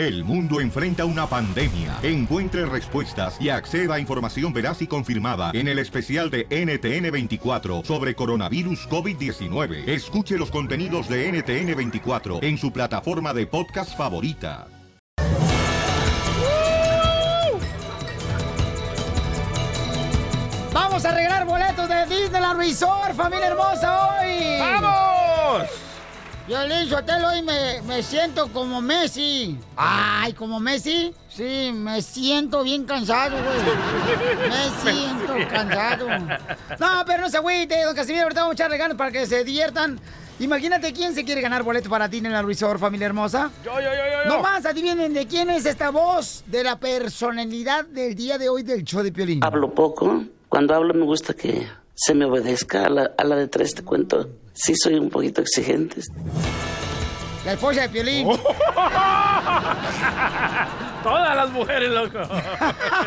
El 0.00 0.24
mundo 0.24 0.62
enfrenta 0.62 1.04
una 1.04 1.26
pandemia. 1.26 1.98
Encuentre 2.02 2.64
respuestas 2.64 3.38
y 3.38 3.50
acceda 3.50 3.96
a 3.96 4.00
información 4.00 4.50
veraz 4.50 4.80
y 4.80 4.86
confirmada 4.86 5.50
en 5.52 5.68
el 5.68 5.78
especial 5.78 6.30
de 6.30 6.48
NTN24 6.48 7.84
sobre 7.84 8.14
coronavirus 8.14 8.88
COVID-19. 8.88 9.86
Escuche 9.86 10.38
los 10.38 10.50
contenidos 10.50 11.06
de 11.06 11.30
NTN24 11.30 12.42
en 12.42 12.56
su 12.56 12.72
plataforma 12.72 13.34
de 13.34 13.46
podcast 13.46 13.94
favorita. 13.94 14.68
Vamos 20.72 21.04
a 21.04 21.14
regalar 21.14 21.44
boletos 21.44 21.86
de 21.90 22.06
Disneyland 22.06 22.58
Resort, 22.58 23.14
familia 23.14 23.48
hermosa, 23.48 24.18
hoy. 24.18 24.60
¡Vamos! 24.60 25.89
Yo 26.50 26.66
le 26.66 26.92
hotel 26.92 27.24
hoy 27.24 27.42
me, 27.42 27.80
me 27.82 28.02
siento 28.02 28.48
como 28.48 28.80
Messi. 28.82 29.56
Ay, 29.76 30.32
¿como 30.32 30.58
Messi? 30.58 31.14
Sí, 31.28 31.70
me 31.72 32.02
siento 32.02 32.64
bien 32.64 32.82
cansado, 32.82 33.36
güey. 33.36 34.48
Me 34.48 34.90
siento 34.92 35.48
cansado. 35.48 36.08
No, 36.80 37.04
pero 37.06 37.22
no 37.22 37.28
se 37.30 37.36
agüite, 37.36 37.80
don 37.84 37.94
Casimiro. 37.94 38.24
Ahorita 38.24 38.40
vamos 38.40 38.54
a 38.54 38.54
echarle 38.54 38.78
ganas 38.78 38.96
para 38.96 39.12
que 39.12 39.26
se 39.26 39.44
diviertan. 39.44 40.00
Imagínate 40.40 40.92
quién 40.92 41.14
se 41.14 41.24
quiere 41.24 41.40
ganar 41.40 41.62
boleto 41.62 41.88
para 41.88 42.08
Disneyland 42.08 42.48
Resort, 42.48 42.80
familia 42.80 43.06
hermosa. 43.06 43.52
Yo, 43.64 43.74
yo, 43.74 43.82
yo, 43.82 43.90
yo. 43.90 44.24
yo. 44.24 44.28
No 44.28 44.42
más, 44.42 44.66
adivinen 44.66 45.14
de 45.14 45.28
quién 45.28 45.50
es 45.50 45.66
esta 45.66 45.90
voz 45.90 46.42
de 46.48 46.64
la 46.64 46.80
personalidad 46.80 47.84
del 47.84 48.16
día 48.16 48.38
de 48.38 48.48
hoy 48.48 48.64
del 48.64 48.82
show 48.82 49.04
de 49.04 49.12
Piolín. 49.12 49.44
Hablo 49.44 49.72
poco. 49.72 50.24
Cuando 50.48 50.74
hablo 50.74 50.94
me 50.94 51.04
gusta 51.04 51.32
que 51.32 51.68
se 51.94 52.12
me 52.12 52.24
obedezca. 52.24 52.86
A 52.86 52.90
la, 52.90 53.10
a 53.16 53.22
la 53.22 53.36
de 53.36 53.46
tres 53.46 53.72
te 53.72 53.84
cuento. 53.84 54.28
Sí 54.62 54.74
soy 54.76 54.94
un 54.96 55.08
poquito 55.08 55.40
exigente. 55.40 56.02
La 57.46 57.52
esposa 57.54 57.80
de 57.82 57.88
Piolín. 57.88 58.28
Todas 61.02 61.34
las 61.34 61.50
mujeres, 61.50 61.88
loco. 61.90 62.18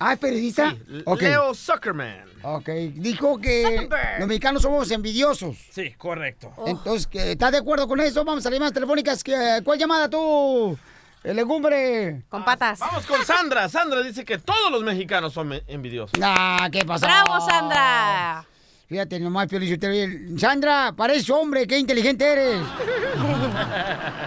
Ah, 0.00 0.14
¿es 0.14 0.18
periodista? 0.18 0.74
Ok. 1.04 1.22
Leo 1.22 1.54
Zuckerman. 1.54 2.24
Ok, 2.42 2.68
dijo 2.94 3.38
que 3.38 3.88
los 4.18 4.26
mexicanos 4.26 4.62
somos 4.62 4.90
envidiosos. 4.90 5.56
Sí, 5.70 5.92
correcto. 5.96 6.52
Entonces, 6.66 7.06
¿que- 7.06 7.30
¿estás 7.32 7.52
de 7.52 7.58
acuerdo 7.58 7.86
con 7.86 8.00
eso? 8.00 8.24
Vamos 8.24 8.44
a 8.44 8.48
las 8.50 8.54
llamadas 8.54 8.72
telefónicas. 8.72 9.22
¿Qué- 9.22 9.60
¿Cuál 9.62 9.78
llamada 9.78 10.10
tú? 10.10 10.76
El 11.22 11.36
legumbre. 11.36 12.22
Con 12.28 12.44
patas. 12.44 12.78
Vamos 12.78 13.06
con 13.06 13.22
Sandra. 13.24 13.68
Sandra 13.68 14.00
dice 14.02 14.24
que 14.24 14.38
todos 14.38 14.70
los 14.70 14.82
mexicanos 14.82 15.32
son 15.34 15.48
me- 15.48 15.62
envidiosos. 15.66 16.18
Ah, 16.22 16.68
¿qué 16.72 16.84
pasó? 16.84 17.06
¡Bravo, 17.06 17.40
Sandra! 17.40 18.44
Fíjate 18.88 19.20
nomás, 19.20 19.46
Piolín. 19.46 20.38
Sandra, 20.38 20.92
pareces 20.96 21.30
hombre, 21.30 21.66
qué 21.66 21.78
inteligente 21.78 22.24
eres. 22.24 22.60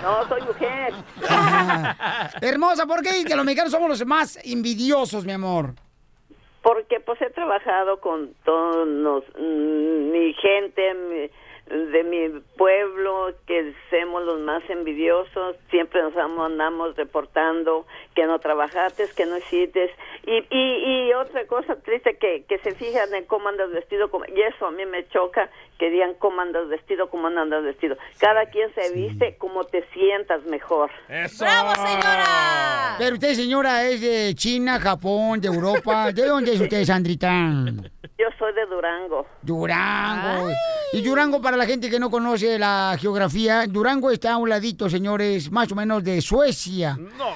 No, 0.03 0.27
soy 0.27 0.41
mujer. 0.41 0.93
Hermosa, 2.41 2.85
¿por 2.85 3.01
qué 3.01 3.09
dices 3.13 3.25
que 3.25 3.35
los 3.35 3.45
mexicanos 3.45 3.71
somos 3.71 3.89
los 3.89 4.05
más 4.05 4.37
envidiosos, 4.43 5.25
mi 5.25 5.31
amor? 5.31 5.73
Porque 6.61 6.99
pues 6.99 7.21
he 7.21 7.29
trabajado 7.29 7.99
con 7.99 8.33
todos 8.45 8.87
los, 8.87 9.23
mm, 9.39 10.11
mi 10.11 10.33
gente 10.33 10.93
mi- 10.93 11.29
de 11.67 12.03
mi 12.03 12.41
pueblo, 12.57 13.33
que 13.47 13.73
somos 13.89 14.23
los 14.23 14.39
más 14.41 14.61
envidiosos, 14.69 15.55
siempre 15.69 16.01
nos 16.03 16.15
am- 16.17 16.39
andamos 16.41 16.95
reportando 16.97 17.85
que 18.15 18.25
no 18.25 18.37
trabajaste, 18.39 19.05
que 19.15 19.25
no 19.25 19.37
hiciste. 19.37 19.89
Y, 20.25 20.45
y, 20.55 21.07
y 21.09 21.13
otra 21.13 21.47
cosa 21.47 21.75
triste, 21.77 22.17
que, 22.17 22.43
que 22.47 22.59
se 22.59 22.75
fijan 22.75 23.13
en 23.13 23.25
cómo 23.25 23.47
andas 23.47 23.71
vestido, 23.71 24.11
como- 24.11 24.25
y 24.25 24.41
eso 24.41 24.67
a 24.67 24.71
mí 24.71 24.85
me 24.85 25.07
choca, 25.07 25.49
que 25.79 25.89
digan 25.89 26.13
cómo 26.19 26.41
andas 26.41 26.67
vestido, 26.67 27.09
cómo 27.09 27.27
andas 27.27 27.63
vestido. 27.63 27.97
Cada 28.19 28.45
quien 28.47 28.71
se 28.75 28.93
viste 28.93 29.37
como 29.37 29.63
te 29.63 29.83
sientas 29.93 30.43
mejor. 30.43 30.91
¡Eso! 31.09 31.43
¡Bravo, 31.45 31.71
señora! 31.75 32.95
Pero 32.99 33.13
usted, 33.15 33.33
señora, 33.33 33.83
es 33.87 34.01
de 34.01 34.33
China, 34.35 34.79
Japón, 34.79 35.39
de 35.41 35.47
Europa. 35.47 36.11
¿De 36.11 36.25
dónde 36.25 36.53
es 36.53 36.61
usted, 36.61 36.83
Sandrita? 36.83 37.31
Yo 38.17 38.25
soy 38.37 38.53
de 38.53 38.65
Durango. 38.67 39.25
Durango. 39.41 40.49
Y 40.93 41.01
Durango, 41.01 41.41
para 41.41 41.57
la 41.57 41.65
gente 41.65 41.89
que 41.89 41.99
no 41.99 42.11
conoce 42.11 42.59
la 42.59 42.95
geografía, 42.99 43.65
Durango 43.67 44.11
está 44.11 44.33
a 44.33 44.37
un 44.37 44.49
ladito, 44.49 44.87
señores, 44.89 45.51
más 45.51 45.71
o 45.71 45.75
menos 45.75 46.03
de 46.03 46.21
Suecia. 46.21 46.95
No. 47.17 47.35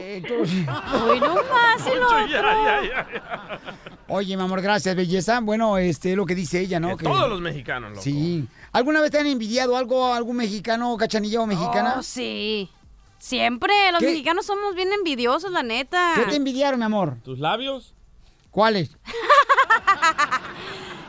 Entonces, 0.00 0.54
Uy, 0.58 1.20
no 1.20 1.34
más, 1.34 1.86
el 1.86 2.00
Mucho, 2.00 2.06
otro. 2.06 2.26
ya, 2.28 2.40
ya, 2.40 2.82
ya, 2.82 3.08
ya. 3.12 3.60
oye, 4.08 4.36
mi 4.36 4.42
amor, 4.42 4.62
gracias, 4.62 4.94
belleza. 4.94 5.40
Bueno, 5.40 5.76
este 5.78 6.12
es 6.12 6.16
lo 6.16 6.24
que 6.24 6.34
dice 6.36 6.60
ella, 6.60 6.78
¿no? 6.78 6.96
Que 6.96 7.04
todos 7.04 7.28
los 7.28 7.40
mexicanos, 7.40 7.90
loco. 7.90 8.02
Sí. 8.02 8.46
¿Alguna 8.72 9.00
vez 9.00 9.10
te 9.10 9.18
han 9.18 9.26
envidiado 9.26 9.76
algo, 9.76 10.14
algún 10.14 10.36
mexicano, 10.36 10.96
cachanilla 10.96 11.40
o 11.40 11.46
mexicana? 11.46 11.96
Oh, 11.98 12.02
sí. 12.02 12.70
Siempre, 13.18 13.72
los 13.90 14.00
¿Qué? 14.00 14.06
mexicanos 14.06 14.46
somos 14.46 14.74
bien 14.74 14.92
envidiosos, 14.92 15.50
la 15.50 15.62
neta. 15.62 16.12
¿Qué 16.14 16.22
te 16.30 16.36
envidiaron, 16.36 16.78
mi 16.78 16.84
amor? 16.86 17.16
¿Tus 17.24 17.38
labios? 17.40 17.93
¿Cuáles? 18.54 18.96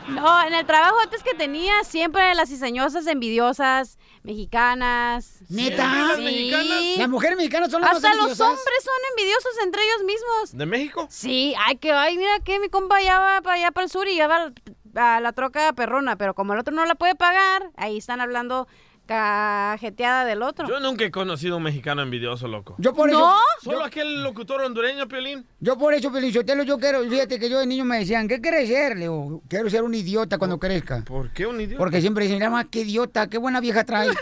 No, 0.08 0.40
en 0.46 0.54
el 0.54 0.64
trabajo 0.64 1.00
antes 1.00 1.24
que 1.24 1.34
tenía, 1.34 1.82
siempre 1.82 2.32
las 2.36 2.48
cizañosas 2.48 3.08
envidiosas, 3.08 3.98
mexicanas. 4.22 5.40
¿Neta? 5.48 6.14
Sí. 6.14 6.94
Las 6.96 7.08
mujeres 7.08 7.36
mexicanas 7.36 7.72
son 7.72 7.80
las 7.82 7.90
más 7.90 7.96
Hasta 7.96 8.10
los 8.14 8.28
envidiosas. 8.28 8.46
hombres 8.48 8.84
son 8.84 8.94
envidiosos 9.10 9.52
entre 9.64 9.82
ellos 9.82 10.04
mismos. 10.04 10.56
¿De 10.56 10.64
México? 10.64 11.08
Sí, 11.10 11.54
ay, 11.66 11.78
que, 11.78 11.90
ay, 11.90 12.16
mira 12.16 12.38
que 12.44 12.60
mi 12.60 12.68
compa 12.68 13.02
ya 13.02 13.18
va 13.18 13.40
para 13.42 13.56
allá 13.56 13.72
para 13.72 13.84
el 13.84 13.90
sur 13.90 14.06
y 14.06 14.14
ya 14.16 14.28
va 14.28 14.52
a 14.94 15.20
la 15.20 15.32
troca 15.32 15.72
perrona, 15.72 16.14
pero 16.16 16.34
como 16.34 16.52
el 16.52 16.60
otro 16.60 16.72
no 16.72 16.86
la 16.86 16.94
puede 16.94 17.16
pagar, 17.16 17.70
ahí 17.76 17.98
están 17.98 18.20
hablando 18.20 18.68
cajeteada 19.06 20.24
del 20.24 20.42
otro. 20.42 20.68
Yo 20.68 20.80
nunca 20.80 21.04
he 21.04 21.10
conocido 21.10 21.54
a 21.54 21.56
un 21.58 21.62
mexicano 21.62 22.02
envidioso, 22.02 22.48
loco. 22.48 22.74
Yo 22.78 22.92
por 22.92 23.08
eso. 23.08 23.18
¿No? 23.20 23.36
Solo 23.62 23.84
aquel 23.84 24.22
locutor 24.22 24.62
hondureño, 24.62 25.08
Piolín. 25.08 25.46
Yo 25.60 25.78
por 25.78 25.94
eso, 25.94 26.12
Pelizotelo, 26.12 26.64
yo 26.64 26.78
quiero, 26.78 27.02
fíjate 27.08 27.38
que 27.38 27.48
yo 27.48 27.58
de 27.60 27.66
niño 27.66 27.84
me 27.84 27.98
decían, 27.98 28.28
¿qué 28.28 28.40
quieres 28.40 28.68
ser? 28.68 28.94
Le 28.94 29.02
digo, 29.02 29.42
quiero 29.48 29.70
ser 29.70 29.82
un 29.82 29.94
idiota 29.94 30.38
cuando 30.38 30.58
crezca. 30.58 31.02
¿Por 31.04 31.30
qué 31.32 31.46
un 31.46 31.60
idiota? 31.60 31.78
Porque 31.78 32.00
siempre 32.00 32.24
dicen, 32.24 32.38
mira 32.38 32.50
más, 32.50 32.66
qué 32.70 32.80
idiota, 32.80 33.28
qué 33.28 33.38
buena 33.38 33.60
vieja 33.60 33.84
trae. 33.84 34.10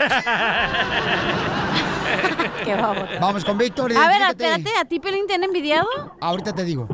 Qué 2.63 2.73
baboso. 2.73 3.07
Vamos 3.19 3.45
con 3.45 3.57
Víctor, 3.57 3.91
A 3.95 4.07
ver, 4.07 4.21
espérate, 4.29 4.69
¿a 4.79 4.85
ti 4.85 4.99
Pelín 4.99 5.27
te 5.27 5.35
han 5.35 5.43
envidiado? 5.43 5.87
Ahorita 6.19 6.53
te 6.53 6.63
digo. 6.63 6.87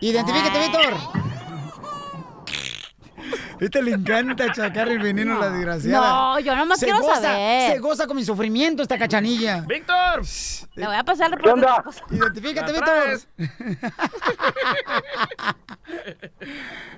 Identifícate, 0.00 0.58
Víctor. 0.58 1.27
Este 3.60 3.82
le 3.82 3.90
encanta 3.92 4.52
chacar 4.52 4.88
el 4.88 5.00
veneno 5.00 5.36
a 5.36 5.40
la 5.40 5.50
desgraciada. 5.50 6.10
No, 6.10 6.38
yo 6.40 6.54
nomás 6.54 6.78
Se 6.78 6.86
quiero 6.86 7.00
goza, 7.00 7.20
saber. 7.20 7.72
Se 7.72 7.78
goza 7.78 8.06
con 8.06 8.16
mi 8.16 8.24
sufrimiento 8.24 8.82
esta 8.82 8.96
cachanilla. 8.98 9.62
¡Víctor! 9.62 10.22
Le 10.74 10.86
voy 10.86 10.96
a 10.96 11.04
pasar 11.04 11.32
el 11.32 11.38
reporte. 11.38 11.66
Identifícate, 12.10 12.72
¿La 12.72 12.78
Víctor. 12.78 13.20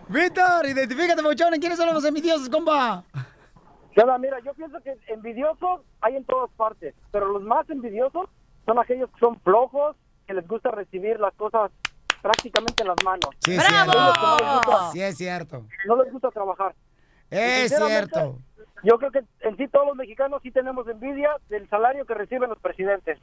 Víctor, 0.09 0.67
identifícate, 0.67 1.23
Bochón. 1.23 1.55
¿Quiénes 1.59 1.79
son 1.79 1.95
los 1.95 2.05
envidiosos, 2.05 2.49
compa? 2.49 3.05
Nada, 3.97 4.19
mira, 4.19 4.39
yo 4.45 4.53
pienso 4.55 4.81
que 4.83 4.97
envidiosos 5.09 5.81
hay 6.01 6.17
en 6.17 6.25
todas 6.25 6.51
partes, 6.57 6.95
pero 7.11 7.33
los 7.33 7.43
más 7.43 7.69
envidiosos 7.71 8.29
son 8.65 8.79
aquellos 8.79 9.11
que 9.11 9.21
son 9.21 9.39
flojos, 9.41 9.97
que 10.27 10.35
les 10.35 10.47
gusta 10.47 10.71
recibir 10.71 11.19
las 11.21 11.35
cosas 11.35 11.71
prácticamente 12.21 12.83
en 12.83 12.89
las 12.89 12.97
manos. 13.05 13.31
Sí, 13.45 13.53
es 13.53 13.69
¡Bravo! 13.69 13.93
cierto. 13.93 14.93
Sí, 14.93 15.03
es 15.03 15.17
cierto. 15.17 15.67
No 15.87 16.03
les 16.03 16.13
gusta 16.13 16.31
trabajar. 16.31 16.75
Es 17.31 17.75
cierto. 17.75 18.39
Yo 18.83 18.99
creo 18.99 19.11
que 19.11 19.21
en 19.41 19.57
sí 19.57 19.69
todos 19.69 19.87
los 19.89 19.97
mexicanos 19.97 20.41
sí 20.43 20.51
tenemos 20.51 20.89
envidia 20.89 21.31
del 21.49 21.69
salario 21.69 22.05
que 22.07 22.15
reciben 22.15 22.49
los 22.49 22.59
presidentes. 22.59 23.19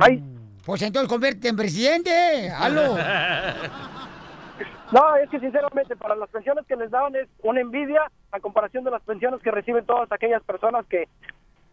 Ay, 0.00 0.22
Pues 0.64 0.82
entonces 0.82 1.08
convierte 1.08 1.48
en 1.48 1.56
presidente. 1.56 2.50
¡Halo! 2.50 2.96
no, 4.92 5.16
es 5.16 5.30
que 5.30 5.40
sinceramente 5.40 5.96
para 5.96 6.14
las 6.14 6.28
pensiones 6.28 6.66
que 6.66 6.76
les 6.76 6.90
daban 6.90 7.16
es 7.16 7.26
una 7.42 7.60
envidia 7.60 8.02
a 8.32 8.40
comparación 8.40 8.84
de 8.84 8.90
las 8.90 9.02
pensiones 9.02 9.40
que 9.42 9.50
reciben 9.50 9.86
todas 9.86 10.10
aquellas 10.12 10.42
personas 10.42 10.84
que 10.86 11.08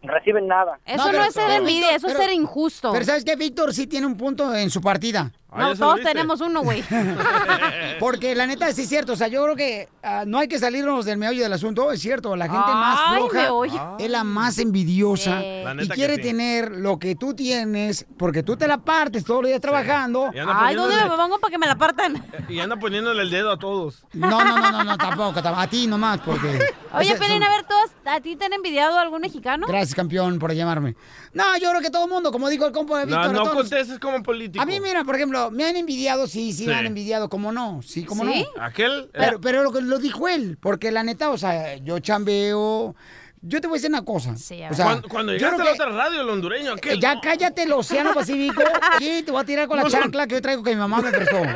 reciben 0.02 0.46
nada. 0.46 0.78
Eso 0.86 1.12
No, 1.12 1.22
es 1.22 1.34
ser 1.34 1.50
envidia, 1.50 1.94
eso 1.94 2.06
es 2.08 2.14
ser 2.16 2.32
injusto. 2.32 2.90
Pero 2.92 3.04
¿sabes 3.04 3.24
qué? 3.24 3.36
Víctor 3.36 3.74
sí 3.74 3.86
tiene 3.86 4.06
un 4.06 4.16
punto 4.16 4.54
en 4.54 4.70
su 4.70 4.80
partida. 4.80 5.30
Ah, 5.52 5.60
no, 5.70 5.76
todos 5.76 6.00
tenemos 6.02 6.40
uno, 6.40 6.62
güey. 6.62 6.82
Porque 7.98 8.34
la 8.34 8.46
neta 8.46 8.72
sí 8.72 8.82
es 8.82 8.88
cierto. 8.88 9.12
O 9.12 9.16
sea, 9.16 9.28
yo 9.28 9.42
creo 9.44 9.56
que 9.56 9.88
ah, 10.02 10.24
no 10.26 10.38
hay 10.38 10.48
que 10.48 10.58
salirnos 10.58 11.04
del 11.04 11.18
meollo 11.18 11.42
del 11.42 11.52
asunto. 11.52 11.90
Es 11.92 12.00
cierto, 12.00 12.36
la 12.36 12.44
gente 12.46 12.58
más 12.72 13.16
floja 13.16 13.96
es 13.98 14.10
la 14.10 14.24
más 14.24 14.58
envidiosa. 14.58 15.40
Sí. 15.40 15.62
La 15.64 15.76
Y 15.82 15.88
quiere 15.88 16.16
sí. 16.16 16.22
tener 16.22 16.70
lo 16.72 16.98
que 16.98 17.14
tú 17.14 17.34
tienes 17.34 18.06
porque 18.16 18.42
tú 18.42 18.56
te 18.56 18.66
la 18.66 18.78
partes 18.78 19.24
todos 19.24 19.42
los 19.42 19.48
días 19.48 19.60
trabajando. 19.60 20.26
Anda, 20.26 20.56
Ay, 20.66 20.76
¿dónde 20.76 20.96
me 20.96 21.10
pongo 21.10 21.38
para 21.38 21.50
que 21.50 21.58
me 21.58 21.66
la 21.66 21.76
partan? 21.76 22.24
y 22.48 22.58
anda 22.60 22.76
poniéndole 22.76 23.22
el 23.22 23.30
dedo 23.30 23.50
a 23.50 23.58
todos. 23.58 24.04
No, 24.12 24.44
no, 24.44 24.58
no, 24.58 24.70
no, 24.70 24.84
no, 24.84 24.98
tampoco. 24.98 25.40
tam- 25.40 25.54
A 25.56 25.66
ti 25.66 25.86
nomás, 25.86 26.20
porque. 26.20 26.60
Oye, 26.94 27.16
Pelín, 27.16 27.34
son- 27.40 27.42
a 27.44 27.50
ver, 27.50 27.64
¿todos, 27.64 27.90
¿a 28.06 28.20
ti 28.20 28.36
te 28.36 28.44
han 28.46 28.52
envidiado 28.52 28.98
algún 28.98 29.20
mexicano? 29.20 29.66
Gracias, 29.66 29.94
campeón, 29.94 30.38
por 30.38 30.52
llamarme. 30.52 30.94
No, 31.32 31.56
yo 31.58 31.70
creo 31.70 31.80
que 31.80 31.90
todo 31.90 32.04
el 32.06 32.10
mundo, 32.10 32.32
como 32.32 32.48
dijo 32.48 32.66
el 32.66 32.72
compa 32.72 33.00
de 33.00 33.06
No, 33.06 33.16
Víctor. 33.16 33.32
no 33.32 33.42
todos- 33.44 33.54
contestes 33.54 33.98
como 34.00 34.22
político. 34.22 34.60
A 34.62 34.66
mí, 34.66 34.80
mira, 34.80 35.04
por 35.04 35.14
ejemplo, 35.14 35.39
me 35.50 35.64
han 35.64 35.76
envidiado, 35.76 36.26
sí, 36.26 36.52
sí, 36.52 36.66
me 36.66 36.74
han 36.74 36.86
envidiado, 36.86 37.28
como 37.28 37.52
no, 37.52 37.80
sí, 37.82 38.04
como 38.04 38.24
¿Sí? 38.24 38.44
no. 38.56 38.62
Aquel... 38.62 39.08
Pero, 39.12 39.40
pero 39.40 39.62
lo, 39.62 39.80
lo 39.80 39.98
dijo 39.98 40.28
él, 40.28 40.58
porque 40.60 40.90
la 40.90 41.02
neta, 41.02 41.30
o 41.30 41.38
sea, 41.38 41.76
yo 41.76 41.98
chambeo. 42.00 42.94
Yo 43.42 43.60
te 43.60 43.68
voy 43.68 43.76
a 43.76 43.78
decir 43.78 43.90
una 43.90 44.04
cosa. 44.04 44.36
Sí, 44.36 44.62
a 44.62 44.66
o 44.66 44.68
ver. 44.68 44.76
sea, 44.76 44.84
cuando, 44.84 45.08
cuando 45.08 45.32
yo 45.32 45.38
llegaste 45.38 45.68
a 45.68 45.72
otra 45.72 45.88
radio, 45.96 46.20
el 46.20 46.28
hondureño, 46.28 46.74
que- 46.76 46.90
aquel... 46.90 47.00
Ya 47.00 47.18
cállate 47.22 47.62
el 47.62 47.72
Océano 47.72 48.12
Pacífico 48.12 48.62
y 49.00 49.22
te 49.22 49.32
voy 49.32 49.40
a 49.40 49.44
tirar 49.44 49.66
con 49.66 49.78
la 49.78 49.84
No, 49.84 49.88
no. 49.88 49.98
chancla 49.98 50.26
que 50.26 50.34
yo 50.34 50.42
traigo 50.42 50.62
que 50.62 50.70
mi 50.70 50.76
mamá 50.76 51.00
me 51.00 51.10
prestó. 51.10 51.38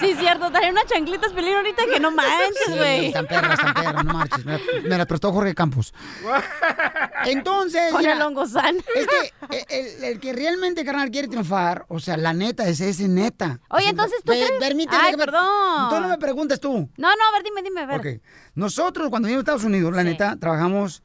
Sí, 0.00 0.14
cierto, 0.18 0.50
trae 0.50 0.70
unas 0.70 0.86
chanclitas, 0.86 1.32
Pelín, 1.32 1.54
ahorita 1.54 1.82
que 1.86 2.00
no 2.00 2.10
manches, 2.10 2.56
Sí, 2.66 2.72
güey. 2.76 3.06
están 3.06 3.26
perras, 3.26 3.52
están 3.58 3.74
perras, 3.74 4.04
no 4.04 4.12
marches. 4.12 4.44
Me, 4.44 4.52
la- 4.58 4.64
me 4.88 4.98
las 4.98 5.06
prestó 5.06 5.32
Jorge 5.32 5.54
Campos. 5.54 5.92
Entonces, 7.24 7.90
Con 7.92 8.00
mira, 8.00 8.14
el 8.14 8.22
hongozán. 8.22 8.76
es 8.94 9.06
que 9.06 9.66
el, 9.98 10.04
el 10.04 10.20
que 10.20 10.32
realmente, 10.32 10.84
carnal, 10.84 11.10
quiere 11.10 11.28
triunfar, 11.28 11.84
o 11.88 12.00
sea, 12.00 12.16
la 12.16 12.32
neta, 12.32 12.66
ese 12.68 12.88
es 12.88 13.00
neta. 13.00 13.60
Oye, 13.68 13.78
O 13.78 13.80
sea, 13.80 13.90
entonces, 13.90 14.18
¿tú 14.24 14.32
pe- 14.32 14.44
crees? 14.44 14.52
Permíteme 14.60 14.98
Ay, 15.02 15.10
que 15.12 15.16
me- 15.18 15.24
perdón. 15.24 15.88
Tú 15.90 16.00
no 16.00 16.08
me 16.08 16.18
preguntas 16.18 16.58
tú. 16.60 16.72
No, 16.96 17.08
no, 17.08 17.28
a 17.28 17.32
ver, 17.32 17.42
dime, 17.44 17.62
dime, 17.62 17.80
a 17.82 17.86
ver. 17.86 18.00
Ok. 18.00 18.22
Nosotros, 18.54 19.08
cuando 19.10 19.26
vivimos 19.26 19.40
a 19.40 19.44
Estados 19.44 19.64
Unidos, 19.64 19.92
la 19.94 20.02
Sí. 20.02 20.08
neta, 20.08 20.36
trabajamos 20.36 21.02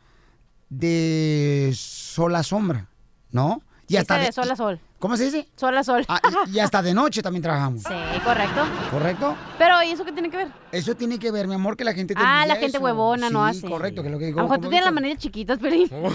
de 0.69 1.71
sol 1.75 2.35
a 2.35 2.43
sombra, 2.43 2.87
¿no? 3.31 3.61
Y 3.89 3.97
Dice 3.97 4.13
de 4.15 4.19
de- 4.19 4.31
sol 4.33 4.51
a 4.51 4.55
sol. 4.57 4.81
¿Cómo 4.99 5.15
se 5.15 5.25
dice? 5.25 5.47
Sol 5.55 5.77
a 5.77 5.83
sol. 5.83 6.03
Ah, 6.09 6.19
y, 6.47 6.57
y 6.57 6.59
hasta 6.59 6.81
de 6.81 6.93
noche 6.93 7.21
también 7.21 7.41
trabajamos. 7.43 7.83
Sí, 7.83 7.93
correcto. 8.25 8.65
¿Correcto? 8.91 9.35
Pero, 9.57 9.81
¿y 9.83 9.91
eso 9.91 10.03
qué 10.03 10.11
tiene 10.11 10.29
que 10.29 10.37
ver? 10.37 10.47
Eso 10.73 10.93
tiene 10.95 11.19
que 11.19 11.31
ver, 11.31 11.47
mi 11.47 11.53
amor, 11.53 11.77
que 11.77 11.85
la 11.85 11.93
gente 11.93 12.13
te 12.15 12.21
Ah, 12.21 12.45
la 12.47 12.55
gente 12.55 12.77
eso. 12.77 12.83
huevona 12.83 13.29
no 13.29 13.45
Sí, 13.53 13.59
hace. 13.59 13.69
correcto, 13.69 14.01
que 14.01 14.07
es 14.09 14.11
lo 14.11 14.17
que 14.19 14.25
A 14.25 14.27
digo. 14.27 14.39
lo 14.41 14.47
mejor 14.47 14.59
tú 14.59 14.69
tienes 14.69 14.83
las 14.85 14.93
manillas 14.93 15.19
chiquitas, 15.19 15.59
Pelín. 15.59 15.87
No, 15.91 16.09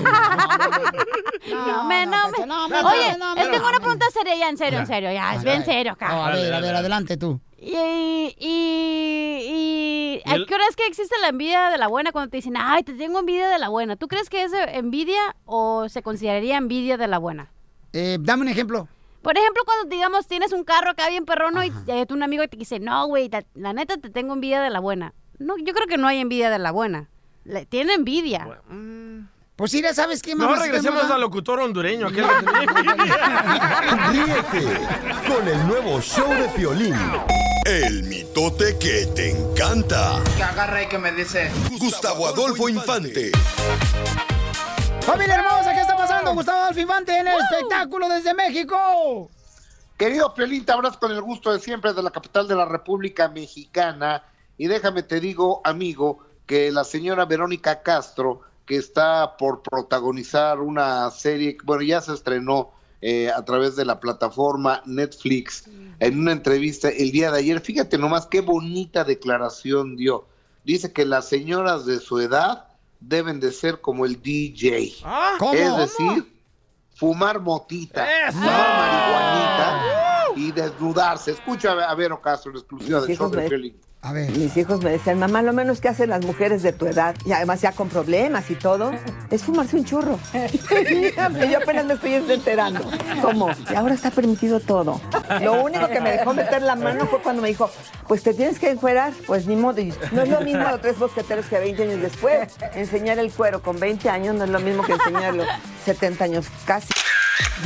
No, 1.67 1.85
me, 1.85 2.07
no, 2.07 2.17
me. 2.39 2.47
No, 2.47 2.65
Oye, 2.67 3.17
no, 3.19 3.35
no, 3.35 3.41
tengo 3.43 3.59
no. 3.59 3.69
una 3.69 3.79
pregunta 3.79 4.07
seria 4.13 4.37
ya, 4.37 4.49
en 4.51 4.57
serio, 4.59 4.79
en 4.81 4.87
serio, 4.87 5.13
ya, 5.13 5.35
es 5.37 5.43
bien 5.45 5.65
serio 5.65 5.93
acá. 5.93 6.09
No, 6.09 6.27
a 6.27 6.31
ver, 6.33 6.53
a 6.53 6.61
ver, 6.61 6.75
adelante 6.75 7.17
tú. 7.17 7.41
Y, 7.65 8.35
y, 8.41 9.47
y, 9.47 10.23
Y 10.25 10.31
¿a 10.31 10.35
el- 10.35 10.47
qué 10.47 10.55
hora 10.55 10.65
es 10.69 10.75
que 10.75 10.85
existe 10.87 11.15
la 11.21 11.29
envidia 11.29 11.71
de 11.71 11.79
la 11.79 11.87
buena 11.87 12.11
cuando 12.11 12.31
te 12.31 12.39
dicen, 12.39 12.55
ay, 12.57 12.83
te 12.83 12.93
tengo 12.95 13.21
envidia 13.21 13.49
de 13.49 13.59
la 13.61 13.69
buena? 13.69 13.95
¿Tú 13.97 14.09
crees 14.09 14.29
que 14.29 14.43
es 14.43 14.53
envidia 14.53 15.37
o 15.45 15.89
se 15.89 16.03
consideraría 16.03 16.57
envidia 16.57 16.97
de 16.97 17.07
la 17.07 17.19
buena? 17.19 17.53
Eh, 17.93 18.19
dame 18.21 18.43
un 18.43 18.49
ejemplo. 18.49 18.89
Por 19.23 19.39
ejemplo, 19.39 19.63
cuando 19.65 19.89
digamos 19.89 20.27
tienes 20.27 20.53
un 20.53 20.65
carro 20.65 20.91
acá 20.91 21.09
bien 21.09 21.25
perrono 21.25 21.63
y 21.63 21.73
eh, 21.87 22.05
tú 22.07 22.15
un 22.15 22.25
amigo 22.25 22.47
te 22.49 22.57
dice, 22.57 22.81
no, 22.81 23.07
güey, 23.07 23.29
la, 23.29 23.45
la 23.55 23.73
neta 23.73 23.97
te 23.97 24.11
tengo 24.11 24.33
envidia 24.35 24.61
de 24.61 24.71
la 24.71 24.81
buena. 24.81 25.15
No, 25.39 25.57
yo 25.59 25.73
creo 25.73 25.87
que 25.87 25.97
no 25.99 26.09
hay 26.09 26.19
envidia 26.19 26.51
de 26.51 26.59
la 26.59 26.73
buena. 26.73 27.09
Le- 27.45 27.65
tiene 27.67 27.95
envidia. 27.95 28.61
Pues 29.57 29.75
mira, 29.75 29.93
¿sabes 29.93 30.23
qué, 30.23 30.35
mamá? 30.35 30.59
regresemos 30.59 31.11
al 31.11 31.21
locutor 31.21 31.61
hondureño, 31.61 32.07
aquel 32.07 32.25
Ríete 34.11 34.81
con 35.29 35.47
el 35.47 35.67
nuevo 35.67 36.01
show 36.01 36.33
de 36.33 36.49
Piolín. 36.57 36.97
El 37.67 38.05
mitote 38.05 38.79
que 38.79 39.07
te 39.15 39.31
encanta. 39.31 40.21
Que 40.37 40.43
agarra 40.43 40.83
y 40.83 40.89
que 40.89 40.99
me 40.99 41.13
dice. 41.13 41.51
Gustavo 41.79 42.27
Adolfo 42.27 42.69
Infante. 42.69 43.31
Familia 45.03 45.35
hermosa, 45.35 45.75
¿qué 45.75 45.83
está 45.83 45.97
pasando? 45.97 46.33
Gustavo 46.35 46.59
Adolfo 46.59 46.81
Infante 46.81 47.19
en 47.19 47.29
el 47.29 47.39
espectáculo 47.39 48.09
desde 48.09 48.33
México. 48.35 49.31
Querido 49.99 50.35
Piolín, 50.35 50.65
te 50.65 50.73
abrazo 50.73 50.99
con 50.99 51.13
el 51.13 51.21
gusto 51.21 51.53
de 51.53 51.61
siempre 51.61 51.93
de 51.93 52.03
la 52.03 52.11
capital 52.11 52.49
de 52.49 52.57
la 52.57 52.65
República 52.65 53.29
Mexicana. 53.29 54.25
Y 54.57 54.67
déjame 54.67 55.03
te 55.03 55.21
digo, 55.21 55.61
amigo, 55.63 56.21
que 56.47 56.73
la 56.73 56.85
señora 56.85 57.27
Verónica 57.27 57.83
Castro, 57.83 58.41
que 58.67 58.77
está 58.77 59.37
por 59.37 59.63
protagonizar 59.63 60.61
una 60.61 61.11
serie, 61.11 61.57
bueno, 61.65 61.83
ya 61.83 62.01
se 62.01 62.15
estrenó 62.15 62.71
eh, 63.01 63.31
a 63.31 63.45
través 63.45 63.75
de 63.77 63.85
la 63.85 63.99
plataforma 63.99 64.83
Netflix, 64.87 65.65
en 65.99 66.21
una 66.21 66.33
entrevista 66.33 66.89
el 66.89 67.11
día 67.11 67.33
de 67.33 67.39
ayer, 67.41 67.61
fíjate 67.61 67.99
nomás 67.99 68.27
qué 68.27 68.41
bonita 68.41 69.05
declaración 69.05 69.97
dio. 69.97 70.27
Dice 70.65 70.93
que 70.93 71.05
las 71.05 71.29
señoras 71.29 71.85
de 71.87 71.99
su 71.99 72.21
edad 72.21 72.69
deben 73.01 73.41
de 73.41 73.51
ser 73.51 73.81
como 73.81 74.07
el 74.07 74.23
DJ. 74.23 74.93
¿Cómo? 75.39 75.53
Es 75.53 75.77
decir, 75.77 76.33
fumar 76.95 77.41
motita, 77.41 78.07
fumar 78.31 78.79
marihuanita 78.79 80.02
y 80.37 80.53
desnudarse. 80.53 81.33
Escucha 81.33 81.73
a 81.73 81.95
Vero 81.95 82.21
Castro, 82.21 82.51
en 82.53 82.59
exclusiva 82.59 82.99
Mis 83.01 83.07
show 83.09 83.13
hijos 83.27 83.31
de 83.33 83.37
me- 83.43 83.49
Piolín. 83.49 83.77
A 84.05 84.13
ver. 84.13 84.33
Mis 84.37 84.57
hijos 84.57 84.83
me 84.83 84.91
decían, 84.91 85.21
mamá, 85.21 85.43
lo 85.43 85.53
menos 85.53 85.81
que 85.81 85.87
hacen 85.87 86.11
las 86.11 86.25
mujeres 86.25 86.65
de 86.65 86.73
tu 86.73 86.87
edad, 86.87 87.15
y 87.25 87.31
además 87.31 87.61
ya 87.61 87.71
con 87.71 87.89
problemas 87.89 88.51
y 88.51 88.57
todo, 88.57 88.91
es 89.31 89.45
fumarse 89.45 89.77
un 89.77 89.85
churro. 89.85 90.19
y 90.35 91.49
yo 91.49 91.59
apenas 91.59 91.85
me 91.85 91.95
estoy 91.95 92.15
enterando. 92.15 92.81
¿Cómo? 93.21 93.51
Y 93.71 93.75
ahora 93.77 93.95
está 93.95 94.11
permitido 94.11 94.59
todo. 94.59 95.01
Lo 95.41 95.63
único 95.63 95.87
que 95.87 96.01
me 96.01 96.11
dejó 96.11 96.35
meter 96.35 96.63
la 96.63 96.75
mano 96.75 97.07
fue 97.07 97.21
cuando 97.23 97.43
me 97.43 97.49
dijo, 97.49 97.71
pues 98.09 98.25
te 98.25 98.35
tienes 98.35 98.59
que 98.59 98.71
encuerar. 98.71 99.13
Pues 99.25 99.47
ni 99.47 99.55
modo. 99.55 99.81
Y 99.81 99.95
No 100.11 100.23
es 100.23 100.29
lo 100.29 100.41
mismo 100.41 100.69
los 100.69 100.81
tres 100.81 100.99
bosqueteros 100.99 101.47
que 101.47 101.61
20 101.61 101.85
años 101.85 102.01
después. 102.03 102.57
Enseñar 102.75 103.21
el 103.21 103.31
cuero 103.31 103.63
con 103.63 103.79
20 103.79 104.11
años 104.11 104.35
no 104.35 104.43
es 104.43 104.51
lo 104.51 104.59
mismo 104.59 104.83
que 104.83 104.95
enseñarlo 104.95 105.45
70 105.85 106.25
años 106.25 106.47
casi. 106.67 106.89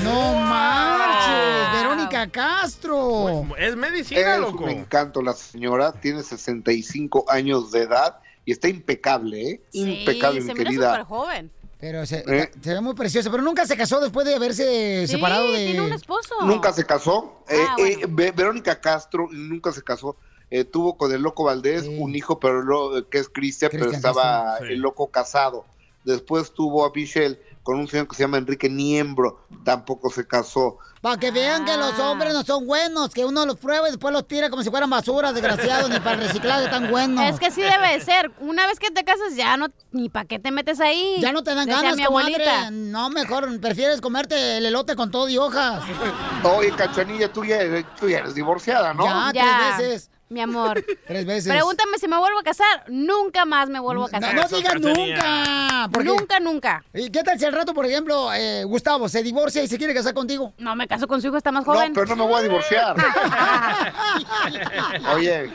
No 0.02 0.34
marches, 0.34 1.72
Verónica 1.82 2.28
Castro. 2.28 3.46
Es 3.58 3.76
medicina, 3.76 4.34
Es 4.34 4.40
loco. 4.40 4.64
un 4.64 4.70
encanto 4.70 5.22
la 5.22 5.32
señora, 5.32 5.92
tiene 5.92 6.22
65 6.22 7.24
años 7.28 7.70
de 7.72 7.82
edad 7.82 8.18
y 8.44 8.52
está 8.52 8.68
impecable, 8.68 9.50
¿eh? 9.50 9.60
impecable, 9.72 10.40
mi 10.42 10.54
querida. 10.54 11.04
joven. 11.04 11.50
Pero 11.78 12.06
se, 12.06 12.24
¿Eh? 12.26 12.50
se 12.62 12.72
ve 12.74 12.80
muy 12.80 12.94
preciosa, 12.94 13.30
pero 13.30 13.42
nunca 13.42 13.66
se 13.66 13.76
casó 13.76 14.00
después 14.00 14.26
de 14.26 14.34
haberse 14.34 15.06
Sí, 15.06 15.12
separado 15.14 15.52
de... 15.52 15.58
tiene 15.66 15.82
un 15.82 15.92
esposo. 15.92 16.34
Nunca 16.42 16.72
se 16.72 16.84
casó. 16.84 17.42
Ah, 17.48 17.52
Eh, 17.52 17.66
bueno. 17.76 18.00
eh, 18.02 18.06
Ve- 18.08 18.32
Verónica 18.32 18.80
Castro 18.80 19.28
nunca 19.30 19.72
se 19.72 19.82
casó. 19.82 20.16
Eh, 20.50 20.64
tuvo 20.64 20.96
con 20.96 21.12
el 21.12 21.20
loco 21.20 21.44
Valdés 21.44 21.86
un 21.86 22.14
hijo, 22.14 22.40
pero 22.40 22.62
lo- 22.62 23.08
que 23.10 23.18
es 23.18 23.28
Cristian, 23.28 23.70
pero 23.72 23.90
estaba. 23.90 24.58
Sí. 24.58 24.64
el 24.70 24.78
loco 24.80 25.08
casado. 25.08 25.66
Después 26.04 26.52
tuvo 26.52 26.86
a 26.86 26.92
Michelle 26.94 27.38
con 27.66 27.80
un 27.80 27.88
señor 27.88 28.06
que 28.06 28.14
se 28.14 28.22
llama 28.22 28.38
Enrique 28.38 28.70
Niembro, 28.70 29.40
tampoco 29.64 30.08
se 30.08 30.24
casó. 30.24 30.78
Para 31.00 31.16
que 31.18 31.32
vean 31.32 31.64
que 31.64 31.76
los 31.76 31.98
hombres 31.98 32.32
no 32.32 32.44
son 32.44 32.64
buenos, 32.64 33.10
que 33.12 33.24
uno 33.24 33.44
los 33.44 33.56
prueba 33.56 33.88
y 33.88 33.90
después 33.90 34.12
los 34.14 34.26
tira 34.28 34.50
como 34.50 34.62
si 34.62 34.70
fueran 34.70 34.88
basura, 34.88 35.32
desgraciados, 35.32 35.90
ni 35.90 35.98
para 35.98 36.12
el 36.12 36.28
reciclaje 36.28 36.68
tan 36.68 36.90
buenos. 36.92 37.24
Es 37.28 37.40
que 37.40 37.50
sí 37.50 37.60
debe 37.62 37.88
de 37.98 38.00
ser. 38.00 38.30
Una 38.38 38.68
vez 38.68 38.78
que 38.78 38.92
te 38.92 39.04
casas, 39.04 39.34
ya 39.34 39.56
no, 39.56 39.66
ni 39.90 40.08
para 40.08 40.26
qué 40.26 40.38
te 40.38 40.52
metes 40.52 40.78
ahí. 40.80 41.16
Ya 41.20 41.32
no 41.32 41.42
te 41.42 41.54
dan 41.56 41.66
Decía 41.66 41.82
ganas, 41.82 41.96
mi 41.96 42.04
comadre. 42.04 42.34
abuelita. 42.48 42.70
No, 42.70 43.10
mejor 43.10 43.60
prefieres 43.60 44.00
comerte 44.00 44.58
el 44.58 44.66
elote 44.66 44.94
con 44.94 45.10
todo 45.10 45.28
y 45.28 45.36
hojas. 45.36 45.82
Oye, 46.44 46.70
Cachanilla, 46.70 47.32
tú 47.32 47.44
ya, 47.44 47.56
eres- 47.56 47.84
tú 47.98 48.08
ya 48.08 48.18
eres 48.18 48.36
divorciada, 48.36 48.94
¿no? 48.94 49.04
Ya, 49.06 49.32
Ya, 49.34 49.66
tres 49.76 49.78
veces. 49.90 50.10
Mi 50.28 50.40
amor. 50.40 50.84
Tres 51.06 51.24
veces. 51.24 51.52
Pregúntame 51.52 51.98
si 51.98 52.08
me 52.08 52.18
vuelvo 52.18 52.40
a 52.40 52.42
casar. 52.42 52.84
Nunca 52.88 53.44
más 53.44 53.68
me 53.68 53.78
vuelvo 53.78 54.04
a 54.04 54.06
No, 54.06 54.10
casar. 54.10 54.34
no 54.34 54.48
digas 54.48 54.80
nunca. 54.80 55.88
porque- 55.92 56.08
Nunca, 56.08 56.40
nunca. 56.40 56.84
¿Y 56.92 57.10
qué 57.10 57.22
tal 57.22 57.38
si 57.38 57.44
al 57.44 57.52
rato, 57.52 57.72
por 57.74 57.86
ejemplo, 57.86 58.32
eh, 58.34 58.64
Gustavo 58.64 59.08
se 59.08 59.22
divorcia 59.22 59.62
y 59.62 59.68
se 59.68 59.78
quiere 59.78 59.94
casar 59.94 60.14
contigo? 60.14 60.52
No, 60.58 60.74
me 60.74 60.88
caso 60.88 61.06
con 61.06 61.20
su 61.22 61.28
hijo, 61.28 61.36
está 61.36 61.52
más 61.52 61.64
No, 61.66 61.74
joven. 61.74 61.92
pero 61.94 62.06
no 62.06 62.16
me 62.16 62.22
voy 62.24 62.40
a 62.40 62.42
divorciar. 62.42 62.96
Oye, 65.14 65.50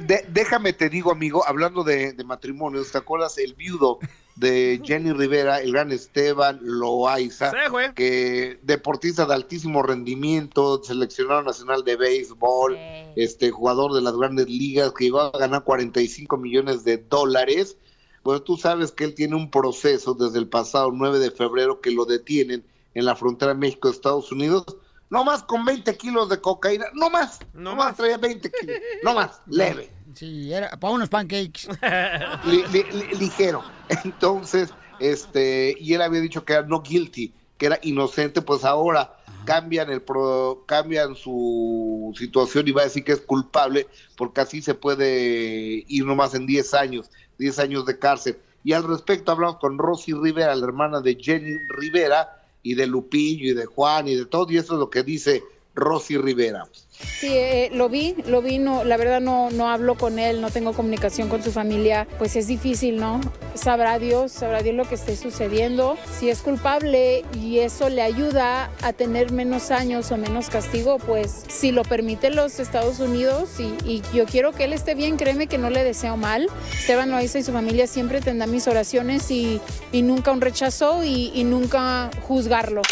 de- 0.00 0.24
déjame 0.28 0.72
te 0.72 0.88
digo, 0.88 1.10
amigo, 1.12 1.44
hablando 1.46 1.84
de, 1.84 2.12
de 2.12 2.24
matrimonios, 2.24 2.90
¿te 2.92 2.98
acuerdas 2.98 3.38
el 3.38 3.54
viudo 3.54 3.98
de 4.34 4.80
Jenny 4.84 5.12
Rivera, 5.12 5.60
el 5.60 5.72
gran 5.72 5.92
Esteban 5.92 6.58
Loaiza, 6.62 7.50
Sí, 7.50 7.56
güey. 7.70 7.94
que 7.94 8.58
deportista 8.62 9.24
de 9.24 9.34
altísimo 9.34 9.82
rendimiento, 9.82 10.82
seleccionado 10.84 11.42
nacional 11.42 11.84
de 11.84 11.96
béisbol, 11.96 12.76
este 13.16 13.50
jugador 13.50 13.94
de 13.94 14.02
las 14.02 14.14
grandes 14.16 14.48
ligas, 14.48 14.92
que 14.92 15.04
llegó 15.04 15.20
a 15.20 15.30
ganar 15.38 15.64
45 15.64 16.36
millones 16.36 16.84
de 16.84 16.98
dólares? 16.98 17.76
Bueno, 18.24 18.42
tú 18.42 18.56
sabes 18.56 18.90
que 18.92 19.04
él 19.04 19.14
tiene 19.14 19.36
un 19.36 19.50
proceso 19.50 20.12
desde 20.14 20.38
el 20.38 20.48
pasado 20.48 20.90
9 20.92 21.18
de 21.18 21.30
febrero 21.30 21.80
que 21.80 21.92
lo 21.92 22.04
detienen 22.04 22.64
en 22.92 23.04
la 23.04 23.14
frontera 23.16 23.54
México-Estados 23.54 24.32
Unidos, 24.32 24.64
no 25.10 25.24
más 25.24 25.42
con 25.42 25.64
20 25.64 25.96
kilos 25.96 26.28
de 26.28 26.40
cocaína, 26.40 26.86
no 26.94 27.10
más, 27.10 27.38
no, 27.54 27.76
más 27.76 27.96
traía 27.96 28.18
20 28.18 28.50
kilos, 28.50 28.76
no 29.02 29.14
más, 29.14 29.40
leve. 29.46 29.90
Sí, 30.14 30.52
era 30.52 30.70
para 30.78 30.94
unos 30.94 31.08
pancakes. 31.08 31.68
Li- 32.46 32.64
li- 32.72 32.86
li- 32.92 33.18
ligero. 33.18 33.62
Entonces, 34.04 34.72
este, 34.98 35.76
y 35.78 35.94
él 35.94 36.02
había 36.02 36.20
dicho 36.20 36.44
que 36.44 36.54
era 36.54 36.62
no 36.62 36.80
guilty, 36.82 37.32
que 37.58 37.66
era 37.66 37.78
inocente, 37.82 38.40
pues 38.42 38.64
ahora 38.64 39.12
cambian 39.44 39.90
el 39.90 40.02
pro- 40.02 40.64
cambian 40.66 41.14
su 41.14 42.12
situación 42.18 42.66
y 42.66 42.72
va 42.72 42.80
a 42.82 42.84
decir 42.86 43.04
que 43.04 43.12
es 43.12 43.20
culpable, 43.20 43.86
porque 44.16 44.40
así 44.40 44.60
se 44.62 44.74
puede 44.74 45.84
ir 45.86 46.04
nomás 46.04 46.34
en 46.34 46.46
10 46.46 46.74
años, 46.74 47.10
10 47.38 47.58
años 47.58 47.84
de 47.86 47.98
cárcel. 47.98 48.38
Y 48.64 48.72
al 48.72 48.82
respecto 48.82 49.30
hablamos 49.30 49.58
con 49.58 49.78
Rosy 49.78 50.12
Rivera, 50.14 50.54
la 50.56 50.66
hermana 50.66 51.00
de 51.00 51.14
Jenny 51.20 51.58
Rivera, 51.68 52.42
y 52.66 52.74
de 52.74 52.88
Lupillo 52.88 53.52
y 53.52 53.54
de 53.54 53.64
Juan 53.64 54.08
y 54.08 54.16
de 54.16 54.26
todo, 54.26 54.50
y 54.50 54.58
eso 54.58 54.74
es 54.74 54.80
lo 54.80 54.90
que 54.90 55.04
dice 55.04 55.44
Rosy 55.74 56.18
Rivera. 56.18 56.68
Sí, 56.98 57.28
eh, 57.30 57.70
lo 57.72 57.88
vi, 57.88 58.14
lo 58.26 58.42
vi, 58.42 58.58
no, 58.58 58.84
la 58.84 58.96
verdad 58.96 59.20
no, 59.20 59.50
no 59.50 59.68
hablo 59.68 59.96
con 59.96 60.18
él, 60.18 60.40
no 60.40 60.50
tengo 60.50 60.72
comunicación 60.72 61.28
con 61.28 61.42
su 61.42 61.52
familia, 61.52 62.06
pues 62.18 62.36
es 62.36 62.46
difícil, 62.46 62.96
¿no? 62.96 63.20
Sabrá 63.54 63.98
Dios, 63.98 64.32
sabrá 64.32 64.62
Dios 64.62 64.76
lo 64.76 64.88
que 64.88 64.96
esté 64.96 65.16
sucediendo. 65.16 65.96
Si 66.18 66.28
es 66.28 66.40
culpable 66.40 67.24
y 67.34 67.60
eso 67.60 67.88
le 67.88 68.02
ayuda 68.02 68.70
a 68.82 68.92
tener 68.92 69.32
menos 69.32 69.70
años 69.70 70.10
o 70.12 70.16
menos 70.16 70.50
castigo, 70.50 70.98
pues 70.98 71.44
si 71.48 71.72
lo 71.72 71.82
permiten 71.82 72.36
los 72.36 72.60
Estados 72.60 73.00
Unidos 73.00 73.48
y, 73.58 74.02
yo 74.12 74.26
quiero 74.26 74.52
que 74.52 74.64
él 74.64 74.72
esté 74.72 74.94
bien, 74.94 75.16
créeme 75.16 75.46
que 75.46 75.58
no 75.58 75.70
le 75.70 75.84
deseo 75.84 76.16
mal. 76.16 76.48
Esteban 76.78 77.10
Loaiza 77.10 77.38
y 77.38 77.42
su 77.42 77.52
familia 77.52 77.86
siempre 77.86 78.20
tendrán 78.20 78.50
mis 78.50 78.68
oraciones 78.68 79.30
y, 79.30 79.60
nunca 79.92 80.32
un 80.32 80.40
rechazo 80.40 81.02
y 81.04 81.42
nunca 81.44 82.10
juzgarlo. 82.28 82.82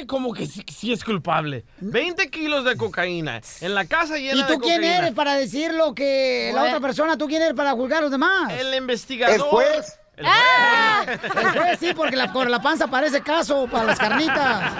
Oye, 0.00 0.06
como 0.06 0.32
que 0.32 0.46
sí, 0.46 0.64
sí 0.66 0.92
es 0.92 1.04
culpable. 1.04 1.64
20 1.80 2.30
kilos 2.30 2.64
de 2.64 2.76
cocaína 2.76 3.40
en 3.60 3.74
la 3.74 3.84
casa 3.84 4.16
llena 4.16 4.40
¿Y 4.40 4.46
tú 4.46 4.52
de 4.54 4.58
quién 4.60 4.76
cocaína. 4.76 4.98
eres 4.98 5.12
para 5.12 5.34
decir 5.34 5.74
lo 5.74 5.94
que 5.94 6.50
la 6.54 6.60
Bueno. 6.62 6.76
otra 6.76 6.86
persona? 6.88 7.18
¿Tú 7.18 7.26
quién 7.26 7.42
eres 7.42 7.54
para 7.54 7.72
juzgar 7.72 7.98
a 7.98 8.02
los 8.02 8.10
demás? 8.10 8.50
El 8.52 8.74
investigador. 8.74 9.34
El 9.36 9.42
juez. 9.42 9.98
El 10.16 10.24
¡Ah! 10.26 11.04
El 11.04 11.48
juez 11.50 11.78
sí, 11.80 11.92
porque 11.94 12.16
la, 12.16 12.32
por 12.32 12.48
la 12.48 12.60
panza 12.62 12.86
parece 12.86 13.20
caso 13.22 13.66
para 13.70 13.84
las 13.84 13.98
carnitas. 13.98 14.72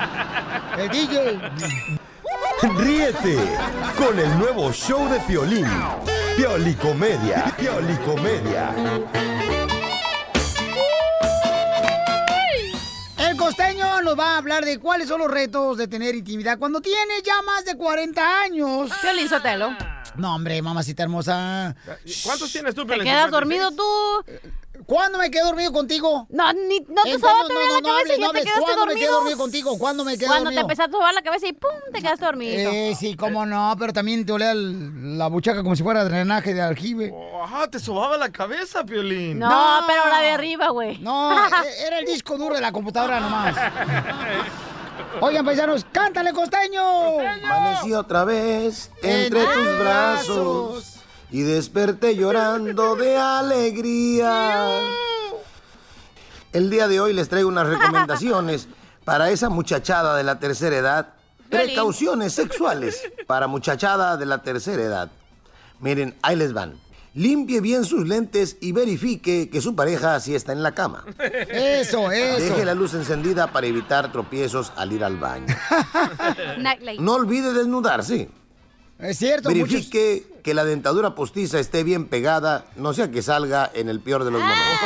El 0.79 0.89
DJ. 0.89 1.39
Ríete 2.79 3.37
con 3.97 4.19
el 4.19 4.39
nuevo 4.39 4.73
show 4.73 5.07
de 5.11 5.19
Piolín. 5.21 5.67
Piolicomedia. 6.37 7.45
Piolicomedia. 7.59 8.71
Costeño 13.51 14.01
nos 14.03 14.17
va 14.17 14.35
a 14.35 14.39
hablar 14.39 14.65
de 14.65 14.79
cuáles 14.79 15.09
son 15.09 15.19
los 15.19 15.29
retos 15.29 15.77
de 15.77 15.89
tener 15.89 16.15
intimidad 16.15 16.57
cuando 16.57 16.81
tiene 16.81 17.15
ya 17.25 17.43
más 17.43 17.65
de 17.65 17.77
40 17.77 18.43
años. 18.43 18.93
Piolín 19.03 19.29
Sotelo. 19.29 19.77
No, 20.17 20.35
hombre, 20.35 20.61
mamacita 20.63 21.03
hermosa. 21.05 21.75
¿Cuántos 22.25 22.51
tienes 22.53 22.75
tú, 22.75 22.83
¿Te 22.87 22.95
quedas 23.01 23.31
56? 23.31 23.31
dormido 23.31 23.71
tú? 23.73 23.85
¿Cuándo 24.87 25.19
me 25.19 25.31
quedé 25.31 25.43
dormido 25.45 25.73
contigo? 25.73 26.27
No, 26.31 26.53
ni, 26.53 26.81
no 26.81 27.03
te 27.05 27.19
sobaba 27.19 27.43
no, 27.43 27.49
no, 27.49 27.77
la 27.77 27.83
cabeza 27.83 28.15
y 28.17 28.21
no 28.21 28.27
ya 28.29 28.33
te 28.33 28.41
quedaste 28.45 28.61
¿Cuándo 28.63 28.87
me 28.87 28.93
dormido. 28.93 28.97
quedé 29.07 29.11
dormido 29.11 29.39
contigo? 29.39 29.79
¿Cuándo 29.79 30.05
me 30.05 30.13
quedé 30.17 30.27
Cuando 30.27 30.45
dormido? 30.45 30.61
te 30.61 30.63
empezaste 30.63 30.97
a 30.97 30.99
sobar 30.99 31.15
la 31.15 31.23
cabeza 31.23 31.47
y 31.49 31.53
¡pum! 31.53 31.71
te 31.93 32.01
quedaste 32.01 32.25
dormido. 32.25 32.71
Eh, 32.73 32.95
sí, 32.99 33.15
cómo 33.15 33.45
no, 33.47 33.77
pero 33.79 33.93
también 33.93 34.25
te 34.25 34.33
olía 34.33 34.55
la 34.55 35.27
buchaca 35.29 35.63
como 35.63 35.77
si 35.77 35.83
fuera 35.83 36.03
drenaje 36.05 36.55
de 36.55 36.63
aljibe. 36.63 37.11
Oh, 37.15 37.45
ajá, 37.45 37.69
te 37.69 37.79
sobaba 37.79 38.17
la 38.17 38.33
cabeza, 38.33 38.85
Piolín. 38.85 39.39
No, 39.39 39.81
pero 39.87 40.07
la 40.09 40.21
de 40.23 40.31
arriba, 40.31 40.69
güey. 40.71 40.99
No, 40.99 41.37
e- 41.47 41.87
era 41.87 41.99
el 41.99 42.07
disco 42.07 42.39
duro 42.39 42.55
de 42.55 42.61
la 42.63 42.73
computadora 42.73 43.21
nomás. 43.21 43.55
Oigan, 45.21 45.45
paisanos, 45.45 45.87
cántale, 45.93 46.33
costeño. 46.33 47.21
Amanecí 47.21 47.93
otra 47.93 48.25
vez 48.25 48.91
entre 49.03 49.43
En 49.43 49.47
tus 49.47 49.55
tus 49.55 49.79
brazos 49.79 50.97
y 51.31 51.43
desperté 51.43 52.17
llorando 52.17 52.97
de 52.97 53.17
alegría. 53.17 54.81
El 56.53 56.71
día 56.71 56.89
de 56.89 57.01
hoy 57.01 57.13
les 57.13 57.29
traigo 57.29 57.49
unas 57.49 57.67
recomendaciones 57.67 58.69
para 59.05 59.31
esa 59.31 59.49
muchachada 59.49 60.17
de 60.17 60.25
la 60.25 60.39
tercera 60.39 60.77
edad. 60.77 61.09
Precauciones 61.49 62.33
sexuales 62.33 63.03
para 63.27 63.47
muchachada 63.47 64.17
de 64.17 64.27
la 64.27 64.43
tercera 64.43 64.83
edad. 64.83 65.11
Miren, 65.81 66.17
ahí 66.23 66.37
les 66.37 66.53
van. 66.53 66.79
Limpie 67.15 67.61
bien 67.61 67.85
sus 67.85 68.07
lentes 68.07 68.57
y 68.61 68.71
verifique 68.73 69.51
que 69.51 69.61
su 69.61 69.75
pareja 69.75 70.21
sí 70.21 70.35
está 70.35 70.53
en 70.53 70.63
la 70.63 70.73
cama. 70.73 71.05
Eso, 71.49 72.13
eso. 72.13 72.55
Deje 72.55 72.65
la 72.65 72.75
luz 72.75 72.95
encendida 72.95 73.53
para 73.53 73.67
evitar 73.67 74.13
tropiezos 74.13 74.73
al 74.77 74.93
ir 74.93 75.05
al 75.05 75.17
baño. 75.17 75.47
No 77.01 77.15
olvide 77.15 77.53
desnudarse. 77.53 78.29
Es 78.99 79.19
cierto, 79.19 79.49
Verifique 79.49 80.27
que 80.43 80.55
la 80.55 80.65
dentadura 80.65 81.15
postiza 81.15 81.59
esté 81.59 81.85
bien 81.85 82.07
pegada, 82.07 82.67
no 82.77 82.93
sea 82.93 83.11
que 83.11 83.23
salga 83.23 83.71
en 83.73 83.89
el 83.89 84.01
peor 84.01 84.25
de 84.25 84.31
los 84.31 84.41
momentos. 84.43 84.79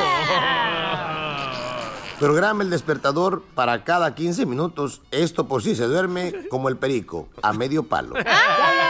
Programa 2.19 2.63
el 2.63 2.71
despertador 2.71 3.43
para 3.55 3.85
cada 3.85 4.15
15 4.15 4.47
minutos. 4.47 5.03
Esto 5.11 5.47
por 5.47 5.63
si 5.63 5.75
se 5.75 5.87
duerme 5.87 6.49
como 6.49 6.69
el 6.69 6.77
perico, 6.77 7.29
a 7.43 7.53
medio 7.53 7.85
palo. 7.85 8.15
¡Ah! 8.27 8.85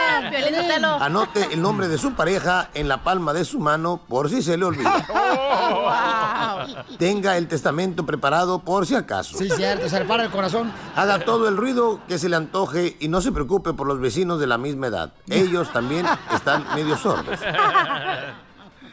Anote 1.01 1.47
el 1.51 1.61
nombre 1.61 1.87
de 1.87 1.97
su 1.97 2.13
pareja 2.13 2.69
en 2.73 2.87
la 2.87 3.03
palma 3.03 3.33
de 3.33 3.45
su 3.45 3.59
mano 3.59 4.01
por 4.07 4.29
si 4.29 4.41
se 4.41 4.57
le 4.57 4.65
olvida. 4.65 5.05
Tenga 6.97 7.37
el 7.37 7.47
testamento 7.47 8.05
preparado 8.05 8.59
por 8.59 8.85
si 8.85 8.95
acaso. 8.95 9.37
Sí, 9.37 9.49
cierto, 9.49 9.89
se 9.89 9.99
le 9.99 10.05
para 10.05 10.23
el 10.23 10.31
corazón. 10.31 10.71
Haga 10.95 11.19
todo 11.19 11.47
el 11.47 11.57
ruido 11.57 11.99
que 12.07 12.17
se 12.17 12.29
le 12.29 12.35
antoje 12.35 12.97
y 12.99 13.07
no 13.07 13.21
se 13.21 13.31
preocupe 13.31 13.73
por 13.73 13.87
los 13.87 13.99
vecinos 13.99 14.39
de 14.39 14.47
la 14.47 14.57
misma 14.57 14.87
edad. 14.87 15.13
Ellos 15.29 15.71
también 15.71 16.05
están 16.33 16.65
medio 16.75 16.97
sordos. 16.97 17.39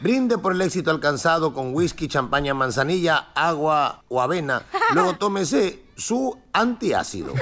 Brinde 0.01 0.37
por 0.37 0.53
el 0.53 0.61
éxito 0.61 0.91
alcanzado 0.91 1.53
con 1.53 1.73
whisky, 1.73 2.07
champaña, 2.07 2.53
manzanilla, 2.53 3.29
agua 3.35 4.03
o 4.09 4.21
avena. 4.21 4.63
Luego 4.93 5.13
tómese 5.15 5.83
su 5.95 6.37
antiácido. 6.51 7.33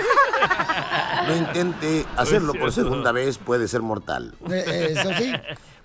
No 1.27 1.35
intente 1.35 2.05
hacerlo 2.17 2.53
por 2.53 2.71
segunda 2.71 3.11
vez, 3.11 3.37
puede 3.37 3.67
ser 3.67 3.81
mortal. 3.81 4.35
Eh, 4.49 4.93
Eso 4.95 5.09
sí. 5.17 5.31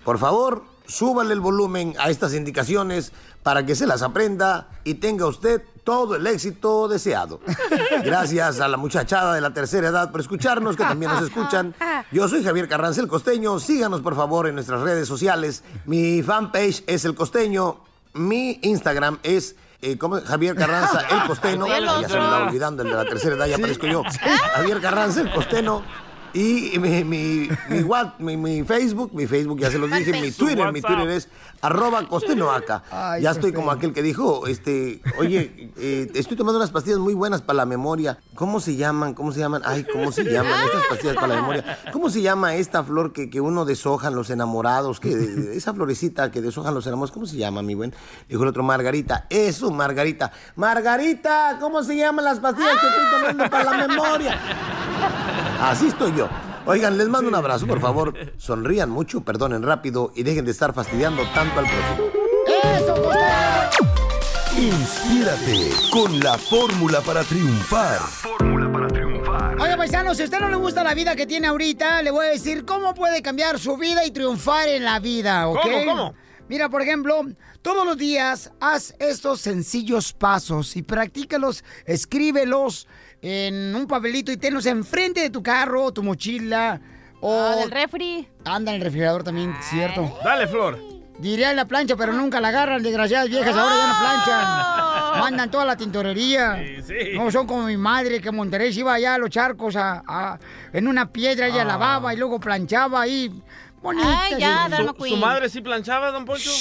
Por 0.03 0.17
favor, 0.19 0.63
súbale 0.87 1.33
el 1.33 1.39
volumen 1.39 1.93
a 1.99 2.09
estas 2.09 2.33
indicaciones 2.33 3.11
para 3.43 3.65
que 3.65 3.75
se 3.75 3.87
las 3.87 4.01
aprenda 4.01 4.67
y 4.83 4.95
tenga 4.95 5.25
usted 5.25 5.61
todo 5.83 6.15
el 6.15 6.27
éxito 6.27 6.87
deseado. 6.87 7.39
Gracias 8.03 8.59
a 8.59 8.67
la 8.67 8.77
muchachada 8.77 9.33
de 9.33 9.41
la 9.41 9.53
tercera 9.53 9.87
edad 9.87 10.11
por 10.11 10.19
escucharnos, 10.19 10.75
que 10.75 10.83
también 10.83 11.11
nos 11.11 11.23
escuchan. 11.23 11.73
Yo 12.11 12.27
soy 12.27 12.43
Javier 12.43 12.67
Carranza 12.67 12.99
el 13.01 13.07
Costeño. 13.07 13.59
Síganos 13.59 14.01
por 14.01 14.15
favor 14.15 14.47
en 14.47 14.55
nuestras 14.55 14.81
redes 14.81 15.07
sociales. 15.07 15.63
Mi 15.85 16.21
fanpage 16.23 16.83
es 16.87 17.05
El 17.05 17.15
Costeño. 17.15 17.77
Mi 18.13 18.59
Instagram 18.63 19.19
es 19.23 19.55
eh, 19.81 19.97
¿cómo? 19.97 20.19
Javier 20.21 20.55
Carranza 20.55 21.01
el 21.09 21.27
Costeño. 21.27 21.67
Marcelo. 21.67 22.01
Ya 22.01 22.09
se 22.09 22.17
me 22.17 22.23
estaba 22.23 22.47
olvidando 22.47 22.83
el 22.83 22.89
de 22.89 22.95
la 22.95 23.05
tercera 23.05 23.35
edad, 23.35 23.45
ya 23.45 23.55
aparezco 23.57 23.87
yo. 23.87 24.03
Javier 24.55 24.81
Carranza 24.81 25.21
el 25.21 25.31
Costeno. 25.31 25.83
Y 26.33 26.77
mi, 26.79 27.03
mi, 27.03 27.49
mi, 27.69 27.79
what- 27.83 28.13
mi- 28.19 28.37
mi 28.37 28.63
Facebook, 28.63 29.11
mi 29.13 29.25
Facebook 29.27 29.59
ya 29.59 29.71
se 29.71 29.79
los 29.79 29.89
dije, 29.91 30.11
mi 30.21 30.31
Twitter, 30.31 30.71
mi. 30.71 30.81
Twitter 30.81 31.09
es 31.09 31.29
arroba 31.61 32.07
costenoaca. 32.07 32.83
Ay, 32.91 33.23
Ya 33.23 33.31
estoy 33.31 33.51
como 33.53 33.71
aquel 33.71 33.93
que 33.93 34.03
dijo, 34.03 34.45
este, 34.45 35.01
oye, 35.17 35.71
eh, 35.77 36.11
estoy 36.13 36.37
tomando 36.37 36.59
unas 36.59 36.69
pastillas 36.71 36.99
muy 36.99 37.13
buenas 37.15 37.41
para 37.41 37.57
la 37.57 37.65
memoria. 37.65 38.19
¿Cómo 38.35 38.59
se 38.59 38.75
llaman? 38.75 39.13
¿Cómo 39.15 39.31
se 39.31 39.39
llaman? 39.39 39.61
Ay, 39.65 39.83
¿cómo 39.91 40.11
se 40.11 40.23
llaman 40.25 40.63
estas 40.65 40.83
pastillas 40.89 41.15
para 41.15 41.27
la 41.29 41.35
memoria? 41.41 41.79
¿Cómo 41.91 42.09
se 42.09 42.21
llama 42.21 42.55
esta 42.55 42.83
flor 42.83 43.13
que, 43.13 43.29
que 43.29 43.41
uno 43.41 43.65
deshojan 43.65 44.13
los 44.13 44.29
enamorados? 44.29 44.99
Que, 44.99 45.09
esa 45.55 45.73
florecita 45.73 46.29
que 46.29 46.41
deshojan 46.41 46.73
los 46.75 46.85
enamorados, 46.85 47.11
¿cómo 47.11 47.25
se 47.25 47.37
llama, 47.37 47.61
mi 47.63 47.73
buen? 47.73 47.95
Dijo 48.29 48.43
el 48.43 48.49
otro, 48.49 48.61
Margarita. 48.63 49.25
Eso, 49.29 49.71
Margarita. 49.71 50.31
Margarita, 50.55 51.57
¿cómo 51.59 51.83
se 51.83 51.95
llaman 51.97 52.25
las 52.25 52.39
pastillas 52.39 52.73
que 52.79 52.87
estoy 52.87 53.05
tomando 53.19 53.49
para 53.49 53.63
la 53.77 53.87
memoria? 53.87 54.39
Así 55.59 55.87
estoy 55.87 56.15
yo. 56.15 56.29
Oigan, 56.65 56.97
les 56.97 57.07
mando 57.07 57.29
un 57.29 57.35
abrazo, 57.35 57.65
por 57.65 57.79
favor. 57.79 58.13
Sonrían 58.37 58.89
mucho, 58.89 59.21
perdonen 59.21 59.63
rápido 59.63 60.11
y 60.15 60.23
dejen 60.23 60.45
de 60.45 60.51
estar 60.51 60.73
fastidiando 60.73 61.23
tanto 61.33 61.59
al 61.59 61.65
prójimo. 61.65 62.11
¡Eso, 62.75 63.11
Inspírate 64.57 65.69
con 65.91 66.19
la 66.19 66.37
fórmula 66.37 67.01
para 67.01 67.23
triunfar. 67.23 67.99
Oiga, 69.59 69.77
paisano, 69.77 70.13
si 70.13 70.23
a 70.23 70.25
usted 70.25 70.39
no 70.39 70.49
le 70.49 70.55
gusta 70.55 70.83
la 70.83 70.93
vida 70.93 71.15
que 71.15 71.25
tiene 71.25 71.47
ahorita, 71.47 72.01
le 72.01 72.11
voy 72.11 72.25
a 72.25 72.29
decir 72.29 72.65
cómo 72.65 72.93
puede 72.93 73.21
cambiar 73.21 73.59
su 73.59 73.77
vida 73.77 74.05
y 74.05 74.11
triunfar 74.11 74.67
en 74.67 74.83
la 74.83 74.99
vida, 74.99 75.47
¿ok? 75.47 75.59
¿Cómo, 75.61 75.85
cómo? 75.85 76.13
Mira, 76.49 76.69
por 76.69 76.81
ejemplo, 76.81 77.21
todos 77.61 77.85
los 77.85 77.97
días 77.97 78.51
haz 78.59 78.95
estos 78.99 79.41
sencillos 79.41 80.13
pasos 80.13 80.75
y 80.77 80.81
practícalos, 80.81 81.63
escríbelos 81.85 82.87
en 83.21 83.75
un 83.75 83.87
papelito 83.87 84.31
y 84.31 84.37
tenlos 84.37 84.65
enfrente 84.65 85.21
de 85.21 85.29
tu 85.29 85.41
carro, 85.43 85.91
tu 85.91 86.03
mochila 86.03 86.79
o... 87.21 87.33
Ah, 87.33 87.55
del 87.55 87.71
refri. 87.71 88.27
Anda 88.45 88.71
en 88.71 88.77
el 88.77 88.83
refrigerador 88.83 89.23
también, 89.23 89.55
cierto. 89.61 90.17
Dale, 90.23 90.47
Flor. 90.47 90.77
Diría 91.19 91.49
en 91.49 91.55
la 91.55 91.65
plancha, 91.65 91.95
pero 91.95 92.13
nunca 92.13 92.39
la 92.39 92.49
agarran, 92.49 92.83
desgraciadas 92.83 93.27
viejas, 93.27 93.55
ahora 93.57 93.75
ya 93.75 93.87
no 93.87 93.99
planchan. 93.99 95.19
Mandan 95.19 95.49
toda 95.49 95.65
la 95.65 95.75
tintorería. 95.75 96.63
sí. 96.85 96.93
No 97.15 97.31
son 97.31 97.47
como 97.47 97.63
mi 97.63 97.75
madre, 97.75 98.21
que 98.21 98.29
en 98.29 98.35
Monterrey 98.35 98.71
se 98.71 98.81
iba 98.81 98.93
allá 98.93 99.15
a 99.15 99.17
los 99.17 99.31
charcos 99.31 99.75
a, 99.75 100.03
a- 100.07 100.37
en 100.73 100.87
una 100.87 101.11
piedra, 101.11 101.47
ella 101.47 101.63
Ah. 101.63 101.65
lavaba 101.65 102.13
y 102.13 102.17
luego 102.17 102.39
planchaba 102.39 103.01
ahí. 103.01 103.33
Bonita. 103.81 104.07
Ay, 104.21 104.35
ya, 104.39 104.67
sí. 104.69 104.83
¿Su, 104.99 105.05
su 105.05 105.17
madre 105.17 105.49
sí 105.49 105.61
planchaba, 105.61 106.11
don 106.11 106.23
Poncho? 106.25 106.51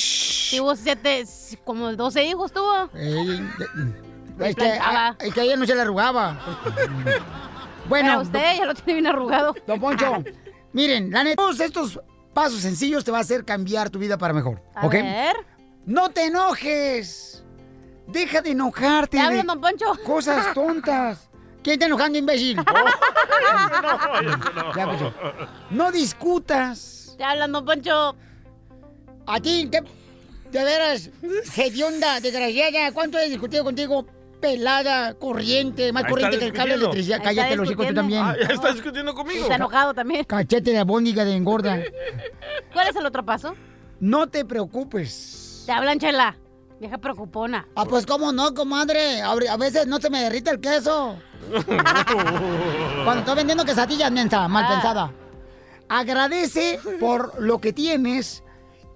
Tuvo 0.57 0.75
siete, 0.75 1.25
como 1.65 1.93
12 1.93 2.25
hijos 2.25 2.51
tuvo. 2.53 2.89
Y 2.95 3.41
Es 4.39 4.55
que, 4.55 4.63
planchaba. 4.63 5.07
a, 5.09 5.17
es 5.25 5.35
que 5.35 5.41
a 5.41 5.45
ella 5.45 5.57
no 5.57 5.67
se 5.67 5.75
le 5.75 5.81
arrugaba. 5.83 6.39
Bueno, 7.89 8.09
Pero 8.09 8.23
usted 8.23 8.59
ya 8.59 8.65
lo 8.67 8.75
tiene 8.75 8.95
bien 8.95 9.07
arrugado. 9.07 9.55
Don 9.65 9.79
Poncho, 9.79 10.25
miren, 10.73 11.11
la 11.13 11.23
neta, 11.23 11.37
todos 11.37 11.61
estos 11.61 12.01
pasos 12.35 12.61
sencillos 12.61 13.05
te 13.05 13.13
va 13.13 13.19
a 13.19 13.21
hacer 13.21 13.45
cambiar 13.45 13.91
tu 13.91 14.01
vida 14.01 14.19
para 14.19 14.35
mejor. 14.35 14.61
A 14.75 14.87
¿ok? 14.87 14.93
ver. 14.93 15.37
No 15.85 16.11
te 16.11 16.25
enojes. 16.27 17.45
Deja 18.09 18.43
de 18.43 18.51
enojarte. 18.51 19.19
¿Te 19.19 19.35
de 19.37 19.43
don 19.45 19.61
Poncho? 19.61 19.85
Cosas 20.05 20.53
tontas. 20.53 21.31
¿Quién 21.63 21.75
está 21.75 21.87
enojando, 21.87 22.19
imbécil? 22.19 22.57
Ya, 24.77 24.87
Poncho. 24.87 25.15
No 25.71 25.93
discutas. 25.93 27.15
Te 27.17 27.23
hablan, 27.25 27.53
don 27.53 27.65
Poncho. 27.65 28.17
A 29.27 29.41
ti, 29.41 29.69
¿qué? 29.71 29.81
De 30.51 30.65
veras, 30.65 31.11
hedionda, 31.57 32.21
desgraciada. 32.21 32.93
¿Cuánto 32.93 33.19
he 33.19 33.29
discutido 33.29 33.65
contigo? 33.65 34.07
Pelada, 34.47 35.15
corriente, 35.15 35.93
más 35.93 36.05
Ahí 36.05 36.11
corriente 36.11 36.39
que 36.39 36.45
el 36.45 36.53
cable 36.53 36.75
de 36.75 36.81
electricidad. 36.81 37.21
Cállate, 37.21 37.57
los 37.57 37.69
hijos, 37.69 37.89
tú 37.89 37.95
también. 37.95 38.23
Ah, 38.23 38.37
ya 38.39 38.55
está 38.55 38.73
discutiendo 38.73 39.13
conmigo. 39.13 39.43
Está 39.43 39.57
enojado 39.57 39.93
también. 39.93 40.25
Cachete 40.25 40.71
de 40.71 40.79
abóndiga 40.79 41.25
de 41.25 41.35
engorda. 41.35 41.81
¿Cuál 42.73 42.89
es 42.89 42.95
el 42.95 43.05
otro 43.07 43.25
paso? 43.25 43.57
No 43.99 44.29
te 44.29 44.45
preocupes. 44.45 45.65
Te 45.67 45.73
hablan, 45.73 45.99
chela. 45.99 46.37
Vieja 46.79 46.99
preocupona. 46.99 47.67
Ah, 47.75 47.87
pues 47.87 48.07
cómo 48.07 48.31
no, 48.31 48.55
comadre. 48.55 49.21
A 49.21 49.33
a 49.33 49.57
veces 49.57 49.89
no 49.89 49.99
se 49.99 50.11
me 50.11 50.21
derrite 50.23 50.51
el 50.51 50.61
queso. 50.61 51.17
Cuando 53.05 53.19
estoy 53.21 53.35
vendiendo 53.35 53.65
quesadillas, 53.65 54.13
mensa, 54.13 54.47
mal 54.47 54.65
Ah. 54.65 54.69
pensada. 54.69 55.13
Agradece 55.89 56.79
por 57.01 57.41
lo 57.43 57.61
que 57.61 57.73
tienes 57.73 58.45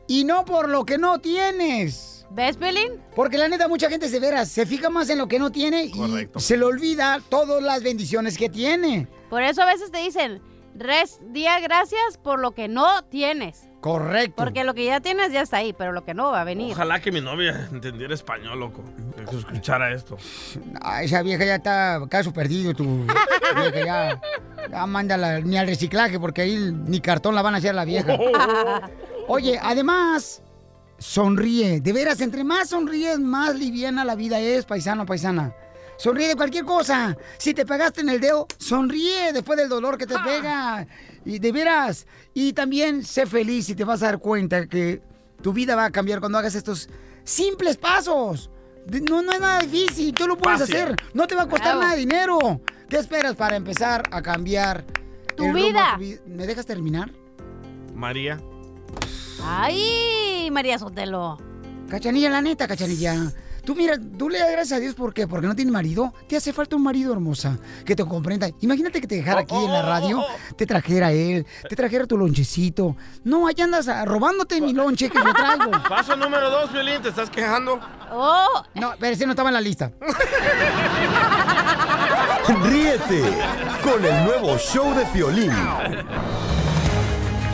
y 0.07 0.23
no 0.25 0.45
por 0.45 0.69
lo 0.69 0.85
que 0.85 0.97
no 0.97 1.19
tienes. 1.19 2.10
¿Ves, 2.31 2.57
Pelín? 2.57 2.93
Porque 3.17 3.37
la 3.39 3.49
neta, 3.49 3.67
mucha 3.67 3.89
gente 3.91 4.09
se 4.09 4.21
veras, 4.21 4.49
se 4.49 4.65
fija 4.65 4.89
más 4.89 5.11
en 5.11 5.19
lo 5.19 5.27
que 5.27 5.39
no 5.39 5.51
tiene 5.51 5.85
y 5.85 5.91
Correcto. 5.91 6.39
se 6.39 6.57
le 6.57 6.65
olvida 6.65 7.21
todas 7.29 7.63
las 7.63 7.83
bendiciones 7.83 8.39
que 8.39 8.49
tiene. 8.49 9.09
Por 9.29 9.43
eso 9.43 9.63
a 9.63 9.67
veces 9.67 9.91
te 9.91 9.99
dicen, 9.99 10.41
res, 10.77 11.19
día 11.33 11.59
gracias 11.59 12.19
por 12.23 12.39
lo 12.39 12.53
que 12.53 12.69
no 12.69 13.03
tienes. 13.05 13.67
Correcto. 13.81 14.35
Porque 14.37 14.63
lo 14.63 14.75
que 14.75 14.85
ya 14.85 15.01
tienes 15.01 15.33
ya 15.33 15.41
está 15.41 15.57
ahí, 15.57 15.73
pero 15.73 15.91
lo 15.93 16.05
que 16.05 16.13
no 16.15 16.31
va 16.31 16.43
a 16.43 16.45
venir. 16.45 16.73
Ojalá 16.73 17.01
que 17.01 17.11
mi 17.11 17.21
novia 17.21 17.67
entendiera 17.73 18.15
español, 18.15 18.61
loco. 18.61 18.85
Que 19.29 19.37
escuchara 19.37 19.93
esto. 19.93 20.17
Ah, 20.83 21.03
esa 21.03 21.23
vieja 21.23 21.45
ya 21.47 21.55
está 21.57 22.01
caso 22.11 22.33
perdido, 22.33 22.75
tu 22.75 23.07
vieja 23.57 23.85
ya. 23.85 24.21
Ya 24.71 24.87
mándala 24.87 25.41
ni 25.41 25.57
al 25.57 25.67
reciclaje 25.67 26.21
porque 26.21 26.43
ahí 26.43 26.57
ni 26.87 27.01
cartón 27.01 27.35
la 27.35 27.43
van 27.43 27.55
a 27.55 27.59
hacer 27.59 27.75
la 27.75 27.85
vieja. 27.87 28.17
Oye, 29.29 29.59
además, 29.63 30.43
sonríe. 31.01 31.81
De 31.81 31.93
veras, 31.93 32.21
entre 32.21 32.45
más 32.45 32.69
sonríes, 32.69 33.19
más 33.19 33.57
liviana 33.59 34.05
la 34.05 34.15
vida 34.15 34.39
es, 34.39 34.65
paisano, 34.67 35.05
paisana. 35.07 35.53
Sonríe 35.99 36.29
de 36.29 36.37
cualquier 36.37 36.65
cosa. 36.65 37.17
Si 37.39 37.53
te 37.53 37.67
pegaste 37.67 38.01
en 38.03 38.09
el 38.11 38.21
dedo, 38.21 38.47
sonríe 38.59 39.33
después 39.33 39.59
del 39.59 39.69
dolor 39.69 39.99
que 39.99 40.07
te 40.07 40.15
pega. 40.19 40.87
Y 41.25 41.39
de 41.41 41.53
veras. 41.53 42.07
Y 42.33 42.53
también 42.53 43.03
sé 43.05 43.27
feliz 43.27 43.69
y 43.69 43.75
te 43.75 43.85
vas 43.85 44.03
a 44.03 44.07
dar 44.07 44.19
cuenta 44.19 44.67
que 44.67 45.03
tu 45.43 45.53
vida 45.53 45.75
va 45.75 45.87
a 45.87 45.91
cambiar 45.91 46.21
cuando 46.21 46.39
hagas 46.39 46.55
estos 46.55 46.89
simples 47.25 47.77
pasos. 47.77 48.51
No, 49.11 49.21
no 49.21 49.33
es 49.33 49.41
nada 49.41 49.61
difícil, 49.61 50.15
tú 50.15 50.27
lo 50.27 50.39
puedes 50.39 50.61
Fácil. 50.61 50.75
hacer. 50.77 50.97
No 51.13 51.27
te 51.27 51.35
va 51.35 51.43
a 51.43 51.49
costar 51.49 51.73
Bravo. 51.77 51.81
nada 51.83 51.93
de 51.95 51.99
dinero. 52.01 52.61
¿Qué 52.89 52.97
esperas 52.97 53.37
para 53.37 53.57
empezar 53.57 54.03
a 54.11 54.23
cambiar 54.23 54.85
Tu 55.37 55.53
vida. 55.53 55.93
tu 55.97 56.01
vi- 56.01 56.19
¿Me 56.27 56.47
dejas 56.47 56.65
terminar? 56.65 57.11
María. 57.95 58.41
Ay, 59.45 60.49
María 60.51 60.79
Sotelo. 60.79 61.39
Cachanilla, 61.89 62.31
la 62.31 62.41
neta, 62.41 62.69
cachanilla. 62.69 63.33
Tú 63.65 63.75
mira, 63.75 63.99
tú 64.19 64.29
le 64.31 64.39
das 64.39 64.51
gracias 64.51 64.79
a 64.79 64.81
Dios, 64.81 64.95
¿por 64.95 65.13
qué? 65.13 65.29
Porque 65.29 65.47
no 65.47 65.55
tiene 65.55 65.71
marido. 65.71 66.15
Te 66.29 66.37
hace 66.37 66.53
falta 66.53 66.77
un 66.77 66.83
marido 66.83 67.13
hermosa 67.13 67.59
que 67.85 67.95
te 67.95 68.05
comprenda. 68.05 68.49
Imagínate 68.61 69.01
que 69.01 69.07
te 69.07 69.17
dejara 69.17 69.41
aquí 69.41 69.55
en 69.55 69.71
la 69.71 69.83
radio, 69.83 70.25
te 70.57 70.67
trajera 70.67 71.13
él, 71.13 71.47
te 71.69 71.77
trajera 71.77 72.07
tu 72.07 72.17
lonchecito. 72.17 72.97
No, 73.25 73.47
allá 73.47 73.65
andas 73.65 73.87
ah, 73.89 74.05
robándote 74.05 74.61
mi 74.61 74.73
lonche 74.73 75.11
que 75.11 75.19
yo 75.19 75.35
traigo. 75.35 75.71
Paso 75.89 76.17
número 76.17 76.49
dos, 76.51 76.73
Violín, 76.73 77.03
¿te 77.03 77.11
estás 77.11 77.29
quejando? 77.29 77.79
Oh, 78.11 78.63
No, 78.75 78.95
pero 78.99 79.13
ese 79.13 79.27
no 79.27 79.33
estaba 79.33 79.51
en 79.51 79.55
la 79.55 79.61
lista. 79.61 79.93
Ríete 82.65 83.23
con 83.83 84.05
el 84.05 84.25
nuevo 84.25 84.57
show 84.59 84.95
de 84.95 85.05
Piolín. 85.07 85.53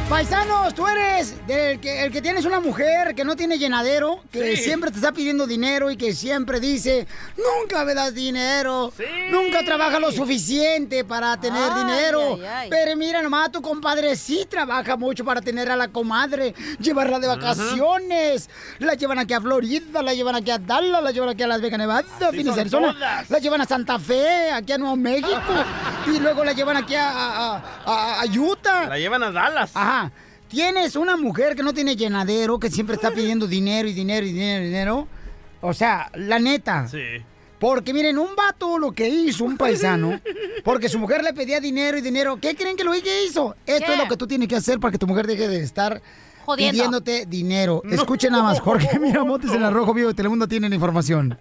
Paisanos, 0.08 0.72
tú 0.72 0.86
eres 0.86 1.44
del 1.48 1.80
que, 1.80 2.04
el 2.04 2.12
que 2.12 2.22
tienes 2.22 2.44
una 2.44 2.60
mujer 2.60 3.12
que 3.16 3.24
no 3.24 3.34
tiene 3.34 3.58
llenadero, 3.58 4.20
que 4.30 4.56
Sí. 4.56 4.62
siempre 4.62 4.92
te 4.92 4.98
está 4.98 5.10
pidiendo 5.10 5.48
dinero 5.48 5.90
y 5.90 5.96
que 5.96 6.12
siempre 6.14 6.60
dice, 6.60 7.08
nunca 7.36 7.84
me 7.84 7.92
das 7.92 8.14
dinero, 8.14 8.92
nunca 9.32 9.64
trabaja 9.64 9.98
lo 9.98 10.12
suficiente 10.12 11.04
para 11.04 11.36
tener 11.40 11.70
Ay, 11.72 11.84
dinero. 11.84 12.34
ay, 12.36 12.44
ay. 12.46 12.70
Pero 12.70 12.96
mira 12.96 13.20
nomás, 13.20 13.50
tu 13.50 13.60
compadre 13.60 14.14
sí 14.14 14.46
trabaja 14.48 14.96
mucho 14.96 15.24
para 15.24 15.40
tener 15.40 15.68
a 15.72 15.76
la 15.76 15.88
comadre, 15.88 16.54
llevarla 16.78 17.18
de 17.18 17.26
vacaciones. 17.26 18.48
La 18.78 18.94
llevan 18.94 19.18
aquí 19.18 19.34
a 19.34 19.40
Florida, 19.40 20.02
la 20.02 20.14
llevan 20.14 20.36
aquí 20.36 20.52
a 20.52 20.58
Dallas, 20.58 21.02
la 21.02 21.10
llevan 21.10 21.30
aquí 21.30 21.42
a 21.42 21.48
Las 21.48 21.60
Vegas, 21.60 21.78
Nevada, 21.80 22.04
Phoenix, 22.30 22.56
Arizona. 22.56 22.92
todas. 22.92 23.28
La 23.28 23.38
llevan 23.40 23.60
a 23.60 23.64
Santa 23.66 23.98
Fe, 23.98 24.52
aquí 24.52 24.72
a 24.72 24.78
Nuevo 24.78 24.94
México. 24.94 25.32
y 26.06 26.20
luego 26.20 26.44
la 26.44 26.52
llevan 26.52 26.76
aquí 26.76 26.94
a, 26.94 27.10
a- 27.10 27.56
a- 27.84 28.20
a 28.22 28.24
Utah. 28.26 28.55
La 28.88 28.98
llevan 28.98 29.22
a 29.22 29.30
Dallas. 29.30 29.72
Ajá. 29.74 30.12
Tienes 30.48 30.94
una 30.94 31.16
mujer 31.16 31.56
que 31.56 31.62
no 31.62 31.74
tiene 31.74 31.96
llenadero, 31.96 32.58
que 32.58 32.70
siempre 32.70 32.94
está 32.94 33.10
pidiendo 33.10 33.46
dinero 33.46 33.88
y 33.88 33.92
dinero 33.92 34.24
y 34.26 34.32
dinero 34.32 34.62
y 34.62 34.66
dinero. 34.66 35.08
O 35.60 35.74
sea, 35.74 36.10
la 36.14 36.38
neta. 36.38 36.86
Sí. 36.88 37.02
Porque 37.58 37.92
miren, 37.92 38.18
un 38.18 38.36
vato 38.36 38.78
lo 38.78 38.92
que 38.92 39.08
hizo, 39.08 39.44
un 39.44 39.56
paisano, 39.56 40.20
porque 40.64 40.88
su 40.88 40.98
mujer 40.98 41.24
le 41.24 41.32
pedía 41.32 41.58
dinero 41.58 41.96
y 41.96 42.02
dinero. 42.02 42.38
¿Qué 42.40 42.54
creen 42.54 42.76
que 42.76 42.84
lo 42.84 42.92
que 42.92 43.24
hizo? 43.24 43.56
Esto 43.64 43.86
¿Qué? 43.86 43.92
es 43.94 43.98
lo 43.98 44.08
que 44.08 44.16
tú 44.16 44.26
tienes 44.26 44.46
que 44.48 44.56
hacer 44.56 44.78
para 44.78 44.92
que 44.92 44.98
tu 44.98 45.06
mujer 45.06 45.26
deje 45.26 45.48
de 45.48 45.62
estar 45.62 46.02
Jodiendo. 46.46 46.72
pidiéndote 46.72 47.26
dinero. 47.26 47.82
Escuchen 47.90 48.30
nada 48.30 48.44
más, 48.44 48.60
Jorge 48.60 48.98
Miramontes 49.00 49.50
en 49.50 49.64
Arrojo 49.64 49.92
Vivo 49.92 50.08
de 50.08 50.14
Telemundo 50.14 50.46
tienen 50.46 50.72
información. 50.72 51.36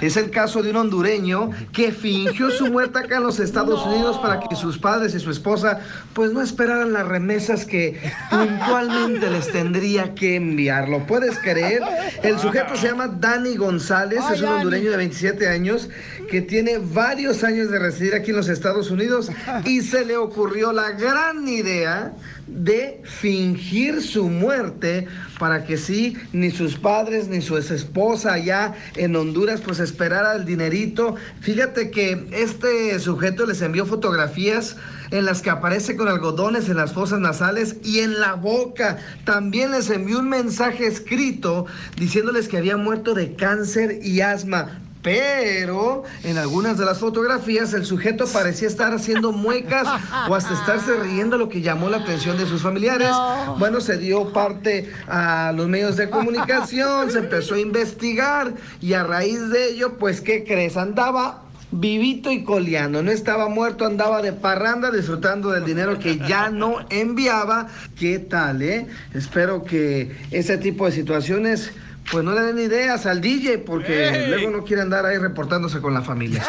Es 0.00 0.16
el 0.16 0.30
caso 0.30 0.62
de 0.62 0.70
un 0.70 0.76
hondureño 0.76 1.50
que 1.72 1.90
fingió 1.90 2.50
su 2.52 2.68
muerte 2.68 3.00
acá 3.00 3.16
en 3.16 3.24
los 3.24 3.40
Estados 3.40 3.84
Unidos 3.84 4.16
para 4.18 4.38
que 4.38 4.54
sus 4.54 4.78
padres 4.78 5.12
y 5.14 5.18
su 5.18 5.32
esposa 5.32 5.80
pues 6.12 6.32
no 6.32 6.40
esperaran 6.40 6.92
las 6.92 7.06
remesas 7.06 7.64
que 7.64 8.00
puntualmente 8.30 9.28
les 9.28 9.50
tendría 9.50 10.14
que 10.14 10.36
enviar. 10.36 10.88
¿Lo 10.88 11.04
puedes 11.04 11.36
creer? 11.40 11.82
El 12.22 12.38
sujeto 12.38 12.76
se 12.76 12.86
llama 12.86 13.08
Dani 13.08 13.56
González, 13.56 14.20
es 14.32 14.40
un 14.40 14.50
hondureño 14.50 14.92
de 14.92 14.98
27 14.98 15.48
años 15.48 15.88
que 16.30 16.42
tiene 16.42 16.78
varios 16.78 17.42
años 17.42 17.70
de 17.70 17.78
residir 17.80 18.14
aquí 18.14 18.30
en 18.30 18.36
los 18.36 18.48
Estados 18.48 18.90
Unidos 18.90 19.30
y 19.64 19.80
se 19.80 20.04
le 20.04 20.16
ocurrió 20.16 20.72
la 20.72 20.92
gran 20.92 21.46
idea 21.48 22.12
de 22.46 23.00
fingir 23.04 24.02
su 24.02 24.28
muerte 24.28 25.06
para 25.38 25.64
que 25.64 25.76
sí, 25.76 26.16
ni 26.32 26.50
sus 26.50 26.76
padres 26.76 27.28
ni 27.28 27.40
su 27.40 27.56
esposa 27.56 28.34
allá 28.34 28.74
en 28.96 29.16
Honduras 29.16 29.60
pues 29.60 29.80
esperara 29.80 30.34
el 30.34 30.44
dinerito. 30.44 31.16
Fíjate 31.40 31.90
que 31.90 32.26
este 32.32 32.98
sujeto 32.98 33.46
les 33.46 33.62
envió 33.62 33.86
fotografías 33.86 34.76
en 35.10 35.24
las 35.24 35.42
que 35.42 35.50
aparece 35.50 35.96
con 35.96 36.08
algodones 36.08 36.68
en 36.68 36.76
las 36.76 36.92
fosas 36.92 37.20
nasales 37.20 37.76
y 37.84 38.00
en 38.00 38.20
la 38.20 38.34
boca. 38.34 38.98
También 39.24 39.70
les 39.70 39.90
envió 39.90 40.18
un 40.18 40.28
mensaje 40.28 40.86
escrito 40.86 41.66
diciéndoles 41.96 42.48
que 42.48 42.58
había 42.58 42.76
muerto 42.76 43.14
de 43.14 43.34
cáncer 43.34 44.00
y 44.02 44.20
asma. 44.20 44.83
Pero 45.04 46.02
en 46.22 46.38
algunas 46.38 46.78
de 46.78 46.86
las 46.86 46.98
fotografías 46.98 47.74
el 47.74 47.84
sujeto 47.84 48.24
parecía 48.26 48.68
estar 48.68 48.94
haciendo 48.94 49.32
muecas 49.32 49.86
o 50.30 50.34
hasta 50.34 50.54
estarse 50.54 50.96
riendo, 50.96 51.36
lo 51.36 51.50
que 51.50 51.60
llamó 51.60 51.90
la 51.90 51.98
atención 51.98 52.38
de 52.38 52.46
sus 52.46 52.62
familiares. 52.62 53.10
No. 53.10 53.56
Bueno, 53.58 53.82
se 53.82 53.98
dio 53.98 54.32
parte 54.32 54.90
a 55.06 55.52
los 55.54 55.68
medios 55.68 55.96
de 55.96 56.08
comunicación, 56.08 57.10
se 57.10 57.18
empezó 57.18 57.54
a 57.54 57.60
investigar 57.60 58.54
y 58.80 58.94
a 58.94 59.02
raíz 59.02 59.50
de 59.50 59.72
ello, 59.72 59.98
pues, 59.98 60.22
¿qué 60.22 60.42
crees? 60.42 60.78
Andaba 60.78 61.42
vivito 61.70 62.32
y 62.32 62.42
coleando, 62.42 63.02
no 63.02 63.10
estaba 63.10 63.48
muerto, 63.48 63.84
andaba 63.84 64.22
de 64.22 64.32
parranda 64.32 64.90
disfrutando 64.90 65.50
del 65.50 65.66
dinero 65.66 65.98
que 65.98 66.16
ya 66.16 66.48
no 66.48 66.76
enviaba. 66.88 67.68
¿Qué 67.98 68.18
tal, 68.20 68.62
eh? 68.62 68.86
Espero 69.12 69.64
que 69.64 70.16
ese 70.30 70.56
tipo 70.56 70.86
de 70.86 70.92
situaciones 70.92 71.72
pues 72.10 72.24
no 72.24 72.32
le 72.32 72.42
den 72.42 72.58
ideas 72.58 73.06
al 73.06 73.20
DJ 73.20 73.58
porque 73.58 74.08
¡Ey! 74.08 74.28
luego 74.28 74.50
no 74.50 74.64
quiere 74.64 74.82
andar 74.82 75.06
ahí 75.06 75.18
reportándose 75.18 75.80
con 75.80 75.94
la 75.94 76.02
familia. 76.02 76.44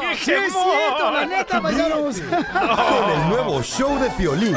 ¡Qué 0.00 0.16
Sí, 0.16 0.32
es 0.32 0.52
cierto, 0.52 1.10
la 1.12 1.26
neta. 1.26 1.60
Con 1.60 1.74
el 1.74 3.28
nuevo 3.28 3.62
show 3.62 3.98
de 4.00 4.10
Piolín. 4.10 4.56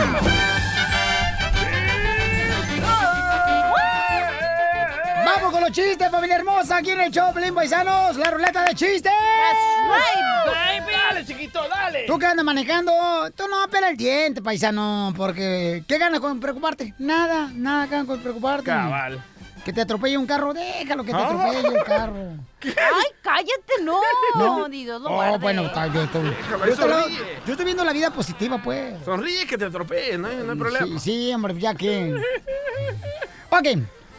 Con 5.52 5.60
los 5.62 5.72
chistes, 5.72 6.10
familia 6.10 6.38
hermosa, 6.38 6.78
aquí 6.78 6.92
en 6.92 7.02
el 7.02 7.12
show, 7.12 7.34
Pelín 7.34 7.54
Paisanos, 7.54 8.16
la 8.16 8.32
ruleta 8.32 8.64
de 8.64 8.74
chistes. 8.74 9.12
baby. 9.88 10.92
Dale, 11.10 11.26
chiquito, 11.26 11.60
dale. 11.68 12.06
Tú 12.08 12.18
que 12.18 12.26
andas 12.26 12.46
manejando, 12.46 12.92
tú 13.36 13.44
no 13.50 13.68
pela 13.70 13.90
el 13.90 13.98
diente, 13.98 14.42
paisano, 14.42 15.14
porque 15.18 15.84
¿qué 15.88 15.98
ganas 15.98 16.22
con 16.22 16.40
preocuparte? 16.40 16.94
Nada, 17.00 17.50
nada 17.54 17.86
ganas 17.88 18.06
con 18.08 18.20
preocuparte. 18.22 18.66
Cabal. 18.66 19.22
Que 19.66 19.74
te 19.74 19.82
atropelle 19.82 20.18
un 20.18 20.26
carro, 20.26 20.54
déjalo 20.54 21.04
que 21.04 21.12
te 21.12 21.18
Ah. 21.18 21.26
atropelle 21.26 21.68
el 21.78 21.84
carro. 21.84 22.16
Ay, 22.64 23.08
cállate, 23.22 23.84
no. 23.84 24.00
¿No? 24.38 24.68
Ni 24.70 24.86
Dios 24.86 25.02
lo 25.02 25.10
Oh, 25.10 25.14
guarde. 25.16 25.38
bueno, 25.40 25.66
está, 25.66 25.88
yo 25.88 26.02
estoy, 26.04 26.24
Déjalo, 26.30 26.66
yo, 26.66 26.72
estoy, 26.74 26.90
sonríe. 26.92 27.20
yo 27.46 27.52
estoy 27.52 27.66
viendo 27.66 27.84
la 27.84 27.92
vida 27.94 28.10
positiva, 28.12 28.58
pues. 28.64 28.96
Sonríe 29.04 29.46
que 29.46 29.58
te 29.58 29.66
atropelle, 29.66 30.18
no 30.18 30.30
hay, 30.30 30.38
no 30.38 30.54
hay 30.54 30.58
problema. 30.58 30.86
Sí, 30.88 31.00
sí, 31.00 31.34
hombre, 31.34 31.60
ya 31.60 31.76
que. 31.76 32.16
Ok, 33.50 33.68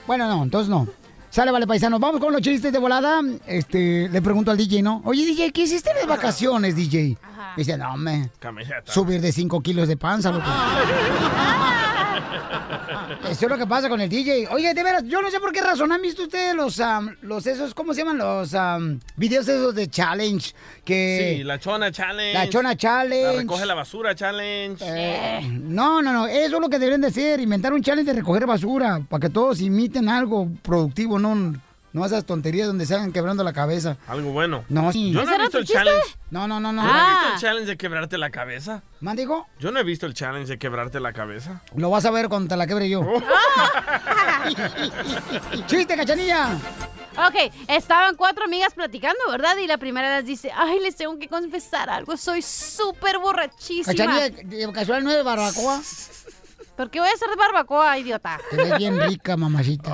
bueno, 0.07 0.29
no, 0.29 0.43
entonces 0.43 0.69
no. 0.69 0.87
Sale, 1.33 1.51
vale, 1.51 1.67
paisanos. 1.67 1.99
Vamos 1.99 2.21
con 2.21 2.31
los 2.31 2.43
chistes 2.43 2.71
de 2.71 2.79
volada. 2.79 3.23
Este, 3.47 4.07
le 4.11 4.21
pregunto 4.21 4.51
al 4.51 4.59
DJ, 4.59 4.83
¿no? 4.83 5.01
Oye, 5.07 5.25
DJ, 5.25 5.51
¿qué 5.51 5.63
hiciste 5.63 5.89
en 5.89 5.97
las 5.97 6.07
vacaciones, 6.07 6.77
DJ? 6.77 7.17
Dice, 7.57 7.79
no, 7.79 7.97
me. 7.97 8.29
Camiseta. 8.39 8.93
Subir 8.93 9.19
de 9.23 9.33
5 9.33 9.63
kilos 9.63 9.89
de 9.89 9.97
panza, 9.97 10.31
loco. 10.31 10.45
Eso 13.33 13.47
es 13.47 13.51
lo 13.51 13.57
que 13.57 13.67
pasa 13.67 13.89
con 13.89 14.01
el 14.01 14.11
DJ. 14.11 14.49
Oye, 14.51 14.75
de 14.75 14.83
veras, 14.83 15.05
yo 15.05 15.23
no 15.23 15.31
sé 15.31 15.41
por 15.41 15.53
qué 15.53 15.63
razón 15.63 15.91
han 15.91 16.03
visto 16.03 16.25
ustedes 16.25 16.55
los, 16.55 16.79
am, 16.81 17.17
los 17.23 17.47
esos, 17.47 17.73
¿cómo 17.73 17.95
se 17.95 18.03
llaman? 18.03 18.19
Los 18.19 18.55
am, 18.55 19.01
videos 19.17 19.49
esos 19.49 19.75
de 19.75 19.89
challenge. 19.89 20.55
Que 20.85 21.37
Sí, 21.39 21.45
la 21.45 21.59
chona 21.59 21.91
challenge. 21.91 22.35
La 22.35 22.51
chona 22.51 22.77
challenge. 22.77 23.25
La 23.25 23.41
recoge 23.41 23.65
la 23.65 23.75
basura 23.75 24.15
challenge. 24.15 24.85
Eh, 24.87 25.41
no, 25.63 26.03
no, 26.03 26.13
no, 26.13 26.27
eso 26.27 26.57
es 26.57 26.61
lo 26.61 26.69
que 26.69 26.79
deberían 26.79 27.01
de 27.01 27.09
hacer, 27.09 27.41
inventar 27.41 27.73
un 27.73 27.83
challenge 27.83 28.13
de 28.13 28.19
recoger 28.19 28.47
basura, 28.47 29.01
para 29.09 29.21
que 29.23 29.31
todos 29.31 29.61
imiten 29.63 30.11
algo 30.11 30.49
productivo, 30.63 31.19
no, 31.19 31.55
no 31.93 32.07
esas 32.07 32.25
tonterías 32.25 32.67
donde 32.67 32.87
se 32.87 32.95
hagan 32.95 33.13
quebrando 33.13 33.45
la 33.45 33.53
cabeza. 33.53 33.97
Algo 34.07 34.33
bueno. 34.33 34.65
No, 34.69 34.93
sí. 34.93 35.13
Yo 35.13 35.25
no 35.25 35.35
he 35.35 35.39
visto 35.39 35.59
el 35.59 35.67
challenge. 35.67 36.17
No, 36.31 36.49
no, 36.49 36.61
no, 36.61 36.73
no. 36.73 36.83
¿No 36.83 36.93
has 36.93 37.21
visto 37.21 37.35
el 37.35 37.41
challenge 37.41 37.71
de 37.71 37.77
quebrarte 37.77 38.19
la 38.19 38.31
cabeza? 38.31 38.83
¿Mandigo? 39.01 39.47
Yo 39.59 39.73
no 39.73 39.81
he 39.81 39.85
visto 39.85 40.07
el 40.07 40.15
challenge 40.15 40.49
de 40.49 40.59
quebrarte 40.59 41.01
la 41.01 41.13
cabeza. 41.13 41.63
Lo 41.77 41.91
vas 41.91 42.05
a 42.05 42.11
ver 42.11 42.29
cuando 42.29 42.49
te 42.49 42.57
la 42.57 42.67
quebre 42.67 42.89
yo. 42.89 43.01
Oh. 43.01 43.23
¡Chiste, 45.67 45.97
cachanilla! 45.97 46.57
Ok, 47.13 47.53
estaban 47.69 48.17
cuatro 48.17 48.45
amigas 48.45 48.73
platicando, 48.73 49.19
¿verdad? 49.31 49.57
Y 49.59 49.67
la 49.67 49.77
primera 49.77 50.17
les 50.17 50.27
dice, 50.27 50.51
ay, 50.55 50.81
les 50.81 50.97
tengo 50.97 51.19
que 51.19 51.29
confesar 51.29 51.91
algo, 51.91 52.17
soy 52.17 52.41
súper 52.41 53.19
borrachísima. 53.19 53.95
Cachanilla, 53.95 54.31
de 54.31 54.73
casual 54.73 55.05
no 55.05 55.11
es 55.11 55.17
de 55.17 55.23
barbacoa. 55.23 55.83
¿Por 56.77 56.91
qué 56.91 57.01
voy 57.01 57.09
a 57.09 57.17
ser 57.17 57.29
de 57.29 57.37
barbacoa, 57.37 57.99
idiota? 57.99 58.41
Te 58.51 58.57
ves 58.57 58.79
bien 58.79 58.99
rica, 59.01 59.37
mamacita. 59.37 59.91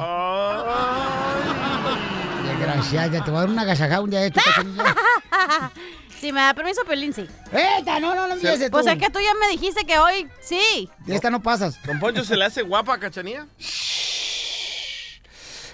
Desgraciada, 2.47 3.25
te 3.25 3.31
voy 3.31 3.39
a 3.39 3.41
dar 3.41 3.51
una 3.51 3.65
gasajada 3.65 4.01
un 4.01 4.11
día 4.11 4.21
de 4.21 4.27
esto, 4.29 4.41
cachanilla. 4.45 4.95
si 6.21 6.33
me 6.33 6.41
da 6.41 6.55
permiso, 6.55 6.83
Pelín, 6.85 7.13
sí. 7.13 7.27
¡Esta! 7.53 8.01
No, 8.01 8.15
no, 8.15 8.29
no 8.29 8.35
empieces 8.35 8.71
Pues 8.71 8.87
tú. 8.87 8.93
es 8.93 8.99
que 8.99 9.11
tú 9.11 9.19
ya 9.19 9.35
me 9.41 9.49
dijiste 9.49 9.85
que 9.85 9.99
hoy 9.99 10.29
sí. 10.41 10.89
De 11.05 11.15
esta 11.15 11.31
no 11.31 11.43
pasas. 11.43 11.81
¿Don 11.85 11.99
Poncho 11.99 12.25
se 12.25 12.37
le 12.37 12.45
hace 12.45 12.63
guapa 12.63 12.95
a 12.95 12.99
Cachanía? 12.99 13.47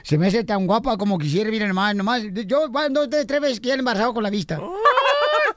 Se 0.03 0.19
me 0.19 0.27
hace 0.27 0.45
tan 0.45 0.67
guapa 0.67 0.99
como 0.99 1.19
quisiera, 1.19 1.51
miren 1.51 1.69
nomás, 1.69 1.95
nomás. 1.95 2.23
Yo, 2.47 2.69
bueno, 2.69 3.07
dos, 3.07 3.27
tres, 3.27 3.41
veces 3.41 3.61
que 3.61 3.69
ya 3.69 3.75
he 3.75 3.79
embarazado 3.79 4.13
con 4.13 4.23
la 4.23 4.29
vista. 4.31 4.61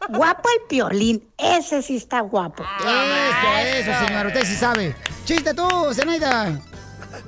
Guapo 0.09 0.49
el 0.49 0.67
piolín, 0.67 1.27
ese 1.37 1.81
sí 1.81 1.97
está 1.97 2.21
guapo. 2.21 2.63
Eso, 2.79 3.89
eso, 3.91 4.05
señor, 4.05 4.27
usted 4.27 4.45
sí 4.45 4.55
sabe. 4.55 4.95
Chiste 5.25 5.53
tú, 5.53 5.67
Zenaida. 5.93 6.59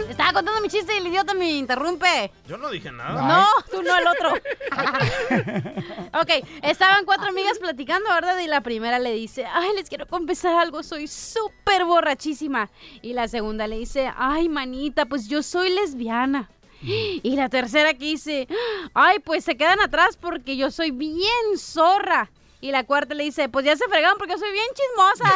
Estaba 0.10 0.34
contando 0.34 0.62
mi 0.62 0.68
chiste 0.68 0.94
y 0.94 0.98
el 0.98 1.08
idiota 1.08 1.34
me 1.34 1.52
interrumpe. 1.52 2.32
Yo 2.48 2.58
no 2.58 2.70
dije 2.70 2.92
nada. 2.92 3.22
No, 3.28 3.46
tú 3.72 3.82
no, 3.82 3.98
el 3.98 4.08
otro. 4.08 4.34
ok, 6.22 6.46
estaban 6.62 7.06
cuatro 7.06 7.30
amigas 7.30 7.58
platicando, 7.60 8.10
¿verdad? 8.10 8.40
Y 8.40 8.48
la 8.48 8.62
primera 8.62 9.00
le 9.00 9.14
dice, 9.14 9.46
ay, 9.46 9.70
les 9.76 9.90
quiero 9.90 10.08
confesar 10.08 10.56
algo, 10.56 10.84
soy 10.84 11.08
súper 11.08 11.86
borrachísima. 11.86 12.70
Y 13.02 13.14
la 13.14 13.28
segunda 13.28 13.68
le 13.68 13.78
dice, 13.78 14.12
ay, 14.16 14.50
manita, 14.50 15.06
pues 15.06 15.28
yo 15.28 15.44
soy 15.44 15.70
lesbiana. 15.70 16.50
Y 16.82 17.36
la 17.36 17.50
tercera 17.50 17.94
que 17.94 18.06
dice, 18.06 18.48
ay, 18.94 19.20
pues 19.20 19.44
se 19.44 19.58
quedan 19.58 19.82
atrás 19.82 20.18
porque 20.18 20.56
yo 20.56 20.72
soy 20.72 20.92
bien 20.92 21.58
zorra. 21.58 22.32
Y 22.62 22.72
la 22.72 22.84
cuarta 22.84 23.14
le 23.14 23.24
dice, 23.24 23.48
pues 23.48 23.66
ya 23.66 23.76
se 23.78 23.88
fregaron 23.88 24.18
porque 24.18 24.38
soy 24.38 24.52
bien 24.52 24.66
chismosa. 24.74 25.34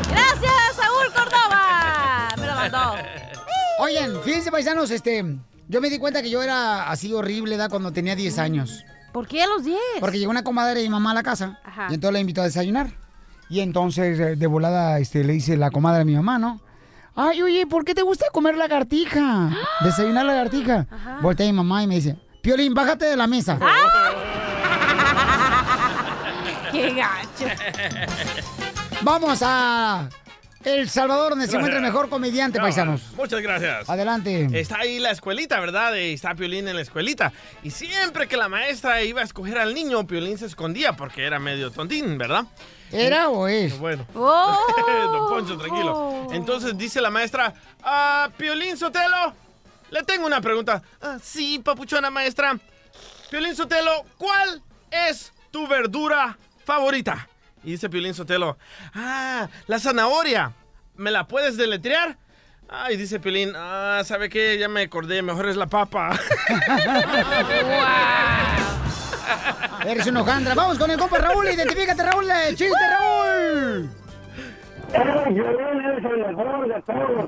Gracias, 0.10 0.76
Saúl 0.76 1.12
Córdoba. 1.12 2.28
Me 2.38 2.46
lo 2.46 2.54
mandó. 2.54 2.94
Oigan, 3.80 4.22
fíjense, 4.22 4.50
paisanos, 4.50 4.90
este. 4.90 5.24
Yo 5.68 5.80
me 5.80 5.90
di 5.90 5.98
cuenta 5.98 6.22
que 6.22 6.30
yo 6.30 6.42
era 6.42 6.88
así 6.90 7.12
horrible, 7.12 7.56
¿da? 7.56 7.68
Cuando 7.68 7.92
tenía 7.92 8.14
10 8.14 8.38
años. 8.38 8.84
¿Por 9.12 9.26
qué 9.26 9.42
a 9.42 9.46
los 9.46 9.64
10? 9.64 9.78
Porque 9.98 10.18
llegó 10.18 10.30
una 10.30 10.44
comadre 10.44 10.80
de 10.80 10.86
mi 10.86 10.90
mamá 10.90 11.10
a 11.12 11.14
la 11.14 11.22
casa. 11.22 11.58
Ajá. 11.64 11.88
Y 11.90 11.94
entonces 11.94 12.12
la 12.12 12.20
invitó 12.20 12.42
a 12.42 12.44
desayunar. 12.44 12.90
Y 13.48 13.60
entonces, 13.60 14.20
eh, 14.20 14.36
de 14.36 14.46
volada, 14.46 15.00
este, 15.00 15.24
le 15.24 15.32
dice 15.32 15.56
la 15.56 15.70
comadre 15.70 16.02
a 16.02 16.04
mi 16.04 16.14
mamá, 16.14 16.38
¿no? 16.38 16.60
Ay, 17.16 17.42
oye, 17.42 17.66
¿por 17.66 17.84
qué 17.84 17.94
te 17.94 18.02
gusta 18.02 18.26
comer 18.32 18.56
lagartija? 18.56 19.50
Desayunar 19.80 20.26
lagartija. 20.26 20.86
Voltea 21.20 21.46
mi 21.46 21.52
mamá 21.52 21.82
y 21.82 21.88
me 21.88 21.96
dice, 21.96 22.16
Piolín, 22.40 22.72
bájate 22.72 23.06
de 23.06 23.16
la 23.16 23.26
mesa. 23.26 23.58
¡Qué 26.80 26.94
gacho! 26.94 27.44
Vamos 29.02 29.40
a 29.42 30.08
El 30.64 30.88
Salvador, 30.88 31.30
donde 31.30 31.46
se 31.46 31.56
encuentra 31.56 31.78
el 31.78 31.84
mejor 31.84 32.08
comediante, 32.08 32.58
No, 32.58 32.64
paisanos. 32.64 33.02
Muchas 33.16 33.40
gracias. 33.42 33.88
Adelante. 33.88 34.48
Está 34.58 34.78
ahí 34.80 34.98
la 34.98 35.10
escuelita, 35.10 35.60
¿verdad? 35.60 35.94
Y 35.96 36.14
está 36.14 36.34
Piolín 36.34 36.68
en 36.68 36.76
la 36.76 36.82
escuelita. 36.82 37.32
Y 37.62 37.70
siempre 37.70 38.28
que 38.28 38.36
la 38.36 38.48
maestra 38.48 39.02
iba 39.02 39.20
a 39.20 39.24
escoger 39.24 39.58
al 39.58 39.74
niño, 39.74 40.06
Piolín 40.06 40.38
se 40.38 40.46
escondía 40.46 40.94
porque 40.94 41.24
era 41.24 41.38
medio 41.38 41.70
tontín, 41.70 42.16
¿verdad? 42.18 42.44
¿Era 42.92 43.28
o 43.28 43.46
es? 43.46 43.78
Bueno. 43.78 44.06
Oh. 44.14 44.56
Don 45.12 45.28
Poncho, 45.28 45.56
tranquilo. 45.58 46.26
Entonces 46.32 46.76
dice 46.78 47.00
la 47.00 47.10
maestra, 47.10 47.52
ah, 47.82 48.28
Piolín 48.36 48.76
Sotelo, 48.76 49.34
le 49.90 50.02
tengo 50.02 50.26
una 50.26 50.40
pregunta. 50.40 50.82
"Ah, 51.02 51.18
sí, 51.22 51.58
papuchona 51.58 52.10
maestra. 52.10 52.58
Piolín 53.30 53.54
Sotelo, 53.54 54.04
¿cuál 54.18 54.62
es 54.90 55.32
tu 55.52 55.66
verdura 55.68 56.36
favorita? 56.74 57.28
Y 57.64 57.72
dice 57.72 57.90
Piolín 57.90 58.14
Sotelo, 58.14 58.56
ah, 58.94 59.48
la 59.66 59.78
zanahoria. 59.78 60.52
¿me 61.00 61.10
la 61.10 61.26
puedes 61.26 61.56
deletrear? 61.56 62.16
Ay, 62.68 62.96
dice 62.96 63.18
Pelín, 63.18 63.52
ah, 63.56 64.02
¿sabe 64.04 64.28
qué? 64.28 64.58
Ya 64.58 64.68
me 64.68 64.82
acordé, 64.82 65.22
mejor 65.22 65.48
es 65.48 65.56
la 65.56 65.66
papa. 65.66 66.10
Eres 69.86 70.06
un 70.06 70.18
hojandra. 70.18 70.54
Vamos 70.54 70.78
con 70.78 70.90
el 70.90 70.98
compa 70.98 71.18
Raúl. 71.18 71.48
Identifícate, 71.48 72.02
Raúl. 72.02 72.26
¡Chiste, 72.50 72.88
Raúl! 72.90 73.90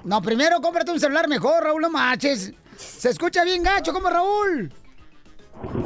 No, 0.05 0.21
primero 0.21 0.61
cómprate 0.61 0.93
un 0.93 1.01
celular 1.01 1.27
mejor, 1.29 1.65
Raúl, 1.65 1.81
no 1.81 1.91
marches. 1.91 2.53
Se 2.77 3.09
escucha 3.09 3.43
bien 3.43 3.63
gacho, 3.63 3.93
como 3.93 4.11
Raúl. 4.11 4.73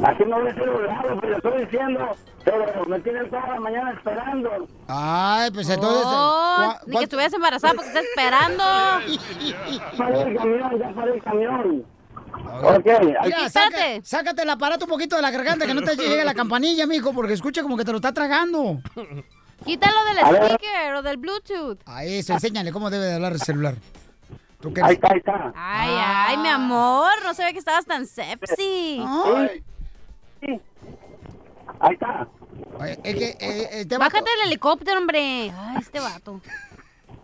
Así 0.03 0.23
no 0.25 0.39
voy 0.39 0.49
a 0.49 0.53
ser 0.53 0.69
obligado, 0.69 1.19
pero 1.21 1.35
estoy 1.37 1.65
diciendo, 1.65 2.15
pero 2.43 2.85
me 2.87 2.99
tienen 3.01 3.29
toda 3.29 3.47
la 3.47 3.59
mañana 3.59 3.91
esperando. 3.91 4.67
Ay, 4.87 5.51
pues 5.51 5.69
entonces. 5.69 6.03
Oh, 6.05 6.55
¿cuá- 6.57 6.81
ni 6.87 6.97
que 6.97 7.03
estuvieras 7.03 7.33
embarazada 7.33 7.73
porque 7.73 7.87
estás 7.89 8.03
esperando. 8.05 8.63
Paré 9.97 10.21
el 10.21 10.37
camión, 10.37 10.79
ya 10.79 10.89
paré 10.93 11.13
el 11.13 11.23
camión. 11.23 11.85
Ok, 12.61 12.85
Mira, 13.25 13.49
saca- 13.49 14.01
sácate 14.03 14.41
el 14.43 14.49
aparato 14.49 14.85
un 14.85 14.89
poquito 14.91 15.15
de 15.15 15.21
la 15.21 15.31
garganta 15.31 15.65
que 15.65 15.73
no 15.73 15.81
te 15.81 15.95
llegue 15.97 16.23
la 16.23 16.33
campanilla, 16.33 16.85
mijo, 16.87 17.13
porque 17.13 17.33
escucha 17.33 17.61
como 17.61 17.77
que 17.77 17.85
te 17.85 17.91
lo 17.91 17.97
está 17.97 18.13
tragando. 18.13 18.79
Quítalo 19.65 19.97
del 20.05 20.17
speaker 20.19 20.93
o 20.95 21.01
del 21.01 21.17
Bluetooth. 21.17 21.79
A 21.85 22.03
eso, 22.05 22.33
enséñale 22.33 22.71
cómo 22.71 22.89
debe 22.89 23.05
de 23.05 23.15
hablar 23.15 23.33
el 23.33 23.41
celular. 23.41 23.75
¿Tú 24.59 24.73
qué 24.73 24.81
Ahí 24.81 24.95
está, 24.95 25.11
ahí 25.11 25.19
está. 25.19 25.53
Ay, 25.55 25.89
ay, 25.99 26.37
mi 26.37 26.47
amor, 26.47 27.11
no 27.23 27.33
sabía 27.33 27.53
que 27.53 27.59
estabas 27.59 27.85
tan 27.85 28.07
sexy. 28.07 29.03
Ay. 29.05 29.63
Ahí 31.79 31.93
está. 31.93 32.27
Es 33.03 33.15
que, 33.15 33.37
eh, 33.39 33.85
Bájate 33.97 34.29
del 34.29 34.47
helicóptero, 34.47 34.99
hombre. 34.99 35.51
Ay, 35.51 35.77
este 35.79 35.99
vato. 35.99 36.41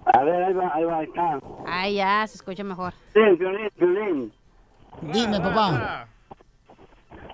A 0.05 0.23
ver, 0.23 0.43
ahí 0.43 0.53
va, 0.53 0.71
ahí 0.73 0.83
va, 0.83 0.97
ahí 0.97 1.05
está. 1.05 1.39
Ay, 1.65 1.95
ya, 1.95 2.27
se 2.27 2.35
escucha 2.35 2.63
mejor. 2.63 2.93
Sí, 3.13 3.19
violín, 3.39 3.69
violín. 3.77 4.33
Dime, 5.01 5.39
papá. 5.39 6.07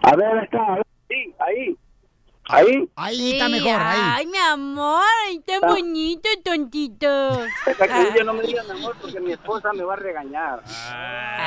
A 0.04 0.16
ver, 0.16 0.38
ahí 0.38 0.44
está, 0.46 0.64
a 0.64 0.76
ver, 0.76 0.86
sí, 1.10 1.36
ahí. 1.40 1.78
Ahí. 2.52 2.90
Ahí 2.96 3.34
está 3.34 3.48
mejor, 3.48 3.80
ahí. 3.80 4.00
Ay, 4.02 4.26
mi 4.26 4.38
amor, 4.40 5.04
ay, 5.28 5.40
tan 5.42 5.70
bonito, 5.70 6.28
tontito. 6.44 7.44
Que 7.64 7.84
ella 7.84 8.24
no 8.26 8.34
me 8.34 8.42
diga 8.42 8.64
mi 8.64 8.72
amor 8.72 8.96
porque 9.00 9.20
mi 9.20 9.34
esposa 9.34 9.72
me 9.72 9.84
va 9.84 9.94
a 9.94 9.98
regañar. 9.98 10.64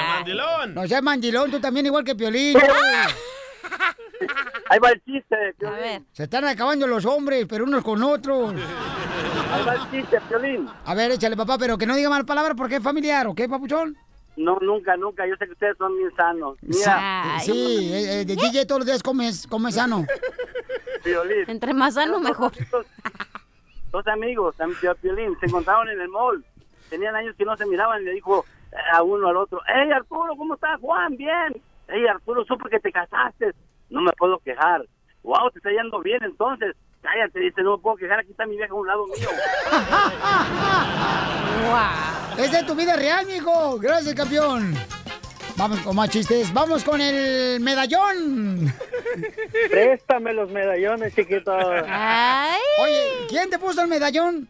mandilón! 0.09 0.75
No 0.75 0.87
seas 0.87 1.03
mandilón, 1.03 1.51
tú 1.51 1.59
también 1.59 1.87
igual 1.87 2.05
que 2.05 2.15
Piolín. 2.15 2.57
Ahí 4.71 4.79
va 4.79 4.91
el 4.91 5.03
chiste, 5.05 5.35
A 5.67 5.71
ver. 5.71 6.03
Se 6.13 6.23
están 6.23 6.45
acabando 6.45 6.87
los 6.87 7.05
hombres, 7.05 7.47
pero 7.49 7.65
unos 7.65 7.83
con 7.83 8.01
otros. 8.05 8.55
Ahí 8.55 9.65
va 9.65 9.75
el 9.75 9.91
chiste, 9.91 10.21
Piolín. 10.29 10.69
A 10.85 10.95
ver, 10.95 11.11
échale, 11.11 11.37
papá, 11.37 11.59
pero 11.59 11.77
que 11.77 11.87
no 11.87 11.97
diga 11.97 12.11
mal 12.11 12.25
palabra 12.25 12.55
porque 12.55 12.77
es 12.77 12.83
familiar, 12.83 13.27
¿ok, 13.27 13.41
papuchón? 13.51 13.99
No, 14.37 14.59
nunca, 14.61 14.97
nunca. 14.97 15.27
Yo 15.27 15.37
sé 15.37 15.47
que 15.47 15.53
ustedes 15.53 15.77
son 15.77 15.97
bien 15.97 16.11
sanos. 16.17 16.57
Mira. 16.63 17.39
Sí, 17.41 17.91
eh, 17.93 18.21
eh, 18.21 18.25
de 18.25 18.35
DJ 18.37 18.65
todos 18.67 18.81
los 18.81 18.87
días 18.87 19.03
comes, 19.03 19.47
comes 19.47 19.75
sano. 19.75 20.07
Piolín. 21.05 21.45
Entre 21.49 21.75
más 21.75 21.95
sano, 21.95 22.19
mejor. 22.21 22.53
Dos 23.91 24.07
amigos, 24.07 24.59
am- 24.61 24.75
tío 24.81 24.95
Piolín, 24.97 25.37
se 25.39 25.47
encontraron 25.47 25.89
en 25.89 26.01
el 26.01 26.09
mall. 26.09 26.43
Tenían 26.89 27.15
años 27.15 27.35
que 27.37 27.45
no 27.45 27.57
se 27.57 27.67
miraban 27.67 28.01
y 28.03 28.05
le 28.07 28.13
dijo 28.13 28.45
eh, 28.73 28.77
a 28.93 29.03
uno 29.03 29.29
al 29.29 29.37
otro, 29.37 29.61
hey 29.67 29.91
Arturo, 29.95 30.35
¿cómo 30.37 30.55
estás? 30.55 30.81
Juan, 30.81 31.17
bien. 31.17 31.61
Hey 31.89 32.07
Arturo, 32.07 32.45
supe 32.45 32.71
que 32.71 32.81
te 32.81 32.91
casaste. 32.93 33.53
No 33.91 34.01
me 34.01 34.13
puedo 34.13 34.39
quejar. 34.39 34.87
Wow, 35.23 35.51
te 35.51 35.59
está 35.59 35.71
yendo 35.71 36.01
bien 36.01 36.23
entonces. 36.23 36.75
Cállate, 37.03 37.41
dice, 37.41 37.63
no 37.63 37.77
me 37.77 37.83
puedo 37.83 37.97
quejar, 37.97 38.21
aquí 38.21 38.31
está 38.31 38.47
mi 38.47 38.57
vieja 38.57 38.73
a 38.73 38.77
un 38.77 38.87
lado 38.87 39.07
mío. 39.07 39.29
Es 42.39 42.51
de 42.51 42.63
tu 42.63 42.75
vida 42.75 42.97
real, 42.97 43.27
mijo. 43.27 43.79
Gracias, 43.79 44.15
campeón. 44.15 44.75
Vamos 45.57 45.81
con 45.81 45.95
más 45.95 46.09
chistes. 46.09 46.53
Vamos 46.53 46.83
con 46.83 47.01
el 47.01 47.61
medallón. 47.61 48.73
Préstame 49.71 50.33
los 50.33 50.51
medallones, 50.51 51.15
chiquito. 51.15 51.53
Oye, 51.55 53.27
¿quién 53.29 53.51
te 53.51 53.59
puso 53.59 53.83
el 53.83 53.89
medallón? 53.89 54.49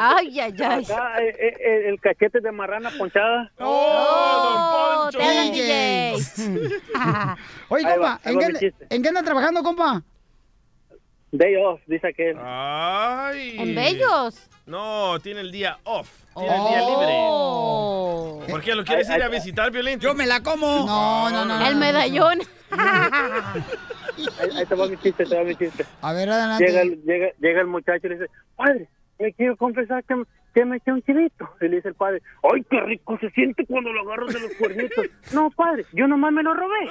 Ay, 0.00 0.40
ay, 0.40 0.54
ay. 0.62 0.84
Acá, 0.84 1.22
eh, 1.22 1.28
eh, 1.38 1.54
eh, 1.60 1.88
el 1.88 2.00
cachete 2.00 2.40
de 2.40 2.50
marrana 2.52 2.90
ponchada. 2.98 3.50
¡Oh, 3.58 5.08
te 5.12 5.22
hablan, 5.22 5.52
DJ. 5.52 6.14
Oye, 7.68 7.84
compa, 7.84 7.98
va, 7.98 8.20
ahí 8.24 8.34
¿en 8.34 8.38
va 8.38 8.40
qué, 8.40 8.42
mi 8.42 8.44
anda- 8.46 8.60
chiste. 8.60 8.86
¿en 8.90 9.02
qué 9.02 9.08
anda 9.08 9.22
trabajando, 9.22 9.62
compa? 9.62 10.02
Day 11.36 11.56
off, 11.56 11.80
dice 11.86 12.06
aquel. 12.08 12.36
Ay. 12.40 13.56
¿En 13.58 13.74
Bellos? 13.74 14.48
No, 14.66 15.18
tiene 15.20 15.40
el 15.40 15.50
día 15.50 15.78
off. 15.82 16.08
Tiene 16.34 16.54
el 16.56 16.62
día 16.68 16.78
libre. 16.80 17.08
Oh. 17.10 18.40
¿Por 18.48 18.60
qué? 18.62 18.74
¿Lo 18.76 18.84
quieres 18.84 19.08
Ay, 19.10 19.16
ir 19.16 19.22
a 19.22 19.26
ay, 19.26 19.32
visitar, 19.32 19.70
Violín? 19.72 19.98
Yo 19.98 20.14
me 20.14 20.26
la 20.26 20.42
como. 20.44 20.86
No, 20.86 21.30
no, 21.30 21.44
no. 21.44 21.66
El 21.66 21.74
medallón. 21.76 22.38
Ahí, 22.70 24.50
ahí 24.58 24.66
te 24.66 24.74
va 24.76 24.86
mi 24.86 24.96
chiste, 24.98 25.24
te 25.24 25.36
va 25.36 25.42
mi 25.42 25.56
chiste. 25.56 25.84
A 26.02 26.12
ver, 26.12 26.30
adelante. 26.30 26.64
Llega 26.66 26.82
el, 26.82 27.02
llega, 27.02 27.26
llega 27.40 27.60
el 27.62 27.66
muchacho 27.66 28.06
y 28.06 28.10
le 28.10 28.14
dice, 28.18 28.30
padre, 28.54 28.88
le 29.18 29.32
quiero 29.32 29.56
confesar 29.56 30.04
que, 30.04 30.14
me- 30.14 30.24
que 30.54 30.64
me 30.64 30.76
eché 30.76 30.92
un 30.92 31.02
chivito. 31.02 31.48
Y 31.60 31.66
le 31.68 31.76
dice 31.76 31.88
el 31.88 31.94
padre, 31.94 32.22
ay, 32.52 32.64
qué 32.70 32.80
rico 32.80 33.18
se 33.20 33.28
siente 33.30 33.66
cuando 33.66 33.92
lo 33.92 34.02
agarras 34.02 34.34
de 34.34 34.40
los 34.40 34.52
cuernitos. 34.54 35.04
no, 35.32 35.50
padre, 35.50 35.84
yo 35.92 36.06
nomás 36.06 36.32
me 36.32 36.44
lo 36.44 36.54
robé. 36.54 36.90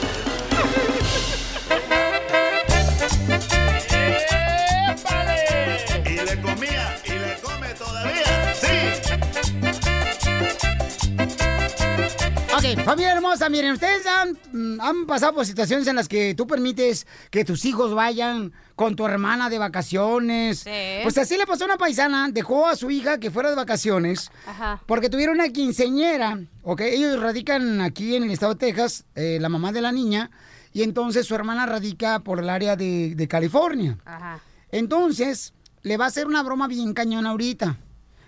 Ok, 12.63 12.83
familia 12.83 13.13
hermosa, 13.13 13.49
miren, 13.49 13.71
ustedes 13.71 14.05
han, 14.05 14.37
mm, 14.53 14.79
han 14.81 15.07
pasado 15.07 15.33
por 15.33 15.47
situaciones 15.47 15.87
en 15.87 15.95
las 15.95 16.07
que 16.07 16.35
tú 16.35 16.45
permites 16.45 17.07
que 17.31 17.43
tus 17.43 17.65
hijos 17.65 17.95
vayan 17.95 18.53
con 18.75 18.95
tu 18.95 19.03
hermana 19.03 19.49
de 19.49 19.57
vacaciones. 19.57 20.65
Pues 21.01 21.17
así 21.17 21.37
le 21.37 21.47
pasó 21.47 21.63
a 21.63 21.65
una 21.65 21.77
paisana, 21.77 22.29
dejó 22.31 22.67
a 22.67 22.75
su 22.75 22.91
hija 22.91 23.19
que 23.19 23.31
fuera 23.31 23.49
de 23.49 23.55
vacaciones 23.55 24.29
Ajá. 24.45 24.79
porque 24.85 25.09
tuvieron 25.09 25.37
una 25.37 25.49
quinceñera, 25.49 26.39
¿ok? 26.61 26.81
Ellos 26.81 27.19
radican 27.19 27.81
aquí 27.81 28.15
en 28.15 28.25
el 28.25 28.29
estado 28.29 28.53
de 28.53 28.59
Texas, 28.59 29.05
eh, 29.15 29.39
la 29.41 29.49
mamá 29.49 29.71
de 29.71 29.81
la 29.81 29.91
niña, 29.91 30.29
y 30.71 30.83
entonces 30.83 31.25
su 31.25 31.33
hermana 31.33 31.65
radica 31.65 32.19
por 32.19 32.37
el 32.37 32.49
área 32.49 32.75
de, 32.75 33.15
de 33.15 33.27
California. 33.27 33.97
Ajá. 34.05 34.39
Entonces, 34.71 35.55
le 35.81 35.97
va 35.97 36.05
a 36.05 36.09
hacer 36.09 36.27
una 36.27 36.43
broma 36.43 36.67
bien 36.67 36.93
cañón 36.93 37.25
ahorita. 37.25 37.77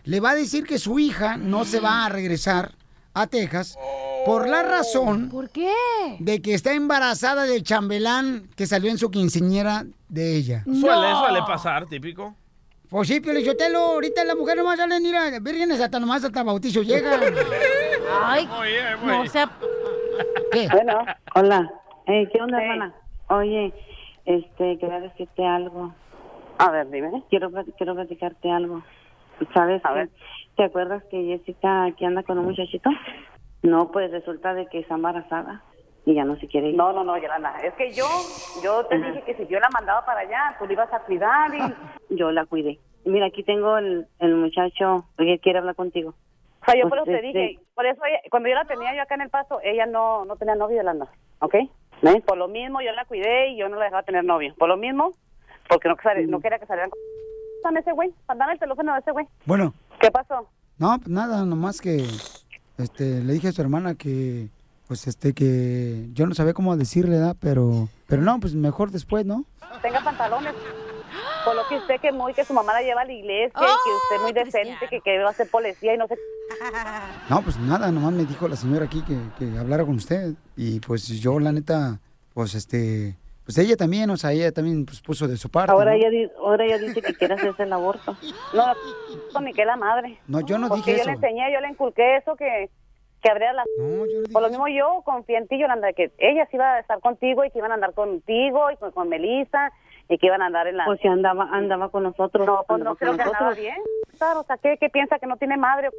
Le 0.06 0.20
va 0.20 0.32
a 0.32 0.36
decir 0.36 0.64
que 0.64 0.80
su 0.80 0.98
hija 0.98 1.38
no 1.38 1.66
se 1.66 1.80
va 1.80 2.04
a 2.04 2.10
regresar 2.10 2.74
a 3.14 3.28
Texas 3.28 3.78
por 4.26 4.48
la 4.48 4.64
razón 4.64 5.30
¿Por 5.30 5.50
qué? 5.50 5.72
de 6.20 6.42
que 6.42 6.54
está 6.54 6.74
embarazada 6.74 7.44
del 7.44 7.64
chambelán 7.64 8.48
que 8.56 8.66
salió 8.66 8.90
en 8.92 8.98
su 8.98 9.10
quinceñera 9.12 9.84
de 10.10 10.36
ella. 10.36 10.64
Suele, 10.66 11.16
suele 11.16 11.40
pasar, 11.48 11.86
típico. 11.88 12.36
Pues 12.90 13.08
sí, 13.08 13.20
Pio 13.20 13.34
Lichotelo, 13.34 13.80
ahorita 13.80 14.24
las 14.24 14.36
mujeres 14.36 14.64
nomás 14.64 14.78
salen, 14.78 15.02
mira, 15.02 15.40
vírgenes 15.42 15.80
hasta 15.82 16.00
nomás 16.00 16.24
hasta 16.24 16.44
bautizo 16.44 16.84
llegan. 16.84 17.22
Ay, 18.24 18.48
no 19.04 19.26
sea... 19.28 19.50
¿Qué? 20.52 20.68
Bueno, 20.72 21.04
hola. 21.34 21.72
Eh, 22.06 22.30
¿Qué 22.32 22.40
onda, 22.40 22.62
hermana? 22.62 22.94
Oye, 23.30 23.74
este, 24.26 24.78
quería 24.78 25.00
decirte 25.00 25.44
algo. 25.44 25.94
A 26.60 26.70
ver, 26.70 26.90
dime. 26.92 27.24
Quiero, 27.32 27.50
plat- 27.50 27.74
quiero 27.78 27.96
platicarte 27.96 28.52
algo. 28.52 28.84
¿Sabes? 29.56 29.84
A 29.86 29.94
ver. 29.94 30.10
¿Te 30.56 30.64
acuerdas 30.66 31.02
que 31.10 31.18
Jessica 31.24 31.86
aquí 31.86 32.06
anda 32.06 32.22
con 32.22 32.38
un 32.38 32.46
muchachito? 32.46 32.92
No, 33.64 33.92
pues 33.92 34.12
resulta 34.12 34.54
de 34.54 34.68
que 34.68 34.80
está 34.80 34.96
embarazada 34.96 35.64
y 36.06 36.14
ya 36.14 36.26
no 36.26 36.36
se 36.38 36.48
quiere 36.48 36.70
ir. 36.70 36.76
No, 36.76 36.92
no, 36.94 37.04
no, 37.04 37.18
Yolanda. 37.18 37.58
Es 37.64 37.74
que 37.76 37.94
yo, 37.94 38.06
yo 38.62 38.86
te 38.86 38.96
Ajá. 38.96 39.08
dije 39.08 39.24
que 39.24 39.36
si 39.36 39.48
yo 39.48 39.60
la 39.60 39.70
mandaba 39.70 40.06
para 40.06 40.20
allá, 40.22 40.56
tú 40.60 40.66
la 40.66 40.74
ibas 40.74 40.94
a 40.94 41.00
cuidar 41.00 41.54
y... 41.56 41.60
Yo 42.16 42.32
la 42.32 42.46
cuidé. 42.46 42.78
Mira, 43.06 43.26
aquí 43.28 43.42
tengo 43.44 43.78
el, 43.78 44.06
el 44.20 44.36
muchacho 44.36 45.06
que 45.18 45.40
quiere 45.40 45.60
hablar 45.60 45.76
contigo. 45.76 46.14
O 46.62 46.66
sea, 46.66 46.76
yo 46.76 46.88
Pues, 46.88 46.90
por 46.90 46.98
eso 47.00 47.06
te 47.06 47.16
este- 47.16 47.28
dije, 47.28 47.60
por 47.74 47.86
eso 47.88 48.02
ella- 48.06 48.20
cuando 48.30 48.50
yo 48.50 48.56
la 48.56 48.66
tenía 48.66 48.96
yo 48.96 49.02
acá 49.02 49.16
en 49.16 49.22
el 49.22 49.30
paso, 49.30 49.60
ella 49.64 49.86
no, 49.88 50.24
no 50.26 50.36
tenía 50.36 50.54
novio, 50.56 50.78
Yolanda, 50.78 51.08
¿ok? 51.40 51.56
¿Ves? 52.04 52.22
Por 52.24 52.38
lo 52.38 52.48
mismo 52.48 52.82
yo 52.82 52.92
la 52.92 53.06
cuidé 53.06 53.50
y 53.50 53.58
yo 53.58 53.68
no 53.68 53.78
la 53.78 53.86
dejaba 53.86 54.04
tener 54.04 54.24
novio. 54.26 54.54
Por 54.60 54.70
lo 54.70 54.78
mismo, 54.78 55.14
porque 55.68 55.90
no, 55.90 55.96
no 56.28 56.40
quería 56.40 56.60
que 56.60 56.66
salieran 56.68 56.90
con... 56.92 57.78
Ese 57.78 57.92
güey, 57.94 58.12
dame 58.28 58.54
el 58.54 58.60
teléfono 58.60 58.94
de 58.94 59.00
ese 59.00 59.12
güey. 59.12 59.26
Bueno, 59.46 59.74
¿Qué 60.00 60.12
pasó? 60.12 60.48
no, 60.78 60.98
pues 60.98 61.08
nada, 61.10 61.44
nomás 61.46 61.80
que 61.82 62.06
este, 62.78 63.22
le 63.22 63.34
dije 63.34 63.50
a 63.50 63.52
su 63.52 63.62
hermana 63.62 63.96
que, 63.96 64.50
pues 64.88 65.08
este, 65.08 65.34
que 65.34 66.08
yo 66.14 66.26
no 66.28 66.36
sabía 66.36 66.54
cómo 66.54 66.76
decirle, 66.78 67.18
¿verdad? 67.18 67.36
Pero, 67.40 67.90
pero 68.08 68.22
no, 68.22 68.40
pues 68.40 68.56
mejor 68.56 68.92
después, 68.92 69.26
¿no? 69.26 69.46
Tenga 69.82 70.04
pantalones. 70.04 70.54
Por 71.46 71.56
lo 71.56 71.68
que 71.68 71.78
usted 71.78 72.00
que 72.00 72.12
muy 72.12 72.34
que 72.34 72.46
su 72.46 72.54
mamá 72.54 72.74
la 72.74 72.82
lleva 72.82 73.02
a 73.02 73.06
la 73.06 73.12
iglesia 73.12 73.52
y 73.54 73.60
que 73.60 74.16
usted 74.16 74.22
muy 74.24 74.32
decente, 74.32 74.88
que, 74.90 75.02
que 75.02 75.20
va 75.20 75.30
a 75.30 75.34
ser 75.34 75.50
policía 75.50 75.94
y 75.94 75.98
no 75.98 76.08
sé... 76.08 76.18
No, 77.30 77.42
pues 77.42 77.58
nada, 77.58 77.92
nomás 77.92 78.14
me 78.14 78.26
dijo 78.26 78.48
la 78.48 78.56
señora 78.56 78.86
aquí 78.86 79.02
que, 79.02 79.18
que 79.38 79.58
hablara 79.58 79.86
con 79.86 79.96
usted. 79.96 80.34
Y 80.56 80.80
pues 80.80 81.08
yo, 81.08 81.40
la 81.40 81.52
neta, 81.52 82.00
pues 82.34 82.56
este, 82.56 83.18
pues 83.46 83.58
ella 83.58 83.76
también, 83.76 84.10
o 84.10 84.18
sea, 84.18 84.32
ella 84.32 84.52
también 84.52 84.86
pues, 84.86 85.02
puso 85.02 85.28
de 85.28 85.38
su 85.38 85.50
parte. 85.50 85.72
Ahora 85.72 85.92
¿no? 85.92 85.98
ella, 85.98 86.32
ahora 86.40 86.66
ella 86.66 86.78
dice 86.78 87.02
que 87.02 87.14
quiere 87.14 87.34
hacerse 87.34 87.64
el 87.64 87.74
aborto. 87.74 88.16
No, 88.54 88.74
no, 89.34 89.42
ni 89.42 89.54
que 89.54 89.66
la 89.66 89.76
madre. 89.76 90.18
No, 90.28 90.42
yo 90.42 90.58
no 90.58 90.70
Porque 90.70 90.92
dije 90.92 90.92
yo 90.92 91.02
eso. 91.02 91.10
le 91.10 91.16
enseñé, 91.16 91.52
yo 91.54 91.60
le 91.60 91.70
inculqué 91.70 92.18
eso 92.18 92.36
que, 92.36 92.70
que 93.22 93.30
habría 93.30 93.52
la... 93.54 93.64
Por 94.32 94.42
lo 94.42 94.50
mismo 94.50 94.68
yo 94.70 95.02
confié 95.04 95.38
en 95.38 95.48
ti, 95.48 95.60
Yolanda, 95.60 95.92
que 95.94 96.12
ella 96.18 96.48
sí 96.50 96.56
iba 96.56 96.76
a 96.76 96.80
estar 96.80 97.00
contigo 97.02 97.44
y 97.44 97.52
que 97.52 97.60
iban 97.60 97.72
a 97.72 97.76
andar 97.76 97.94
contigo 97.94 98.72
y 98.72 98.78
con, 98.78 98.92
con 98.92 99.10
Melissa 99.10 99.72
y 100.08 100.18
que 100.18 100.28
iban 100.28 100.42
a 100.42 100.46
andar 100.46 100.68
en 100.68 100.78
la... 100.78 100.86
Pues 100.86 101.02
si 101.02 101.08
andaba, 101.08 101.50
andaba 101.52 101.90
con 101.90 102.04
nosotros. 102.04 102.46
No, 102.48 102.64
pues 102.68 102.82
no 102.82 102.96
creo 102.96 103.16
que 103.16 103.22
andaba 103.24 103.54
bien. 103.54 103.78
Claro, 104.18 104.42
o 104.42 104.44
sea, 104.44 104.58
¿qué, 104.58 104.78
qué 104.80 104.90
piensa 104.90 105.20
que 105.20 105.28
no 105.28 105.38
tiene 105.38 105.58
madre? 105.58 105.90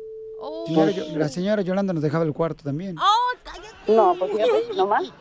Señora 0.67 0.91
Yo- 0.91 1.19
la 1.19 1.29
señora 1.29 1.63
Yolanda 1.63 1.93
nos 1.93 2.03
dejaba 2.03 2.25
el 2.25 2.33
cuarto 2.33 2.63
también. 2.65 2.97
No, 3.87 4.15
pues 4.19 4.31
fíjate, 4.33 4.53
no 4.77 4.87
más. 4.87 5.13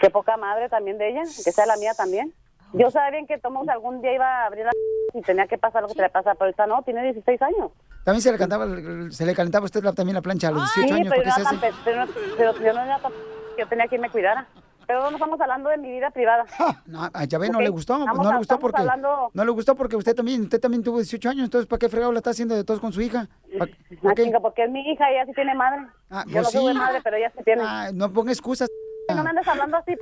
Qué 0.00 0.10
poca 0.10 0.36
madre 0.36 0.68
también 0.68 0.98
de 0.98 1.10
ella, 1.10 1.22
que 1.22 1.52
sea 1.52 1.66
la 1.66 1.76
mía 1.76 1.94
también. 1.94 2.32
Yo 2.74 2.90
sabía 2.90 3.10
bien 3.10 3.26
que 3.26 3.38
Tomás 3.38 3.68
algún 3.68 4.00
día 4.00 4.14
iba 4.14 4.26
a 4.26 4.46
abrir 4.46 4.64
la 4.64 4.70
y 5.12 5.20
tenía 5.22 5.46
que 5.46 5.58
pasar 5.58 5.82
lo 5.82 5.88
que 5.88 6.00
le 6.00 6.08
pasa, 6.08 6.32
pero 6.34 6.46
ahorita 6.46 6.66
no, 6.66 6.82
tiene 6.82 7.02
16 7.02 7.42
años. 7.42 7.70
También 8.04 8.22
se 8.22 8.32
le 8.32 8.38
cantaba, 8.38 8.66
se 9.10 9.26
le 9.26 9.34
calentaba 9.34 9.64
a 9.64 9.66
usted 9.66 9.82
la- 9.84 9.92
también 9.92 10.14
la 10.14 10.22
plancha 10.22 10.48
a 10.48 10.52
los 10.52 10.62
18 10.74 10.88
sí, 10.88 10.94
años, 10.94 11.08
pero, 11.10 11.22
¿para 11.22 11.36
qué 11.36 11.42
yo 11.42 11.48
se 11.50 11.56
hace? 11.56 11.76
pero, 11.84 12.06
no- 12.06 12.12
pero 12.36 12.52
yo 12.58 12.72
no 12.72 12.80
era 12.82 12.98
tan- 12.98 13.12
yo 13.58 13.66
tenía 13.68 13.86
quien 13.88 14.00
me 14.00 14.10
cuidara. 14.10 14.46
Pero 14.86 15.02
no 15.10 15.16
estamos 15.16 15.40
hablando 15.40 15.68
de 15.70 15.76
mi 15.78 15.90
vida 15.90 16.10
privada. 16.10 16.44
No, 16.86 17.08
a 17.12 17.24
Yahvé 17.24 17.48
no 17.50 17.60
le 17.60 17.68
gustó, 17.70 17.94
pues 17.94 18.00
estamos- 18.08 18.26
no 18.26 18.32
le 18.32 18.38
gustó 18.38 18.58
porque 18.58 18.80
hablando- 18.80 19.30
no 19.32 19.44
le 19.44 19.50
gustó 19.50 19.74
porque 19.74 19.96
usted 19.96 20.14
también, 20.14 20.42
usted 20.42 20.60
también 20.60 20.82
tuvo 20.82 20.98
18 20.98 21.28
años, 21.30 21.44
entonces 21.44 21.66
¿para 21.68 21.78
qué 21.78 21.88
fregado 21.88 22.12
la 22.12 22.18
está 22.18 22.30
haciendo 22.30 22.54
de 22.54 22.64
todos 22.64 22.80
con 22.80 22.92
su 22.92 23.00
hija? 23.00 23.28
¿Pa- 23.58 23.64
Ah, 23.66 23.96
¿Por 24.02 24.14
qué? 24.14 24.24
chinga, 24.24 24.40
porque 24.40 24.64
es 24.64 24.70
mi 24.70 24.80
hija, 24.90 25.10
ella 25.10 25.24
sí 25.26 25.32
tiene 25.34 25.54
madre. 25.54 25.86
Ah, 26.10 26.24
yo 26.26 26.42
pues 26.42 26.54
no 26.54 26.68
sí. 26.68 26.74
madre, 26.74 27.00
pero 27.02 27.16
ella 27.16 27.32
sí 27.36 27.42
tiene. 27.44 27.62
Ah, 27.64 27.90
no 27.94 28.12
ponga 28.12 28.32
excusas. 28.32 28.68
No 29.14 29.22
me 29.24 29.30
andes 29.30 29.46
hablando 29.48 29.76
así, 29.76 29.92
¿eh? 29.92 29.96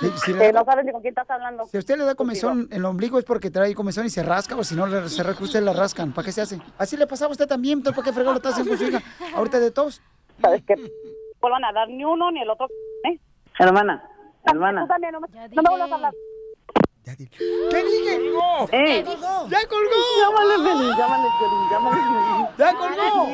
Sí, 0.00 0.10
sí, 0.26 0.34
Que 0.34 0.52
no 0.52 0.62
sabes 0.64 0.84
ni 0.84 0.92
con 0.92 1.00
quién 1.00 1.12
estás 1.12 1.28
hablando. 1.30 1.64
Si 1.64 1.76
a 1.78 1.80
usted 1.80 1.96
le 1.96 2.04
da 2.04 2.14
comezón 2.14 2.68
en 2.70 2.76
el 2.78 2.84
ombligo 2.84 3.18
es 3.18 3.24
porque 3.24 3.50
trae 3.50 3.74
comezón 3.74 4.04
y 4.06 4.10
se 4.10 4.22
rasca, 4.22 4.54
o 4.54 4.62
si 4.62 4.74
no 4.76 4.86
le- 4.86 5.08
se 5.08 5.22
rasca 5.22 5.42
usted 5.42 5.62
la 5.62 5.72
rascan. 5.72 6.12
¿Para 6.12 6.26
qué 6.26 6.32
se 6.32 6.42
hace? 6.42 6.60
Así 6.76 6.96
le 6.96 7.06
pasaba 7.06 7.30
a 7.30 7.32
usted 7.32 7.46
también, 7.48 7.78
entonces 7.78 7.96
¿para 7.96 8.04
qué 8.04 8.12
fregado 8.12 8.34
lo 8.34 8.36
está 8.36 8.50
haciendo 8.50 8.70
con 8.70 8.78
su 8.78 8.84
hija? 8.84 9.02
Ahorita 9.34 9.58
de 9.58 9.70
todos. 9.70 10.00
¿Sabes 10.42 10.62
qué? 10.66 10.74
vuelvan 11.40 11.64
a 11.64 11.72
dar 11.72 11.88
ni 11.88 12.04
uno 12.04 12.30
ni 12.32 12.42
el 12.42 12.50
otro, 12.50 12.66
¿eh? 13.04 13.18
Hermana, 13.58 14.02
hermana. 14.44 14.82
Tú 14.82 14.88
también, 14.88 15.12
no 15.12 15.20
me, 15.20 15.28
no 15.28 15.62
me 15.62 15.68
vuelvas 15.70 15.90
a 15.90 15.94
hablar. 15.94 16.12
¿Qué 17.04 17.16
dije? 17.84 18.20
¡Eh! 18.72 19.04
¡Ya 19.04 19.66
colgó! 19.66 19.94
Llámale, 20.20 20.54
Piolín, 20.62 20.96
llámale, 20.96 21.28
Piolín, 21.38 21.70
llámale. 21.70 22.50
¡Ya 22.58 22.74
colgó! 22.74 23.28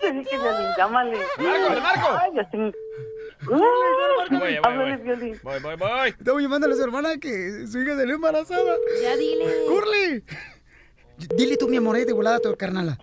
Te 0.00 0.12
dije, 0.12 0.30
Piolín, 0.38 0.68
llámale. 0.76 1.18
Marco, 1.38 1.80
Marco. 1.82 2.18
Ay, 2.20 2.30
ya 2.34 2.42
estoy- 2.42 2.74
Voy, 3.46 3.60
voy, 3.60 4.74
voy. 4.74 5.38
Voy, 5.42 5.60
voy, 5.60 5.76
voy. 5.76 6.08
Estamos 6.08 6.42
llamándole 6.42 6.74
a 6.74 6.76
su 6.76 6.82
hermana 6.82 7.18
que 7.18 7.66
su 7.66 7.78
hija 7.78 7.96
salió 7.96 8.14
embarazada. 8.16 8.74
Ya 9.02 9.16
dile. 9.16 9.44
¡Curly! 9.68 10.24
Dile 11.36 11.56
tú, 11.56 11.68
mi 11.68 11.76
amor, 11.76 11.96
de 11.96 12.12
volada 12.12 12.36
a 12.36 12.40
tu 12.40 12.54
carnala. 12.56 12.98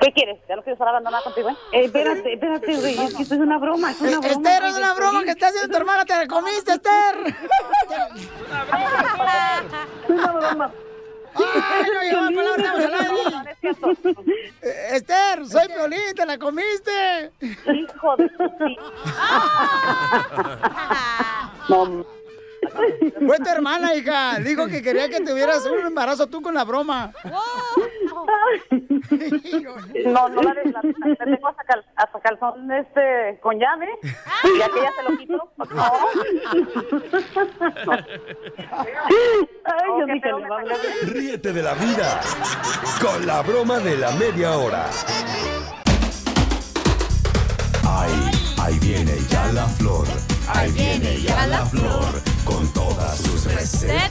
¿Qué 0.00 0.12
quieres? 0.12 0.38
Ya 0.48 0.56
no 0.56 0.62
quiero 0.62 0.72
estar 0.74 0.88
hablando 0.88 1.10
nada 1.10 1.22
contigo, 1.22 1.50
¿eh? 1.50 1.56
Eh, 1.72 1.84
espérate, 1.84 2.32
espérate, 2.32 2.74
güey, 2.76 2.98
es 2.98 3.14
que 3.14 3.22
esto 3.22 3.34
es 3.34 3.40
una 3.40 3.58
broma, 3.58 3.90
es 3.90 4.00
una 4.00 4.10
broma. 4.18 4.28
Esther, 4.28 4.64
es 4.64 4.76
una 4.76 4.94
broma 4.94 5.24
que 5.24 5.30
está 5.30 5.48
haciendo 5.48 5.68
tu 5.68 5.76
hermana, 5.76 6.04
te 6.04 6.16
la 6.16 6.26
comiste, 6.26 6.72
Esther. 6.72 6.90
Es 10.04 10.10
una 10.10 10.32
broma. 10.32 10.70
¡Ay, 11.34 11.42
no 11.94 12.02
llegó 12.02 12.20
la 12.22 12.30
palabra, 12.36 12.64
estamos 12.64 12.84
al 12.86 12.94
aire! 12.94 13.10
Eh, 14.62 14.88
Esther, 14.96 15.46
soy 15.46 15.68
Piolín, 15.68 16.14
te 16.16 16.26
la 16.26 16.38
comiste. 16.38 17.30
Hijo 17.40 18.16
de 18.16 18.28
tu 18.30 18.44
No, 21.68 22.04
Fue 23.26 23.38
tu 23.38 23.48
hermana, 23.48 23.94
hija. 23.94 24.38
Dijo 24.40 24.66
que 24.66 24.82
quería 24.82 25.08
que 25.08 25.20
tuvieras 25.20 25.64
un 25.66 25.80
embarazo 25.86 26.26
tú 26.26 26.42
con 26.42 26.54
la 26.54 26.64
broma. 26.64 27.12
no, 30.06 30.28
no 30.28 30.42
la, 30.42 30.54
la, 30.54 30.62
la 30.64 31.24
tengo 31.24 31.48
hasta, 31.48 31.64
cal, 31.64 31.84
hasta 31.96 32.20
calzón 32.20 32.70
este, 32.72 33.38
con 33.40 33.58
llave. 33.58 33.88
Y 34.02 34.62
aquella 34.62 34.92
se 34.96 35.02
lo 35.10 35.18
quito. 35.18 35.52
No. 35.70 35.92
Ay, 39.64 39.88
yo 39.98 40.06
qué 40.06 40.12
dije, 40.12 40.28
feo 40.28 40.38
le 40.38 40.44
me 40.44 40.50
va 40.50 40.56
a 40.56 40.60
hablar. 40.60 40.78
Ríete 41.02 41.52
de 41.52 41.62
la 41.62 41.74
vida 41.74 42.20
con 43.00 43.26
la 43.26 43.42
broma 43.42 43.78
de 43.78 43.96
la 43.96 44.10
media 44.12 44.56
hora. 44.56 44.86
Ay, 47.88 48.12
ahí 48.62 48.78
viene 48.80 49.16
ya 49.28 49.52
la 49.52 49.66
flor. 49.66 50.06
Ahí 50.54 50.72
viene 50.72 51.20
ya 51.20 51.46
la 51.46 51.64
flor 51.66 52.22
con 52.44 52.66
todas 52.72 53.18
sus 53.18 53.44
recetas. 53.44 54.10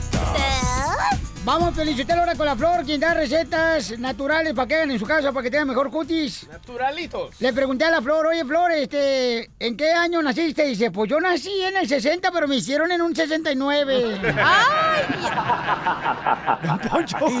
Vamos, 1.42 1.74
Felicitelo 1.74 2.20
ahora 2.20 2.34
con 2.34 2.44
la 2.44 2.54
flor, 2.54 2.84
quien 2.84 3.00
da 3.00 3.14
recetas 3.14 3.98
naturales 3.98 4.52
para 4.52 4.68
que 4.68 4.74
hagan 4.74 4.90
en 4.90 4.98
su 4.98 5.06
casa, 5.06 5.32
para 5.32 5.42
que 5.42 5.50
tengan 5.50 5.68
mejor 5.68 5.90
cutis. 5.90 6.46
Naturalitos. 6.48 7.40
Le 7.40 7.52
pregunté 7.52 7.86
a 7.86 7.90
la 7.90 8.02
Flor, 8.02 8.26
oye 8.26 8.44
Flor, 8.44 8.70
este, 8.72 9.50
¿en 9.58 9.74
qué 9.76 9.90
año 9.90 10.22
naciste? 10.22 10.66
Y 10.66 10.70
dice, 10.70 10.90
pues 10.90 11.08
yo 11.08 11.18
nací 11.18 11.62
en 11.62 11.78
el 11.78 11.88
60, 11.88 12.30
pero 12.30 12.46
me 12.46 12.56
hicieron 12.56 12.92
en 12.92 13.00
un 13.00 13.16
69. 13.16 14.18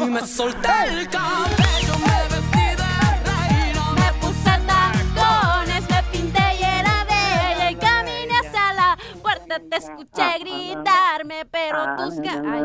me 0.10 0.26
solté 0.26 0.68
el 0.88 1.08
cabello, 1.08 1.98
me 2.30 2.39
Te 9.58 9.76
escuché 9.76 10.38
gritarme, 10.40 11.44
pero 11.50 11.96
tus 11.96 12.14
ca- 12.20 12.42
Ay. 12.46 12.62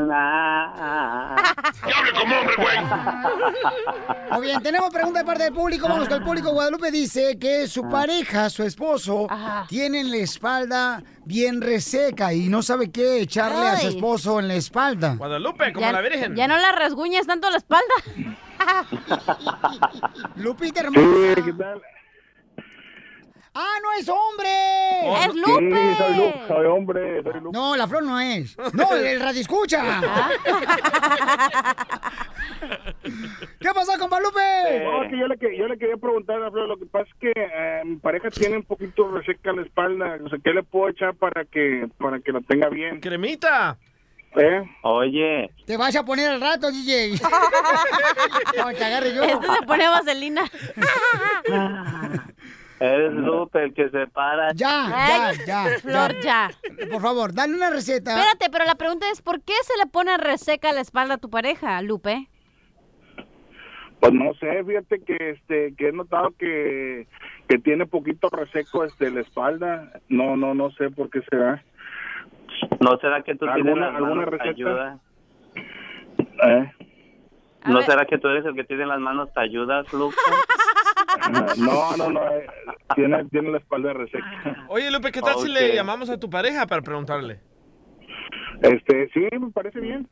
Muy 4.31 4.41
bien, 4.47 4.61
tenemos 4.61 4.89
pregunta 4.93 5.19
de 5.19 5.25
parte 5.25 5.43
del 5.45 5.53
público. 5.53 5.87
Vamos 5.87 6.07
con 6.07 6.17
el 6.19 6.23
público. 6.23 6.51
Guadalupe 6.51 6.91
dice 6.91 7.37
que 7.39 7.67
su 7.67 7.89
pareja, 7.89 8.49
su 8.49 8.63
esposo, 8.63 9.27
tiene 9.67 10.01
en 10.01 10.11
la 10.11 10.17
espalda 10.17 11.01
bien 11.25 11.61
reseca 11.61 12.33
y 12.33 12.49
no 12.49 12.61
sabe 12.61 12.91
qué 12.91 13.21
echarle 13.21 13.67
a 13.67 13.77
su 13.77 13.87
esposo 13.87 14.39
en 14.39 14.47
la 14.47 14.55
espalda. 14.55 15.15
Guadalupe, 15.15 15.73
como 15.73 15.85
Ya, 15.85 15.91
la 15.91 16.01
Virgen. 16.01 16.35
ya 16.35 16.47
no 16.47 16.57
la 16.57 16.71
rasguñas 16.71 17.25
tanto 17.25 17.49
la 17.49 17.57
espalda. 17.57 17.83
Lupita 20.35 20.81
Sí, 20.81 20.85
hermosa. 20.87 21.35
¿qué 21.43 21.53
tal? 21.53 21.81
¡Ah, 23.57 23.75
no 23.81 23.93
es 23.93 24.09
hombre! 24.09 25.25
¡Es 25.25 25.31
Sí, 25.33 25.39
Lupe! 25.39 25.95
soy, 25.97 26.15
Lu- 26.17 26.33
soy 26.47 26.65
hombre, 26.65 27.23
soy 27.23 27.33
Lupe. 27.41 27.57
No, 27.57 27.75
la 27.77 27.87
flor 27.87 28.03
no 28.03 28.19
es. 28.19 28.57
No, 28.73 28.91
el 28.93 29.19
radio 29.21 29.39
escucha. 29.41 30.01
¿Qué 33.59 33.69
pasó 33.73 33.93
con? 33.99 34.09
No, 34.09 34.19
que 35.09 35.17
yo, 35.17 35.27
le, 35.27 35.37
que- 35.37 35.57
yo 35.57 35.67
le 35.67 35.77
quería 35.77 35.97
preguntar 35.97 36.41
a 36.43 36.51
Flor, 36.51 36.67
lo 36.67 36.77
que 36.77 36.85
pasa 36.85 37.05
es 37.09 37.15
que 37.19 37.31
eh, 37.35 37.81
mi 37.85 37.95
pareja 37.97 38.29
tiene 38.29 38.57
un 38.57 38.63
poquito 38.63 39.09
reseca 39.11 39.51
la 39.53 39.61
espalda, 39.63 40.17
o 40.23 40.29
sea, 40.29 40.39
¿qué 40.43 40.51
le 40.51 40.63
puedo 40.63 40.89
echar 40.89 41.13
para 41.15 41.45
que 41.45 41.87
para 41.97 42.19
que 42.19 42.31
la 42.31 42.41
tenga 42.41 42.69
bien? 42.69 42.99
Cremita. 42.99 43.77
¿Eh? 44.37 44.63
Oye, 44.81 45.49
Te 45.65 45.77
vas 45.77 45.95
a 45.95 46.03
poner 46.03 46.29
al 46.29 46.41
rato, 46.41 46.69
DJ. 46.69 47.13
No, 48.57 48.67
te 48.73 48.83
agarre 48.83 49.13
yo. 49.15 49.23
Este 49.23 49.47
se 49.47 49.61
pone 49.65 49.87
vaselina. 49.87 50.43
eres 52.79 53.13
Lupe 53.13 53.63
el 53.63 53.73
que 53.73 53.89
se 53.89 54.07
para. 54.07 54.51
Ya, 54.53 54.87
ya, 54.89 55.27
Ay, 55.27 55.37
ya. 55.47 55.65
Flor, 55.81 56.19
ya. 56.21 56.49
Por 56.91 57.01
favor, 57.01 57.33
dale 57.33 57.55
una 57.55 57.69
receta. 57.69 58.11
Espérate, 58.15 58.49
pero 58.51 58.65
la 58.65 58.75
pregunta 58.75 59.05
es, 59.11 59.21
¿por 59.21 59.41
qué 59.41 59.53
se 59.63 59.77
le 59.77 59.85
pone 59.87 60.17
reseca 60.17 60.71
la 60.73 60.81
espalda 60.81 61.15
a 61.15 61.17
tu 61.17 61.29
pareja, 61.29 61.81
Lupe? 61.81 62.27
Pues 63.99 64.13
no 64.13 64.33
sé, 64.35 64.63
fíjate 64.63 65.03
que 65.03 65.29
este 65.31 65.73
que 65.75 65.87
he 65.87 65.91
notado 65.91 66.31
que, 66.37 67.07
que 67.47 67.57
tiene 67.59 67.85
poquito 67.87 68.29
reseco 68.29 68.83
este 68.83 69.09
la 69.09 69.21
espalda. 69.21 69.91
No, 70.09 70.35
no, 70.35 70.53
no 70.53 70.69
sé 70.71 70.89
por 70.91 71.09
qué 71.09 71.21
será. 71.29 71.63
¿No 72.81 72.97
será 72.99 73.21
que 73.23 73.33
tú 73.35 73.45
tienes 73.45 73.65
¿Alguna- 73.65 73.87
las 73.87 73.95
alguna 73.95 74.15
manos 74.15 74.29
receta? 74.31 74.49
ayuda? 74.49 74.99
¿Eh? 76.43 76.71
¿No 77.65 77.81
será 77.81 78.05
que 78.05 78.17
tú 78.19 78.27
eres 78.27 78.45
el 78.45 78.53
que 78.53 78.63
tiene 78.63 78.85
las 78.85 78.99
manos 78.99 79.33
te 79.33 79.39
ayudas, 79.39 79.91
Lupe? 79.91 80.15
No, 81.57 81.97
no, 81.97 82.09
no. 82.09 82.27
eh, 82.31 82.45
Tiene, 82.95 83.25
tiene 83.25 83.51
la 83.51 83.57
espalda 83.57 83.93
reseca. 83.93 84.65
Oye, 84.69 84.91
Lupe, 84.91 85.11
¿qué 85.11 85.21
tal 85.21 85.35
si 85.39 85.47
le 85.49 85.73
llamamos 85.75 86.09
a 86.09 86.19
tu 86.19 86.29
pareja 86.29 86.65
para 86.67 86.81
preguntarle? 86.81 87.39
Este, 88.61 89.09
sí, 89.13 89.27
me 89.39 89.51
parece 89.51 89.79
bien. 89.79 90.07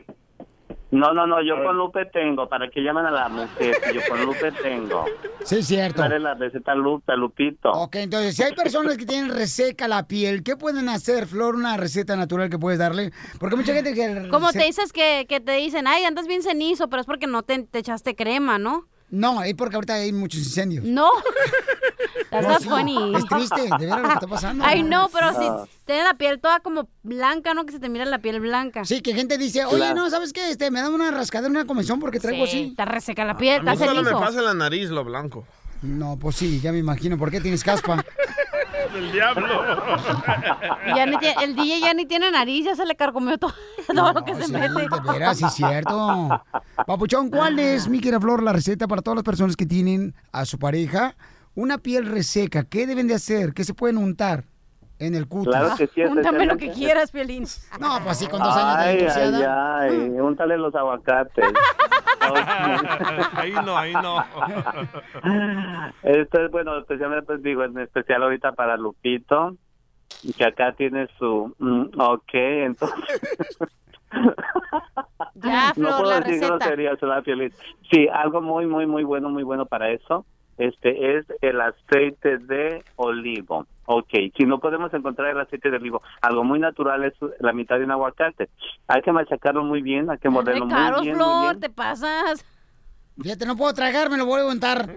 No, 0.91 1.11
no, 1.11 1.25
no, 1.25 1.41
yo 1.41 1.55
con 1.63 1.75
Lupe 1.75 2.05
tengo, 2.05 2.47
para 2.47 2.69
que 2.69 2.81
llamen 2.81 3.07
a 3.07 3.09
la 3.09 3.27
mujer, 3.27 3.75
yo 3.95 4.01
con 4.07 4.23
Lupe 4.25 4.51
tengo. 4.61 5.05
Sí, 5.43 5.57
es 5.57 5.65
cierto. 5.65 6.03
Dale 6.03 6.19
la 6.19 6.35
receta 6.35 6.75
Lupe, 6.75 7.13
a 7.13 7.15
Lupito. 7.15 7.71
Ok, 7.71 7.95
entonces, 7.95 8.35
si 8.35 8.43
hay 8.43 8.53
personas 8.53 8.95
que 8.97 9.07
tienen 9.07 9.35
reseca 9.35 9.87
la 9.87 10.07
piel, 10.07 10.43
¿qué 10.43 10.55
pueden 10.55 10.89
hacer, 10.89 11.25
Flor? 11.25 11.55
Una 11.55 11.77
receta 11.77 12.15
natural 12.15 12.51
que 12.51 12.59
puedes 12.59 12.77
darle. 12.77 13.11
Porque 13.39 13.55
mucha 13.55 13.73
gente 13.73 13.95
que... 13.95 14.27
Como 14.29 14.51
te 14.51 14.65
dices 14.65 14.93
que, 14.93 15.25
que 15.27 15.39
te 15.39 15.53
dicen, 15.53 15.87
ay, 15.87 16.03
andas 16.03 16.27
bien 16.27 16.43
cenizo, 16.43 16.87
pero 16.89 16.99
es 16.99 17.07
porque 17.07 17.25
no 17.25 17.41
te, 17.41 17.63
te 17.63 17.79
echaste 17.79 18.15
crema, 18.15 18.59
¿no? 18.59 18.85
No, 19.13 19.43
es 19.43 19.53
porque 19.53 19.75
ahorita 19.75 19.93
hay 19.93 20.11
muchos 20.11 20.39
incendios. 20.39 20.83
No. 20.83 21.07
That's 22.31 22.47
No, 22.47 22.53
not 22.53 22.61
sí, 22.63 22.67
funny. 22.69 23.15
es 23.15 23.25
triste, 23.27 23.61
de 23.61 23.85
veras 23.85 24.01
lo 24.01 24.07
que 24.07 24.13
está 24.15 24.27
pasando. 24.27 24.65
Ay, 24.65 24.81
no, 24.81 25.07
pero 25.13 25.29
si 25.33 25.47
No. 25.47 25.67
tienes 25.85 26.03
la 26.03 26.15
piel 26.15 26.39
toda 26.39 26.61
como 26.61 26.89
blanca, 27.03 27.53
¿no? 27.53 27.63
Que 27.65 27.73
se 27.73 27.79
te 27.79 27.89
mira 27.89 28.05
la 28.05 28.17
piel 28.19 28.39
blanca. 28.39 28.85
Sí, 28.85 29.01
que 29.01 29.13
gente 29.13 29.37
dice, 29.37 29.65
oye, 29.65 29.93
no, 29.93 30.09
¿sabes 30.09 30.33
qué? 30.33 30.49
Este, 30.49 30.71
me 30.71 30.81
da 30.81 30.89
una 30.89 31.11
rascadera 31.11 31.45
en 31.47 31.57
una 31.57 31.65
convención 31.67 31.99
porque 31.99 32.19
traigo 32.19 32.47
Sí, 32.47 32.51
así. 32.51 32.63
Está 32.71 32.85
reseca 32.85 33.23
la 33.23 33.37
piel, 33.37 33.59
A 33.59 33.63
mí 33.63 33.71
está 33.73 33.85
solo 33.85 34.01
me 34.01 34.11
pasa 34.13 34.39
en 34.39 34.45
la 34.45 34.53
nariz 34.55 34.89
lo 34.89 35.03
blanco. 35.03 35.45
No, 35.83 36.17
pues 36.19 36.37
sí, 36.37 36.59
ya 36.59 36.71
me 36.71 36.79
imagino. 36.79 37.15
¿Por 37.15 37.29
qué 37.29 37.39
tienes 37.39 37.63
caspa? 37.63 38.03
Del 38.93 39.11
diablo. 39.11 39.47
Ya 40.95 41.05
ni 41.05 41.17
tiene- 41.17 41.43
el 41.43 41.55
DJ 41.55 41.79
ya 41.81 41.93
ni 41.93 42.05
tiene 42.05 42.31
nariz, 42.31 42.65
ya 42.65 42.75
se 42.75 42.85
le 42.85 42.95
carcomió 42.95 43.37
todo, 43.37 43.53
todo 43.95 44.13
lo 44.13 44.25
que 44.25 44.35
se 44.35 44.45
Sí, 44.45 44.51
mete. 44.53 44.67
de 44.67 45.11
veras, 45.11 45.37
sí 45.37 45.45
es 45.45 45.53
cierto. 45.53 46.41
Papuchón, 46.87 47.29
¿cuál 47.29 47.59
es, 47.59 47.87
mi 47.87 47.99
querida 47.99 48.19
Flor, 48.19 48.41
la 48.43 48.53
receta 48.53 48.87
para 48.87 49.01
todas 49.01 49.15
las 49.17 49.23
personas 49.23 49.55
que 49.55 49.65
tienen 49.65 50.15
a 50.31 50.45
su 50.45 50.57
pareja 50.59 51.15
una 51.55 51.77
piel 51.77 52.05
reseca? 52.07 52.63
¿Qué 52.63 52.87
deben 52.87 53.07
de 53.07 53.15
hacer? 53.15 53.53
¿Qué 53.53 53.63
se 53.63 53.73
pueden 53.73 53.97
untar 53.97 54.45
en 55.03 55.15
el 55.15 55.27
cutis? 55.27 55.49
Claro 55.49 55.75
que 55.77 55.87
sí, 55.87 56.01
Úntame 56.03 56.45
lo 56.45 56.57
que 56.57 56.71
quieras, 56.71 57.11
Piolín. 57.11 57.45
No, 57.79 57.99
pues 58.03 58.17
sí, 58.17 58.27
con 58.27 58.39
dos 58.39 58.55
años 58.55 58.77
de 58.77 58.83
Ay, 58.83 58.89
ay, 58.89 58.97
divorciada. 58.97 59.79
ay, 59.81 59.97
úntale 60.19 60.57
los 60.57 60.73
aguacates. 60.75 61.45
ahí 63.35 63.53
no, 63.65 63.77
ahí 63.77 63.93
no. 63.93 64.23
Esto 66.03 66.45
es 66.45 66.51
bueno, 66.51 66.77
especialmente 66.77 67.25
pues 67.27 67.43
digo, 67.43 67.63
en 67.63 67.77
especial 67.79 68.23
ahorita 68.23 68.53
para 68.53 68.77
Lupito, 68.77 69.55
que 70.37 70.45
acá 70.45 70.73
tiene 70.73 71.07
su 71.17 71.53
mm, 71.59 71.99
ok, 71.99 72.33
entonces 72.33 73.19
Ya, 75.35 75.69
no 75.69 75.73
Flor, 75.73 75.97
puedo 75.97 76.09
la 76.11 76.19
decir 76.21 76.33
receta. 76.49 76.69
groserías. 76.75 76.99
Sí, 77.91 78.07
algo 78.13 78.41
muy, 78.41 78.65
muy, 78.67 78.85
muy 78.85 79.03
bueno, 79.03 79.29
muy 79.29 79.43
bueno 79.43 79.65
para 79.65 79.89
eso, 79.89 80.25
este 80.57 81.17
es 81.17 81.25
el 81.41 81.59
aceite 81.61 82.37
de 82.37 82.83
olivo. 82.95 83.65
Ok, 83.85 84.09
si 84.37 84.45
no 84.45 84.59
podemos 84.59 84.93
encontrar 84.93 85.31
el 85.31 85.39
aceite 85.39 85.69
de 85.69 85.77
olivo, 85.77 86.01
algo 86.21 86.43
muy 86.43 86.59
natural 86.59 87.03
es 87.03 87.13
la 87.39 87.51
mitad 87.51 87.77
de 87.77 87.85
un 87.85 87.91
aguacate. 87.91 88.49
Hay 88.87 89.01
que 89.01 89.11
machacarlo 89.11 89.63
muy 89.63 89.81
bien, 89.81 90.09
hay 90.09 90.17
que 90.19 90.29
morderlo 90.29 90.65
muy 90.65 90.73
Caros, 90.73 91.01
bien, 91.01 91.17
muy 91.17 91.23
Flor, 91.23 91.41
bien. 91.41 91.59
te 91.59 91.69
pasas. 91.69 92.45
Fíjate, 93.21 93.45
no 93.45 93.55
puedo 93.55 93.73
tragar, 93.73 94.09
me 94.09 94.17
lo 94.17 94.25
voy 94.25 94.39
a 94.39 94.41
aguantar. 94.41 94.89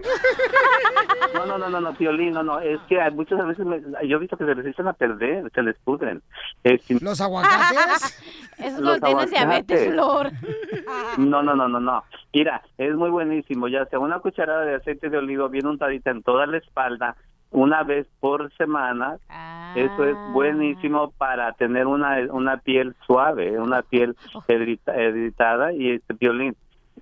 No, 1.35 1.45
no, 1.45 1.57
no, 1.57 1.69
no, 1.69 1.79
no, 1.81 1.93
Piolín, 1.93 2.31
no, 2.33 2.41
no, 2.43 2.59
es 2.59 2.79
que 2.89 2.99
hay 2.99 3.11
muchas 3.11 3.45
veces 3.45 3.65
me- 3.65 3.81
yo 4.07 4.17
he 4.17 4.19
visto 4.19 4.37
que 4.37 4.45
se 4.45 4.55
les 4.55 4.65
echan 4.65 4.87
a 4.87 4.93
perder, 4.93 5.51
se 5.53 5.61
les 5.61 5.77
pudren. 5.79 6.21
Eh, 6.63 6.79
si- 6.79 6.99
¿Los 6.99 7.21
aguacates? 7.21 8.19
Eso 8.57 8.67
es 8.77 8.79
Los 8.79 8.99
tienes 9.01 9.29
diabetes. 9.29 9.91
Flor. 9.93 10.31
No, 11.17 11.43
no, 11.43 11.55
no, 11.55 11.67
no, 11.67 11.79
no. 11.79 12.03
Mira, 12.33 12.61
es 12.77 12.95
muy 12.95 13.09
buenísimo, 13.09 13.67
ya 13.67 13.85
sea 13.87 13.99
una 13.99 14.19
cucharada 14.19 14.61
de 14.63 14.75
aceite 14.75 15.09
de 15.09 15.17
olivo 15.17 15.49
bien 15.49 15.65
untadita 15.67 16.11
en 16.11 16.23
toda 16.23 16.45
la 16.47 16.57
espalda, 16.57 17.15
una 17.51 17.83
vez 17.83 18.07
por 18.19 18.51
semana. 18.55 19.17
Eso 19.75 20.05
es 20.05 20.15
buenísimo 20.31 21.11
para 21.17 21.51
tener 21.53 21.87
una, 21.87 22.17
una 22.31 22.57
piel 22.57 22.95
suave, 23.05 23.59
una 23.59 23.81
piel 23.81 24.15
edita- 24.47 24.95
editada 24.95 25.73
y 25.73 25.91
este 25.91 26.13
violín. 26.13 26.55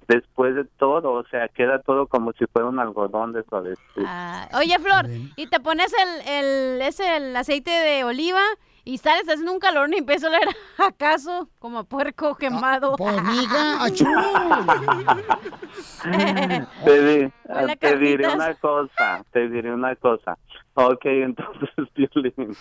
Después 0.07 0.53
de 0.55 0.65
todo, 0.77 1.11
o 1.13 1.23
sea, 1.27 1.47
queda 1.47 1.79
todo 1.79 2.07
como 2.07 2.31
si 2.33 2.45
fuera 2.45 2.67
un 2.67 2.79
algodón 2.79 3.33
de 3.33 3.43
suave. 3.43 3.73
Ah, 4.05 4.47
Oye, 4.53 4.77
Flor, 4.79 5.07
y 5.35 5.47
te 5.47 5.59
pones 5.59 5.91
el, 5.93 6.27
el, 6.27 6.81
ese, 6.81 7.17
el 7.17 7.35
aceite 7.35 7.71
de 7.71 8.03
oliva 8.03 8.41
y 8.83 8.99
sales 8.99 9.23
haciendo 9.27 9.51
un 9.51 9.57
calor 9.59 9.89
y 9.91 9.97
empieza 9.97 10.27
a 10.27 10.29
oler 10.29 10.47
acaso 10.77 11.49
como 11.57 11.79
a 11.79 11.83
puerco 11.85 12.35
quemado. 12.35 12.95
Pues, 12.97 13.23
mija, 13.23 13.83
achú. 13.83 14.05
Te, 16.85 17.01
di- 17.01 17.31
Hola, 17.49 17.75
te 17.75 17.97
diré 17.97 18.27
una 18.33 18.53
cosa, 18.55 19.23
te 19.31 19.49
diré 19.49 19.73
una 19.73 19.95
cosa. 19.95 20.37
Ok, 20.75 21.01
entonces, 21.05 21.69
Violín, 21.95 22.55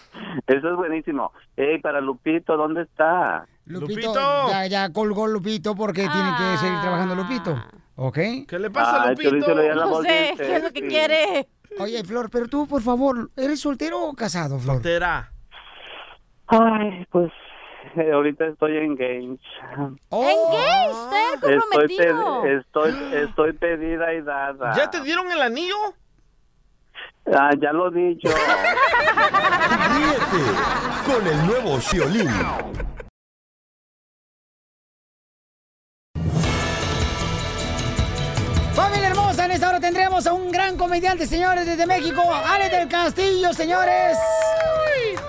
eso 0.47 0.71
es 0.71 0.77
buenísimo. 0.77 1.33
Ey, 1.57 1.81
para 1.81 2.01
Lupito, 2.01 2.57
¿dónde 2.57 2.83
está? 2.83 3.47
Lupito, 3.67 4.13
Ya, 4.49 4.67
ya 4.67 4.93
colgó 4.93 5.27
Lupito 5.27 5.75
porque 5.75 6.03
tiene 6.09 6.31
que 6.39 6.57
seguir 6.59 6.81
trabajando 6.81 7.15
Lupito. 7.15 7.57
¿Ok? 7.97 8.19
¿Qué 8.49 8.59
le 8.59 8.71
pasa, 8.71 9.03
Ay, 9.05 9.17
Piolín, 9.17 9.43
se 9.43 9.55
le 9.55 9.61
oía 9.63 9.75
la 9.75 9.85
No 9.85 9.91
voz 9.91 10.03
sé, 10.03 10.35
¿qué 10.37 10.57
es 10.57 10.63
lo 10.63 10.71
que 10.73 10.87
quiere? 10.87 11.49
Oye, 11.81 12.05
Flor, 12.05 12.29
pero 12.31 12.47
tú, 12.49 12.67
por 12.69 12.83
favor, 12.83 13.31
¿eres 13.37 13.61
soltero 13.61 14.01
o 14.03 14.15
casado, 14.15 14.59
Flor? 14.59 14.77
Soltera. 14.77 15.33
Ay, 16.47 17.07
pues 17.11 17.33
eh, 17.97 18.13
ahorita 18.13 18.47
estoy 18.47 18.77
engaged. 18.77 19.39
Engaged, 20.11 20.91
está 20.91 21.35
Estoy, 21.35 21.61
comprometido. 21.61 22.43
pe- 22.43 22.57
estoy, 22.57 22.95
estoy 23.25 23.53
pedida 23.55 24.13
y 24.15 24.23
dada. 24.23 24.73
¿Ya 24.77 24.91
te 24.91 25.01
dieron 25.01 25.31
el 25.33 25.41
anillo? 25.41 25.75
Ah, 27.27 27.51
ya 27.61 27.73
lo 27.73 27.91
di 27.91 28.19
yo. 28.23 28.31
Ríete 29.95 30.43
con 31.07 31.27
el 31.27 31.47
nuevo 31.47 31.79
Piolín. 31.91 32.31
Familia 38.75 39.09
hermosa, 39.09 39.45
en 39.47 39.53
esta 39.53 39.69
hora 39.69 39.81
tendremos 39.81 40.27
a 40.27 40.33
un 40.33 40.51
gran 40.51 40.77
comediante, 40.77 41.27
señores, 41.27 41.65
desde 41.65 41.87
México, 41.87 42.23
Alex 42.33 42.71
del 42.73 42.89
Castillo, 42.89 43.53
señores. 43.53 44.19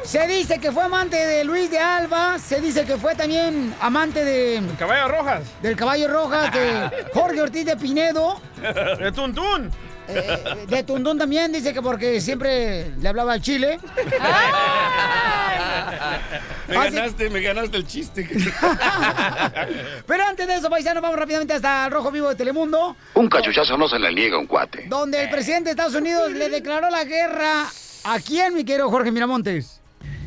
Se 0.04 0.28
dice 0.28 0.60
que 0.60 0.72
fue 0.72 0.84
amante 0.84 1.16
de 1.16 1.44
Luis 1.44 1.70
de 1.70 1.80
Alba, 1.80 2.40
se 2.40 2.60
dice 2.62 2.86
que 2.86 2.98
fue 2.98 3.16
también 3.16 3.74
amante 3.82 4.24
de... 4.24 4.62
Caballo 4.78 5.08
Rojas. 5.10 5.44
Del 5.62 5.76
Caballo 5.76 6.08
Rojas, 6.08 6.52
de 6.54 7.06
Jorge 7.14 7.42
Ortiz 7.42 7.66
de 7.66 7.78
Pinedo. 7.78 8.40
De 9.00 9.12
Tuntún. 9.12 9.72
Eh, 10.08 10.66
de 10.68 10.84
Tundún 10.84 11.18
también, 11.18 11.52
dice 11.52 11.74
que 11.74 11.82
porque 11.82 12.22
siempre 12.22 12.92
le 13.00 13.10
hablaba 13.10 13.34
al 13.34 13.42
chile. 13.42 13.80
Me 16.68 16.78
Así- 16.78 16.96
ganaste, 16.96 17.30
me 17.30 17.42
ganaste 17.42 17.78
el 17.78 17.86
chiste. 17.88 18.28
Pero 20.08 20.24
antes 20.28 20.48
de 20.48 20.56
eso, 20.56 20.70
paisanos, 20.70 21.02
vamos 21.04 21.18
rápidamente 21.20 21.54
hasta 21.54 21.86
el 21.86 21.92
Rojo 21.92 22.12
Vivo 22.12 22.30
de 22.30 22.36
Telemundo, 22.36 22.96
Un 23.14 23.30
cachuchazo 23.30 23.78
no 23.78 23.88
se 23.88 24.00
le 24.00 24.12
niega 24.14 24.38
a 24.38 24.40
un 24.40 24.48
cuate. 24.48 24.86
donde 24.88 25.22
el 25.24 25.30
presidente 25.30 25.66
de 25.66 25.72
Estados 25.72 25.96
Unidos 25.96 26.32
le 26.32 26.50
declaró 26.50 26.90
la 26.90 27.04
guerra 27.04 27.66
a 28.04 28.20
quién, 28.20 28.54
mi 28.56 28.64
querido 28.66 28.90
Jorge 28.90 29.12
Miramontes. 29.12 29.82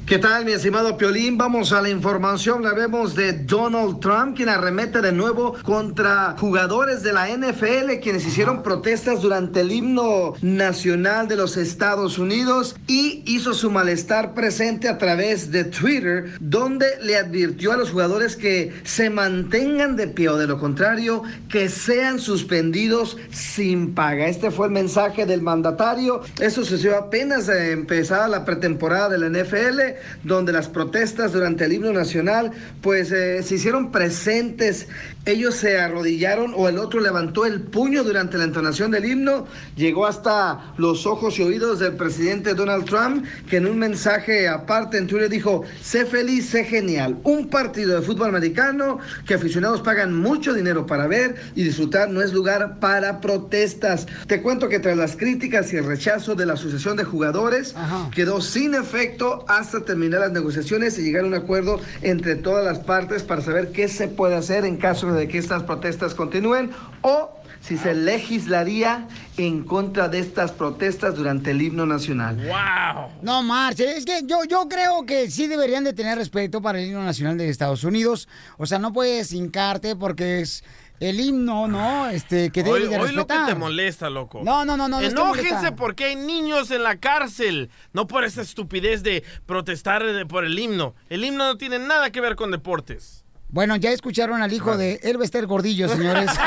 ¿Qué 0.09 0.16
tal, 0.16 0.46
mi 0.46 0.52
estimado 0.52 0.96
Piolín? 0.96 1.36
Vamos 1.36 1.70
a 1.70 1.82
la 1.82 1.90
información. 1.90 2.66
Hablemos 2.66 3.14
de 3.14 3.34
Donald 3.34 4.00
Trump, 4.00 4.34
quien 4.34 4.48
arremete 4.48 5.02
de 5.02 5.12
nuevo 5.12 5.54
contra 5.62 6.34
jugadores 6.38 7.02
de 7.02 7.12
la 7.12 7.28
NFL, 7.28 8.00
quienes 8.00 8.24
hicieron 8.24 8.62
protestas 8.62 9.20
durante 9.20 9.61
el 9.61 9.70
himno 9.70 10.32
nacional 10.40 11.28
de 11.28 11.36
los 11.36 11.59
Estados 11.59 12.18
Unidos 12.18 12.74
y 12.86 13.22
hizo 13.26 13.52
su 13.52 13.70
malestar 13.70 14.32
presente 14.32 14.88
a 14.88 14.96
través 14.96 15.50
de 15.50 15.64
Twitter, 15.64 16.30
donde 16.40 16.86
le 17.02 17.18
advirtió 17.18 17.72
a 17.72 17.76
los 17.76 17.90
jugadores 17.90 18.34
que 18.34 18.72
se 18.84 19.11
mantengan 19.11 19.94
de 19.96 20.09
pie 20.09 20.30
o 20.30 20.38
de 20.38 20.46
lo 20.46 20.59
contrario, 20.59 21.22
que 21.50 21.68
sean 21.68 22.18
suspendidos 22.18 23.18
sin 23.30 23.94
paga. 23.94 24.26
Este 24.26 24.50
fue 24.50 24.68
el 24.68 24.72
mensaje 24.72 25.26
del 25.26 25.42
mandatario. 25.42 26.22
Eso 26.40 26.64
sucedió 26.64 26.96
apenas 26.96 27.46
de 27.46 27.72
empezada 27.72 28.26
la 28.26 28.46
pretemporada 28.46 29.11
de 29.11 29.18
la 29.18 29.28
NFL, 29.28 29.97
donde 30.24 30.53
las 30.53 30.68
protestas 30.68 31.32
durante 31.32 31.64
el 31.64 31.72
himno 31.72 31.92
nacional, 31.92 32.53
pues 32.80 33.12
eh, 33.12 33.42
se 33.42 33.55
hicieron 33.57 33.90
presentes. 33.90 34.88
Ellos 35.29 35.57
se 35.57 35.79
arrodillaron 35.79 36.55
o 36.57 36.70
el 36.70 36.79
otro 36.79 37.01
levantó 37.01 37.45
el 37.45 37.61
puño 37.61 38.03
durante 38.03 38.39
la 38.39 38.45
entonación 38.45 38.91
del 38.91 39.05
himno. 39.05 39.47
Llegó 39.76 40.07
hasta 40.07 40.72
los 40.79 41.05
ojos 41.05 41.39
y 41.39 41.43
oídos 41.43 41.81
del 41.81 41.97
presidente 41.97 42.55
Donald 42.55 42.87
Trump, 42.87 43.26
que 43.47 43.59
en 43.59 43.66
un 43.66 43.79
mensaje 43.79 44.49
aparte 44.49 44.97
en 44.97 45.07
Twitter 45.07 45.29
dijo, 45.29 45.64
sé 45.83 46.07
feliz, 46.07 46.49
sé 46.49 46.64
genial. 46.64 47.18
Un 47.24 47.51
partido 47.51 47.95
de 47.95 48.07
fútbol 48.07 48.31
americano 48.31 49.01
que 49.26 49.35
aficionados 49.35 49.83
pagan 49.83 50.18
mucho 50.18 50.55
dinero 50.55 50.87
para 50.87 51.07
ver 51.07 51.35
y 51.55 51.62
disfrutar 51.62 52.09
no 52.09 52.22
es 52.22 52.33
lugar 52.33 52.81
para 52.81 53.20
protestas. 53.20 54.07
Te 54.29 54.41
cuento 54.41 54.70
que 54.70 54.79
tras 54.79 54.97
las 54.97 55.14
críticas 55.14 55.70
y 55.74 55.76
el 55.76 55.85
rechazo 55.85 56.37
de 56.37 56.47
la 56.47 56.55
Asociación 56.55 56.97
de 56.97 57.05
Jugadores, 57.05 57.74
quedó 58.14 58.41
sin 58.41 58.74
efecto 58.74 59.45
hasta 59.47 59.85
terminar 59.85 60.20
las 60.20 60.33
negociaciones 60.33 60.99
y 60.99 61.03
llegar 61.03 61.24
a 61.24 61.26
un 61.26 61.35
acuerdo 61.35 61.81
entre 62.01 62.35
todas 62.35 62.64
las 62.64 62.79
partes 62.79 63.24
para 63.24 63.43
saber 63.43 63.72
qué 63.72 63.89
se 63.89 64.09
puede 64.09 64.35
hacer 64.35 64.64
en 64.64 64.79
caso 64.79 65.12
de 65.12 65.18
que 65.27 65.39
estas 65.39 65.64
protestas 65.64 66.14
continúen 66.14 66.71
o 67.03 67.31
si 67.61 67.77
se 67.77 67.93
legislaría 67.95 69.09
en 69.37 69.64
contra 69.64 70.09
de 70.09 70.21
estas 70.21 70.53
protestas 70.53 71.16
durante 71.16 71.51
el 71.51 71.61
himno 71.61 71.87
nacional. 71.87 72.37
¡Wow! 72.37 73.09
No 73.23 73.43
marche, 73.43 73.97
es 73.97 74.05
que 74.05 74.21
yo, 74.25 74.45
yo 74.45 74.69
creo 74.69 75.05
que 75.05 75.29
sí 75.31 75.49
deberían 75.49 75.83
de 75.83 75.93
tener 75.93 76.16
respeto 76.19 76.62
para 76.62 76.79
el 76.81 76.87
himno 76.89 77.03
nacional 77.03 77.37
de 77.37 77.49
Estados 77.49 77.83
Unidos. 77.83 78.29
O 78.59 78.66
sea, 78.66 78.79
no 78.79 78.93
puedes 78.93 79.33
hincarte 79.33 79.97
porque 79.97 80.41
es 80.41 80.62
el 81.01 81.21
himno, 81.21 81.66
¿no? 81.69 82.09
Este, 82.09 82.51
que 82.51 82.62
debe 82.62 82.77
Hoy, 82.83 82.89
de 82.89 82.99
hoy 82.99 83.12
lo 83.12 83.27
que 83.27 83.35
respetar. 83.35 83.47
te 83.47 83.55
molesta, 83.55 84.09
loco. 84.11 84.41
No, 84.45 84.64
no, 84.64 84.77
no, 84.77 84.89
no, 84.89 85.01
Enójense 85.01 85.73
porque 85.73 86.05
hay 86.07 86.16
niños 86.16 86.71
en 86.71 86.83
la 86.85 86.97
cárcel. 86.97 87.71
No 87.93 88.07
por 88.07 88.25
esa 88.25 88.43
estupidez 88.43 89.03
de 89.03 89.25
protestar 89.47 90.05
de- 90.05 90.27
por 90.27 90.45
el 90.45 90.59
himno. 90.59 90.95
El 91.09 91.25
himno 91.25 91.45
no 91.47 91.57
tiene 91.57 91.79
nada 91.79 92.11
que 92.11 92.21
ver 92.21 92.35
con 92.37 92.51
deportes. 92.51 93.18
Bueno, 93.51 93.76
ya 93.76 93.92
escucharon 93.92 94.42
al 94.42 94.53
hijo 94.53 94.76
de 94.76 95.01
Elvester 95.03 95.46
Gordillo, 95.46 95.88
señores. 95.88 96.30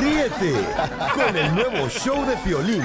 Ríete 0.00 0.52
con 1.14 1.36
el 1.36 1.54
nuevo 1.54 1.88
show 1.88 2.24
de 2.24 2.36
Piolín. 2.38 2.84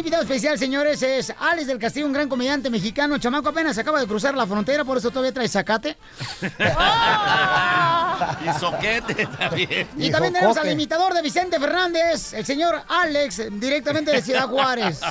Invitado 0.00 0.22
especial, 0.22 0.58
señores. 0.58 1.02
Es 1.02 1.32
Alex 1.38 1.66
del 1.66 1.78
Castillo, 1.78 2.06
un 2.06 2.12
gran 2.12 2.28
comediante 2.28 2.68
mexicano. 2.70 3.18
Chamaco 3.18 3.50
apenas 3.50 3.78
acaba 3.78 4.00
de 4.00 4.06
cruzar 4.06 4.34
la 4.34 4.46
frontera, 4.46 4.84
por 4.84 4.98
eso 4.98 5.10
todavía 5.10 5.32
trae 5.32 5.48
zacate. 5.48 5.96
Y 8.44 8.58
soquete 8.58 9.26
también. 9.26 9.88
Y 9.96 10.10
también 10.10 10.34
tenemos 10.34 10.56
al 10.58 10.70
imitador 10.70 11.14
de 11.14 11.22
Vicente 11.22 11.58
Fernández, 11.58 12.34
el 12.34 12.44
señor 12.44 12.82
Alex, 12.86 13.44
directamente 13.52 14.10
de 14.12 14.20
Ciudad 14.20 14.46
Juárez. 14.46 15.00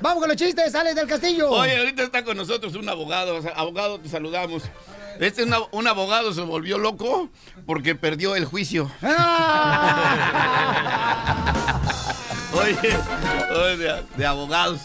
Vamos 0.00 0.20
con 0.20 0.28
los 0.28 0.36
chistes, 0.36 0.74
Alex 0.74 0.96
del 0.96 1.06
Castillo. 1.06 1.50
Oye, 1.50 1.78
ahorita 1.78 2.02
está 2.02 2.24
con 2.24 2.36
nosotros 2.36 2.74
un 2.74 2.88
abogado. 2.88 3.40
Abogado, 3.54 4.00
te 4.00 4.08
saludamos. 4.08 4.64
Este 5.20 5.44
una- 5.44 5.58
un 5.72 5.86
abogado 5.86 6.32
se 6.32 6.40
volvió 6.40 6.78
loco 6.78 7.28
porque 7.66 7.94
perdió 7.94 8.34
el 8.36 8.46
juicio. 8.46 8.90
Oye, 12.52 12.76
oye, 13.54 13.76
de, 13.76 14.02
de 14.16 14.26
abogados. 14.26 14.80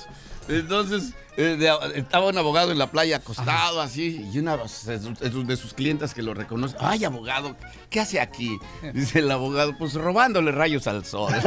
Entonces, 0.47 1.13
eh, 1.37 1.55
de- 1.57 1.73
estaba 1.99 2.27
un 2.27 2.37
abogado 2.37 2.71
en 2.71 2.77
la 2.77 2.91
playa 2.91 3.17
acostado 3.17 3.81
así 3.81 4.23
y 4.31 4.37
una 4.39 4.55
de 4.57 4.67
sus, 4.69 4.85
de 4.85 4.99
sus- 5.31 5.47
de 5.47 5.57
sus 5.57 5.73
clientas 5.73 6.13
que 6.13 6.21
lo 6.21 6.33
reconoce. 6.35 6.75
Ay, 6.79 7.03
abogado, 7.05 7.55
¿qué 7.89 7.99
hace 8.01 8.19
aquí? 8.21 8.59
Dice 8.93 9.19
el 9.19 9.31
abogado, 9.31 9.75
pues 9.77 9.93
robándole 9.95 10.51
rayos 10.51 10.85
al 10.87 11.03
sol. 11.05 11.33
y 11.33 11.37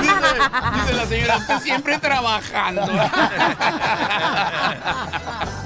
dice, 0.00 0.14
dice 0.74 0.92
la 0.94 1.06
señora, 1.06 1.36
usted 1.38 1.58
siempre 1.60 1.98
trabajando. 1.98 2.82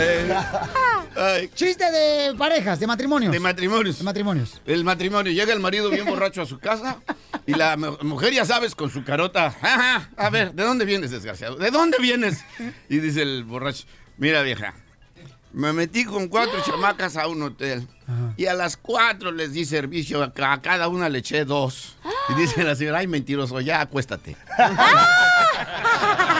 Eh, 0.00 0.34
ay. 1.16 1.50
Chiste 1.54 1.90
de 1.90 2.34
parejas, 2.36 2.78
de 2.80 2.86
matrimonios. 2.86 3.32
De 3.32 3.40
matrimonios. 3.40 3.98
De 3.98 4.04
matrimonios. 4.04 4.60
El 4.66 4.84
matrimonio. 4.84 5.32
Llega 5.32 5.52
el 5.52 5.60
marido 5.60 5.90
bien 5.90 6.06
borracho 6.06 6.42
a 6.42 6.46
su 6.46 6.58
casa 6.58 6.98
y 7.46 7.54
la 7.54 7.76
mu- 7.76 7.96
mujer, 8.02 8.32
ya 8.32 8.44
sabes, 8.44 8.74
con 8.74 8.90
su 8.90 9.02
carota. 9.04 9.46
"Ajá, 9.46 10.10
a 10.16 10.30
ver, 10.30 10.52
¿de 10.52 10.62
dónde 10.62 10.84
vienes, 10.84 11.10
desgraciado? 11.10 11.56
¿De 11.56 11.70
dónde 11.70 11.98
vienes? 11.98 12.44
Y 12.88 12.98
dice 12.98 13.22
el 13.22 13.44
borracho, 13.44 13.84
mira 14.18 14.42
vieja, 14.42 14.74
me 15.52 15.72
metí 15.72 16.04
con 16.04 16.28
cuatro 16.28 16.60
chamacas 16.64 17.16
a 17.16 17.26
un 17.26 17.42
hotel 17.42 17.88
y 18.36 18.46
a 18.46 18.54
las 18.54 18.76
cuatro 18.76 19.32
les 19.32 19.52
di 19.52 19.64
servicio, 19.64 20.22
a 20.22 20.32
ca- 20.32 20.52
a 20.52 20.62
cada 20.62 20.88
una 20.88 21.08
le 21.08 21.18
eché 21.18 21.44
dos. 21.44 21.96
Y 22.30 22.34
dice 22.34 22.62
la 22.62 22.74
señora, 22.76 22.98
ay 22.98 23.06
mentiroso, 23.08 23.60
ya 23.60 23.80
acuéstate. 23.80 24.36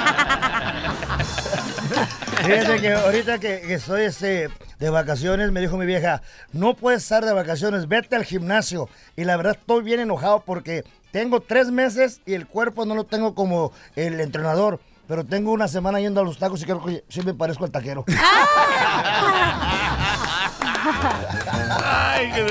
Fíjate 2.49 2.81
que 2.81 2.93
ahorita 2.93 3.39
que, 3.39 3.61
que 3.61 3.75
estoy 3.75 4.03
este, 4.03 4.49
de 4.79 4.91
vacaciones, 4.91 5.53
me 5.53 5.61
dijo 5.61 5.77
mi 5.77 5.85
vieja, 5.85 6.23
no 6.53 6.75
puedes 6.75 7.03
estar 7.03 7.25
de 7.25 7.33
vacaciones, 7.35 7.89
vete 7.89 8.17
al 8.17 8.25
gimnasio. 8.25 8.89
Y 9.17 9.25
la 9.25 9.37
verdad 9.37 9.57
estoy 9.61 9.83
bien 9.83 10.01
enojado 10.01 10.41
porque 10.41 10.85
tengo 11.11 11.41
tres 11.41 11.71
meses 11.71 12.23
y 12.25 12.33
el 12.35 12.47
cuerpo 12.47 12.87
no 12.87 12.95
lo 12.95 13.05
tengo 13.05 13.35
como 13.35 13.73
el 13.97 14.19
entrenador. 14.21 14.81
Pero 15.07 15.25
tengo 15.25 15.53
una 15.53 15.69
semana 15.69 16.01
yendo 16.01 16.21
a 16.21 16.25
los 16.25 16.39
tacos 16.39 16.63
y 16.63 16.65
creo 16.65 16.85
que 16.85 17.05
sí 17.09 17.23
me 17.23 17.35
parezco 17.35 17.65
al 17.65 17.71
taquero. 17.71 18.05
Ay, 21.85 22.31
qué 22.35 22.45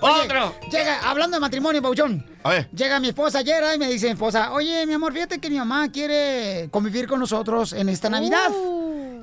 Otro. 0.00 0.54
Llega, 0.70 1.00
hablando 1.08 1.36
de 1.36 1.40
matrimonio, 1.40 1.82
Pauchón. 1.82 2.24
A 2.42 2.50
ver. 2.50 2.70
Llega 2.70 3.00
mi 3.00 3.08
esposa 3.08 3.40
ayer 3.40 3.62
y 3.74 3.78
me 3.78 3.88
dice 3.88 4.06
mi 4.06 4.12
esposa, 4.12 4.52
oye, 4.52 4.86
mi 4.86 4.94
amor, 4.94 5.12
fíjate 5.12 5.38
que 5.38 5.50
mi 5.50 5.58
mamá 5.58 5.90
quiere 5.90 6.68
convivir 6.70 7.06
con 7.06 7.20
nosotros 7.20 7.72
en 7.72 7.88
esta 7.88 8.08
Navidad. 8.08 8.50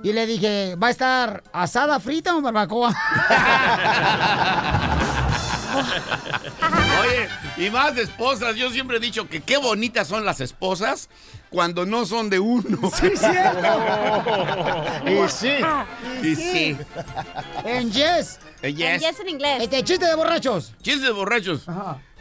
Y 0.04 0.14
le 0.14 0.28
dije, 0.28 0.76
¿va 0.76 0.88
a 0.88 0.92
estar 0.92 1.44
asada, 1.52 2.00
frita 2.00 2.36
o 2.36 2.42
barbacoa? 2.42 2.96
Oye, 7.02 7.30
y 7.58 7.70
más 7.70 7.96
de 7.96 8.04
esposas. 8.04 8.56
Yo 8.56 8.70
siempre 8.70 8.98
he 8.98 9.00
dicho 9.00 9.28
que 9.28 9.42
qué 9.42 9.58
bonitas 9.58 10.08
son 10.08 10.26
las 10.26 10.42
esposas 10.42 11.10
cuando 11.50 11.86
no 11.86 12.06
son 12.06 12.30
de 12.30 12.40
uno. 12.40 12.92
Sí, 12.92 13.12
cierto. 13.16 13.84
y 15.08 15.30
sí. 15.30 15.54
Y 16.22 16.36
sí. 16.36 16.38
sí. 16.52 16.78
en 17.66 17.92
yes. 17.92 18.40
En 18.62 18.76
yes. 18.76 18.86
En 18.86 19.00
yes 19.00 19.20
en 19.20 19.30
inglés. 19.30 19.64
Este 19.64 19.84
chiste 19.84 20.06
de 20.06 20.16
borrachos. 20.16 20.74
Chistes 20.82 21.04
de 21.04 21.12
borrachos. 21.12 21.66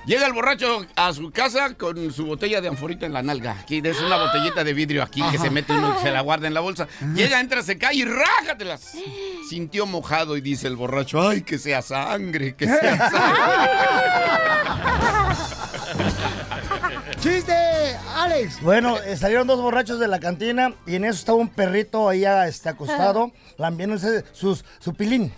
Llega 0.07 0.27
el 0.29 0.33
borracho 0.35 0.87
a 0.95 1.13
su 1.13 1.33
casa 1.33 1.75
con 1.75 2.13
su 2.13 2.27
botella 2.27 2.61
de 2.61 2.69
anforita 2.69 3.07
en 3.07 3.13
la 3.13 3.25
nalga. 3.25 3.59
Aquí 3.61 3.83
es 3.83 4.01
una 4.01 4.17
botellita 4.17 4.63
de 4.63 4.73
vidrio 4.73 5.03
aquí 5.03 5.21
que 5.33 5.39
se 5.39 5.51
mete 5.51 5.73
uno 5.73 5.97
y 5.99 6.03
se 6.03 6.13
la 6.13 6.21
guarda 6.21 6.47
en 6.47 6.55
la 6.55 6.61
bolsa. 6.61 6.87
Llega, 7.17 7.41
entra, 7.41 7.61
se 7.65 7.77
cae 7.77 7.97
y 7.97 8.05
rájatelas. 8.05 8.93
Sintió 9.49 9.85
mojado 9.85 10.37
y 10.37 10.41
dice 10.41 10.69
el 10.69 10.77
borracho, 10.77 11.29
ay, 11.29 11.43
que 11.43 11.59
sea 11.59 11.83
sangre, 11.83 12.55
que 12.55 12.67
sea 12.67 13.11
¡Chiste, 17.21 17.53
Alex! 18.15 18.63
Bueno, 18.63 18.99
eh, 18.99 19.17
salieron 19.17 19.49
dos 19.49 19.61
borrachos 19.61 19.99
de 19.99 20.07
la 20.07 20.21
cantina 20.21 20.73
y 20.87 20.95
en 20.95 21.05
eso 21.05 21.19
estaba 21.19 21.39
un 21.39 21.49
perrito 21.49 22.09
ahí 22.09 22.25
ah, 22.25 22.47
este, 22.47 22.69
acostado, 22.69 23.33
lambiéndose 23.59 24.25
sus, 24.33 24.65
su 24.79 24.95
pilín. 24.95 25.33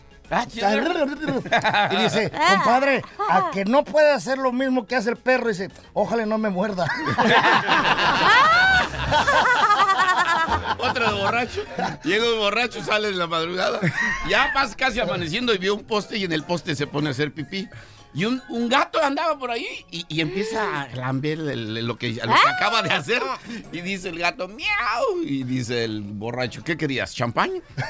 Y 1.90 1.96
dice, 1.96 2.30
compadre, 2.30 3.02
a 3.28 3.50
que 3.52 3.64
no 3.64 3.84
puede 3.84 4.12
hacer 4.12 4.38
lo 4.38 4.52
mismo 4.52 4.86
que 4.86 4.96
hace 4.96 5.10
el 5.10 5.16
perro, 5.16 5.48
dice, 5.48 5.70
ojalá 5.94 6.26
no 6.26 6.38
me 6.38 6.50
muerda. 6.50 6.86
Otro 10.78 11.12
de 11.12 11.20
borracho. 11.20 11.62
Llega 12.04 12.32
un 12.32 12.38
borracho, 12.38 12.82
sale 12.84 13.08
en 13.08 13.18
la 13.18 13.26
madrugada. 13.26 13.80
Ya 14.28 14.50
pasa 14.52 14.76
casi 14.76 15.00
amaneciendo 15.00 15.54
y 15.54 15.58
vio 15.58 15.74
un 15.74 15.84
poste 15.84 16.18
y 16.18 16.24
en 16.24 16.32
el 16.32 16.44
poste 16.44 16.74
se 16.74 16.86
pone 16.86 17.08
a 17.08 17.12
hacer 17.12 17.32
pipí. 17.32 17.68
Y 18.14 18.24
un, 18.24 18.42
un 18.48 18.68
gato 18.68 18.98
andaba 19.02 19.38
por 19.38 19.50
ahí 19.50 19.66
y, 19.90 20.04
y 20.08 20.20
empieza 20.22 20.82
a 20.82 20.88
lamber 20.96 21.38
el- 21.38 21.76
el- 21.76 21.86
lo, 21.86 21.96
que, 21.98 22.12
lo 22.14 22.22
que 22.22 22.48
acaba 22.56 22.82
de 22.82 22.90
hacer. 22.90 23.22
Y 23.70 23.80
dice 23.82 24.08
el 24.08 24.18
gato, 24.18 24.48
miau. 24.48 25.22
Y 25.22 25.44
dice 25.44 25.84
el 25.84 26.00
borracho, 26.02 26.64
¿qué 26.64 26.76
querías? 26.76 27.14
¿Champaña? 27.14 27.60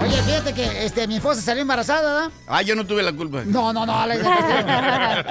Oye, 0.00 0.22
fíjate 0.22 0.54
que 0.54 0.84
este, 0.86 1.06
mi 1.08 1.16
esposa 1.16 1.40
salió 1.42 1.62
embarazada, 1.62 2.14
¿verdad? 2.14 2.30
Ah, 2.46 2.62
yo 2.62 2.74
no 2.76 2.86
tuve 2.86 3.02
la 3.02 3.12
culpa. 3.12 3.42
No, 3.44 3.72
no, 3.72 3.84
no, 3.84 3.98
Alex. 3.98 4.22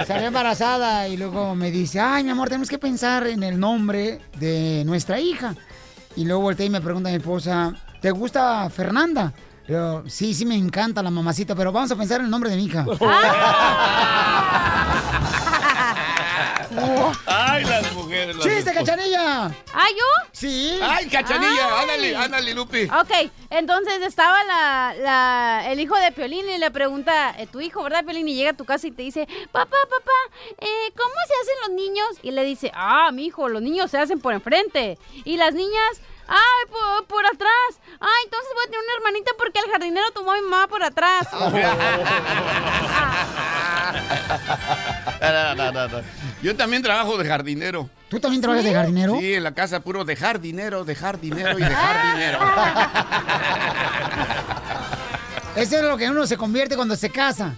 Salió 0.07 0.27
embarazada 0.27 1.07
y 1.07 1.17
luego 1.17 1.55
me 1.55 1.71
dice, 1.71 1.99
ay, 1.99 2.23
mi 2.23 2.29
amor, 2.31 2.49
tenemos 2.49 2.69
que 2.69 2.77
pensar 2.77 3.25
en 3.27 3.43
el 3.43 3.59
nombre 3.59 4.19
de 4.37 4.83
nuestra 4.85 5.19
hija. 5.19 5.55
Y 6.15 6.25
luego 6.25 6.41
volteé 6.41 6.65
y 6.65 6.69
me 6.69 6.81
pregunta 6.81 7.09
mi 7.09 7.15
esposa, 7.15 7.73
¿te 8.01 8.11
gusta 8.11 8.69
Fernanda? 8.69 9.33
Digo, 9.67 10.03
sí, 10.07 10.33
sí 10.33 10.45
me 10.45 10.55
encanta 10.55 11.03
la 11.03 11.09
mamacita, 11.11 11.53
pero 11.55 11.71
vamos 11.71 11.91
a 11.91 11.95
pensar 11.97 12.19
en 12.19 12.25
el 12.25 12.31
nombre 12.31 12.49
de 12.49 12.55
mi 12.55 12.65
hija. 12.65 12.85
Ay, 17.25 17.63
las 17.65 17.93
mujeres. 17.93 18.35
las 18.35 18.45
¡Chiste, 18.45 18.73
cachanilla! 18.73 19.45
¿Ah, 19.73 19.87
yo? 19.97 20.29
Sí. 20.31 20.77
Ay, 20.81 21.07
cachanilla, 21.07 21.67
Ay. 21.67 21.81
ándale, 21.81 22.15
ándale, 22.15 22.53
Lupi. 22.53 22.83
Ok, 22.83 23.31
entonces 23.49 24.01
estaba 24.05 24.43
la, 24.43 24.93
la- 25.01 25.71
el 25.71 25.79
hijo 25.79 25.95
de 25.97 26.11
Piolín 26.11 26.47
y 26.49 26.57
le 26.57 26.69
pregunta, 26.71 27.33
eh, 27.37 27.47
tu 27.47 27.61
hijo, 27.61 27.83
¿verdad, 27.83 28.03
Piolín? 28.03 28.27
Y 28.27 28.35
llega 28.35 28.51
a 28.51 28.57
tu 28.57 28.65
casa 28.65 28.85
y 28.87 28.91
te 28.91 29.01
dice, 29.01 29.27
papá, 29.51 29.77
papá, 29.89 30.37
eh, 30.59 30.91
¿cómo 30.95 31.13
se 31.27 31.33
hacen 31.41 31.55
los 31.67 31.81
niños? 31.83 32.07
Y 32.21 32.31
le 32.31 32.43
dice, 32.43 32.71
ah, 32.75 33.09
mi 33.11 33.25
hijo, 33.25 33.47
los 33.49 33.61
niños 33.61 33.89
se 33.91 33.97
hacen 33.97 34.19
por 34.19 34.33
enfrente. 34.33 34.97
Y 35.25 35.37
las 35.37 35.53
niñas, 35.53 36.01
ay, 36.27 36.71
por, 36.71 37.07
por 37.07 37.25
atrás. 37.25 37.79
Ah, 37.99 38.07
entonces 38.25 38.49
voy 38.53 38.63
a 38.63 38.69
tener 38.69 38.81
una 38.83 38.93
hermanita 38.97 39.31
porque 39.37 39.59
el 39.59 39.71
jardinero 39.71 40.11
tomó 40.13 40.31
a 40.31 40.35
mi 40.35 40.41
mamá 40.41 40.67
por 40.67 40.83
atrás. 40.83 41.27
No, 45.21 45.55
no, 45.55 45.71
no, 45.71 45.87
no. 45.87 46.01
Yo 46.41 46.55
también 46.55 46.81
trabajo 46.83 47.17
de 47.17 47.27
jardinero. 47.27 47.89
¿Tú 48.09 48.19
también 48.19 48.41
trabajas 48.41 48.63
de 48.65 48.73
jardinero? 48.73 49.17
Sí, 49.19 49.33
en 49.35 49.43
la 49.43 49.53
casa 49.53 49.79
puro 49.81 50.05
dejar 50.05 50.39
dinero, 50.39 50.83
dejar 50.85 51.19
dinero 51.19 51.57
y 51.57 51.63
dejar 51.63 52.13
dinero. 52.13 52.39
Eso 55.55 55.77
es 55.77 55.83
lo 55.83 55.97
que 55.97 56.09
uno 56.09 56.27
se 56.27 56.37
convierte 56.37 56.75
cuando 56.75 56.95
se 56.95 57.09
casa. 57.09 57.55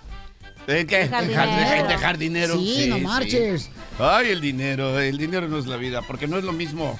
¿De 0.65 0.85
qué? 0.87 0.99
De 0.99 1.09
jardinero. 1.09 1.41
Dejar- 1.41 1.69
dejar- 1.73 1.87
dejar 1.87 2.17
dinero. 2.17 2.53
Sí, 2.55 2.87
no 2.89 2.99
marches. 2.99 3.69
Ay, 3.99 4.29
el 4.31 4.39
dinero, 4.41 4.99
el 4.99 5.17
dinero 5.17 5.47
no 5.47 5.57
es 5.57 5.65
la 5.65 5.75
vida, 5.75 6.01
porque 6.03 6.27
no 6.27 6.37
es 6.37 6.43
lo 6.43 6.53
mismo. 6.53 6.97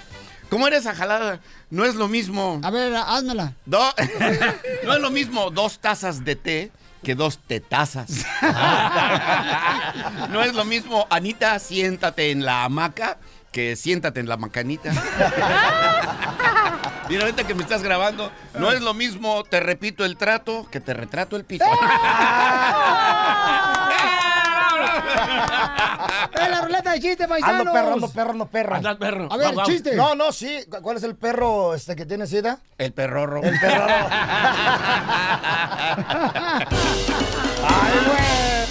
¿Cómo 0.50 0.68
eres 0.68 0.80
esa 0.82 0.96
jalada? 0.96 1.40
No 1.70 1.86
es 1.86 1.96
lo 1.96 2.08
mismo. 2.08 2.60
A 2.64 2.72
ver, 2.72 2.94
házmela. 2.96 3.54
Do- 3.66 3.94
no 4.86 4.94
es 4.94 5.00
lo 5.00 5.12
mismo 5.12 5.52
dos 5.52 5.80
tazas 5.80 6.24
de 6.26 6.36
té 6.36 6.72
que 7.04 7.16
dos 7.16 7.40
tetazas. 7.48 8.26
no 10.30 10.44
es 10.44 10.54
lo 10.54 10.66
mismo, 10.66 11.08
Anita, 11.10 11.58
siéntate 11.60 12.32
en 12.32 12.44
la 12.46 12.66
hamaca 12.66 13.18
que 13.52 13.76
siéntate 13.76 14.20
en 14.20 14.30
la 14.30 14.38
macanita. 14.38 14.92
Mira, 17.10 17.24
ahorita 17.24 17.48
que 17.48 17.56
me 17.56 17.64
estás 17.64 17.82
grabando, 17.82 18.32
no 18.60 18.72
es 18.72 18.82
lo 18.82 18.94
mismo 18.94 19.44
te 19.44 19.60
repito 19.60 20.06
el 20.06 20.16
trato 20.18 20.68
que 20.70 20.80
te 20.80 20.94
retrato 20.94 21.36
el 21.36 21.46
pito. 21.46 21.66
¡Es 26.44 26.50
la 26.50 26.62
ruleta 26.62 26.92
de 26.92 27.00
chistes, 27.00 27.28
paisanos! 27.28 27.60
Ando 27.60 27.74
perro, 27.74 27.94
ando 27.94 28.10
perro, 28.10 28.32
ando 28.32 28.46
perro. 28.48 28.76
Anda, 28.76 28.98
perro. 28.98 29.28
A 29.32 29.38
ver, 29.38 29.56
chiste. 29.64 29.96
No, 29.96 30.16
no, 30.16 30.32
sí. 30.32 30.60
¿Cu- 30.70 30.82
¿Cuál 30.82 30.98
es 30.98 31.04
el 31.04 31.16
perro 31.16 31.74
este 31.74 31.96
que 31.96 32.06
tiene 32.06 32.26
sida? 32.28 32.60
El 32.78 32.94
perrorro. 32.94 33.42
El 33.44 33.60
perro. 33.60 33.86
Señores, 38.00 38.70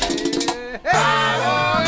en 0.85 1.88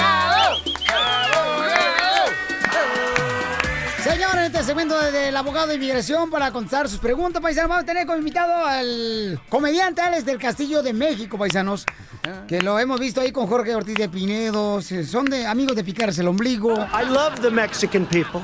este 4.60 4.72
segmento 4.72 5.00
del 5.10 5.34
abogado 5.34 5.68
de 5.68 5.76
inmigración 5.76 6.28
para 6.28 6.52
contestar 6.52 6.86
sus 6.86 6.98
preguntas, 6.98 7.40
paisanos, 7.40 7.70
vamos 7.70 7.84
a 7.84 7.86
tener 7.86 8.04
como 8.04 8.18
invitado 8.18 8.66
al 8.66 9.40
comediante 9.48 10.02
Alex 10.02 10.26
del 10.26 10.38
Castillo 10.38 10.82
de 10.82 10.92
México, 10.92 11.38
paisanos, 11.38 11.86
que 12.46 12.60
lo 12.60 12.78
hemos 12.78 13.00
visto 13.00 13.22
ahí 13.22 13.32
con 13.32 13.46
Jorge 13.46 13.74
Ortiz 13.74 13.94
de 13.94 14.10
Pinedo, 14.10 14.82
son 14.82 15.24
de 15.24 15.46
amigos 15.46 15.76
de 15.76 15.82
picarse 15.82 16.20
el 16.20 16.28
ombligo. 16.28 16.74
I 16.74 17.06
love 17.08 17.40
the 17.40 17.48
Mexican 17.50 18.04
people. 18.04 18.42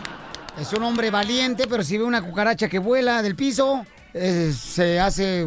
Es 0.59 0.73
un 0.73 0.85
hombre 0.85 1.11
valiente, 1.11 1.67
pero 1.69 1.83
si 1.83 1.99
ve 1.99 2.05
una 2.05 2.23
cucaracha 2.23 2.67
que 2.67 2.79
vuela 2.79 3.21
del 3.23 3.37
piso, 3.37 3.85
eh, 4.15 4.55
se 4.59 4.99
hace, 4.99 5.47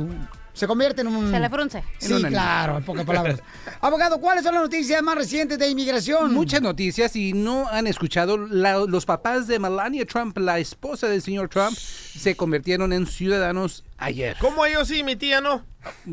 se 0.59 0.67
convierte 0.67 1.01
en 1.01 1.07
un... 1.07 1.31
Se 1.31 1.39
le 1.39 1.49
frunce. 1.49 1.83
Sí, 1.97 2.21
claro, 2.23 2.77
en 2.77 2.83
pocas 2.83 3.05
palabras. 3.05 3.41
Abogado, 3.81 4.19
¿cuáles 4.19 4.43
son 4.43 4.53
las 4.53 4.63
noticias 4.63 5.01
más 5.01 5.15
recientes 5.15 5.57
de 5.57 5.67
inmigración? 5.69 6.33
Muchas 6.33 6.61
noticias 6.61 7.15
y 7.15 7.33
no 7.33 7.67
han 7.69 7.87
escuchado, 7.87 8.37
la- 8.37 8.85
los 8.85 9.05
papás 9.05 9.47
de 9.47 9.57
Melania 9.59 10.05
Trump, 10.05 10.37
la 10.37 10.59
esposa 10.59 11.07
del 11.07 11.21
señor 11.21 11.49
Trump, 11.49 11.75
se 11.75 12.35
convirtieron 12.35 12.91
en 12.93 13.07
ciudadanos 13.07 13.83
ayer. 13.97 14.35
¿Cómo 14.41 14.67
yo 14.67 14.83
sí, 14.85 15.03
mi 15.03 15.15
tía 15.15 15.39
no? 15.41 15.63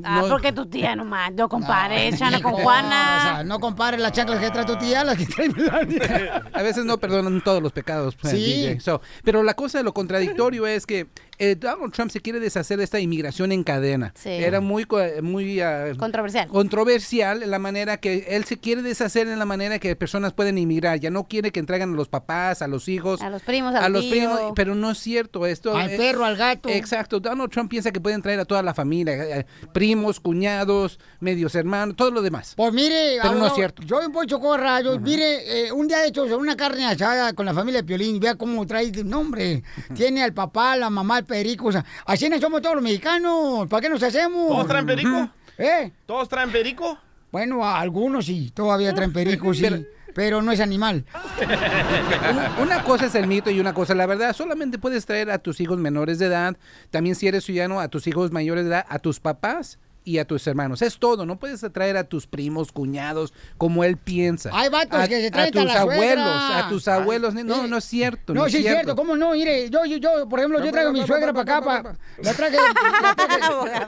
Ah, 0.05 0.25
porque 0.29 0.53
tu 0.53 0.67
tía 0.67 0.95
nomás, 0.95 1.33
no 1.33 1.49
compares, 1.49 2.19
Chana 2.19 2.41
con 2.41 2.53
Juana. 2.53 3.17
O 3.19 3.23
sea, 3.23 3.45
no 3.45 3.59
compares 3.59 4.01
las 4.01 4.13
chanclas 4.13 4.39
que 4.39 4.51
trae 4.51 4.65
tu 4.65 4.77
tía, 4.77 5.03
las 5.05 5.17
que 5.19 5.27
trae 5.27 5.49
Melania. 5.49 6.45
A 6.53 6.63
veces 6.63 6.85
no 6.85 6.99
perdonan 6.99 7.41
todos 7.43 7.63
los 7.63 7.73
pecados. 7.73 8.15
pues, 8.15 8.33
Sí. 8.33 8.39
DJ. 8.39 8.81
So, 8.81 9.01
pero 9.25 9.43
la 9.43 9.55
cosa, 9.55 9.83
lo 9.83 9.93
contradictorio 9.93 10.67
es 10.67 10.87
que 10.87 11.09
eh, 11.39 11.55
Donald 11.55 11.93
Trump 11.93 12.11
se 12.11 12.21
quiere 12.21 12.41
deshacer 12.41 12.79
de 12.79 12.85
esta 12.85 12.99
inmigración 13.01 13.53
en 13.53 13.63
cadena. 13.65 14.13
Sí. 14.17 14.31
Era 14.31 14.61
muy, 14.61 14.85
co- 14.85 15.01
muy 15.23 15.61
ah, 15.61 15.93
Controversial. 15.99 16.49
controversial 16.49 17.43
en 17.43 17.51
la 17.51 17.59
manera 17.59 17.99
que 17.99 18.25
él 18.31 18.45
se 18.45 18.59
quiere 18.59 18.81
deshacer 18.83 19.27
en 19.29 19.39
la 19.39 19.45
manera 19.45 19.79
que 19.79 19.95
personas 19.97 20.33
pueden 20.33 20.57
inmigrar. 20.59 20.99
Ya 21.01 21.11
no 21.11 21.25
quiere 21.25 21.51
que 21.53 21.61
entregan 21.61 21.93
a 21.93 21.97
los 21.97 22.09
papás, 22.09 22.63
a 22.63 22.69
los 22.69 22.89
hijos, 22.89 23.21
A 23.21 23.29
los 23.31 23.43
primos, 23.43 23.75
a 23.75 23.89
los 23.89 24.03
tío. 24.03 24.11
primos, 24.13 24.41
pero 24.55 24.75
no 24.75 24.93
es 24.93 24.99
cierto 24.99 25.45
esto. 25.47 25.77
Al 25.77 25.91
perro, 25.91 26.25
al 26.25 26.37
gato. 26.37 26.69
Exacto. 26.71 27.21
Donald 27.21 27.51
Trump 27.51 27.69
piensa 27.71 27.91
que 27.93 28.01
pueden 28.01 28.23
traer 28.23 28.41
a 28.41 28.45
toda 28.45 28.63
la 28.63 28.73
familia, 28.73 29.15
eh, 29.41 29.47
primos, 29.73 30.21
cuñados, 30.21 30.99
medios 31.21 31.55
hermanos, 31.55 31.97
todo 31.97 32.11
lo 32.11 32.23
demás. 32.23 32.55
Pues 32.57 32.73
mire, 32.73 33.19
Pero 33.21 33.35
no 33.35 33.47
es 33.47 33.55
cierto. 33.55 33.83
Yo 33.83 34.03
en 34.03 34.13
Poncho 34.13 34.41
Corra, 34.41 34.81
yo, 34.81 34.99
mire, 34.99 35.67
eh, 35.67 35.73
un 35.73 35.89
día 35.89 36.05
he 36.05 36.09
hecho 36.09 36.25
una 36.37 36.57
carne 36.57 36.87
asada 36.87 37.33
con 37.33 37.47
la 37.47 37.55
familia 37.55 37.83
de 37.83 37.87
Piolín, 37.87 38.21
vea 38.21 38.35
cómo 38.35 38.67
trae, 38.67 38.91
no 39.05 39.21
hombre, 39.21 39.63
tiene 39.95 40.23
al 40.23 40.33
papá, 40.33 40.77
la 40.77 40.91
mamá, 40.91 41.19
el 41.19 41.25
perico, 41.25 41.69
o 41.69 41.73
sea, 41.73 41.85
así 42.07 42.29
no 42.29 42.39
somos 42.41 42.63
todos 42.63 42.77
los 42.77 42.85
mexicanos, 42.85 43.69
¿para 43.69 43.81
qué 43.81 43.89
nos 43.89 44.03
hacemos? 44.03 44.49
¿Todos 44.49 44.67
traen 44.67 44.87
perico? 44.87 45.31
¿Eh? 45.59 45.93
¿Todos 46.07 46.29
traen 46.29 46.51
perico? 46.51 46.99
Bueno, 47.33 47.65
a 47.65 47.81
algunos 47.81 48.27
sí, 48.27 48.51
todavía 48.55 48.95
traen 48.95 49.13
perico, 49.13 49.53
sí, 49.55 49.63
pero, 49.63 49.83
no 50.17 50.53
es 50.53 50.61
animal. 50.61 51.05
Una, 52.61 52.83
cosa 52.83 53.07
es 53.07 53.15
el 53.15 53.27
mito 53.27 53.51
y 53.51 53.61
una 53.61 53.75
cosa 53.75 53.95
la 53.95 54.07
verdad. 54.07 54.35
Solamente 54.35 54.79
puedes 54.79 55.05
traer 55.07 55.31
a 55.31 55.39
tus 55.39 55.61
hijos 55.61 55.79
menores 55.79 56.19
de 56.19 56.27
edad, 56.27 56.57
también 56.91 57.15
si 57.15 57.29
eres 57.29 57.45
ciudadano, 57.45 57.81
a 57.81 57.89
tus 57.89 58.07
hijos 58.07 58.33
mayores 58.33 58.65
de 58.65 58.71
edad, 58.71 58.87
a 58.89 58.99
tus 58.99 59.21
papás 59.21 59.79
y 60.07 60.19
a 60.19 60.25
tus 60.25 60.47
hermanos. 60.47 60.81
Es 60.81 60.99
todo. 60.99 61.27
No 61.27 61.39
puedes 61.39 61.61
traer 61.73 61.97
a 61.97 62.05
tus 62.05 62.27
primos, 62.27 62.71
cuñados, 62.73 63.35
como 63.59 63.85
él 63.85 63.97
piensa. 63.99 64.51
Hay 64.55 64.69
vatos 64.71 64.99
a, 65.01 65.09
que 65.09 65.21
se 65.21 65.31
traen 65.33 65.49
a 65.49 65.51
tus 65.51 65.65
la 65.65 65.81
abuelos, 65.81 66.03
suegra. 66.25 66.59
a 66.59 66.69
tus 66.71 66.89
abuelos. 66.89 67.35
No, 67.35 67.67
no 67.67 67.77
es 67.77 67.85
cierto. 67.85 68.33
No, 68.33 68.47
es 68.47 68.53
sí 68.53 68.59
es 68.59 68.65
cierto, 68.65 68.95
¿cómo 68.97 69.17
no? 69.17 69.33
Mire, 69.33 69.69
yo, 69.69 69.85
yo, 69.85 69.97
yo, 69.99 70.29
por 70.29 70.39
ejemplo, 70.39 70.65
yo 70.65 70.71
traigo 70.71 70.91
a 70.91 70.93
mi 70.93 71.05
suegra 71.07 71.33
para 71.35 71.57
acá, 71.59 71.63
pa- 71.63 71.97
la 72.23 72.33
traje, 72.35 72.57
la 72.57 73.15
traje, 73.17 73.41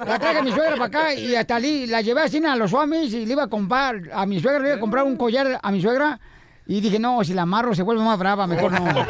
la 0.07 0.19
traje 0.19 0.39
a 0.39 0.43
mi 0.43 0.51
suegra 0.53 0.73
para 0.77 0.85
acá 0.87 1.15
y 1.15 1.35
hasta 1.37 1.59
li- 1.61 1.87
la 1.87 2.01
llevé 2.03 2.21
así 2.23 2.45
a 2.45 2.57
los 2.57 2.71
Suamis 2.71 3.15
y 3.15 3.25
le 3.25 3.33
iba 3.33 3.45
a 3.45 3.49
comprar, 3.49 4.03
a 4.13 4.27
mi 4.27 4.41
suegra 4.41 4.59
le 4.61 4.69
iba 4.71 4.77
a 4.77 4.81
comprar 4.81 5.05
un 5.05 5.17
collar 5.17 5.61
a 5.63 5.71
mi 5.71 5.81
suegra 5.81 6.19
y 6.69 6.81
dije, 6.81 6.99
no, 7.01 7.25
si 7.25 7.35
la 7.35 7.43
amarro 7.43 7.75
se 7.75 7.83
vuelve 7.83 8.05
más 8.05 8.19
brava, 8.19 8.47
mejor 8.47 8.71
no. 8.73 8.85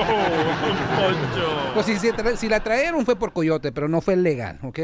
Pues 1.74 1.86
si, 1.86 1.92
tra- 2.08 2.36
si 2.36 2.48
la 2.48 2.60
trajeron 2.60 3.04
fue 3.04 3.14
por 3.16 3.32
coyote, 3.32 3.70
pero 3.70 3.88
no 3.88 4.00
fue 4.00 4.16
legal, 4.16 4.58
¿ok? 4.62 4.78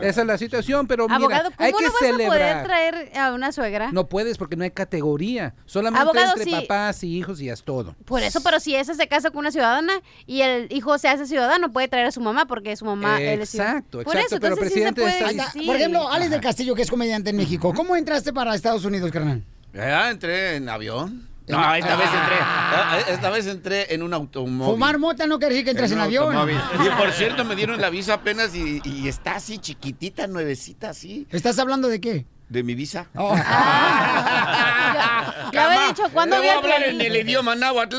Esa 0.00 0.20
es 0.22 0.26
la 0.26 0.38
situación, 0.38 0.86
pero 0.86 1.04
mira, 1.06 1.16
Abogado, 1.16 1.50
¿cómo 1.50 1.66
hay 1.66 1.72
que 1.72 1.84
no 1.84 1.92
vas 1.92 1.96
a 1.96 1.98
poder 2.06 2.16
celebrar. 2.16 2.64
traer 2.64 3.18
a 3.18 3.32
una 3.34 3.52
suegra? 3.52 3.92
No 3.92 4.06
puedes 4.08 4.38
porque 4.38 4.56
no 4.56 4.64
hay 4.64 4.70
categoría. 4.70 5.54
Solamente 5.66 6.02
Abogado, 6.02 6.34
entre 6.38 6.50
papás 6.52 7.02
y 7.04 7.18
hijos 7.18 7.40
y 7.40 7.50
es 7.50 7.62
todo. 7.64 7.94
Por 8.06 8.22
eso, 8.22 8.40
pero 8.42 8.60
si 8.60 8.74
esa 8.74 8.94
se 8.94 9.08
casa 9.08 9.30
con 9.30 9.40
una 9.40 9.50
ciudadana 9.50 9.92
y 10.26 10.40
el 10.40 10.68
hijo 10.72 10.96
se 10.98 11.08
hace 11.08 11.26
ciudadano, 11.26 11.70
puede 11.70 11.88
traer 11.88 12.06
a 12.06 12.12
su 12.12 12.20
mamá 12.20 12.46
porque 12.46 12.76
su 12.76 12.84
mamá 12.86 13.20
él 13.20 13.42
es. 13.42 13.54
Exacto, 13.54 14.02
Por 14.02 14.16
exacto, 14.16 14.36
eso, 14.36 14.40
pero 14.40 14.54
entonces 14.54 14.72
sí 14.72 14.80
se 14.82 14.92
presidente 14.92 15.02
puede 15.22 15.40
está. 15.42 15.52
Por 15.66 15.76
ejemplo, 15.76 16.08
Alex 16.10 16.30
del 16.30 16.40
Castillo, 16.40 16.74
que 16.74 16.82
es 16.82 16.90
comediante 16.90 17.30
en 17.30 17.36
México, 17.36 17.74
¿cómo 17.74 17.94
entraste 17.94 18.32
para 18.32 18.54
Estados 18.54 18.84
Unidos, 18.84 19.10
carnal? 19.10 19.42
Ya 19.74 20.10
entré 20.10 20.56
en 20.56 20.68
avión. 20.68 21.27
No, 21.48 21.74
esta 21.74 21.96
vez 21.96 22.06
entré. 22.06 22.36
Ah. 22.40 22.98
Esta 23.08 23.30
vez 23.30 23.46
entré 23.46 23.94
en 23.94 24.02
un 24.02 24.12
automóvil. 24.14 24.74
Fumar 24.74 24.98
mota 24.98 25.26
no 25.26 25.38
quiere 25.38 25.54
decir 25.54 25.64
que 25.64 25.70
entras 25.70 25.92
en, 25.92 26.00
avión. 26.00 26.34
Y 26.84 26.90
por 26.98 27.10
cierto, 27.12 27.44
me 27.44 27.56
dieron 27.56 27.80
la 27.80 27.90
visa 27.90 28.14
apenas 28.14 28.54
y, 28.54 28.80
y 28.84 29.08
está 29.08 29.36
así 29.36 29.58
chiquitita, 29.58 30.26
nuevecita, 30.26 30.90
así. 30.90 31.26
¿Estás 31.30 31.58
hablando 31.58 31.88
de 31.88 32.00
qué? 32.00 32.26
De 32.48 32.62
mi 32.62 32.74
visa. 32.74 33.06
Oh. 33.14 33.36
Ya 35.52 35.66
había 35.66 35.88
dicho, 35.88 36.02
¿cuándo 36.12 36.36
voy 36.36 36.46
a 36.48 36.58
hablar 36.58 36.82
en 36.84 37.00
el 37.00 37.16
idioma 37.16 37.54
náhuatl, 37.54 37.96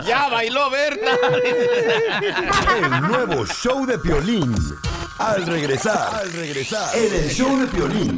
ya 0.06 0.28
bailó 0.30 0.70
Berta. 0.70 1.18
El 2.76 3.00
nuevo 3.02 3.46
show 3.46 3.86
de 3.86 3.98
Piolín. 3.98 4.54
Al 5.18 5.44
regresar, 5.46 6.14
al 6.14 6.32
regresar, 6.32 6.96
en 6.96 7.14
el 7.14 7.28
show 7.28 7.58
de 7.58 7.66
Piolín. 7.66 8.16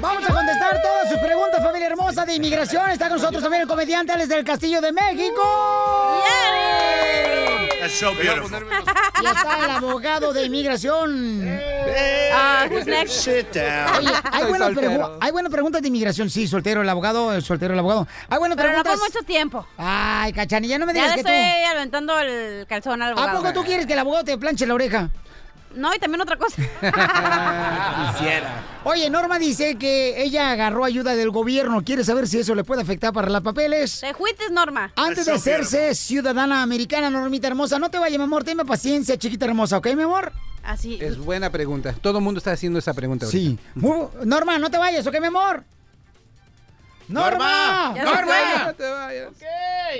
Vamos 0.00 0.22
a 0.28 0.32
contestar 0.32 0.80
todas 0.80 1.08
sus 1.10 1.18
preguntas, 1.18 1.60
familia 1.60 1.88
hermosa 1.88 2.24
de 2.24 2.34
inmigración. 2.36 2.88
Está 2.90 3.08
con 3.08 3.18
nosotros 3.18 3.42
también 3.42 3.62
el 3.62 3.68
comediante 3.68 4.12
Alex 4.12 4.28
del 4.28 4.44
Castillo 4.44 4.80
de 4.80 4.92
México. 4.92 6.22
That's 7.80 7.98
so 7.98 8.14
beautiful. 8.14 8.50
Y 9.22 9.26
está 9.26 9.64
el 9.64 9.70
abogado 9.70 10.32
de 10.32 10.44
inmigración. 10.44 11.75
Ah, 12.32 12.66
who's 12.70 12.86
next? 12.86 13.12
Sit 13.12 13.52
down. 13.54 13.98
Oye, 13.98 14.10
hay 14.32 14.44
buenas, 14.46 14.70
hay 15.20 15.32
preguntas 15.50 15.82
de 15.82 15.88
inmigración. 15.88 16.30
Sí, 16.30 16.46
soltero 16.46 16.82
el 16.82 16.88
abogado, 16.88 17.32
el 17.32 17.42
soltero 17.42 17.72
el 17.74 17.78
abogado. 17.80 18.06
Hay 18.28 18.38
buenas 18.38 18.56
Pero 18.56 18.68
no 18.68 18.82
preguntas. 18.82 19.00
por 19.00 19.08
mucho 19.14 19.26
tiempo. 19.26 19.66
Ay, 19.78 20.32
cachanilla, 20.32 20.78
no 20.78 20.86
me 20.86 20.92
Ya 20.94 21.02
digas 21.02 21.16
le 21.16 21.22
que 21.22 21.28
tú. 21.28 21.34
estoy 21.34 21.64
aventando 21.64 22.18
el 22.20 22.66
calzón 22.66 23.02
al 23.02 23.08
¿A 23.10 23.12
abogado. 23.12 23.38
poco 23.38 23.52
tú 23.52 23.64
quieres 23.64 23.86
que 23.86 23.92
el 23.94 23.98
abogado 23.98 24.24
te 24.24 24.36
planche 24.38 24.66
la 24.66 24.74
oreja? 24.74 25.10
No, 25.76 25.94
y 25.94 25.98
también 25.98 26.20
otra 26.22 26.36
cosa. 26.36 26.56
Quisiera. 28.12 28.64
Oye, 28.84 29.10
Norma 29.10 29.38
dice 29.38 29.76
que 29.76 30.22
ella 30.22 30.50
agarró 30.52 30.84
ayuda 30.84 31.14
del 31.14 31.30
gobierno. 31.30 31.82
¿Quiere 31.84 32.04
saber 32.04 32.26
si 32.28 32.38
eso 32.38 32.54
le 32.54 32.64
puede 32.64 32.82
afectar 32.82 33.12
para 33.12 33.28
los 33.28 33.42
papeles? 33.42 34.00
Te 34.00 34.12
juites, 34.12 34.50
Norma. 34.50 34.92
Antes 34.96 35.26
de 35.26 35.32
hacerse 35.32 35.94
ciudadana 35.94 36.62
americana, 36.62 37.10
Normita 37.10 37.46
hermosa, 37.48 37.78
no 37.78 37.90
te 37.90 37.98
vayas, 37.98 38.18
mi 38.18 38.24
amor, 38.24 38.44
tenme 38.44 38.64
paciencia, 38.64 39.16
chiquita 39.18 39.44
hermosa, 39.46 39.76
¿ok, 39.78 39.88
mi 39.94 40.02
amor? 40.02 40.32
Así. 40.64 40.98
Es 41.00 41.18
buena 41.18 41.50
pregunta. 41.50 41.94
Todo 42.00 42.18
el 42.18 42.24
mundo 42.24 42.38
está 42.38 42.52
haciendo 42.52 42.78
esa 42.78 42.92
pregunta. 42.94 43.26
ahorita. 43.26 43.38
Sí. 43.38 43.58
Muy- 43.74 44.06
Norma, 44.24 44.58
no 44.58 44.70
te 44.70 44.78
vayas, 44.78 45.06
¿ok, 45.06 45.20
mi 45.20 45.26
amor? 45.28 45.62
Norma. 47.08 47.92
Ya 47.94 48.02
se 48.02 48.10
Norma. 48.10 48.26
fue. 48.26 48.64
No 48.66 48.74
te 48.74 48.90
vayas. 48.90 49.32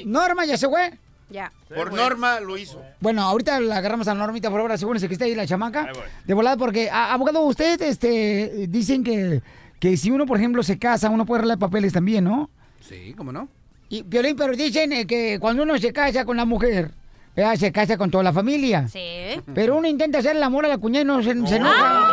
Norma, 0.05 0.45
ya 0.45 0.57
se 0.59 0.69
fue. 0.69 0.99
Ya. 1.29 1.51
Por 1.75 1.93
norma 1.93 2.39
lo 2.41 2.57
hizo. 2.57 2.81
Bueno, 3.01 3.23
ahorita 3.23 3.59
la 3.61 3.79
agarramos 3.79 4.07
a 4.09 4.15
Normita 4.15 4.49
por 4.51 4.61
ahora, 4.61 4.75
asegúrense 4.75 5.09
que 5.09 5.15
está 5.15 5.25
ahí 5.25 5.35
la 5.35 5.47
chamaca. 5.47 5.89
De 6.25 6.35
volada, 6.35 6.57
porque, 6.57 6.89
a- 6.89 7.13
abogado, 7.13 7.41
usted, 7.41 7.81
este, 7.83 8.67
dicen 8.69 9.03
que, 9.03 9.43
que 9.81 9.97
si 9.97 10.11
uno, 10.11 10.25
por 10.27 10.39
ejemplo, 10.39 10.63
se 10.63 10.79
casa, 10.79 11.11
uno 11.11 11.27
puede 11.27 11.41
arreglar 11.41 11.59
papeles 11.59 11.93
también, 11.93 12.25
¿no? 12.25 12.49
Sí, 12.81 13.13
¿cómo 13.17 13.33
no? 13.33 13.49
Y, 13.89 14.03
Violín, 14.03 14.37
pero 14.37 14.55
dicen 14.55 14.93
eh, 14.93 15.07
que 15.07 15.39
cuando 15.41 15.63
uno 15.65 15.77
se 15.79 15.93
casa 15.93 16.25
con 16.25 16.37
la 16.37 16.45
mujer, 16.45 16.93
ella 17.35 17.57
se 17.57 17.71
casa 17.73 17.97
con 17.99 18.11
toda 18.11 18.23
la 18.25 18.33
familia. 18.33 18.87
Sí. 18.89 19.41
Pero 19.55 19.77
uno 19.77 19.87
intenta 19.89 20.19
hacer 20.19 20.37
el 20.37 20.43
amor 20.43 20.65
a 20.65 20.69
la 20.69 20.79
cuñada 20.79 21.03
y 21.03 21.07
no 21.07 21.23
se, 21.23 21.47
se 21.47 21.57
enoja. 21.57 22.09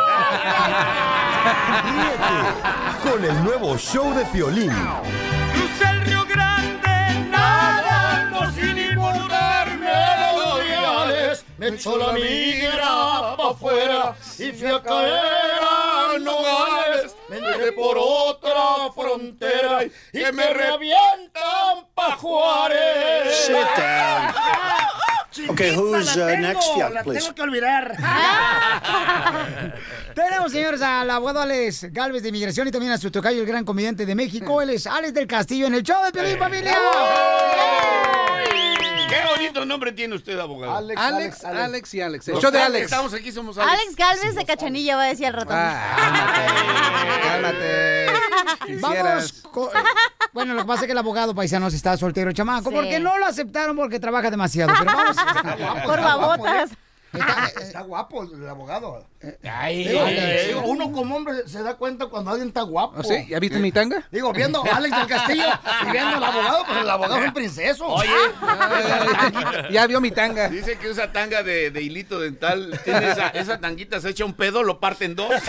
Con 3.04 3.24
el 3.24 3.44
nuevo 3.44 3.78
show 3.78 4.14
de 4.14 4.24
Piolín. 4.26 4.72
Me 11.64 11.70
echó 11.70 11.98
la 11.98 12.12
migra 12.12 13.38
pa' 13.38 13.52
afuera 13.52 14.16
y 14.38 14.52
fui 14.52 14.68
a 14.68 14.82
caer 14.82 15.62
a 15.62 16.20
Nogales. 16.20 17.16
Me 17.30 17.38
entré 17.38 17.72
por 17.72 17.98
otra 17.98 18.92
frontera 18.94 19.86
y 19.86 20.32
me 20.34 20.54
revientan 20.54 21.88
pa' 21.96 22.18
Juárez. 22.18 23.46
Sit 23.46 23.56
down. 23.78 24.34
Okay, 25.52 25.74
who's 25.74 26.18
uh, 26.18 26.36
next? 26.38 26.70
Yeah, 26.76 27.02
please. 27.02 27.32
que 27.34 27.42
olvidar. 27.42 27.96
Tenemos, 30.14 30.52
señores, 30.52 30.82
al 30.82 31.10
abogado 31.10 31.42
Alex 31.42 31.88
Galvez 31.94 32.24
de 32.24 32.30
Inmigración 32.30 32.68
y 32.68 32.72
también 32.72 32.92
a 32.92 32.98
su 32.98 33.10
tocayo, 33.10 33.40
el 33.40 33.48
gran 33.48 33.64
comediante 33.64 34.06
de 34.06 34.16
México. 34.16 34.62
Él 34.62 34.72
es 34.72 34.86
Alex 34.86 35.14
del 35.14 35.28
Castillo 35.28 35.68
en 35.68 35.76
el 35.76 35.84
show 35.84 36.04
de 36.04 36.12
Piolín, 36.12 36.38
familia. 36.38 36.78
Qué 39.14 39.28
bonito 39.38 39.66
nombre 39.66 39.92
tiene 39.92 40.16
usted, 40.16 40.40
abogado. 40.40 40.76
Alex, 40.76 41.44
Alex, 41.46 41.94
y 41.94 42.02
Alex. 42.02 42.28
El 42.30 42.40
show 42.40 42.52
de 42.52 42.62
Alex. 42.62 42.86
Estamos 42.86 43.14
aquí, 43.14 43.32
somos 43.32 43.58
Alex. 43.58 43.72
Alex 43.74 43.96
Galvez 43.96 44.36
de 44.36 44.46
Cachanilla 44.46 44.96
va 44.96 45.04
a 45.04 45.08
decir 45.08 45.28
al 45.28 45.34
ratón. 45.34 45.56
Cálmate. 47.24 48.06
Vamos. 48.80 48.90
Quisieras. 48.90 49.32
co- 49.52 49.70
eh, 49.74 49.84
bueno, 50.32 50.54
lo 50.54 50.62
que 50.62 50.68
pasa 50.68 50.82
es 50.82 50.86
que 50.88 50.92
el 50.94 50.98
abogado 50.98 51.36
paisanos 51.36 51.74
está 51.74 51.96
soltero, 51.98 52.32
chamaco, 52.32 52.70
Sí. 52.70 52.76
porque 52.76 53.00
no 53.00 53.18
lo 53.18 53.26
aceptaron 53.26 53.76
porque 53.76 54.00
trabaja 54.00 54.32
demasiado. 54.32 54.74
Pero 54.80 54.92
vamos. 54.94 55.18
Por 55.86 56.02
babotas. 56.02 56.72
Está, 57.14 57.52
está 57.62 57.82
guapo 57.82 58.24
el 58.24 58.50
abogado. 58.50 59.06
Ay, 59.50 59.88
Digo, 59.88 60.02
Alex. 60.02 60.48
digo, 60.48 60.62
uno 60.66 60.92
como 60.92 61.16
hombre 61.16 61.48
se 61.48 61.62
da 61.64 61.76
cuenta 61.76 62.08
cuando 62.08 62.32
alguien 62.32 62.48
está 62.50 62.62
guapo. 62.64 63.00
¿Oh, 63.00 63.04
sí? 63.04 63.26
¿Ya 63.30 63.40
viste 63.40 63.60
mi 63.60 63.72
tanga? 63.72 64.04
Digo, 64.12 64.34
viendo 64.34 64.64
a 64.66 64.76
Alex 64.78 64.98
del 64.98 65.08
Castillo 65.08 65.44
y 65.88 65.92
viendo 65.92 66.18
al 66.18 66.24
abogado, 66.24 66.64
pues 66.66 66.80
el 66.80 66.90
abogado 66.90 67.18
es 67.20 67.28
un 67.28 67.34
princeso. 67.34 67.86
Oye, 67.88 68.10
Ya 69.72 69.86
vio 69.88 70.02
mi 70.02 70.12
tanga. 70.12 70.50
dice 70.50 70.78
que 70.78 70.90
usa 70.90 71.12
tanga 71.12 71.44
de, 71.44 71.70
de 71.72 71.82
hilito 71.82 72.20
dental. 72.20 72.80
Tiene 72.84 73.12
esa, 73.12 73.28
esa 73.30 73.60
tanguita, 73.60 74.02
se 74.02 74.10
echa 74.10 74.26
un 74.26 74.34
pedo, 74.34 74.64
lo 74.64 74.80
parte 74.80 75.06
en 75.06 75.16
dos. 75.16 75.32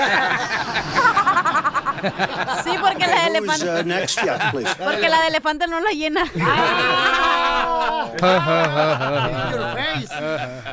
Sí, 2.65 2.71
porque 2.81 3.07
la 3.07 3.25
de 3.25 3.31
uh, 3.31 3.37
elefante. 3.37 3.85
next? 3.85 4.23
Yeah, 4.23 4.51
please. 4.51 4.75
Porque 4.83 5.09
la 5.09 5.21
de 5.23 5.29
elefante 5.29 5.67
no 5.67 5.81
la 5.81 5.91
llena. 5.91 6.25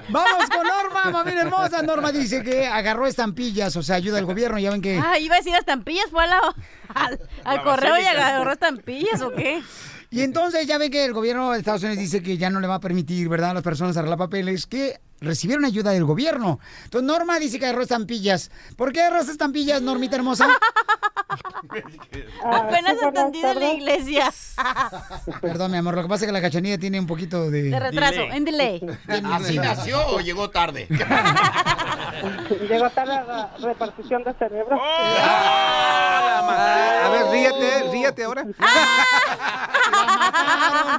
Vamos 0.10 0.50
con 0.50 0.68
Norma, 0.68 1.12
mamita 1.12 1.42
hermosa. 1.42 1.82
Norma 1.82 2.12
dice 2.12 2.44
que 2.44 2.68
agarró 2.68 3.08
estampillas, 3.08 3.76
o 3.76 3.84
sea, 3.84 3.96
ayuda 3.98 4.18
al 4.20 4.26
gobierno. 4.26 4.60
Ya 4.60 4.72
ven 4.72 4.82
que. 4.82 4.98
Ah, 5.04 5.18
iba 5.20 5.36
a 5.36 5.38
decir 5.40 5.56
estampillas, 5.56 6.06
fue 6.12 6.24
a 6.24 6.28
la- 6.28 6.56
al, 6.94 7.20
al 7.44 7.58
La 7.58 7.64
correo 7.64 7.98
y 8.00 8.06
agarró 8.06 8.52
estampillas, 8.52 9.22
¿o 9.22 9.32
qué? 9.32 9.62
Y 10.10 10.22
entonces 10.24 10.68
ya 10.68 10.78
ven 10.78 10.92
que 10.92 11.06
el 11.06 11.14
gobierno 11.14 11.52
de 11.52 11.60
Estados 11.60 11.82
Unidos 11.84 12.00
dice 12.00 12.22
que 12.22 12.38
ya 12.38 12.50
no 12.50 12.60
le 12.60 12.68
va 12.68 12.76
a 12.76 12.80
permitir, 12.82 13.30
¿verdad?, 13.30 13.52
a 13.52 13.54
las 13.56 13.64
personas 13.64 13.96
arreglar 13.96 14.18
papeles 14.18 14.68
que 14.68 15.00
recibieron 15.22 15.64
ayuda 15.66 15.92
del 15.92 16.04
gobierno. 16.04 16.60
Entonces 16.84 17.08
Norma 17.08 17.40
dice 17.40 17.60
que 17.60 17.66
agarró 17.66 17.84
estampillas. 17.84 18.52
¿Por 18.76 18.92
qué 18.92 19.02
agarraste 19.02 19.32
estampillas, 19.32 19.82
Normita 19.82 20.18
hermosa? 20.18 20.50
Apenas 22.44 22.96
entendí 23.02 23.42
de 23.42 23.56
la 23.56 23.72
iglesia. 23.74 24.34
Perdón, 25.42 25.72
mi 25.72 25.78
amor, 25.78 25.96
lo 25.96 26.02
que 26.04 26.10
pasa 26.10 26.26
es 26.26 26.30
que 26.30 26.34
la 26.34 26.42
cachanilla 26.42 26.78
tiene 26.78 27.00
un 27.00 27.08
poquito 27.08 27.50
de... 27.50 27.64
De 27.64 27.80
retraso, 27.80 28.16
Delay. 28.16 28.38
en 28.38 28.46
delay. 28.46 28.82
¿Así 29.32 29.58
nació 29.58 30.06
o 30.08 30.20
llegó 30.20 30.50
tarde? 30.50 30.88
Llegó 32.70 32.90
tarde 32.92 33.14
la 33.26 33.52
repartición 33.60 34.24
de 34.24 34.34
cerebro. 34.34 34.78
A 36.44 37.10
ver, 37.12 37.26
ríete, 37.32 37.92
ríete 37.92 38.24
ahora. 38.24 38.46
¡La 38.60 38.66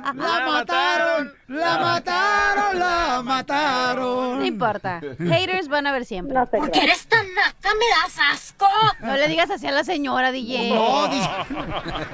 mataron! 0.04 0.16
¡La 0.16 0.46
mataron! 0.46 1.32
¡La 1.52 3.22
mataron! 3.24 4.38
No 4.38 4.44
importa. 4.44 5.00
Haters 5.18 5.68
van 5.68 5.86
a 5.86 5.92
ver 5.92 6.04
siempre. 6.04 6.34
No 6.34 6.46
te 6.46 6.58
creas. 6.58 6.76
eres 6.76 7.06
tan 7.06 7.26
naca, 7.34 7.68
me 7.74 7.86
das 8.02 8.18
asco. 8.32 8.66
No 9.00 9.16
le 9.16 9.28
digas 9.28 9.50
así 9.50 9.66
a 9.66 9.72
la 9.72 9.84
señora, 9.84 10.32
DJ. 10.32 10.74
No, 10.74 11.08
dice... 11.08 11.28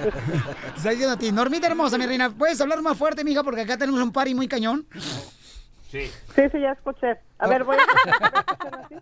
Te 0.03 0.77
Está 0.77 0.91
diciendo 0.91 1.15
a 1.15 1.19
ti. 1.19 1.31
Normita 1.33 1.69
hermosa, 1.69 1.99
mi 1.99 2.07
reina, 2.07 2.31
¿puedes 2.31 2.61
hablar 2.61 2.83
más 2.83 2.99
fuerte, 2.99 3.23
mija? 3.25 3.45
Porque 3.45 3.63
acá 3.63 3.77
tenemos 3.77 4.01
un 4.01 4.13
party 4.13 4.35
muy 4.35 4.49
cañón. 4.49 4.87
Sí. 5.91 6.11
Sí, 6.35 6.43
sí, 6.53 6.61
ya 6.61 6.73
escuché. 6.73 7.19
A 7.39 7.47
ver, 7.47 7.65
voy 7.65 7.77
a... 7.77 8.45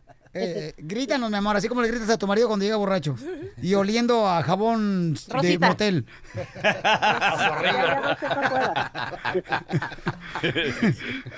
Eh, 0.39 0.75
grítanos, 0.79 1.31
mi 1.31 1.37
amor, 1.37 1.57
así 1.57 1.69
como 1.69 1.83
le 1.83 1.89
gritas 1.89 2.11
a 2.11 2.19
tu 2.19 2.27
marido 2.27 2.49
cuando 2.49 2.65
llega 2.65 2.77
borracho. 2.77 3.17
Y 3.61 3.75
oliendo 3.75 4.27
a 4.27 4.43
jabón 4.43 5.15
de 5.15 5.59
motel. 5.59 6.07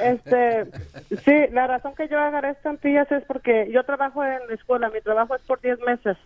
Este, 0.01 0.67
sí, 1.25 1.53
la 1.53 1.67
razón 1.67 1.95
que 1.97 2.09
yo 2.09 2.19
agarré 2.19 2.51
estampillas 2.51 3.11
es 3.13 3.23
porque 3.25 3.71
yo 3.73 3.85
trabajo 3.85 4.25
en 4.25 4.47
la 4.49 4.55
escuela, 4.55 4.91
mi 4.91 5.01
trabajo 5.01 5.35
es 5.35 5.43
por 5.43 5.61
10 5.61 5.81
meses. 5.81 6.17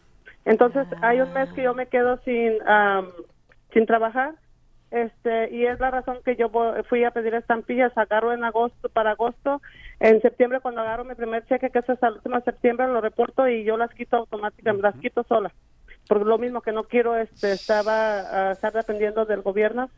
Entonces, 0.44 0.86
hay 1.02 1.20
un 1.20 1.32
mes 1.32 1.48
que 1.52 1.62
yo 1.62 1.74
me 1.74 1.86
quedo 1.86 2.20
sin 2.24 2.56
am, 2.66 3.08
sin 3.72 3.86
trabajar. 3.86 4.34
Este, 4.92 5.50
y 5.50 5.64
es 5.64 5.80
la 5.80 5.90
razón 5.90 6.18
que 6.22 6.36
yo 6.36 6.50
fui 6.86 7.02
a 7.02 7.12
pedir 7.12 7.32
estampillas, 7.34 7.96
agarro 7.96 8.34
en 8.34 8.44
agosto, 8.44 8.90
para 8.90 9.12
agosto, 9.12 9.62
en 10.00 10.20
septiembre 10.20 10.60
cuando 10.60 10.82
agarro 10.82 11.04
mi 11.04 11.14
primer 11.14 11.46
cheque, 11.46 11.70
que 11.70 11.78
es 11.78 11.88
hasta 11.88 12.08
el 12.08 12.14
último 12.16 12.36
de 12.36 12.42
septiembre, 12.42 12.86
lo 12.88 13.00
reporto 13.00 13.48
y 13.48 13.64
yo 13.64 13.78
las 13.78 13.90
quito 13.94 14.18
automáticamente, 14.18 14.82
las 14.82 14.96
quito 14.96 15.24
sola. 15.24 15.50
Por 16.06 16.26
lo 16.26 16.36
mismo 16.36 16.60
que 16.60 16.72
no 16.72 16.84
quiero 16.84 17.16
este, 17.16 17.52
estaba, 17.52 18.50
estar 18.52 18.74
dependiendo 18.74 19.24
del 19.24 19.40
gobierno. 19.40 19.88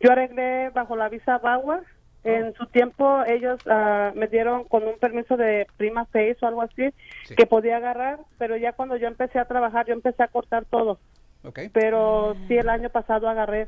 Yo 0.00 0.12
arreglé 0.12 0.68
bajo 0.68 0.96
la 0.96 1.08
visa 1.08 1.38
BAWA. 1.38 1.80
En 2.24 2.54
su 2.54 2.66
tiempo 2.66 3.24
ellos 3.26 3.58
ah, 3.66 4.12
me 4.14 4.28
dieron 4.28 4.64
con 4.64 4.86
un 4.86 4.98
permiso 4.98 5.36
de 5.36 5.66
prima 5.76 6.04
face 6.04 6.36
o 6.42 6.46
algo 6.46 6.62
así 6.62 6.94
que 7.36 7.46
podía 7.46 7.78
agarrar, 7.78 8.20
pero 8.38 8.56
ya 8.56 8.74
cuando 8.74 8.96
yo 8.96 9.08
empecé 9.08 9.40
a 9.40 9.46
trabajar 9.46 9.86
yo 9.86 9.94
empecé 9.94 10.22
a 10.22 10.28
cortar 10.28 10.64
todo. 10.66 10.98
Okay. 11.42 11.68
Pero 11.70 12.36
sí 12.46 12.56
el 12.56 12.68
año 12.68 12.90
pasado 12.90 13.28
agarré 13.28 13.66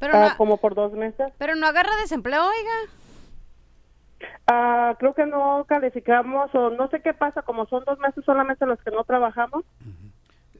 Pero 0.00 0.14
ah, 0.16 0.28
no- 0.30 0.36
como 0.36 0.56
por 0.58 0.74
dos 0.74 0.92
meses. 0.92 1.32
Pero 1.38 1.54
no 1.54 1.66
agarra 1.66 1.96
desempleo, 1.96 2.42
oiga. 2.42 2.92
Ah, 4.46 4.96
creo 4.98 5.14
que 5.14 5.26
no 5.26 5.64
calificamos 5.68 6.54
o 6.54 6.70
no 6.70 6.88
sé 6.88 7.00
qué 7.02 7.12
pasa, 7.12 7.42
como 7.42 7.66
son 7.66 7.84
dos 7.84 7.98
meses 7.98 8.24
solamente 8.24 8.64
los 8.64 8.80
que 8.80 8.90
no 8.90 9.04
trabajamos. 9.04 9.64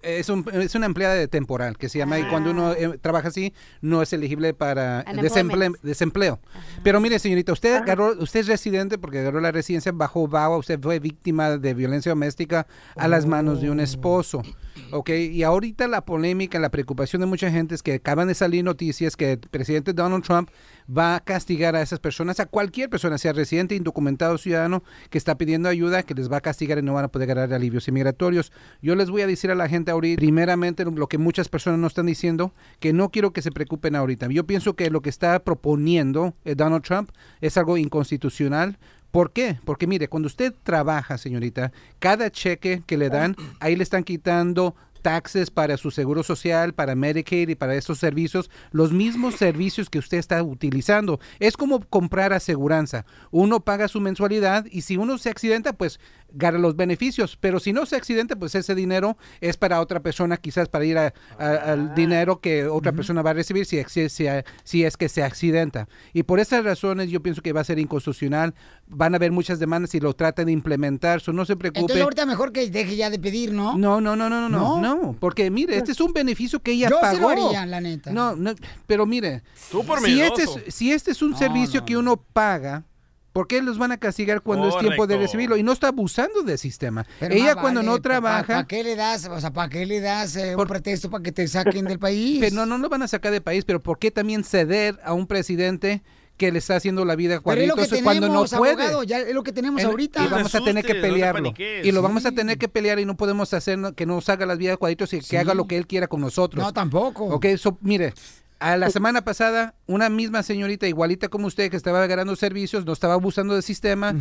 Es, 0.02 0.28
un- 0.28 0.44
es 0.52 0.74
una 0.74 0.86
empleada 0.86 1.14
de 1.14 1.26
temporal 1.26 1.76
que 1.78 1.88
se 1.88 1.98
llama 1.98 2.18
y 2.18 2.24
cuando 2.28 2.50
uno 2.50 2.72
eh, 2.72 2.98
trabaja 2.98 3.28
así 3.28 3.54
no 3.80 4.02
es 4.02 4.12
elegible 4.12 4.54
para 4.54 5.04
desemple- 5.06 5.76
desempleo. 5.82 6.38
Pero 6.84 7.00
mire, 7.00 7.18
señorita, 7.18 7.52
usted 7.52 7.74
agarró, 7.76 8.12
usted 8.18 8.40
es 8.40 8.46
residente 8.46 8.98
porque 8.98 9.20
agarró 9.20 9.40
la 9.40 9.50
residencia 9.52 9.90
bajo 9.92 10.28
VAWA, 10.28 10.58
usted 10.58 10.78
fue 10.80 11.00
víctima 11.00 11.56
de 11.56 11.74
violencia 11.74 12.10
doméstica 12.10 12.66
a 12.94 13.08
las 13.08 13.26
manos 13.26 13.60
de 13.62 13.70
un 13.70 13.80
esposo. 13.80 14.42
¿Ok? 14.90 15.10
Y 15.10 15.42
ahorita 15.42 15.88
la 15.88 16.04
polémica, 16.04 16.58
la 16.58 16.70
preocupación 16.70 17.20
de 17.20 17.26
mucha 17.26 17.50
gente 17.50 17.74
es 17.74 17.82
que 17.82 17.94
acaban 17.94 18.28
de 18.28 18.34
salir 18.34 18.64
noticias 18.64 19.16
que 19.16 19.32
el 19.32 19.38
presidente 19.38 19.92
Donald 19.92 20.24
Trump 20.24 20.50
va 20.86 21.16
a 21.16 21.20
castigar 21.20 21.74
a 21.76 21.82
esas 21.82 21.98
personas, 21.98 22.40
a 22.40 22.46
cualquier 22.46 22.88
persona, 22.88 23.18
sea 23.18 23.32
residente, 23.32 23.74
indocumentado, 23.74 24.38
ciudadano, 24.38 24.82
que 25.10 25.18
está 25.18 25.36
pidiendo 25.36 25.68
ayuda, 25.68 26.02
que 26.02 26.14
les 26.14 26.30
va 26.30 26.38
a 26.38 26.40
castigar 26.40 26.78
y 26.78 26.82
no 26.82 26.94
van 26.94 27.04
a 27.04 27.08
poder 27.08 27.28
ganar 27.28 27.52
alivios 27.52 27.88
inmigratorios. 27.88 28.52
Yo 28.82 28.94
les 28.94 29.10
voy 29.10 29.22
a 29.22 29.26
decir 29.26 29.50
a 29.50 29.54
la 29.54 29.68
gente 29.68 29.90
ahorita, 29.90 30.20
primeramente, 30.20 30.84
lo 30.84 31.08
que 31.08 31.18
muchas 31.18 31.48
personas 31.48 31.78
no 31.80 31.86
están 31.86 32.06
diciendo, 32.06 32.52
que 32.80 32.92
no 32.92 33.10
quiero 33.10 33.32
que 33.32 33.42
se 33.42 33.50
preocupen 33.50 33.96
ahorita. 33.96 34.28
Yo 34.28 34.46
pienso 34.46 34.74
que 34.74 34.90
lo 34.90 35.00
que 35.00 35.10
está 35.10 35.40
proponiendo 35.40 36.34
eh, 36.44 36.54
Donald 36.54 36.84
Trump 36.84 37.10
es 37.40 37.56
algo 37.56 37.76
inconstitucional. 37.76 38.78
¿Por 39.16 39.30
qué? 39.30 39.58
Porque 39.64 39.86
mire, 39.86 40.08
cuando 40.08 40.26
usted 40.26 40.52
trabaja, 40.62 41.16
señorita, 41.16 41.72
cada 42.00 42.30
cheque 42.30 42.82
que 42.84 42.98
le 42.98 43.08
dan, 43.08 43.34
ahí 43.60 43.74
le 43.74 43.82
están 43.82 44.04
quitando 44.04 44.76
taxes 45.10 45.52
para 45.52 45.76
su 45.76 45.92
seguro 45.92 46.24
social, 46.24 46.74
para 46.74 46.96
Medicaid 46.96 47.48
y 47.48 47.54
para 47.54 47.76
esos 47.76 47.98
servicios, 48.00 48.50
los 48.72 48.90
mismos 48.90 49.36
servicios 49.36 49.88
que 49.88 50.00
usted 50.00 50.18
está 50.18 50.42
utilizando. 50.42 51.20
Es 51.38 51.56
como 51.56 51.78
comprar 51.78 52.32
aseguranza. 52.32 53.06
Uno 53.30 53.60
paga 53.60 53.86
su 53.86 54.00
mensualidad 54.00 54.66
y 54.68 54.80
si 54.82 54.96
uno 54.96 55.16
se 55.18 55.30
accidenta, 55.30 55.74
pues 55.74 56.00
gana 56.32 56.58
los 56.58 56.74
beneficios, 56.74 57.38
pero 57.40 57.60
si 57.60 57.72
no 57.72 57.86
se 57.86 57.94
accidenta, 57.94 58.34
pues 58.34 58.56
ese 58.56 58.74
dinero 58.74 59.16
es 59.40 59.56
para 59.56 59.80
otra 59.80 60.00
persona, 60.00 60.36
quizás 60.38 60.68
para 60.68 60.84
ir 60.84 60.98
a- 60.98 61.14
a- 61.38 61.72
al 61.72 61.94
dinero 61.94 62.40
que 62.40 62.66
otra 62.66 62.90
persona 62.92 63.22
va 63.22 63.30
a 63.30 63.34
recibir 63.34 63.64
si, 63.64 63.80
si, 63.84 64.08
si- 64.08 64.26
si 64.64 64.84
es 64.84 64.96
que 64.96 65.08
se 65.08 65.22
accidenta. 65.22 65.88
Y 66.14 66.24
por 66.24 66.40
esas 66.40 66.64
razones 66.64 67.10
yo 67.10 67.22
pienso 67.22 67.42
que 67.42 67.52
va 67.52 67.60
a 67.60 67.64
ser 67.64 67.78
inconstitucional, 67.78 68.54
van 68.88 69.14
a 69.14 69.18
haber 69.18 69.30
muchas 69.30 69.60
demandas 69.60 69.94
y 69.94 70.00
lo 70.00 70.14
tratan 70.14 70.46
de 70.46 70.52
implementar, 70.52 71.20
so 71.20 71.32
no 71.32 71.44
se 71.44 71.54
preocupe. 71.54 71.80
Entonces 71.80 72.02
ahorita 72.02 72.26
mejor 72.26 72.50
que 72.50 72.68
deje 72.70 72.96
ya 72.96 73.08
de 73.08 73.20
pedir, 73.20 73.52
¿no? 73.52 73.78
No, 73.78 74.00
no, 74.00 74.16
no, 74.16 74.28
no, 74.28 74.40
no, 74.40 74.48
no, 74.48 74.80
¿No? 74.80 74.95
No, 75.00 75.16
porque 75.18 75.50
mire, 75.50 75.76
este 75.76 75.92
es 75.92 76.00
un 76.00 76.12
beneficio 76.12 76.60
que 76.60 76.72
ella 76.72 76.88
Yo 76.90 77.00
pagó. 77.00 77.14
sí 77.16 77.20
lo 77.20 77.28
haría, 77.28 77.66
la 77.66 77.80
neta. 77.80 78.10
No, 78.12 78.36
no, 78.36 78.54
pero 78.86 79.06
mire, 79.06 79.42
Tú 79.70 79.84
por 79.84 80.00
si 80.00 80.20
este, 80.20 80.42
es, 80.44 80.74
si 80.74 80.92
este 80.92 81.10
es 81.10 81.22
un 81.22 81.30
No, 81.32 81.38
servicio 81.38 81.80
no, 81.80 81.86
que 81.86 81.96
uno 81.96 82.16
paga 82.16 82.84
¿Por 83.32 83.46
qué 83.48 83.60
los 83.60 83.76
van 83.76 83.92
a 83.92 83.98
castigar 83.98 84.40
cuando 84.40 84.66
es 84.70 84.78
tiempo 84.78 85.06
de 85.06 85.18
recibirlo? 85.18 85.58
Y 85.58 85.62
no 85.62 85.72
está 85.72 85.88
abusando 85.88 86.40
del 86.42 86.56
sistema. 86.56 87.06
Pero 87.20 87.34
Ella 87.34 87.54
más 87.54 87.56
cuando 87.56 87.80
vale, 87.80 87.90
no 87.90 87.96
¿pa- 87.96 88.00
trabaja... 88.00 88.46
¿Para 88.46 88.66
qué 88.66 88.82
le 88.82 88.96
das, 88.96 89.26
o 89.26 89.38
sea, 89.38 89.52
para 89.52 89.68
qué 89.68 89.84
le 89.84 90.00
das 90.00 90.36
eh, 90.36 90.56
un 90.56 90.66
pretexto 90.66 91.10
para 91.10 91.22
que 91.22 91.32
te 91.32 91.46
saquen 91.46 91.84
del 91.84 91.98
país? 91.98 92.38
Pero 92.40 92.56
no, 92.56 92.64
no 92.64 92.78
lo 92.78 92.88
van 92.88 93.02
a 93.02 93.08
sacar 93.08 93.32
del 93.32 93.42
país, 93.42 93.66
pero 93.66 93.82
¿por 93.82 93.98
qué 93.98 94.10
también 94.10 94.42
ceder 94.42 94.98
a 95.04 95.12
un 95.12 95.26
presidente 95.26 96.02
que 96.36 96.52
le 96.52 96.58
está 96.58 96.76
haciendo 96.76 97.04
la 97.04 97.16
vida 97.16 97.40
Pero 97.44 97.60
es 97.62 97.68
lo 97.68 97.74
que 97.74 97.80
cuadritos 97.88 98.02
cuando 98.02 98.28
no 98.28 98.44
puede? 98.44 98.72
abogado, 98.72 99.02
ya 99.04 99.20
es 99.20 99.34
lo 99.34 99.42
que 99.42 99.52
tenemos 99.52 99.80
En- 99.80 99.86
ahorita. 99.88 100.24
Y 100.24 100.28
vamos 100.28 100.54
a 100.54 100.60
tener 100.60 100.84
que 100.84 100.94
pelearlo. 100.94 101.54
y 101.58 101.90
lo 101.92 102.02
vamos 102.02 102.26
a 102.26 102.32
tener 102.32 102.58
que 102.58 102.68
pelear 102.68 102.98
y 102.98 103.04
no 103.04 103.16
podemos 103.16 103.52
hacer 103.54 103.78
no- 103.78 103.92
que 103.94 104.06
nos 104.06 104.28
haga 104.28 104.44
las 104.46 104.58
vidas 104.58 104.76
cuadritos 104.76 105.12
y 105.14 105.20
que 105.20 105.38
haga 105.38 105.54
lo 105.54 105.66
que 105.66 105.76
él 105.76 105.86
quiera 105.86 106.08
con 106.08 106.20
nosotros. 106.20 106.62
No, 106.64 106.72
tampoco. 106.72 107.24
Ok, 107.26 107.46
so, 107.56 107.78
mire, 107.80 108.12
a 108.58 108.76
la 108.78 108.88
semana 108.90 109.22
pasada, 109.22 109.74
una 109.86 110.08
misma 110.08 110.42
señorita 110.42 110.86
igualita 110.86 111.28
como 111.28 111.46
usted 111.46 111.70
que 111.70 111.76
estaba 111.76 112.06
ganando 112.06 112.36
servicios, 112.36 112.84
no 112.86 112.92
estaba 112.92 113.14
abusando 113.14 113.54
del 113.54 113.62
sistema, 113.62 114.14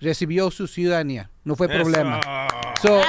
recibió 0.00 0.50
su 0.50 0.66
ciudadanía. 0.66 1.30
No 1.44 1.56
fue 1.56 1.66
Eso. 1.66 1.76
problema. 1.76 2.20
So, 2.82 3.00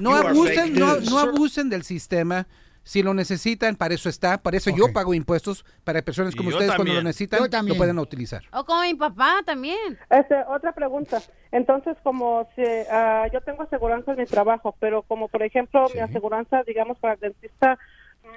no 0.00 0.10
You 0.22 0.28
abusen, 0.28 0.74
no, 0.78 0.96
no 1.00 1.18
abusen 1.18 1.68
del 1.70 1.82
sistema. 1.84 2.46
Si 2.82 3.02
lo 3.02 3.14
necesitan, 3.14 3.76
para 3.76 3.94
eso 3.94 4.08
está. 4.08 4.42
Para 4.42 4.56
eso 4.56 4.70
yo 4.70 4.92
pago 4.92 5.14
impuestos. 5.14 5.64
Para 5.84 6.02
personas 6.02 6.34
como 6.34 6.48
ustedes, 6.48 6.74
cuando 6.74 6.94
lo 6.94 7.02
necesitan, 7.02 7.40
lo 7.40 7.50
también. 7.50 7.76
pueden 7.76 7.98
utilizar. 7.98 8.42
O 8.52 8.64
como 8.64 8.82
mi 8.82 8.94
papá 8.94 9.42
también. 9.44 9.98
Este, 10.08 10.34
otra 10.48 10.72
pregunta. 10.72 11.20
Entonces, 11.52 11.96
como 12.02 12.48
si, 12.56 12.62
ah, 12.90 13.26
yo 13.32 13.40
tengo 13.42 13.62
aseguranza 13.62 14.12
en 14.12 14.18
mi 14.18 14.26
trabajo, 14.26 14.74
pero 14.80 15.02
como 15.02 15.28
por 15.28 15.42
ejemplo 15.42 15.86
mi 15.94 16.00
aseguranza, 16.00 16.62
digamos, 16.64 16.98
para 16.98 17.14
el 17.14 17.20
dentista, 17.20 17.78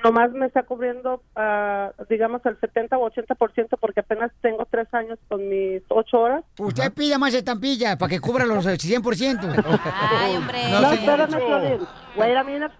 nomás 0.03 0.31
me 0.31 0.45
está 0.45 0.63
cubriendo, 0.63 1.21
ah, 1.35 1.91
digamos, 2.09 2.45
el 2.45 2.59
70 2.59 2.97
o 2.97 3.09
80% 3.09 3.77
porque 3.79 4.01
apenas 4.01 4.31
tengo 4.41 4.67
tres 4.69 4.87
años 4.93 5.19
con 5.27 5.47
mis 5.47 5.81
ocho 5.89 6.19
horas. 6.19 6.43
Usted 6.59 6.91
más 7.17 7.33
estampilla 7.33 7.97
para 7.97 8.09
que 8.09 8.19
cubra 8.19 8.45
los 8.45 8.65
eh, 8.65 8.77
100%. 8.77 9.79
Ay, 10.19 10.35
hombre. 10.35 10.59
No, 10.69 10.91
espérame, 10.91 11.37
Piolín. 11.37 11.87
Wait 12.15 12.35
a 12.35 12.43
minute, 12.43 12.73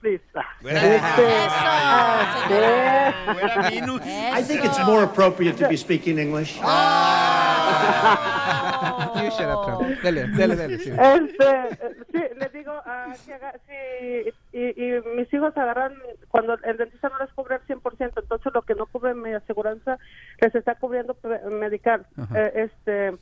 please. 0.00 0.22
Este, 0.62 1.26
ah, 1.50 2.46
sí. 2.48 2.54
I 4.32 4.42
think 4.42 4.64
it's 4.64 4.78
more 4.86 5.02
appropriate 5.02 5.56
to 5.56 5.68
be 5.68 5.76
speaking 5.76 6.18
English. 6.18 6.58
You 9.22 9.30
shut 9.30 9.48
up, 9.48 9.64
Trump. 9.64 10.00
Dele, 10.02 10.26
dele, 10.28 10.56
dele. 10.56 10.78
sí. 10.78 10.90
Este, 10.90 11.78
sí, 12.12 12.22
les 12.38 12.52
digo, 12.52 12.72
ah, 12.84 13.14
haga- 13.34 13.54
sí, 13.66 14.32
y, 14.52 14.84
y 14.84 15.00
mis 15.16 15.32
hijos 15.32 15.56
agarran, 15.56 15.94
cuando 16.28 16.54
el 16.64 16.76
dentista 16.76 17.08
no 17.08 17.18
les 17.18 17.32
cubre 17.34 17.56
el 17.56 17.62
100%, 17.62 18.12
entonces 18.20 18.52
lo 18.54 18.62
que 18.62 18.74
no 18.74 18.86
cubre 18.86 19.14
mi 19.14 19.32
aseguranza 19.32 19.98
les 20.40 20.54
está 20.54 20.74
cubriendo 20.76 21.16
medical. 21.50 22.06
Eh, 22.34 22.52
este, 22.70 23.12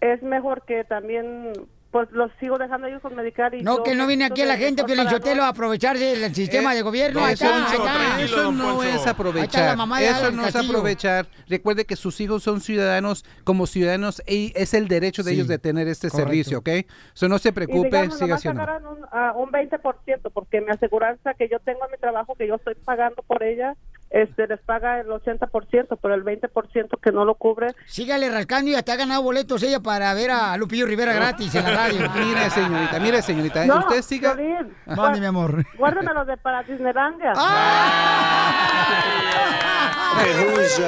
es 0.00 0.22
mejor 0.22 0.62
que 0.62 0.84
también, 0.84 1.52
pues 1.90 2.10
los 2.12 2.30
sigo 2.38 2.58
dejando 2.58 2.86
ellos 2.86 3.00
con 3.00 3.14
medical 3.14 3.54
y 3.54 3.62
No, 3.62 3.78
yo 3.78 3.82
que 3.82 3.94
no 3.94 4.06
viene 4.06 4.26
aquí 4.26 4.42
a 4.42 4.46
la 4.46 4.56
gente, 4.58 4.82
Sotelo, 5.08 5.42
a 5.44 5.48
aprovecharse 5.48 6.16
del 6.16 6.34
sistema 6.34 6.72
Eh, 6.74 6.76
de 6.76 6.82
gobierno. 6.82 7.24
Ahí 7.24 7.32
Eso, 7.32 7.46
está, 7.46 7.58
no- 7.58 7.66
ahí 7.66 7.76
está. 7.76 8.20
eso 8.22 8.52
no 8.52 8.82
es 8.82 9.06
aprovechar. 9.06 9.64
la 9.70 9.76
mamá 9.76 10.00
de 10.00 10.08
Eso 10.08 10.30
no 10.30 10.46
es 10.46 10.54
aprovechar. 10.54 11.26
Recuerde 11.48 11.86
que 11.86 11.96
sus 11.96 12.20
hijos 12.20 12.42
son 12.42 12.60
ciudadanos. 12.60 13.24
Como 13.44 13.66
ciudadanos, 13.66 14.22
y 14.26 14.52
es 14.54 14.74
el 14.74 14.88
derecho 14.88 15.22
de 15.22 15.30
Sí, 15.30 15.36
ellos 15.36 15.48
de 15.48 15.58
tener 15.58 15.88
este 15.88 16.10
correcto. 16.10 16.28
servicio, 16.30 16.58
¿ok? 16.58 16.68
So, 17.14 17.28
no 17.28 17.38
se 17.38 17.48
Y 17.48 17.52
preocupe, 17.52 17.88
digamos, 17.88 18.18
siga 18.18 18.36
agarran 18.36 18.86
un, 18.86 18.98
ah, 19.10 19.32
un 19.36 19.50
20%, 19.50 20.30
porque 20.30 20.60
mi 20.60 20.70
aseguranza 20.70 21.34
que 21.34 21.48
yo 21.48 21.58
tengo 21.60 21.84
en 21.86 21.92
mi 21.92 21.98
trabajo, 21.98 22.34
que 22.34 22.46
yo 22.46 22.56
estoy 22.56 22.74
pagando 22.74 23.22
por 23.22 23.42
ella, 23.42 23.74
este 24.10 24.46
les 24.46 24.60
paga 24.60 25.00
el 25.00 25.08
80%, 25.08 25.98
pero 26.00 26.14
el 26.14 26.24
20% 26.24 27.00
que 27.00 27.12
no 27.12 27.24
lo 27.24 27.34
cubre. 27.34 27.74
Sígale 27.86 28.30
rascando 28.30 28.70
y 28.70 28.74
hasta 28.74 28.94
ha 28.94 28.96
ganado 28.96 29.22
boletos 29.22 29.62
ella 29.62 29.80
para 29.80 30.12
ver 30.14 30.30
a 30.30 30.56
Lupillo 30.56 30.86
Rivera 30.86 31.12
gratis 31.12 31.54
en 31.54 31.64
la 31.64 31.70
radio. 31.70 32.10
Mire, 32.14 32.50
señorita, 32.50 33.00
mire, 33.00 33.22
señorita. 33.22 33.66
No, 33.66 33.78
usted 33.80 34.02
siga. 34.02 34.36
Mande, 34.86 35.20
mi 35.20 35.26
amor. 35.26 35.64
Guárdamelo 35.76 36.24
de 36.24 36.36
para 36.36 36.62
Disneylandia. 36.62 37.32
Who's 40.18 40.78
uh. 40.78 40.82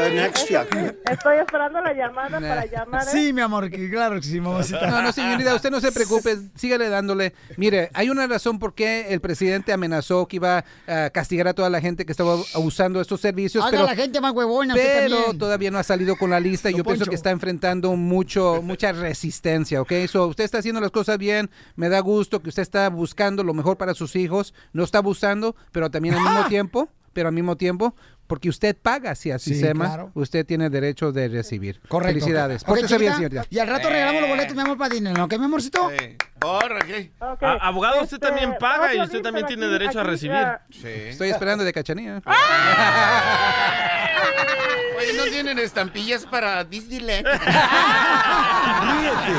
Estoy 1.11 1.39
esperando 1.39 1.81
la 1.81 1.93
llamada 1.93 2.41
para 2.41 2.67
llamar. 2.67 3.03
¿eh? 3.03 3.11
Sí, 3.11 3.33
mi 3.33 3.41
amor, 3.41 3.71
que 3.71 3.91
claro 3.91 4.17
que 4.17 4.23
sí, 4.23 4.41
mamacita. 4.41 4.87
No, 4.89 5.03
no, 5.03 5.13
señorita, 5.13 5.55
usted 5.55 5.71
no 5.71 5.81
se 5.81 5.93
preocupe, 5.93 6.37
sígale 6.57 6.89
dándole. 6.89 7.35
Mire, 7.57 7.91
hay 7.95 8.11
una 8.11 8.27
razón 8.27 8.59
por 8.59 8.75
qué 8.75 9.09
el 9.11 9.21
presidente 9.21 9.73
amenazó 9.73 10.27
que 10.27 10.37
iba 10.37 10.65
a 10.89 11.11
castigar 11.11 11.49
a 11.49 11.55
toda 11.55 11.71
la 11.71 11.81
gente 11.81 12.05
que 12.05 12.13
estaba 12.13 12.37
usando 12.57 13.01
estos 13.11 13.21
servicios, 13.23 13.65
Haga 13.65 13.71
pero, 13.73 13.87
la 13.87 13.97
gente 13.97 14.21
más 14.21 14.33
huevona, 14.33 14.75
pero 14.75 15.17
también. 15.17 15.39
todavía 15.39 15.71
no 15.73 15.79
ha 15.79 15.83
salido 15.83 16.15
con 16.15 16.31
la 16.31 16.39
lista 16.39 16.71
y 16.71 16.77
yo 16.77 16.85
pienso 16.85 17.07
que 17.07 17.17
está 17.17 17.31
enfrentando 17.31 17.97
mucho, 17.97 18.63
mucha 18.63 18.93
resistencia, 18.93 19.83
¿ok? 19.83 19.93
So, 20.09 20.29
usted 20.29 20.45
está 20.45 20.59
haciendo 20.59 20.81
las 20.81 20.93
cosas 20.93 21.19
bien, 21.19 21.51
me 21.75 21.89
da 21.89 21.99
gusto 21.99 22.41
que 22.41 22.51
usted 22.51 22.63
está 22.63 22.89
buscando 22.89 23.43
lo 23.43 23.53
mejor 23.53 23.77
para 23.77 23.95
sus 23.95 24.15
hijos, 24.15 24.55
no 24.73 24.85
está 24.85 24.99
abusando, 24.99 25.57
pero 25.73 25.91
también 25.91 26.15
al 26.15 26.23
mismo 26.23 26.45
tiempo, 26.49 26.89
pero 27.13 27.29
al 27.29 27.35
mismo 27.35 27.57
tiempo, 27.57 27.97
porque 28.31 28.49
usted 28.49 28.77
paga 28.81 29.11
hacia 29.11 29.35
el 29.35 29.41
Sí, 29.41 29.51
sistema, 29.51 29.87
claro. 29.87 30.13
usted 30.15 30.47
tiene 30.47 30.71
derecho 30.71 31.11
de 31.11 31.27
recibir. 31.27 31.81
Correcto. 31.89 32.15
Felicidades. 32.21 32.63
Ok, 32.63 32.69
Pórtese 32.69 32.97
bien, 32.97 33.13
señorita. 33.17 33.45
Y 33.51 33.59
al 33.59 33.67
rato 33.67 33.89
regalamos 33.91 34.21
los 34.21 34.31
boletos, 34.31 34.55
mi 34.55 34.63
amor, 34.63 34.79
para 34.79 34.95
dinero, 34.95 35.25
¿ok, 35.25 35.37
mi 35.37 35.47
amorcito? 35.47 35.91
Corre, 36.39 36.79
¿qué? 36.87 37.11
A- 37.21 37.59
abogado, 37.67 38.03
usted 38.03 38.19
Este, 38.19 38.27
también 38.29 38.55
paga 38.61 38.95
y 38.95 39.01
usted 39.01 39.21
también 39.21 39.47
tiene 39.47 39.65
aquí- 39.67 39.73
derecho 39.73 39.99
a 39.99 40.05
recibir. 40.05 40.37
ya- 40.37 40.63
Estoy 41.09 41.31
esperando 41.31 41.65
de 41.65 41.73
cachanilla. 41.73 42.23
Oye, 44.97 45.13
¿no 45.17 45.25
tienen 45.25 45.59
estampillas 45.59 46.25
para 46.25 46.63
Disneyland? 46.63 47.27
Ríete 48.87 49.35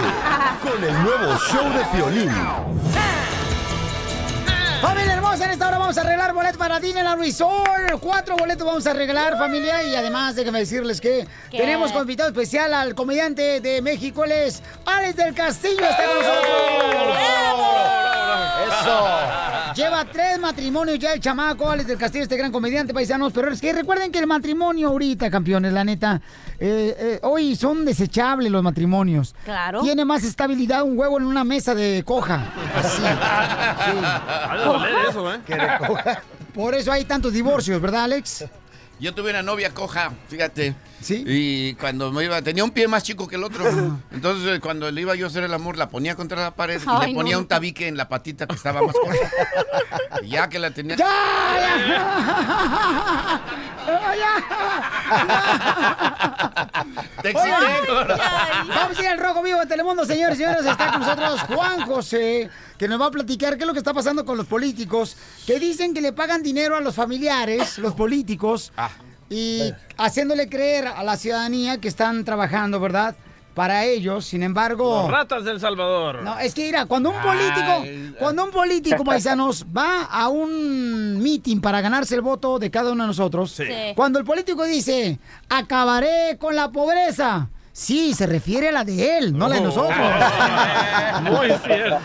con 0.61 0.83
el 0.83 0.93
nuevo 1.03 1.37
show 1.49 1.71
de 1.71 1.85
Piolín. 1.95 2.29
Familia 4.81 5.13
hermosa, 5.13 5.45
en 5.45 5.51
esta 5.51 5.67
hora 5.67 5.77
vamos 5.77 5.95
a 5.97 6.01
arreglar 6.01 6.33
boletos 6.33 6.57
para 6.57 6.79
Disneyland 6.79 7.21
Resort. 7.21 7.99
Cuatro 7.99 8.35
boletos 8.35 8.65
vamos 8.65 8.87
a 8.87 8.91
arreglar, 8.91 9.37
familia. 9.37 9.83
Y 9.83 9.95
además, 9.95 10.35
déjenme 10.35 10.57
decirles 10.57 10.99
que 10.99 11.27
¿Qué? 11.51 11.57
tenemos 11.57 11.91
como 11.91 12.01
invitado 12.01 12.29
especial 12.29 12.73
al 12.73 12.95
comediante 12.95 13.61
de 13.61 13.79
México. 13.83 14.23
Él 14.23 14.31
es 14.31 14.63
Alex 14.85 15.15
del 15.15 15.35
Castillo. 15.35 15.85
Está 15.87 16.05
con 16.07 16.15
nosotros. 16.15 17.17
Eso. 18.67 19.60
Lleva 19.75 20.05
tres 20.05 20.39
matrimonios 20.39 20.99
ya 20.99 21.13
el 21.13 21.19
chamaco, 21.19 21.69
Alex 21.69 21.87
del 21.87 21.97
Castillo, 21.97 22.23
este 22.23 22.37
gran 22.37 22.51
comediante, 22.51 22.93
paisanos. 22.93 23.31
Pero 23.33 23.51
es 23.51 23.61
que 23.61 23.73
recuerden 23.73 24.11
que 24.11 24.19
el 24.19 24.27
matrimonio 24.27 24.89
ahorita, 24.89 25.29
campeones, 25.29 25.73
la 25.73 25.83
neta, 25.83 26.21
eh, 26.59 26.95
eh, 26.97 27.19
hoy 27.23 27.55
son 27.55 27.85
desechables 27.85 28.51
los 28.51 28.63
matrimonios. 28.63 29.35
Claro. 29.43 29.81
Tiene 29.81 30.05
más 30.05 30.23
estabilidad 30.23 30.83
un 30.83 30.97
huevo 30.97 31.17
en 31.17 31.25
una 31.25 31.43
mesa 31.43 31.73
de 31.75 32.03
coja. 32.05 32.53
Así. 32.77 33.01
Ha 33.05 34.57
de 34.57 34.63
doler 34.63 34.93
eso, 35.09 35.33
¿eh? 35.33 35.39
Por 36.53 36.75
eso 36.75 36.91
hay 36.91 37.05
tantos 37.05 37.33
divorcios, 37.33 37.81
¿verdad, 37.81 38.03
Alex? 38.03 38.45
Yo 39.01 39.15
tuve 39.15 39.31
una 39.31 39.41
novia 39.41 39.73
coja, 39.73 40.11
fíjate. 40.29 40.75
Sí. 41.01 41.23
Y 41.25 41.73
cuando 41.73 42.11
me 42.11 42.23
iba, 42.23 42.39
tenía 42.43 42.63
un 42.63 42.69
pie 42.69 42.87
más 42.87 43.01
chico 43.01 43.27
que 43.27 43.35
el 43.35 43.43
otro. 43.43 43.65
Entonces, 44.11 44.59
cuando 44.59 44.91
le 44.91 45.01
iba 45.01 45.15
yo 45.15 45.25
a 45.25 45.29
hacer 45.29 45.43
el 45.43 45.51
amor, 45.55 45.75
la 45.75 45.89
ponía 45.89 46.15
contra 46.15 46.39
la 46.39 46.51
pared 46.53 46.79
y 46.79 46.85
Ay, 46.87 47.07
le 47.07 47.13
no. 47.13 47.17
ponía 47.19 47.37
un 47.39 47.47
tabique 47.47 47.87
en 47.87 47.97
la 47.97 48.07
patita 48.07 48.45
que 48.45 48.53
estaba 48.53 48.83
más 48.83 48.93
coja. 48.93 49.15
Y 50.21 50.27
ya 50.29 50.47
que 50.49 50.59
la 50.59 50.69
tenía. 50.69 50.97
Te 57.21 57.29
excité, 57.29 57.53
Oigan, 57.55 57.85
gordo. 57.87 58.15
Vamos 58.67 58.97
a 58.97 59.01
ir 59.01 59.07
al 59.07 59.19
Rojo 59.19 59.41
Vivo 59.43 59.59
de 59.59 59.65
Telemundo, 59.65 60.05
señores 60.05 60.37
y 60.39 60.43
señores. 60.43 60.65
Está 60.65 60.91
con 60.91 61.01
nosotros 61.01 61.41
Juan 61.41 61.81
José, 61.81 62.49
que 62.77 62.87
nos 62.87 63.01
va 63.01 63.07
a 63.07 63.11
platicar 63.11 63.57
qué 63.57 63.63
es 63.63 63.67
lo 63.67 63.73
que 63.73 63.79
está 63.79 63.93
pasando 63.93 64.25
con 64.25 64.37
los 64.37 64.47
políticos, 64.47 65.15
que 65.45 65.59
dicen 65.59 65.93
que 65.93 66.01
le 66.01 66.13
pagan 66.13 66.41
dinero 66.43 66.75
a 66.75 66.81
los 66.81 66.95
familiares, 66.95 67.77
los 67.77 67.93
políticos, 67.93 68.71
y 69.31 69.73
haciéndole 69.97 70.49
creer 70.49 70.87
a 70.87 71.03
la 71.03 71.15
ciudadanía 71.15 71.79
que 71.79 71.87
están 71.87 72.25
trabajando, 72.25 72.81
¿verdad? 72.81 73.15
Para 73.53 73.85
ellos, 73.85 74.25
sin 74.25 74.43
embargo... 74.43 75.03
Los 75.03 75.11
ratas 75.11 75.43
del 75.45 75.59
Salvador. 75.59 76.21
No, 76.21 76.37
es 76.37 76.53
que 76.53 76.65
mira, 76.65 76.85
cuando 76.85 77.09
un 77.11 77.21
político, 77.21 78.17
cuando 78.19 78.43
un 78.45 78.51
político, 78.51 79.03
paisanos, 79.03 79.65
va 79.77 80.03
a 80.03 80.27
un 80.27 81.21
meeting 81.21 81.61
para 81.61 81.79
ganarse 81.81 82.15
el 82.15 82.21
voto 82.21 82.59
de 82.59 82.69
cada 82.69 82.91
uno 82.91 83.03
de 83.03 83.07
nosotros, 83.07 83.51
Sí. 83.51 83.63
Cuando 83.95 84.19
el 84.19 84.25
político 84.25 84.65
dice, 84.65 85.19
acabaré 85.49 86.37
con 86.37 86.55
la 86.55 86.69
pobreza, 86.69 87.49
sí, 87.71 88.13
se 88.13 88.25
refiere 88.27 88.69
a 88.69 88.71
la 88.71 88.83
de 88.83 89.17
él, 89.17 89.37
no 89.37 89.45
a 89.45 89.49
la 89.49 89.55
de 89.55 89.61
nosotros. 89.61 89.97
Muy 91.23 91.47
cierto. 91.63 91.99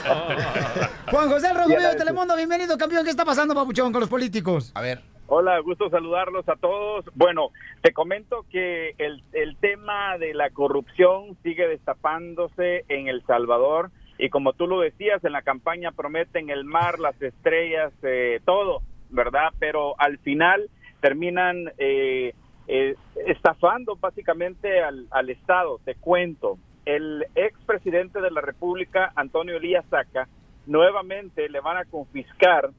Juan 1.11 1.29
José 1.29 1.49
de 1.49 1.95
Telemundo, 1.97 2.37
bienvenido, 2.37 2.77
campeón. 2.79 3.05
¿Qué 3.05 3.11
está 3.11 3.25
pasando, 3.25 3.55
papuchón, 3.55 3.93
con 3.93 4.01
los 4.01 4.11
políticos? 4.11 4.71
A 4.75 4.81
ver. 4.81 5.16
Hola, 5.29 5.59
gusto 5.59 5.91
saludarlos 5.91 6.49
a 6.49 6.55
todos. 6.55 7.05
Bueno, 7.17 7.51
te 7.83 7.93
comento 7.93 8.45
que 8.49 8.95
el, 8.99 9.25
el 9.33 9.57
tema 9.57 10.19
de 10.19 10.35
la 10.35 10.51
corrupción 10.51 11.37
sigue 11.43 11.67
destapándose 11.67 12.85
en 12.89 13.09
El 13.09 13.25
Salvador 13.27 13.91
y 14.19 14.31
como 14.31 14.53
tú 14.53 14.69
lo 14.69 14.81
decías, 14.81 15.25
en 15.25 15.33
la 15.33 15.43
campaña 15.43 15.91
prometen 15.91 16.49
el 16.49 16.65
mar, 16.65 17.01
las 17.01 17.21
estrellas, 17.21 17.93
eh, 18.03 18.41
todo, 18.45 18.83
¿verdad? 19.11 19.49
Pero 19.59 19.95
al 19.99 20.19
final 20.19 20.71
terminan 21.01 21.73
eh, 21.79 22.33
eh, 22.69 22.95
estafando 23.27 23.97
básicamente 23.97 24.81
al, 24.81 25.07
al 25.11 25.29
Estado. 25.31 25.81
Te 25.85 25.97
cuento, 25.97 26.57
el 26.85 27.27
expresidente 27.35 28.21
de 28.21 28.31
la 28.31 28.43
República, 28.43 29.13
Antonio 29.17 29.57
Elías 29.57 29.85
Saca, 29.91 30.29
nuevamente 30.67 31.49
le 31.49 31.61
van 31.61 31.79
a 31.79 31.85
confiscar, 31.85 32.71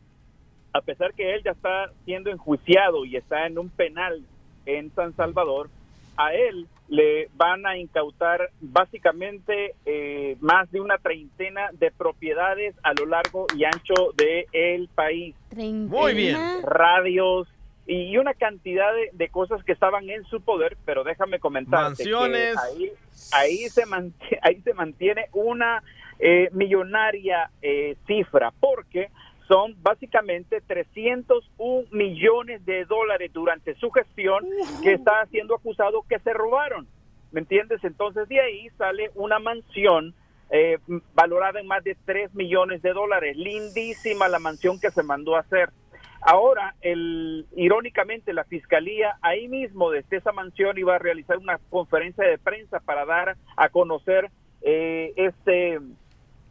a 0.77 0.81
pesar 0.81 1.13
que 1.13 1.33
él 1.33 1.41
ya 1.43 1.51
está 1.51 1.91
siendo 2.05 2.29
enjuiciado 2.29 3.05
y 3.05 3.15
está 3.15 3.45
en 3.47 3.57
un 3.57 3.69
penal 3.69 4.21
en 4.65 4.93
San 4.93 5.15
Salvador, 5.15 5.69
a 6.17 6.33
él 6.33 6.67
le 6.89 7.29
van 7.35 7.65
a 7.65 7.77
incautar 7.77 8.49
básicamente 8.61 9.75
eh, 9.85 10.37
más 10.39 10.71
de 10.71 10.79
una 10.79 10.97
treintena 10.97 11.69
de 11.73 11.91
propiedades 11.91 12.75
a 12.83 12.93
lo 12.93 13.05
largo 13.05 13.47
y 13.55 13.65
ancho 13.65 14.13
de 14.15 14.47
el 14.53 14.87
país. 14.87 15.35
Muy 15.55 16.13
bien. 16.13 16.37
Radios 16.63 17.47
y 17.85 18.17
una 18.17 18.33
cantidad 18.33 18.93
de, 18.93 19.09
de 19.13 19.29
cosas 19.29 19.63
que 19.63 19.71
estaban 19.71 20.09
en 20.09 20.25
su 20.25 20.41
poder, 20.41 20.77
pero 20.85 21.03
déjame 21.03 21.39
comentar 21.39 21.83
Mansiones. 21.83 22.57
ahí, 22.57 22.91
ahí 23.31 23.57
se 23.69 23.85
mantiene, 23.85 24.39
ahí 24.43 24.61
se 24.61 24.73
mantiene 24.73 25.27
una 25.33 25.83
eh, 26.19 26.49
millonaria 26.51 27.49
eh, 27.61 27.95
cifra, 28.05 28.51
porque 28.59 29.09
son 29.47 29.75
básicamente 29.81 30.61
301 30.61 31.87
millones 31.91 32.65
de 32.65 32.85
dólares 32.85 33.31
durante 33.33 33.75
su 33.75 33.89
gestión 33.91 34.45
que 34.83 34.93
está 34.93 35.25
siendo 35.27 35.55
acusado 35.55 36.03
que 36.07 36.19
se 36.19 36.33
robaron. 36.33 36.87
¿Me 37.31 37.41
entiendes? 37.41 37.83
Entonces 37.83 38.27
de 38.27 38.39
ahí 38.39 38.69
sale 38.77 39.11
una 39.15 39.39
mansión 39.39 40.13
eh, 40.49 40.77
valorada 41.13 41.59
en 41.59 41.67
más 41.67 41.83
de 41.83 41.95
3 42.05 42.33
millones 42.35 42.81
de 42.81 42.93
dólares. 42.93 43.35
Lindísima 43.37 44.27
la 44.27 44.39
mansión 44.39 44.79
que 44.79 44.91
se 44.91 45.03
mandó 45.03 45.35
a 45.35 45.41
hacer. 45.41 45.69
Ahora, 46.21 46.75
el, 46.81 47.45
irónicamente, 47.55 48.33
la 48.33 48.43
fiscalía 48.43 49.17
ahí 49.21 49.47
mismo 49.47 49.91
desde 49.91 50.17
esa 50.17 50.31
mansión 50.31 50.77
iba 50.77 50.95
a 50.95 50.99
realizar 50.99 51.37
una 51.37 51.59
conferencia 51.69 52.25
de 52.25 52.37
prensa 52.37 52.79
para 52.79 53.05
dar 53.05 53.37
a 53.55 53.69
conocer 53.69 54.31
eh, 54.61 55.13
este 55.15 55.79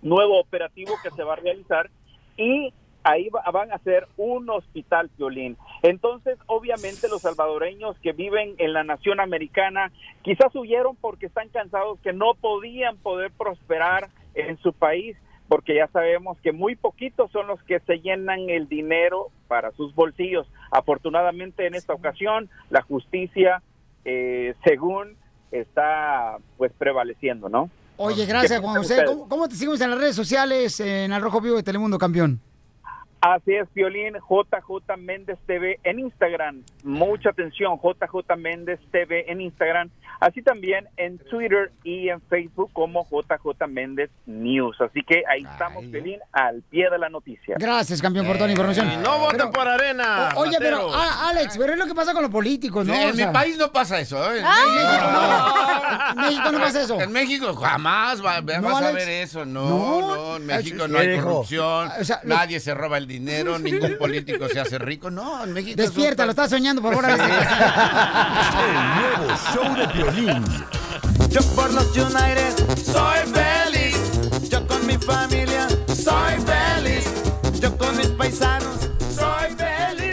nuevo 0.03 0.39
operativo 0.39 0.95
que 1.03 1.11
se 1.11 1.25
va 1.25 1.35
a 1.35 1.37
realizar 1.37 1.91
y 2.37 2.73
ahí 3.09 3.29
va- 3.29 3.43
van 3.53 3.71
a 3.73 3.77
hacer 3.77 4.07
un 4.17 4.51
hospital 4.51 5.11
violín. 5.17 5.57
Entonces, 5.83 6.39
obviamente 6.47 7.09
los 7.09 7.23
salvadoreños 7.23 7.97
que 8.01 8.13
viven 8.13 8.55
en 8.59 8.73
la 8.73 8.83
nación 8.85 9.21
americana 9.21 9.93
quizás 10.23 10.55
huyeron 10.55 10.97
porque 10.97 11.27
están 11.27 11.49
cansados 11.51 11.99
que 12.01 12.13
no 12.13 12.35
podían 12.35 12.97
poder 12.99 13.31
prosperar 13.31 14.09
en 14.35 14.59
su 14.59 14.73
país 14.73 15.17
porque 15.49 15.77
ya 15.77 15.87
sabemos 15.89 16.37
que 16.43 16.51
muy 16.51 16.75
poquitos 16.75 17.31
son 17.31 17.47
los 17.47 17.63
que 17.63 17.79
se 17.81 18.01
llenan 18.01 18.51
el 18.51 18.67
dinero 18.69 19.29
para 19.47 19.71
sus 19.73 19.95
bolsillos. 19.95 20.47
Afortunadamente 20.73 21.67
en 21.67 21.75
esta 21.77 21.95
ocasión 21.95 22.51
la 22.71 22.83
justicia, 22.83 23.63
eh, 24.05 24.55
según 24.65 25.17
está 25.53 26.39
pues 26.57 26.73
prevaleciendo, 26.77 27.49
¿no? 27.49 27.71
Oye, 27.99 28.27
gracias, 28.27 28.61
¿Qué 28.61 28.67
Juan 28.67 28.77
José. 28.79 29.05
cómo 29.29 29.49
te 29.49 29.55
seguimos 29.55 29.81
en 29.81 29.91
las 29.91 29.99
redes 30.01 30.17
sociales 30.17 30.81
en 30.81 31.13
Al 31.13 31.23
Rojo 31.23 31.41
Vivo 31.41 31.57
de 31.57 31.63
Telemundo, 31.63 31.97
campeón? 31.97 32.41
Así 33.21 33.55
es, 33.55 33.67
Violín, 33.75 34.15
JJ 34.15 34.97
Méndez 34.99 35.39
TV 35.47 35.81
en 35.85 35.99
Instagram. 35.99 36.63
Mucha 36.85 37.31
atención, 37.31 37.79
JJ 37.83 38.37
Méndez 38.37 38.79
TV 38.93 39.25
en 39.31 39.41
Instagram. 39.41 39.91
Así 40.21 40.41
también 40.43 40.87
en 40.97 41.19
Twitter 41.19 41.73
y 41.85 42.09
en 42.09 42.21
Facebook 42.23 42.71
como 42.73 43.05
JJ 43.11 43.67
Méndez 43.69 44.11
News. 44.27 44.81
Así 44.81 45.03
que 45.03 45.23
ahí 45.29 45.43
estamos, 45.43 45.91
Violín, 45.91 46.21
al 46.33 46.63
pie 46.63 46.89
de 46.89 46.99
la 46.99 47.09
noticia. 47.11 47.57
Gracias, 47.59 48.01
campeón, 48.01 48.27
por 48.27 48.37
toda 48.37 48.47
la 48.47 48.53
información. 48.53 48.91
Y 48.93 48.97
no 48.99 49.19
voten 49.19 49.51
por 49.51 49.67
arena. 49.69 50.31
O- 50.37 50.41
oye, 50.41 50.57
pero, 50.59 50.89
Alex, 50.95 51.57
pero 51.59 51.73
es 51.73 51.79
lo 51.79 51.87
que 51.87 51.95
pasa 51.95 52.13
con 52.15 52.23
los 52.23 52.31
políticos, 52.31 52.87
¿no? 52.87 52.95
en 52.95 53.09
O 53.09 53.13
mi 53.13 53.17
sea, 53.19 53.33
país 53.33 53.59
no 53.59 53.71
pasa 53.73 53.99
eso. 54.01 54.17
¿eh? 54.33 54.39
En 54.39 54.45
¡Ah! 54.47 56.13
En 56.13 56.17
México 56.23 56.53
no 56.53 56.59
pasa 56.61 56.83
eso. 56.83 57.01
En 57.01 57.13
México 57.13 57.55
jamás 57.55 58.25
va- 58.25 58.41
vas 58.41 58.61
No, 58.63 58.69
a 58.75 58.79
Alex. 58.79 58.95
ver 58.95 59.09
eso. 59.09 59.45
No, 59.45 59.69
No. 59.69 60.01
no, 60.17 60.37
en 60.37 60.47
México 60.47 60.89
no 60.89 60.99
hay 60.99 61.17
corrupción, 61.19 61.91
O 62.01 62.05
sea, 62.05 62.21
lo- 62.23 62.35
nadie 62.37 62.61
se 62.61 62.73
roba 62.75 62.97
el 62.99 63.07
dinero, 63.07 63.16
ningún 63.63 63.97
político 63.99 64.49
se 64.49 64.61
hace 64.61 64.79
rico. 64.79 65.11
No, 65.11 65.45
en 65.45 65.53
México 65.53 65.81
es 65.81 65.89
un 65.89 65.95
Despierta, 65.95 66.25
lo 66.25 66.31
estás 66.31 66.51
soñando, 66.51 66.83
por 66.83 66.95
favor. 66.95 67.11
El 67.11 67.17
nuevo 68.97 69.35
show 69.53 69.75
de 69.77 69.87
violín. 69.93 70.45
Yo 71.31 71.41
por 71.55 71.73
los 71.73 71.87
United 71.97 72.55
soy 72.83 73.19
feliz. 73.33 74.49
Yo 74.49 74.67
con 74.67 74.87
mi 74.87 74.97
familia 74.99 75.69
soy 75.89 76.35
feliz. 76.45 77.05
Yo 77.61 77.77
con 77.77 77.97
mis 77.97 78.09
paisanos. 78.09 78.96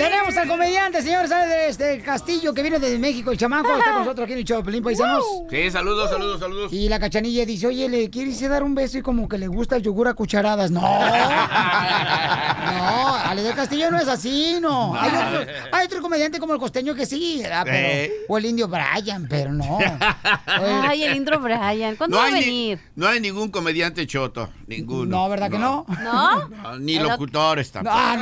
Tenemos 0.04 0.38
al 0.38 0.48
comediante, 0.48 1.02
señor 1.02 1.28
Sales 1.28 1.78
de 1.78 2.02
Castillo, 2.02 2.54
que 2.54 2.62
viene 2.62 2.80
desde 2.80 2.98
México. 3.00 3.32
El 3.32 3.38
chamaco 3.38 3.70
está 3.78 3.92
con 3.92 4.00
nosotros 4.02 4.26
aquí 4.26 4.34
en 4.34 4.40
el 4.40 4.46
show 4.46 4.64
Pelín 4.64 4.84
Paisanos. 4.84 5.24
Sí, 5.50 5.72
saludos, 5.72 6.10
saludos, 6.10 6.40
saludos. 6.40 6.74
Y 6.74 6.90
la 6.90 7.00
cachanilla 7.00 7.46
dice, 7.46 7.68
oye, 7.68 7.88
¿le 7.88 8.10
quieres 8.10 8.42
dar 8.50 8.64
un 8.64 8.76
beso 8.76 8.98
y 8.98 9.02
como 9.02 9.28
que 9.30 9.38
le 9.38 9.48
gusta 9.48 9.76
el 9.78 9.84
yogur 9.84 10.08
a 10.08 10.14
cucharadas? 10.14 10.72
No. 10.72 10.82
No, 12.64 13.16
Ale 13.16 13.44
del 13.44 13.56
Castillo 13.56 13.92
no 13.92 13.98
es 14.00 14.08
así, 14.08 14.58
no. 14.62 14.96
Hay 15.00 15.10
otro, 15.10 15.54
hay 15.72 15.86
otro 15.86 16.02
comediante 16.02 16.40
como 16.40 16.54
el 16.54 16.60
costeño 16.60 16.96
que 16.96 17.06
sí, 17.06 17.40
¿verdad? 17.42 17.64
Pero- 17.66 17.78
Eh. 17.78 18.12
o 18.28 18.38
el 18.38 18.46
indio 18.46 18.68
Brian, 18.68 19.28
pero 19.30 19.52
no. 19.52 19.78
Ay, 20.46 21.04
el 21.04 21.16
intro 21.16 21.40
Brian. 21.40 21.96
¿Cuándo 21.96 22.18
No 22.18 22.24
va 22.24 22.28
a 22.30 22.32
ni- 22.32 22.40
venir? 22.42 22.80
no 22.96 23.08
hay 23.08 23.20
ningún 23.20 23.50
comediante 23.52 24.06
choto, 24.08 24.50
ninguno. 24.68 25.06
No, 25.06 25.30
¿verdad 25.30 25.50
que 25.52 25.60
no? 25.60 25.86
¿No? 26.04 26.48
No, 26.50 26.80
ni 26.80 26.96
El 26.96 27.04
locutores 27.04 27.72
tampoco. 27.72 27.96
Ah, 27.98 28.16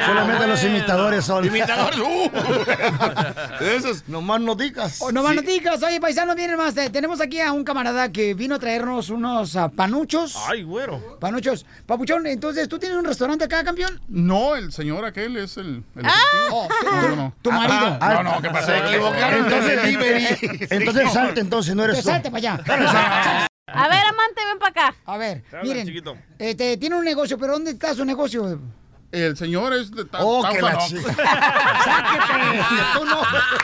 no. 0.00 0.06
Solamente 0.06 0.46
los 0.46 0.62
imitadores 0.64 0.99
son. 1.22 1.44
Imitadores, 1.44 1.98
uh. 1.98 2.30
Esos. 3.64 4.08
Nomás 4.08 4.40
no 4.40 4.54
digas. 4.54 4.98
Oh, 5.00 5.12
no 5.12 5.22
más 5.22 5.34
noticias. 5.34 5.82
Oye, 5.82 6.00
paisanos, 6.00 6.36
vienen 6.36 6.56
más. 6.56 6.76
Eh, 6.76 6.90
Tenemos 6.90 7.20
aquí 7.20 7.40
a 7.40 7.52
un 7.52 7.64
camarada 7.64 8.10
que 8.10 8.34
vino 8.34 8.54
a 8.54 8.58
traernos 8.58 9.10
unos 9.10 9.56
ah, 9.56 9.68
panuchos. 9.68 10.36
Ay, 10.48 10.62
güero. 10.62 11.18
Panuchos. 11.18 11.66
Papuchón, 11.86 12.26
entonces, 12.26 12.68
¿tú 12.68 12.78
tienes 12.78 12.98
un 12.98 13.04
restaurante 13.04 13.44
acá, 13.44 13.62
campeón? 13.64 14.00
No, 14.08 14.56
el 14.56 14.72
señor 14.72 15.04
aquel 15.04 15.36
es 15.36 15.56
el, 15.56 15.82
el 15.96 16.06
Oh, 16.52 16.66
efectivo. 16.68 17.08
No, 17.08 17.16
no. 17.16 17.34
tu 17.42 17.52
marido. 17.52 17.98
Ah, 18.00 18.20
no, 18.22 18.34
no, 18.34 18.42
¿qué 18.42 18.50
pasó? 18.50 18.66
Se 18.66 18.78
equivocaron 18.78 19.44
Entonces, 19.44 19.82
delivery. 19.82 20.66
entonces 20.70 21.12
salte, 21.12 21.40
entonces 21.40 21.74
no 21.74 21.84
eres 21.84 21.96
tú. 22.02 22.08
salte 22.10 22.30
para 22.30 22.54
allá. 22.54 23.46
A 23.72 23.88
ver, 23.88 23.98
amante, 24.04 24.40
ven 24.44 24.58
para 24.58 24.70
acá. 24.88 24.96
A 25.06 25.16
ver, 25.16 25.44
miren, 25.62 25.88
este, 26.38 26.76
tiene 26.76 26.96
un 26.96 27.04
negocio, 27.04 27.38
pero 27.38 27.52
¿dónde 27.52 27.70
está 27.70 27.94
su 27.94 28.04
negocio? 28.04 28.58
El 29.12 29.36
señor 29.36 29.72
es 29.72 29.90
de 29.90 30.04
ta- 30.04 30.18
Oh, 30.22 30.42
que 30.48 30.62
la 30.62 30.72
no. 30.74 30.86
chica. 30.86 31.02
Tú 32.94 33.04
no. 33.04 33.22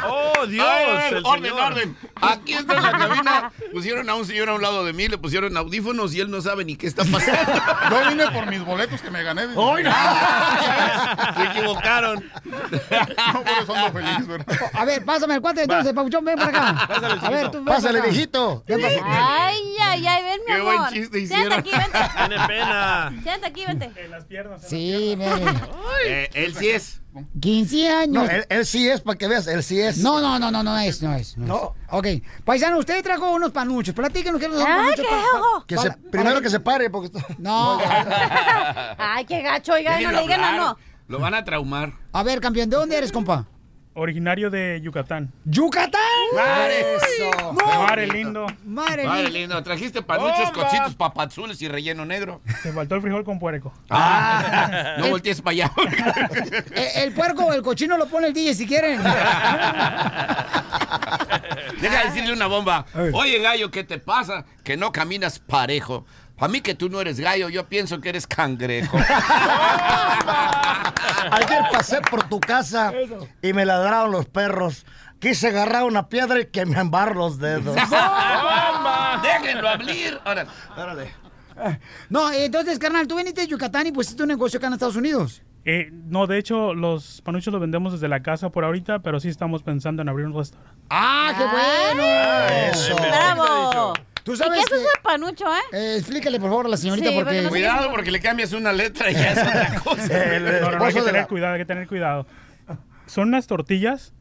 Oh, 0.09 0.47
Dios. 0.47 0.67
Ay, 0.69 1.15
el 1.15 1.25
orden, 1.25 1.45
señor. 1.45 1.61
orden. 1.73 1.97
Aquí 2.21 2.55
está 2.55 2.75
en 2.77 2.83
la 2.83 2.91
cabina. 2.93 3.53
Pusieron 3.73 4.11
a 4.11 4.15
un 4.17 4.25
señor 4.27 4.49
a 4.49 4.55
un 4.55 4.63
lado 4.63 4.85
de 4.85 4.93
mí, 4.93 5.07
le 5.07 5.19
pusieron 5.19 5.57
audífonos 5.57 6.13
y 6.15 6.21
él 6.21 6.31
no 6.33 6.41
sabe 6.41 6.65
ni 6.65 6.75
qué 6.77 6.89
está 6.89 7.05
pasando. 7.05 7.53
Yo 7.91 8.09
vine 8.11 8.29
por 8.33 8.47
mis 8.47 8.65
boletos 8.65 9.01
que 9.01 9.11
me 9.11 9.23
gané. 9.23 9.43
¡Ay, 9.43 9.83
no! 9.85 9.93
Se 11.37 11.45
equivocaron. 11.59 12.25
No, 12.45 13.43
por 13.45 13.53
eso 13.63 13.75
ando 13.75 13.93
feliz, 13.93 14.27
¿verdad? 14.27 14.57
A 14.73 14.85
ver, 14.85 15.05
pásame 15.05 15.35
el 15.37 15.41
cuate 15.41 15.63
entonces, 15.63 15.93
Papuchón, 15.93 16.25
ven 16.25 16.37
para 16.39 16.49
acá. 16.49 16.87
Pásale, 16.89 17.21
A 17.27 17.31
ver, 17.31 17.51
tú 17.51 17.59
ven 17.59 17.65
Pásale, 17.67 17.99
acá. 18.01 18.09
viejito. 18.09 18.65
Ven. 18.67 18.81
Ay, 18.85 19.61
ay, 19.81 20.07
ay, 20.07 20.23
ven, 20.25 20.41
mi 20.47 20.55
Qué 20.55 20.61
buen 20.61 20.77
amor. 20.77 20.89
chiste 20.93 21.27
Siéntate 21.27 21.35
hicieron. 21.37 21.59
aquí, 21.61 21.71
vente. 21.71 21.99
Tiene 22.29 22.47
pena. 22.49 23.11
Siéntate 23.23 23.47
aquí, 23.47 23.65
vente. 23.67 23.93
Sí, 24.69 25.15
mire. 25.17 25.36
Eh, 26.07 26.31
él 26.35 26.55
sí 26.57 26.69
es. 26.69 27.01
15 27.41 27.89
años. 27.91 28.25
No, 28.25 28.31
él, 28.31 28.45
él 28.51 28.67
sí 28.67 28.89
es, 28.89 29.01
para 29.01 29.17
que 29.17 29.27
veas, 29.27 29.47
él 29.47 29.63
sí 29.63 29.81
es. 29.81 29.99
No, 29.99 30.21
no, 30.21 30.39
no, 30.39 30.51
no, 30.51 30.63
no 30.63 30.79
es, 30.79 31.01
no 31.03 31.15
es. 31.15 31.37
No. 31.39 31.45
es. 31.45 31.49
No. 31.49 31.75
Ok. 31.91 32.07
Paisano, 32.45 32.79
usted 32.79 33.03
trajo 33.03 33.31
unos 33.33 33.53
panuchos. 33.53 33.95
Platíquenos 33.95 34.39
qué 34.39 34.47
son 34.49 34.55
los 34.57 34.65
Ay, 34.65 34.75
panuchos. 34.77 34.97
¿qué 34.97 35.03
pa- 35.05 35.17
pa- 35.33 35.37
hago? 35.39 35.67
Que 35.67 35.79
se, 35.79 35.91
primero 36.11 36.31
para- 36.35 36.41
que 36.43 36.51
se 36.51 36.61
pare, 36.61 36.91
porque... 36.91 37.11
No. 37.39 37.79
Ay, 38.99 39.25
qué 39.25 39.41
gacho, 39.43 39.73
oiga, 39.73 39.99
no 40.01 40.13
le 40.13 40.21
digan 40.23 40.57
no. 40.57 40.77
Lo 41.09 41.19
van 41.21 41.35
a 41.35 41.45
traumar. 41.45 41.93
A 42.13 42.23
ver, 42.23 42.41
campeón, 42.41 42.69
¿de 42.69 42.77
dónde 42.77 42.97
eres, 42.99 43.13
compa? 43.13 43.47
Originario 43.99 44.51
de 44.51 44.79
Yucatán. 44.83 45.33
¡Yucatán! 45.47 46.01
Eso. 46.71 47.53
Madre 47.55 48.07
lindo. 48.07 48.47
Madre 48.67 49.07
Vale, 49.07 49.23
mía. 49.23 49.31
lindo. 49.41 49.63
Trajiste 49.63 50.03
panuchos, 50.03 50.51
cocitos, 50.51 50.95
papazules 50.95 51.63
y 51.63 51.69
relleno 51.69 52.05
negro. 52.05 52.43
Te 52.63 52.73
faltó 52.73 52.97
el 52.97 53.01
frijol 53.01 53.25
con 53.25 53.39
puerco. 53.39 53.73
Ah, 53.89 54.97
no 54.99 55.09
voltees 55.09 55.41
para 55.41 55.53
allá. 55.53 55.73
El 56.97 57.15
puerco 57.15 57.47
o 57.47 57.53
el 57.55 57.63
cochino 57.63 57.97
lo 57.97 58.07
pone 58.07 58.27
el 58.27 58.35
DJ 58.35 58.55
si 58.55 58.67
quieren. 58.67 59.01
Deja 61.81 61.99
de 61.99 62.05
decirle 62.05 62.33
una 62.35 62.47
bomba. 62.49 62.85
Oye, 63.15 63.39
gallo, 63.41 63.71
¿qué 63.71 63.83
te 63.83 63.99
pasa? 63.99 64.45
Que 64.63 64.77
no 64.77 64.93
caminas 64.93 65.39
parejo. 65.39 66.05
A 66.39 66.49
mí 66.49 66.61
que 66.61 66.75
tú 66.75 66.91
no 66.91 67.01
eres 67.01 67.19
gallo, 67.19 67.49
yo 67.49 67.67
pienso 67.67 68.01
que 68.01 68.11
eres 68.11 68.27
cangrejo. 68.27 68.99
Ayer 71.31 71.65
pasé 71.73 72.03
por 72.03 72.29
tu 72.29 72.39
casa 72.41 72.93
y 73.41 73.53
me 73.55 73.65
ladraron 73.65 74.13
los 74.13 74.27
perros. 74.27 74.85
Quise 75.19 75.49
agarrar 75.49 75.85
una 75.85 76.09
piedra 76.09 76.39
y 76.41 76.47
que 76.47 76.67
me 76.67 76.79
embarro 76.79 77.15
los 77.15 77.39
dedos. 77.39 77.75
¡Bomba! 77.91 79.23
Déjenlo 79.23 79.69
hablar. 79.69 80.47
Órale. 80.77 81.11
No, 82.11 82.31
entonces, 82.31 82.79
carnal, 82.79 83.07
tú 83.07 83.17
viniste 83.17 83.41
de 83.41 83.47
Yucatán 83.47 83.87
y 83.87 83.93
pusiste 83.93 84.23
un 84.23 84.29
negocio 84.29 84.59
acá 84.59 84.67
en 84.67 84.75
Estados 84.75 84.97
Unidos. 84.97 85.43
Eh, 85.65 85.91
no, 85.91 86.27
de 86.27 86.39
hecho, 86.39 86.75
los 86.75 87.23
panuchos 87.23 87.51
los 87.51 87.61
vendemos 87.61 87.93
desde 87.95 88.09
la 88.09 88.23
casa 88.23 88.51
por 88.51 88.65
ahorita, 88.65 89.01
pero 89.01 89.19
sí 89.19 89.29
estamos 89.29 89.63
pensando 89.63 90.03
en 90.03 90.09
abrir 90.09 90.27
un 90.27 90.35
restaurante. 90.35 90.79
¡Ah, 90.91 91.33
qué 91.37 91.45
bueno! 91.45 92.05
Eso. 92.71 92.95
¡Bravo! 92.97 93.95
¿Tú 94.27 94.33
¿Y 94.33 94.37
sabes 94.37 94.59
qué 94.69 94.75
es 94.75 94.81
eso 94.83 94.91
de 94.93 95.01
panucho, 95.03 95.45
eh? 95.73 95.95
explícale, 95.99 96.41
por 96.41 96.51
favor, 96.51 96.67
a 96.67 96.69
la 96.71 96.77
señorita, 96.77 97.09
Sí, 97.11 97.15
porque... 97.15 97.31
porque 97.31 97.43
no 97.45 97.49
Cuidado 97.49 97.91
porque 97.93 98.11
le 98.11 98.21
cambias 98.21 98.53
una 98.53 98.73
letra 98.73 99.09
y 99.11 99.15
ya 99.15 99.31
es 99.33 99.39
otra 99.39 99.81
cosa. 99.85 100.03
No, 100.41 100.71
no, 100.73 100.79
no, 100.79 100.85
hay 100.85 100.93
que 100.95 101.01
tener 101.03 101.27
cuidado, 101.29 101.53
hay 101.55 101.61
que 101.61 101.65
tener 101.65 101.87
cuidado. 101.87 102.27
Son 103.07 103.29
unas 103.29 103.47
tortillas, 103.47 104.13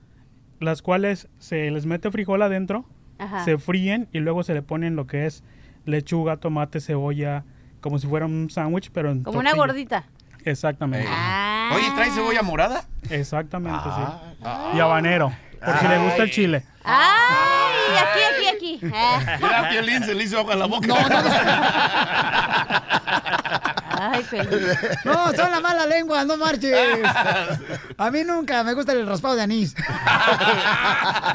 las 0.60 0.84
cuales 0.84 1.28
se 1.40 1.72
les 1.72 1.88
mete 1.88 2.12
frijol 2.12 2.44
adentro, 2.44 2.86
Ajá. 3.18 3.44
se 3.46 3.58
fríen 3.58 4.08
y 4.14 4.20
luego 4.20 4.44
se 4.44 4.54
le 4.54 4.62
ponen 4.62 4.96
lo 4.96 5.08
que 5.08 5.26
es 5.26 5.44
lechuga, 5.86 6.38
tomate, 6.38 6.82
cebolla, 6.82 7.44
como 7.82 7.98
si 7.98 8.06
fuera 8.06 8.28
un 8.28 8.52
sándwich, 8.52 8.92
pero 8.94 9.10
en 9.10 9.24
Como 9.24 9.40
una 9.40 9.56
tortilla. 9.56 9.66
gordita. 9.74 10.04
Exactamente. 10.44 11.08
Ah. 11.10 11.72
Oye, 11.76 11.90
¿trae 11.96 12.12
cebolla 12.12 12.44
morada? 12.44 12.86
Exactamente, 13.10 13.80
Ah. 13.84 14.22
sí. 14.72 14.78
Y 14.78 14.80
habanero, 14.82 15.34
por 15.66 15.80
si 15.80 15.88
le 15.88 15.98
gusta 15.98 16.22
el 16.24 16.30
chile. 16.32 16.64
¡Ay! 16.84 17.55
Aquí, 17.86 18.20
aquí, 18.32 18.48
aquí. 18.56 18.80
Eh. 18.84 19.38
Mira, 19.42 19.70
Piolín 19.70 20.04
se 20.04 20.14
le 20.14 20.24
hizo 20.24 20.40
agua 20.40 20.54
a 20.54 20.58
la 20.58 20.66
boca. 20.66 20.88
Ay, 23.98 24.24
feliz. 24.24 24.78
No, 25.06 25.32
son 25.34 25.52
la 25.52 25.60
mala 25.62 25.86
lengua, 25.86 26.24
no 26.26 26.38
marches. 26.38 26.76
A 27.98 28.12
mí 28.12 28.24
nunca 28.24 28.64
me 28.64 28.74
gusta 28.74 28.92
el 28.92 29.08
raspado 29.08 29.36
de 29.36 29.42
anís. 29.44 29.76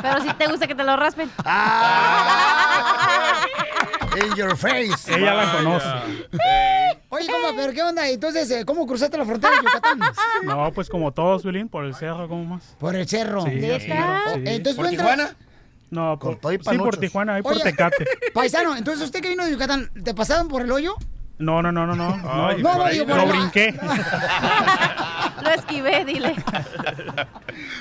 Pero 0.02 0.22
si 0.22 0.32
te 0.34 0.46
gusta 0.46 0.66
que 0.66 0.74
te 0.74 0.84
lo 0.84 0.96
raspen. 0.96 1.30
In 4.16 4.34
your 4.36 4.56
face. 4.56 4.90
Ella 5.08 5.34
la 5.34 5.52
conoce. 5.52 5.86
Oye, 7.08 7.26
compa, 7.28 7.48
pero 7.56 7.72
¿qué 7.72 7.82
onda? 7.82 8.08
Entonces, 8.08 8.50
eh, 8.50 8.64
¿cómo 8.64 8.86
cruzaste 8.86 9.16
la 9.16 9.24
frontera 9.24 9.54
de 9.56 9.62
Yucatán? 9.62 9.98
No, 10.44 10.70
pues 10.72 10.88
como 10.90 11.12
todos, 11.12 11.42
Violín, 11.42 11.68
por 11.68 11.84
el 11.84 11.94
cerro, 11.94 12.28
¿cómo 12.28 12.44
más? 12.44 12.76
Por 12.78 12.94
el 12.94 13.08
cerro. 13.08 13.42
Sí, 13.42 13.50
sí. 13.60 13.90
Entonces, 14.44 14.76
¿Por 14.76 14.86
¿tú 14.86 14.90
entras- 14.90 14.90
Tijuana? 14.90 15.30
No, 15.90 16.18
por, 16.18 16.36
todo 16.36 16.52
y 16.52 16.58
sí, 16.58 16.78
por. 16.78 16.96
Tijuana, 16.96 17.34
ahí 17.34 17.42
por 17.42 17.52
Oye, 17.54 17.62
Tecate. 17.64 18.06
Paisano, 18.34 18.76
entonces 18.76 19.04
usted 19.04 19.20
que 19.20 19.28
vino 19.28 19.44
de 19.44 19.50
Yucatán, 19.52 19.90
¿te 20.04 20.14
pasaron 20.14 20.48
por 20.48 20.62
el 20.62 20.70
hoyo? 20.70 20.94
No, 21.38 21.62
no, 21.62 21.72
no, 21.72 21.86
no, 21.86 21.96
no. 21.96 22.16
No, 22.16 22.46
Ay, 22.48 22.62
No, 22.62 22.72
por 22.72 22.78
no, 22.84 22.88
digo, 22.90 23.06
no. 23.06 23.14
por 23.14 23.24
el- 23.24 23.30
brinqué. 23.30 23.74
Lo 25.42 25.50
esquivé, 25.50 26.04
dile. 26.04 26.34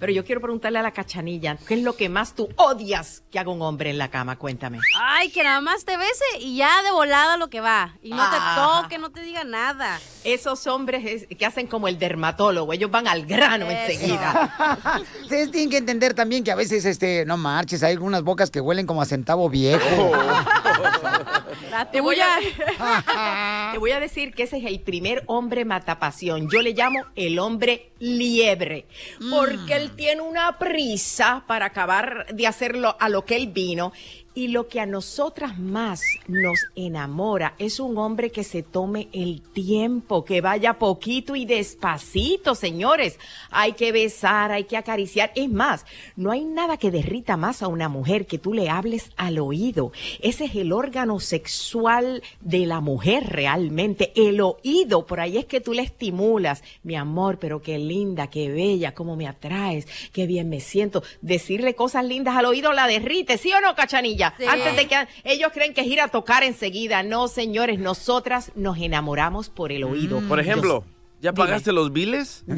Pero 0.00 0.12
yo 0.12 0.24
quiero 0.24 0.40
preguntarle 0.40 0.78
a 0.78 0.82
la 0.82 0.92
cachanilla, 0.92 1.58
¿qué 1.68 1.74
es 1.74 1.82
lo 1.82 1.94
que 1.94 2.08
más 2.08 2.34
tú 2.34 2.48
odias 2.56 3.22
que 3.30 3.38
haga 3.38 3.50
un 3.50 3.60
hombre 3.60 3.90
en 3.90 3.98
la 3.98 4.08
cama? 4.08 4.36
Cuéntame. 4.38 4.78
Ay, 4.98 5.30
que 5.30 5.44
nada 5.44 5.60
más 5.60 5.84
te 5.84 5.94
bese 5.98 6.24
y 6.38 6.56
ya 6.56 6.82
de 6.82 6.90
volada 6.90 7.36
lo 7.36 7.50
que 7.50 7.60
va. 7.60 7.96
Y 8.02 8.08
no 8.08 8.24
te 8.30 8.36
toque, 8.56 8.96
no 8.96 9.10
te 9.10 9.19
diga 9.20 9.44
nada. 9.44 10.00
Esos 10.24 10.66
hombres 10.66 11.04
es- 11.06 11.36
que 11.38 11.46
hacen 11.46 11.66
como 11.66 11.88
el 11.88 11.98
dermatólogo, 11.98 12.72
ellos 12.72 12.90
van 12.90 13.06
al 13.08 13.24
grano 13.26 13.70
Eso. 13.70 13.80
enseguida. 13.92 15.02
Ustedes 15.22 15.50
tienen 15.50 15.70
que 15.70 15.76
entender 15.78 16.14
también 16.14 16.44
que 16.44 16.50
a 16.50 16.54
veces, 16.56 16.84
este, 16.84 17.24
no 17.26 17.36
marches, 17.36 17.82
hay 17.82 17.92
algunas 17.92 18.22
bocas 18.22 18.50
que 18.50 18.60
huelen 18.60 18.86
como 18.86 19.00
a 19.02 19.06
centavo 19.06 19.48
viejo. 19.48 20.12
La 21.70 21.90
Te 21.90 22.00
voy, 22.00 22.16
a, 22.20 23.70
te 23.72 23.78
voy 23.78 23.92
a 23.92 24.00
decir 24.00 24.32
que 24.34 24.42
ese 24.44 24.58
es 24.58 24.64
el 24.64 24.80
primer 24.80 25.22
hombre 25.26 25.64
matapasión. 25.64 26.48
Yo 26.50 26.62
le 26.62 26.72
llamo 26.72 27.04
el 27.14 27.38
hombre 27.38 27.92
liebre, 28.00 28.86
porque 29.30 29.74
él 29.74 29.92
tiene 29.96 30.20
una 30.22 30.58
prisa 30.58 31.44
para 31.46 31.66
acabar 31.66 32.26
de 32.32 32.46
hacerlo 32.46 32.96
a 32.98 33.08
lo 33.08 33.24
que 33.24 33.36
él 33.36 33.48
vino. 33.48 33.92
Y 34.40 34.48
lo 34.48 34.68
que 34.68 34.80
a 34.80 34.86
nosotras 34.86 35.58
más 35.58 36.00
nos 36.26 36.58
enamora 36.74 37.54
es 37.58 37.78
un 37.78 37.98
hombre 37.98 38.30
que 38.30 38.42
se 38.42 38.62
tome 38.62 39.08
el 39.12 39.42
tiempo, 39.42 40.24
que 40.24 40.40
vaya 40.40 40.78
poquito 40.78 41.36
y 41.36 41.44
despacito, 41.44 42.54
señores. 42.54 43.18
Hay 43.50 43.74
que 43.74 43.92
besar, 43.92 44.50
hay 44.50 44.64
que 44.64 44.78
acariciar. 44.78 45.30
Es 45.34 45.50
más, 45.50 45.84
no 46.16 46.30
hay 46.30 46.46
nada 46.46 46.78
que 46.78 46.90
derrita 46.90 47.36
más 47.36 47.62
a 47.62 47.68
una 47.68 47.90
mujer 47.90 48.24
que 48.24 48.38
tú 48.38 48.54
le 48.54 48.70
hables 48.70 49.10
al 49.18 49.38
oído. 49.38 49.92
Ese 50.22 50.46
es 50.46 50.54
el 50.54 50.72
órgano 50.72 51.20
sexual 51.20 52.22
de 52.40 52.64
la 52.64 52.80
mujer 52.80 53.26
realmente, 53.28 54.10
el 54.16 54.40
oído. 54.40 55.04
Por 55.04 55.20
ahí 55.20 55.36
es 55.36 55.44
que 55.44 55.60
tú 55.60 55.74
le 55.74 55.82
estimulas. 55.82 56.64
Mi 56.82 56.96
amor, 56.96 57.38
pero 57.38 57.60
qué 57.60 57.78
linda, 57.78 58.28
qué 58.28 58.48
bella, 58.48 58.94
cómo 58.94 59.16
me 59.16 59.28
atraes, 59.28 59.86
qué 60.14 60.26
bien 60.26 60.48
me 60.48 60.60
siento. 60.60 61.02
Decirle 61.20 61.74
cosas 61.74 62.06
lindas 62.06 62.38
al 62.38 62.46
oído 62.46 62.72
la 62.72 62.86
derrite, 62.86 63.36
¿sí 63.36 63.52
o 63.52 63.60
no, 63.60 63.74
cachanilla? 63.74 64.29
Sí. 64.38 64.46
Antes 64.46 64.76
de 64.76 64.88
que 64.88 65.08
ellos 65.24 65.50
creen 65.52 65.74
que 65.74 65.82
es 65.82 65.86
ir 65.86 66.00
a 66.00 66.08
tocar 66.08 66.42
enseguida. 66.42 67.02
No, 67.02 67.28
señores, 67.28 67.78
nosotras 67.78 68.50
nos 68.54 68.78
enamoramos 68.78 69.50
por 69.50 69.72
el 69.72 69.84
oído. 69.84 70.20
Por 70.28 70.40
ejemplo, 70.40 70.84
¿ya 71.20 71.32
Dime. 71.32 71.44
pagaste 71.44 71.72
los 71.72 71.92
biles? 71.92 72.44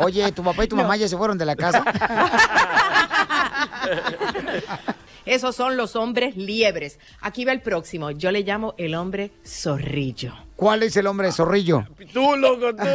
Oye, 0.00 0.32
tu 0.32 0.42
papá 0.42 0.64
y 0.64 0.68
tu 0.68 0.74
mamá 0.76 0.96
ya 0.96 1.06
se 1.08 1.16
fueron 1.16 1.38
de 1.38 1.46
la 1.46 1.54
casa. 1.56 1.84
Esos 5.26 5.54
son 5.54 5.76
los 5.76 5.94
hombres 5.94 6.36
liebres. 6.36 6.98
Aquí 7.20 7.44
va 7.44 7.52
el 7.52 7.60
próximo. 7.60 8.10
Yo 8.12 8.30
le 8.30 8.42
llamo 8.44 8.74
el 8.78 8.94
hombre 8.94 9.30
zorrillo. 9.46 10.32
¿Cuál 10.56 10.82
es 10.84 10.96
el 10.96 11.06
hombre 11.06 11.30
zorrillo? 11.32 11.84
Tú, 12.14 12.34
loco, 12.36 12.74
tú. 12.74 12.82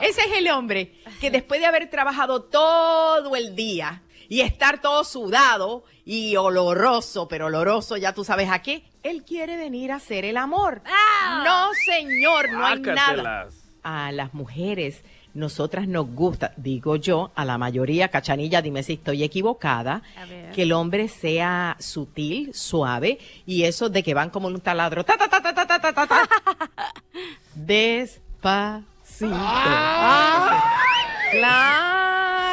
Ese 0.00 0.20
es 0.22 0.38
el 0.38 0.48
hombre 0.50 0.94
que 1.20 1.30
después 1.30 1.60
de 1.60 1.66
haber 1.66 1.90
trabajado 1.90 2.42
todo 2.42 3.36
el 3.36 3.54
día 3.54 4.02
y 4.28 4.40
estar 4.40 4.80
todo 4.80 5.04
sudado 5.04 5.84
y 6.04 6.36
oloroso, 6.36 7.28
pero 7.28 7.46
oloroso, 7.46 7.96
ya 7.96 8.14
tú 8.14 8.24
sabes 8.24 8.48
a 8.50 8.62
qué, 8.62 8.84
él 9.02 9.22
quiere 9.24 9.56
venir 9.56 9.92
a 9.92 9.96
hacer 9.96 10.24
el 10.24 10.36
amor. 10.36 10.82
No, 11.44 11.68
señor, 11.84 12.50
no 12.50 12.64
hay 12.64 12.80
nada. 12.80 13.48
A 13.82 14.12
las 14.12 14.34
mujeres, 14.34 15.02
nosotras 15.34 15.86
nos 15.88 16.06
gusta, 16.06 16.52
digo 16.56 16.96
yo, 16.96 17.30
a 17.34 17.44
la 17.44 17.58
mayoría, 17.58 18.08
cachanilla, 18.08 18.62
dime 18.62 18.82
si 18.82 18.94
estoy 18.94 19.22
equivocada, 19.22 20.02
que 20.54 20.62
el 20.62 20.72
hombre 20.72 21.08
sea 21.08 21.76
sutil, 21.78 22.54
suave, 22.54 23.18
y 23.46 23.64
eso 23.64 23.88
de 23.88 24.02
que 24.02 24.14
van 24.14 24.30
como 24.30 24.48
en 24.48 24.54
un 24.54 24.60
taladro, 24.60 25.04
ta, 25.04 25.16
ta, 25.16 25.28
ta, 25.28 25.42
ta, 25.42 25.54
ta, 25.54 25.66
ta, 25.66 25.80
ta, 25.80 25.92
ta, 25.92 26.06
ta. 26.06 26.28
despacito. 27.54 28.84
Ah, 29.32 31.09
Claro. 31.30 32.00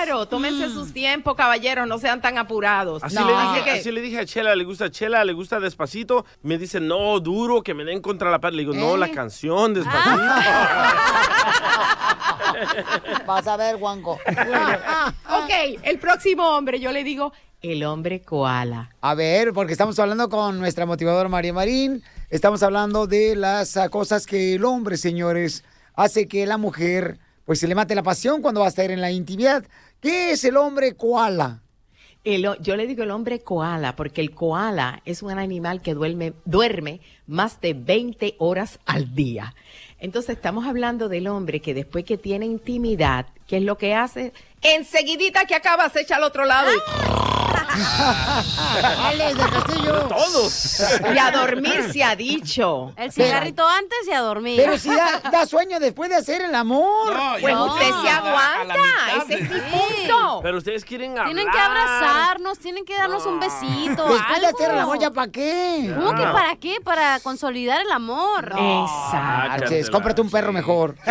Claro, 0.07 0.25
tómense 0.25 0.69
sus 0.69 0.93
tiempos, 0.93 1.35
caballeros, 1.35 1.85
no 1.85 1.97
sean 1.97 2.21
tan 2.21 2.37
apurados. 2.37 3.03
Así, 3.03 3.13
No. 3.15 3.27
le 3.27 3.33
Así 3.33 3.47
dije, 3.55 3.63
que- 3.65 3.71
así 3.71 3.91
le 3.91 3.99
dije 3.99 4.19
a 4.19 4.25
Chela, 4.25 4.55
le 4.55 4.63
gusta 4.63 4.89
Chela, 4.89 5.25
le 5.25 5.33
gusta 5.33 5.59
Despacito. 5.59 6.25
Me 6.43 6.57
dice, 6.57 6.79
no, 6.79 7.19
duro, 7.19 7.61
que 7.61 7.73
me 7.73 7.83
den 7.83 7.99
contra 8.01 8.31
la 8.31 8.39
pared. 8.39 8.55
Le 8.55 8.61
digo, 8.61 8.73
no, 8.73 8.95
¿Eh? 8.95 8.99
la 8.99 9.11
canción, 9.11 9.73
Despacito. 9.73 10.15
Vas 13.25 13.47
a 13.47 13.57
ver, 13.57 13.77
Juanco. 13.79 14.13
ok, 15.29 15.51
el 15.83 15.99
próximo 15.99 16.55
hombre, 16.55 16.79
yo 16.79 16.93
le 16.93 17.03
digo, 17.03 17.33
el 17.61 17.83
hombre 17.83 18.21
koala. 18.21 18.89
A 19.01 19.13
ver, 19.13 19.51
porque 19.51 19.73
estamos 19.73 19.99
hablando 19.99 20.29
con 20.29 20.57
nuestra 20.57 20.85
motivadora 20.85 21.27
María 21.27 21.51
Marín. 21.51 22.01
Estamos 22.29 22.63
hablando 22.63 23.07
de 23.07 23.35
las 23.35 23.75
ah, 23.75 23.89
cosas 23.89 24.25
que 24.25 24.55
el 24.55 24.63
hombre, 24.63 24.95
señores, 24.95 25.65
hace 25.95 26.29
que 26.29 26.45
la 26.45 26.55
mujer 26.57 27.19
pues 27.47 27.61
se 27.61 27.67
le 27.67 27.75
mate 27.75 27.95
la 27.95 28.03
pasión 28.03 28.41
cuando 28.41 28.59
va 28.59 28.65
a 28.65 28.69
estar 28.69 28.91
en 28.91 28.99
la 28.99 29.09
intimidad. 29.09 29.63
¿Qué 30.01 30.31
es 30.31 30.43
el 30.43 30.57
hombre 30.57 30.97
koala? 30.97 31.61
El 32.25 32.45
yo 32.59 32.75
le 32.75 32.85
digo 32.85 33.03
el 33.03 33.11
hombre 33.11 33.39
koala 33.39 33.95
porque 33.95 34.19
el 34.19 34.31
koala 34.31 35.01
es 35.05 35.23
un 35.23 35.31
animal 35.31 35.81
que 35.81 35.93
duerme, 35.93 36.33
duerme 36.43 36.99
más 37.25 37.61
de 37.61 37.73
20 37.73 38.35
horas 38.39 38.79
al 38.85 39.15
día. 39.15 39.55
Entonces 39.97 40.35
estamos 40.35 40.67
hablando 40.67 41.07
del 41.07 41.27
hombre 41.27 41.61
que 41.61 41.73
después 41.73 42.03
que 42.03 42.17
tiene 42.17 42.45
intimidad, 42.45 43.27
¿qué 43.47 43.57
es 43.57 43.63
lo 43.63 43.77
que 43.77 43.95
hace? 43.95 44.33
Enseguidita 44.61 45.45
que 45.45 45.55
acaba 45.55 45.87
se 45.87 46.01
echa 46.01 46.17
al 46.17 46.23
otro 46.23 46.43
lado 46.43 46.69
y, 46.69 47.26
Alex 49.03 49.37
del 49.37 49.49
Castillo. 49.49 50.07
Todos. 50.07 50.81
y 51.13 51.17
a 51.17 51.31
dormir 51.31 51.91
se 51.91 52.03
ha 52.03 52.15
dicho. 52.15 52.93
El 52.95 53.11
cigarrito 53.11 53.67
antes 53.67 53.99
y 54.07 54.13
a 54.13 54.21
dormir. 54.21 54.57
Pero 54.57 54.77
si 54.77 54.89
da, 54.89 55.19
da 55.31 55.45
sueño 55.45 55.79
después 55.79 56.09
de 56.09 56.15
hacer 56.15 56.41
el 56.41 56.55
amor. 56.55 57.13
Pues 57.39 57.53
no. 57.53 57.65
usted 57.73 57.91
se 58.01 58.09
aguanta, 58.09 58.75
ese 59.23 59.33
es 59.35 59.49
mi 59.49 59.59
punto. 59.59 60.39
Pero 60.41 60.57
ustedes 60.57 60.85
quieren 60.85 61.11
hablar. 61.11 61.25
Tienen 61.33 61.51
que 61.51 61.59
abrazarnos, 61.59 62.59
tienen 62.59 62.85
que 62.85 62.95
darnos 62.95 63.25
un 63.25 63.39
besito. 63.39 64.07
Después 64.07 64.41
de 64.41 64.47
hacer 64.47 64.71
el 64.71 64.79
amor, 64.79 64.99
¿ya 64.99 65.11
para 65.11 65.31
qué? 65.31 65.93
¿Cómo 65.95 66.15
que 66.15 66.23
para 66.23 66.55
qué? 66.55 66.77
Para 66.83 67.19
consolidar 67.19 67.81
el 67.81 67.91
amor. 67.91 68.53
Marches, 68.55 69.89
cómprate 69.89 70.21
un 70.21 70.29
perro 70.29 70.51
mejor. 70.53 70.95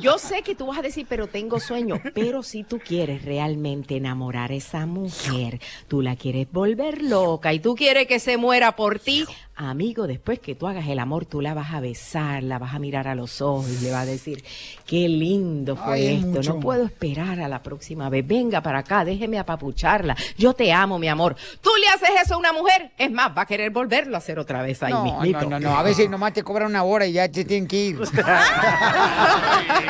Yo 0.00 0.18
sé 0.18 0.42
que 0.42 0.54
tú 0.54 0.66
vas 0.66 0.78
a 0.78 0.82
decir, 0.82 1.06
pero 1.08 1.26
tengo 1.26 1.60
sueño. 1.60 2.00
Pero 2.14 2.42
si 2.42 2.64
tú 2.64 2.78
quieres 2.78 3.24
realmente 3.24 3.96
enamorar 3.96 4.50
a 4.50 4.54
esa 4.54 4.86
mujer, 4.86 5.60
tú 5.88 6.02
la 6.02 6.16
quieres 6.16 6.46
volver 6.50 7.02
loca 7.02 7.52
y 7.52 7.60
tú 7.60 7.74
quieres 7.74 8.06
que 8.06 8.18
se 8.20 8.36
muera 8.36 8.76
por 8.76 8.98
ti, 8.98 9.24
amigo, 9.56 10.06
después 10.06 10.40
que 10.40 10.54
tú 10.54 10.66
hagas 10.66 10.88
el 10.88 10.98
amor, 10.98 11.26
tú 11.26 11.40
la 11.40 11.54
vas 11.54 11.72
a 11.72 11.80
besar, 11.80 12.42
la 12.42 12.58
vas 12.58 12.74
a 12.74 12.78
mirar 12.78 13.06
a 13.08 13.14
los 13.14 13.40
ojos 13.40 13.68
y 13.70 13.84
le 13.84 13.90
vas 13.92 14.02
a 14.02 14.06
decir, 14.06 14.44
qué 14.86 15.08
lindo 15.08 15.76
fue 15.76 15.94
Ay, 15.94 16.14
esto. 16.16 16.26
mucho. 16.26 16.54
No 16.54 16.60
puedo 16.60 16.84
esperar 16.84 17.40
a 17.40 17.48
la 17.48 17.62
próxima 17.62 18.08
vez. 18.08 18.26
Venga 18.26 18.60
para 18.62 18.80
acá, 18.80 19.04
déjeme 19.04 19.38
apapucharla. 19.38 20.16
Yo 20.36 20.54
te 20.54 20.72
amo, 20.72 20.98
mi 20.98 21.08
amor. 21.08 21.36
Tú 21.60 21.70
le 21.80 21.88
haces 21.88 22.10
eso 22.24 22.34
a 22.34 22.38
una 22.38 22.52
mujer, 22.52 22.90
es 22.98 23.10
más, 23.10 23.36
va 23.36 23.42
a 23.42 23.46
querer 23.46 23.70
volverlo 23.70 24.14
a 24.16 24.18
hacer 24.18 24.38
otra 24.38 24.62
vez 24.62 24.82
ahí 24.82 24.92
No, 24.92 25.04
mismito. 25.04 25.42
no, 25.42 25.50
no, 25.50 25.60
no. 25.60 25.76
A 25.76 25.82
veces 25.82 26.08
nomás 26.10 26.32
te 26.32 26.42
cobran 26.42 26.68
una 26.70 26.82
hora 26.84 27.06
y 27.06 27.12
ya 27.12 27.28
te 27.30 27.44
tienen 27.44 27.68
que 27.68 27.76
ir. 27.86 27.98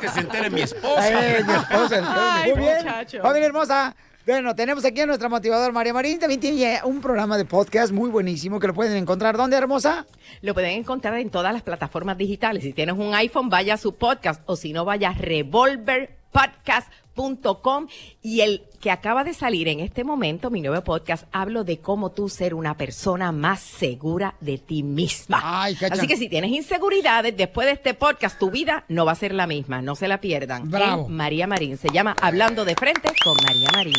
que 0.00 0.08
se 0.08 0.20
entere 0.20 0.50
mi 0.50 0.62
esposa. 0.62 1.02
Ay, 1.02 1.44
mi 1.44 1.52
esposa. 1.52 2.40
Ay, 2.42 2.52
Muy 2.52 2.60
bien. 2.62 2.76
muchacho. 2.78 3.22
Familia 3.22 3.46
hermosa. 3.46 3.94
Bueno, 4.26 4.54
tenemos 4.56 4.84
aquí 4.84 5.00
a 5.02 5.06
nuestra 5.06 5.28
motivadora 5.28 5.70
María 5.72 5.92
Marín. 5.92 6.18
También 6.18 6.40
tiene 6.40 6.80
un 6.82 7.00
programa 7.00 7.38
de 7.38 7.44
podcast 7.44 7.92
muy 7.92 8.10
buenísimo 8.10 8.58
que 8.58 8.66
lo 8.66 8.74
pueden 8.74 8.96
encontrar. 8.96 9.36
¿Dónde, 9.36 9.56
hermosa? 9.56 10.04
Lo 10.42 10.52
pueden 10.52 10.72
encontrar 10.72 11.16
en 11.18 11.30
todas 11.30 11.52
las 11.52 11.62
plataformas 11.62 12.18
digitales. 12.18 12.64
Si 12.64 12.72
tienes 12.72 12.96
un 12.98 13.14
iPhone, 13.14 13.48
vaya 13.50 13.74
a 13.74 13.76
su 13.76 13.94
podcast 13.94 14.42
o 14.46 14.56
si 14.56 14.72
no, 14.72 14.84
vaya 14.84 15.10
a 15.10 15.14
revolverpodcast.com 15.14 17.86
y 18.20 18.40
el 18.40 18.64
que 18.86 18.92
acaba 18.92 19.24
de 19.24 19.34
salir 19.34 19.66
en 19.66 19.80
este 19.80 20.04
momento, 20.04 20.48
mi 20.48 20.60
nuevo 20.60 20.80
podcast, 20.84 21.24
hablo 21.32 21.64
de 21.64 21.80
cómo 21.80 22.10
tú 22.10 22.28
ser 22.28 22.54
una 22.54 22.76
persona 22.76 23.32
más 23.32 23.58
segura 23.58 24.36
de 24.40 24.58
ti 24.58 24.84
misma. 24.84 25.40
cacha. 25.74 25.94
Así 25.94 26.06
que 26.06 26.16
si 26.16 26.28
tienes 26.28 26.52
inseguridades, 26.52 27.36
después 27.36 27.66
de 27.66 27.72
este 27.72 27.94
podcast, 27.94 28.38
tu 28.38 28.52
vida 28.52 28.84
no 28.86 29.04
va 29.04 29.10
a 29.10 29.16
ser 29.16 29.34
la 29.34 29.48
misma. 29.48 29.82
No 29.82 29.96
se 29.96 30.06
la 30.06 30.20
pierdan. 30.20 30.70
Bravo. 30.70 31.06
En 31.08 31.16
María 31.16 31.48
Marín. 31.48 31.78
Se 31.78 31.88
llama 31.88 32.14
Hablando 32.22 32.64
de 32.64 32.76
Frente 32.76 33.12
con 33.24 33.36
María 33.44 33.68
Marín. 33.72 33.96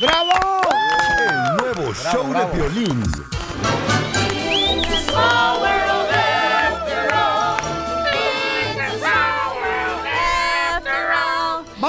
¡Bravo! 0.00 0.32
El 1.28 1.56
nuevo 1.58 1.92
show 1.92 2.32
de 2.32 2.56
violín. 2.56 3.02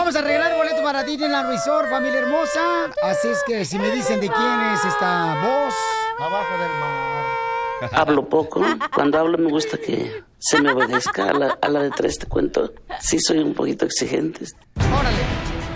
Vamos 0.01 0.15
a 0.15 0.21
regalar 0.21 0.57
boleto 0.57 0.81
para 0.81 1.03
Disneyland 1.03 1.47
Resort, 1.47 1.87
familia 1.87 2.21
hermosa. 2.21 2.59
Así 3.03 3.27
es 3.27 3.43
que 3.45 3.63
si 3.63 3.77
me 3.77 3.91
dicen 3.91 4.19
de 4.19 4.29
quién 4.29 4.59
es 4.73 4.83
esta 4.83 5.35
voz. 5.43 5.75
Abajo 6.17 6.57
del 6.57 6.71
mar. 6.79 7.91
Hablo 7.91 8.27
poco. 8.27 8.65
Cuando 8.95 9.19
hablo 9.19 9.37
me 9.37 9.51
gusta 9.51 9.77
que 9.77 10.23
se 10.39 10.59
me 10.59 10.71
obedezca. 10.71 11.29
A 11.29 11.33
la, 11.33 11.59
a 11.61 11.69
la 11.69 11.83
de 11.83 11.91
tres 11.91 12.17
te 12.17 12.25
cuento. 12.25 12.73
Sí 12.99 13.19
soy 13.19 13.37
un 13.43 13.53
poquito 13.53 13.85
exigente. 13.85 14.43
Órale. 14.91 15.10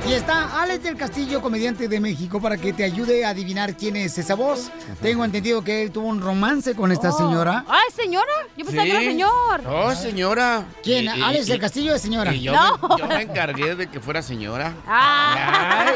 Y 0.07 0.13
está 0.13 0.61
Alex 0.61 0.83
del 0.83 0.95
Castillo, 0.97 1.41
comediante 1.41 1.87
de 1.87 1.99
México, 1.99 2.39
para 2.39 2.57
que 2.57 2.71
te 2.73 2.83
ayude 2.83 3.25
a 3.25 3.29
adivinar 3.29 3.75
quién 3.75 3.95
es 3.95 4.15
esa 4.19 4.35
voz. 4.35 4.69
Tengo 5.01 5.25
entendido 5.25 5.63
que 5.63 5.81
él 5.81 5.91
tuvo 5.91 6.07
un 6.07 6.21
romance 6.21 6.75
con 6.75 6.91
esta 6.91 7.11
señora. 7.11 7.65
Ay, 7.67 7.87
señora. 7.95 8.31
Yo 8.55 8.65
pensaba 8.65 8.83
que 8.85 8.91
era 8.91 8.99
señor. 8.99 9.61
Oh, 9.67 9.95
señora. 9.95 10.63
¿Quién? 10.83 11.05
Y- 11.05 11.19
y- 11.19 11.21
¿Alex 11.23 11.47
del 11.47 11.57
y- 11.57 11.59
Castillo 11.59 11.95
es 11.95 12.01
señora? 12.03 12.33
Y 12.35 12.41
yo, 12.43 12.53
No. 12.53 12.77
me, 12.87 12.97
yo 12.99 13.07
me 13.07 13.21
encargué 13.23 13.75
de 13.75 13.87
que 13.87 13.99
fuera 13.99 14.21
señora. 14.21 14.73
Ah. 14.87 15.85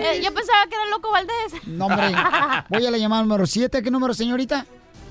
Eh, 0.00 0.20
yo 0.22 0.32
pensaba 0.32 0.64
que 0.70 0.76
era 0.76 0.86
Loco 0.90 1.10
Valdés. 1.10 1.66
No, 1.66 1.86
hombre. 1.86 2.12
Voy 2.68 2.86
a 2.86 2.90
la 2.92 2.98
llamada 2.98 3.22
número 3.22 3.46
7. 3.48 3.82
¿Qué 3.82 3.90
número, 3.90 4.14
señorita? 4.14 4.64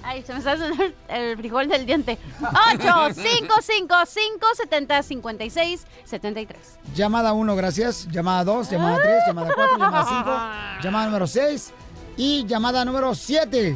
Ay, 0.08 0.22
se 0.22 0.32
me 0.32 0.40
está 0.40 0.54
haciendo 0.54 0.82
el, 1.10 1.36
frijol 1.36 1.68
del 1.68 1.86
diente. 1.86 2.18
8 2.40 3.14
5 3.14 3.56
5 3.62 3.96
5 4.06 4.48
70 4.56 5.04
56 5.04 5.88
73. 6.06 6.80
Llamada 6.96 7.34
1, 7.34 7.56
gracias. 7.58 8.08
Llamada 8.10 8.46
2, 8.46 8.72
llamada 8.72 9.02
3, 9.04 9.24
llamada 9.28 9.54
4, 9.54 9.78
llamada 9.78 10.06
5, 10.78 10.82
llamada 10.84 11.06
número 11.08 11.28
6 11.28 11.74
y 12.16 12.46
llamada 12.46 12.86
número 12.86 13.14
7. 13.14 13.76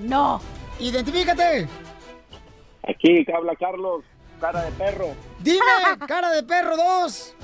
No. 0.00 0.38
Identifícate. 0.78 1.66
Aquí 2.86 3.24
que 3.24 3.32
habla 3.32 3.56
Carlos, 3.56 4.04
cara 4.42 4.64
de 4.64 4.72
perro. 4.72 5.14
Dime, 5.38 5.60
cara 6.08 6.32
de 6.32 6.42
perro 6.42 6.76
2. 6.76 7.34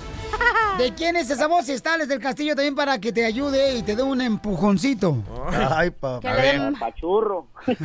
¿De 0.78 0.92
quién 0.94 1.14
es 1.16 1.30
esa 1.30 1.46
voz? 1.46 1.68
Y 1.68 1.72
está 1.72 1.94
Alex 1.94 2.08
del 2.08 2.20
Castillo 2.20 2.56
también 2.56 2.74
para 2.74 2.98
que 2.98 3.12
te 3.12 3.24
ayude 3.24 3.76
y 3.76 3.82
te 3.82 3.94
dé 3.94 4.02
un 4.02 4.20
empujoncito. 4.20 5.22
Ay, 5.70 5.90
papá. 5.90 6.34
Pachurro. 6.78 7.46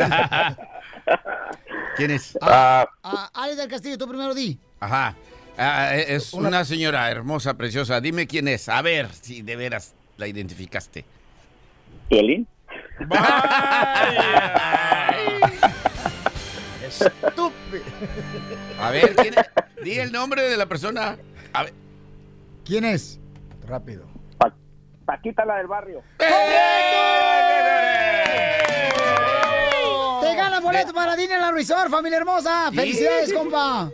¿Quién 1.95 2.11
es? 2.11 2.37
Ah, 2.41 2.87
Alex 3.33 3.57
del 3.57 3.69
Castillo, 3.69 3.97
tú 3.99 4.07
primero 4.07 4.33
di. 4.33 4.57
Ajá. 4.79 5.13
Ah, 5.57 5.95
es 5.95 6.33
una 6.33 6.65
señora 6.65 7.09
hermosa, 7.11 7.53
preciosa. 7.53 8.01
Dime 8.01 8.25
quién 8.25 8.47
es. 8.47 8.67
A 8.67 8.81
ver 8.81 9.13
si 9.13 9.43
de 9.43 9.55
veras 9.55 9.93
la 10.17 10.25
identificaste. 10.27 11.05
¿Piolín? 12.09 12.47
Estúpido. 16.99 17.83
A 18.83 18.91
ver, 18.91 19.15
¿quién 19.15 19.33
es? 19.33 19.83
Di 19.83 19.97
el 19.97 20.11
nombre 20.11 20.43
de 20.43 20.57
la 20.57 20.65
persona. 20.65 21.17
A 21.53 21.63
ver. 21.63 21.73
¿Quién 22.65 22.83
es? 22.83 23.17
Rápido. 23.65 24.05
Paquita 25.05 25.45
la 25.45 25.57
del 25.57 25.67
barrio. 25.67 26.01
Te 26.17 26.25
gana 30.35 30.59
boleto 30.59 30.93
para 30.93 31.15
Disneyland 31.15 31.55
Resort, 31.55 31.89
familia 31.89 32.17
hermosa. 32.17 32.71
Felicidades, 32.73 33.33
compa. 33.33 33.89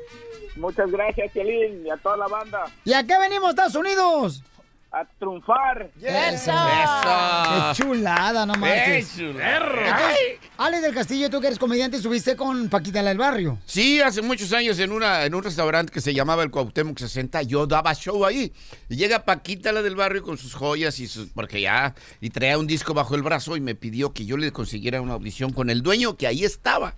Muchas 0.55 0.91
gracias, 0.91 1.31
Piolín, 1.31 1.85
y 1.85 1.89
a 1.89 1.97
toda 1.97 2.17
la 2.17 2.27
banda. 2.27 2.65
¿Y 2.83 2.93
a 2.93 3.03
qué 3.03 3.17
venimos, 3.17 3.49
Estados 3.49 3.75
Unidos? 3.75 4.43
A 4.91 5.05
triunfar. 5.19 5.91
Eso. 6.01 6.51
Eso. 6.51 6.51
Qué 6.51 7.83
chulada, 7.83 8.43
no 8.47 8.55
marches. 8.55 9.07
¡Qué 9.09 9.21
chulada! 9.21 9.85
Entonces, 9.85 10.49
Alex 10.57 10.81
del 10.81 10.93
Castillo, 10.95 11.29
tú 11.29 11.39
que 11.39 11.45
eres 11.45 11.59
comediante, 11.59 11.99
subiste 11.99 12.35
con 12.35 12.69
Paquita 12.69 13.03
la 13.03 13.09
del 13.09 13.19
Barrio. 13.19 13.59
Sí, 13.65 14.01
hace 14.01 14.23
muchos 14.23 14.51
años 14.51 14.79
en, 14.79 14.91
una, 14.91 15.25
en 15.25 15.35
un 15.35 15.43
restaurante 15.43 15.93
que 15.93 16.01
se 16.01 16.11
llamaba 16.13 16.41
el 16.41 16.49
Cuauhtémoc 16.49 16.97
60, 16.97 17.43
yo 17.43 17.67
daba 17.67 17.93
show 17.93 18.25
ahí. 18.25 18.51
Y 18.89 18.95
llega 18.95 19.25
Paquita, 19.25 19.71
la 19.71 19.83
del 19.83 19.95
barrio, 19.95 20.23
con 20.23 20.39
sus 20.39 20.55
joyas 20.55 20.99
y 20.99 21.07
sus... 21.07 21.29
Porque 21.29 21.61
ya... 21.61 21.93
Y 22.19 22.31
traía 22.31 22.57
un 22.57 22.65
disco 22.65 22.95
bajo 22.95 23.13
el 23.13 23.21
brazo 23.21 23.55
y 23.55 23.61
me 23.61 23.75
pidió 23.75 24.11
que 24.11 24.25
yo 24.25 24.37
le 24.37 24.51
consiguiera 24.51 25.01
una 25.01 25.13
audición 25.13 25.53
con 25.53 25.69
el 25.69 25.83
dueño, 25.83 26.17
que 26.17 26.25
ahí 26.25 26.43
estaba. 26.43 26.95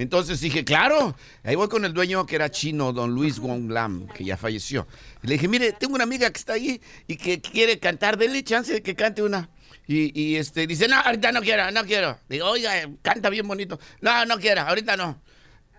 Entonces 0.00 0.40
dije, 0.40 0.64
claro, 0.64 1.14
ahí 1.44 1.56
voy 1.56 1.68
con 1.68 1.84
el 1.84 1.92
dueño 1.92 2.24
que 2.24 2.36
era 2.36 2.50
chino, 2.50 2.90
don 2.90 3.10
Luis 3.10 3.38
Wong 3.38 3.70
Lam, 3.70 4.08
que 4.08 4.24
ya 4.24 4.38
falleció. 4.38 4.86
Le 5.20 5.34
dije, 5.34 5.46
mire, 5.46 5.72
tengo 5.72 5.94
una 5.94 6.04
amiga 6.04 6.30
que 6.30 6.38
está 6.38 6.54
ahí 6.54 6.80
y 7.06 7.16
que 7.16 7.42
quiere 7.42 7.78
cantar, 7.78 8.16
denle 8.16 8.42
chance 8.42 8.72
de 8.72 8.82
que 8.82 8.94
cante 8.94 9.22
una. 9.22 9.50
Y, 9.86 10.18
y, 10.18 10.36
este 10.36 10.66
dice, 10.66 10.88
no, 10.88 10.96
ahorita 10.96 11.32
no 11.32 11.42
quiero, 11.42 11.70
no 11.70 11.84
quiero. 11.84 12.18
Digo, 12.30 12.46
oiga, 12.46 12.72
canta 13.02 13.28
bien 13.28 13.46
bonito. 13.46 13.78
No, 14.00 14.24
no 14.24 14.38
quiero, 14.38 14.62
ahorita 14.62 14.96
no. 14.96 15.20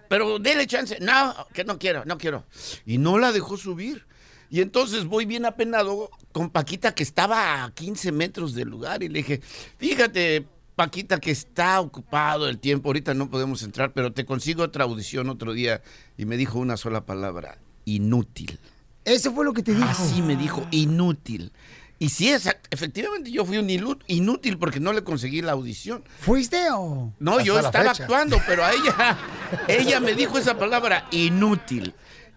Pero 0.07 0.38
dele 0.38 0.68
chance. 0.68 0.99
No, 1.02 1.48
que 1.52 1.64
no 1.64 1.80
quiero, 1.80 2.06
no 2.06 2.19
quiero. 2.19 2.45
Y 2.85 2.99
no 2.99 3.18
la 3.18 3.31
dejó 3.31 3.57
subir. 3.57 4.06
Y 4.52 4.61
entonces 4.61 5.06
voy 5.06 5.26
bien 5.26 5.45
apenado 5.45 6.11
con 6.31 6.52
Paquita 6.52 6.93
que 6.93 7.02
estaba 7.02 7.64
a 7.64 7.72
15 7.73 8.11
metros 8.11 8.53
del 8.53 8.68
lugar 8.68 9.02
y 9.02 9.10
le 9.10 9.19
dije, 9.19 9.41
fíjate, 9.80 10.45
Paquita, 10.76 11.19
que 11.19 11.31
está 11.31 11.80
ocupado 11.81 12.48
el 12.48 12.57
tiempo, 12.60 12.89
ahorita 12.89 13.14
no 13.14 13.30
podemos 13.30 13.61
entrar, 13.64 13.93
pero 13.93 14.14
te 14.14 14.26
consigo 14.26 14.64
otra 14.64 14.85
audición 14.85 15.30
otro 15.30 15.53
día. 15.53 15.81
Y 16.18 16.26
me 16.26 16.38
dijo 16.38 16.60
una 16.60 16.77
sola 16.77 17.06
palabra, 17.06 17.57
inútil. 17.85 18.60
Eso 19.06 19.34
fue 19.34 19.45
lo 19.45 19.53
que 19.53 19.64
te 19.64 19.73
dijo. 19.73 19.88
Así 19.88 20.22
me 20.22 20.35
dijo, 20.35 20.65
inútil. 20.72 21.52
Y 21.99 22.10
sí, 22.10 22.31
efectivamente 22.72 23.31
yo 23.31 23.45
fui 23.45 23.60
un 23.60 23.69
inútil 24.07 24.57
porque 24.57 24.80
no 24.80 24.91
le 24.91 25.03
conseguí 25.03 25.43
la 25.43 25.52
audición. 25.52 26.03
¿Fuiste 26.19 26.57
o...? 26.72 27.14
No, 27.19 27.34
Hasta 27.34 27.43
yo 27.43 27.60
estaba 27.60 27.91
fecha. 27.91 28.03
actuando, 28.03 28.38
pero 28.48 28.65
a 28.65 28.72
ella, 28.72 29.18
ella 29.68 29.99
me 29.99 30.15
dijo 30.15 30.39
esa 30.39 30.57
palabra, 30.57 31.07
inútil. 31.11 31.93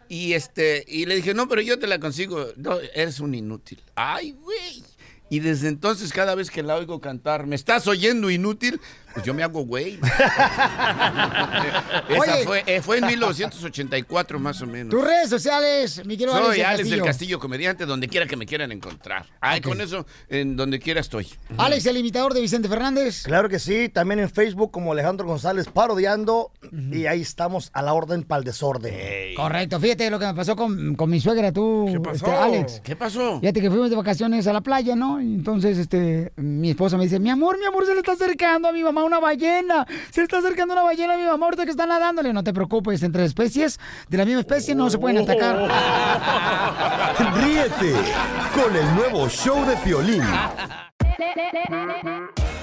Y 0.06 0.34
este, 0.34 0.84
y 0.86 1.06
le 1.06 1.16
dije, 1.16 1.32
no, 1.32 1.48
pero 1.48 1.62
yo 1.62 1.78
te 1.78 1.86
la 1.86 1.98
consigo. 1.98 2.48
No, 2.56 2.78
eres 2.94 3.20
un 3.20 3.34
inútil. 3.34 3.82
Ay, 3.94 4.32
güey. 4.32 4.84
Y 5.34 5.40
desde 5.40 5.66
entonces, 5.66 6.12
cada 6.12 6.36
vez 6.36 6.48
que 6.48 6.62
la 6.62 6.76
oigo 6.76 7.00
cantar, 7.00 7.44
¿me 7.44 7.56
estás 7.56 7.88
oyendo 7.88 8.30
inútil? 8.30 8.80
Pues 9.14 9.24
yo 9.24 9.32
me 9.32 9.42
hago 9.44 9.64
güey. 9.64 9.98
Esa 12.08 12.34
Oye. 12.34 12.44
fue, 12.44 12.64
eh, 12.66 12.82
fue 12.82 12.98
en 12.98 13.06
1984 13.06 14.38
más 14.38 14.60
o 14.60 14.66
menos. 14.66 14.90
Tus 14.90 15.04
redes 15.04 15.30
sociales, 15.30 16.04
mi 16.04 16.16
querido 16.16 16.36
Soy 16.36 16.60
Alex, 16.60 16.66
Alex 16.66 16.78
del 16.78 16.90
del 16.90 16.98
Castillo. 16.98 17.04
Castillo, 17.04 17.38
comediante, 17.38 17.86
donde 17.86 18.08
quiera 18.08 18.26
que 18.26 18.36
me 18.36 18.44
quieran 18.44 18.72
encontrar. 18.72 19.26
Ay, 19.40 19.60
con 19.60 19.80
eso, 19.80 20.04
en 20.28 20.56
donde 20.56 20.80
quiera 20.80 21.00
estoy. 21.00 21.28
Alex, 21.56 21.86
el 21.86 21.96
imitador 21.96 22.34
de 22.34 22.40
Vicente 22.40 22.68
Fernández. 22.68 23.22
Claro 23.22 23.48
que 23.48 23.60
sí, 23.60 23.88
también 23.88 24.18
en 24.18 24.28
Facebook 24.30 24.72
como 24.72 24.90
Alejandro 24.92 25.26
González 25.26 25.68
parodiando 25.68 26.50
y 26.72 27.06
ahí 27.06 27.20
estamos 27.22 27.70
a 27.72 27.82
la 27.82 27.94
orden 27.94 28.24
para 28.24 28.40
el 28.40 28.44
desorden. 28.44 29.34
Correcto, 29.36 29.78
fíjate 29.78 30.10
lo 30.10 30.18
que 30.18 30.26
me 30.26 30.34
pasó 30.34 30.56
con, 30.56 30.96
con 30.96 31.08
mi 31.08 31.20
suegra, 31.20 31.52
tú, 31.52 31.86
este, 32.12 32.30
Alex. 32.30 32.80
¿Qué 32.82 32.96
pasó? 32.96 33.38
Fíjate 33.40 33.60
que 33.60 33.70
fuimos 33.70 33.90
de 33.90 33.96
vacaciones 33.96 34.46
a 34.48 34.52
la 34.52 34.60
playa, 34.60 34.96
¿no? 34.96 35.20
Y 35.20 35.34
entonces, 35.34 35.78
este, 35.78 36.32
mi 36.36 36.70
esposa 36.70 36.96
me 36.96 37.04
dice, 37.04 37.20
mi 37.20 37.30
amor, 37.30 37.58
mi 37.58 37.64
amor, 37.64 37.86
se 37.86 37.92
le 37.92 38.00
está 38.00 38.12
acercando 38.12 38.68
a 38.68 38.72
mi 38.72 38.82
mamá 38.82 39.03
una 39.04 39.20
ballena. 39.20 39.86
Se 40.10 40.22
está 40.22 40.38
acercando 40.38 40.74
una 40.74 40.82
ballena 40.82 41.14
a 41.14 41.16
mi 41.16 41.24
mamá 41.24 41.46
ahorita 41.46 41.64
que 41.64 41.70
está 41.70 41.86
nadándole. 41.86 42.32
No 42.32 42.42
te 42.42 42.52
preocupes, 42.52 43.02
entre 43.02 43.24
especies 43.24 43.78
de 44.08 44.18
la 44.18 44.24
misma 44.24 44.40
especie 44.40 44.74
no 44.74 44.90
se 44.90 44.98
pueden 44.98 45.22
atacar. 45.22 45.56
Ríete 47.42 47.94
con 48.54 48.74
el 48.74 48.94
nuevo 48.94 49.28
show 49.28 49.64
de 49.66 49.76
Piolín. 49.76 50.22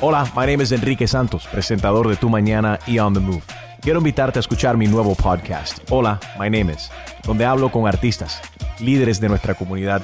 Hola, 0.02 0.26
my 0.36 0.46
name 0.46 0.64
is 0.64 0.72
Enrique 0.72 1.08
Santos, 1.08 1.48
presentador 1.48 2.08
de 2.10 2.16
Tu 2.16 2.30
Mañana 2.30 2.80
y 2.88 3.00
On 3.00 3.14
the 3.14 3.20
Move. 3.20 3.44
Quiero 3.82 4.00
invitarte 4.00 4.40
a 4.40 4.42
escuchar 4.42 4.78
mi 4.78 4.88
nuevo 4.88 5.16
podcast, 5.16 5.80
Hola, 5.90 6.20
my 6.40 6.50
name 6.50 6.74
is, 6.74 6.92
donde 7.24 7.46
hablo 7.46 7.72
con 7.72 7.88
artistas, 7.88 8.42
líderes 8.80 9.20
de 9.20 9.30
nuestra 9.30 9.56
comunidad 9.56 10.04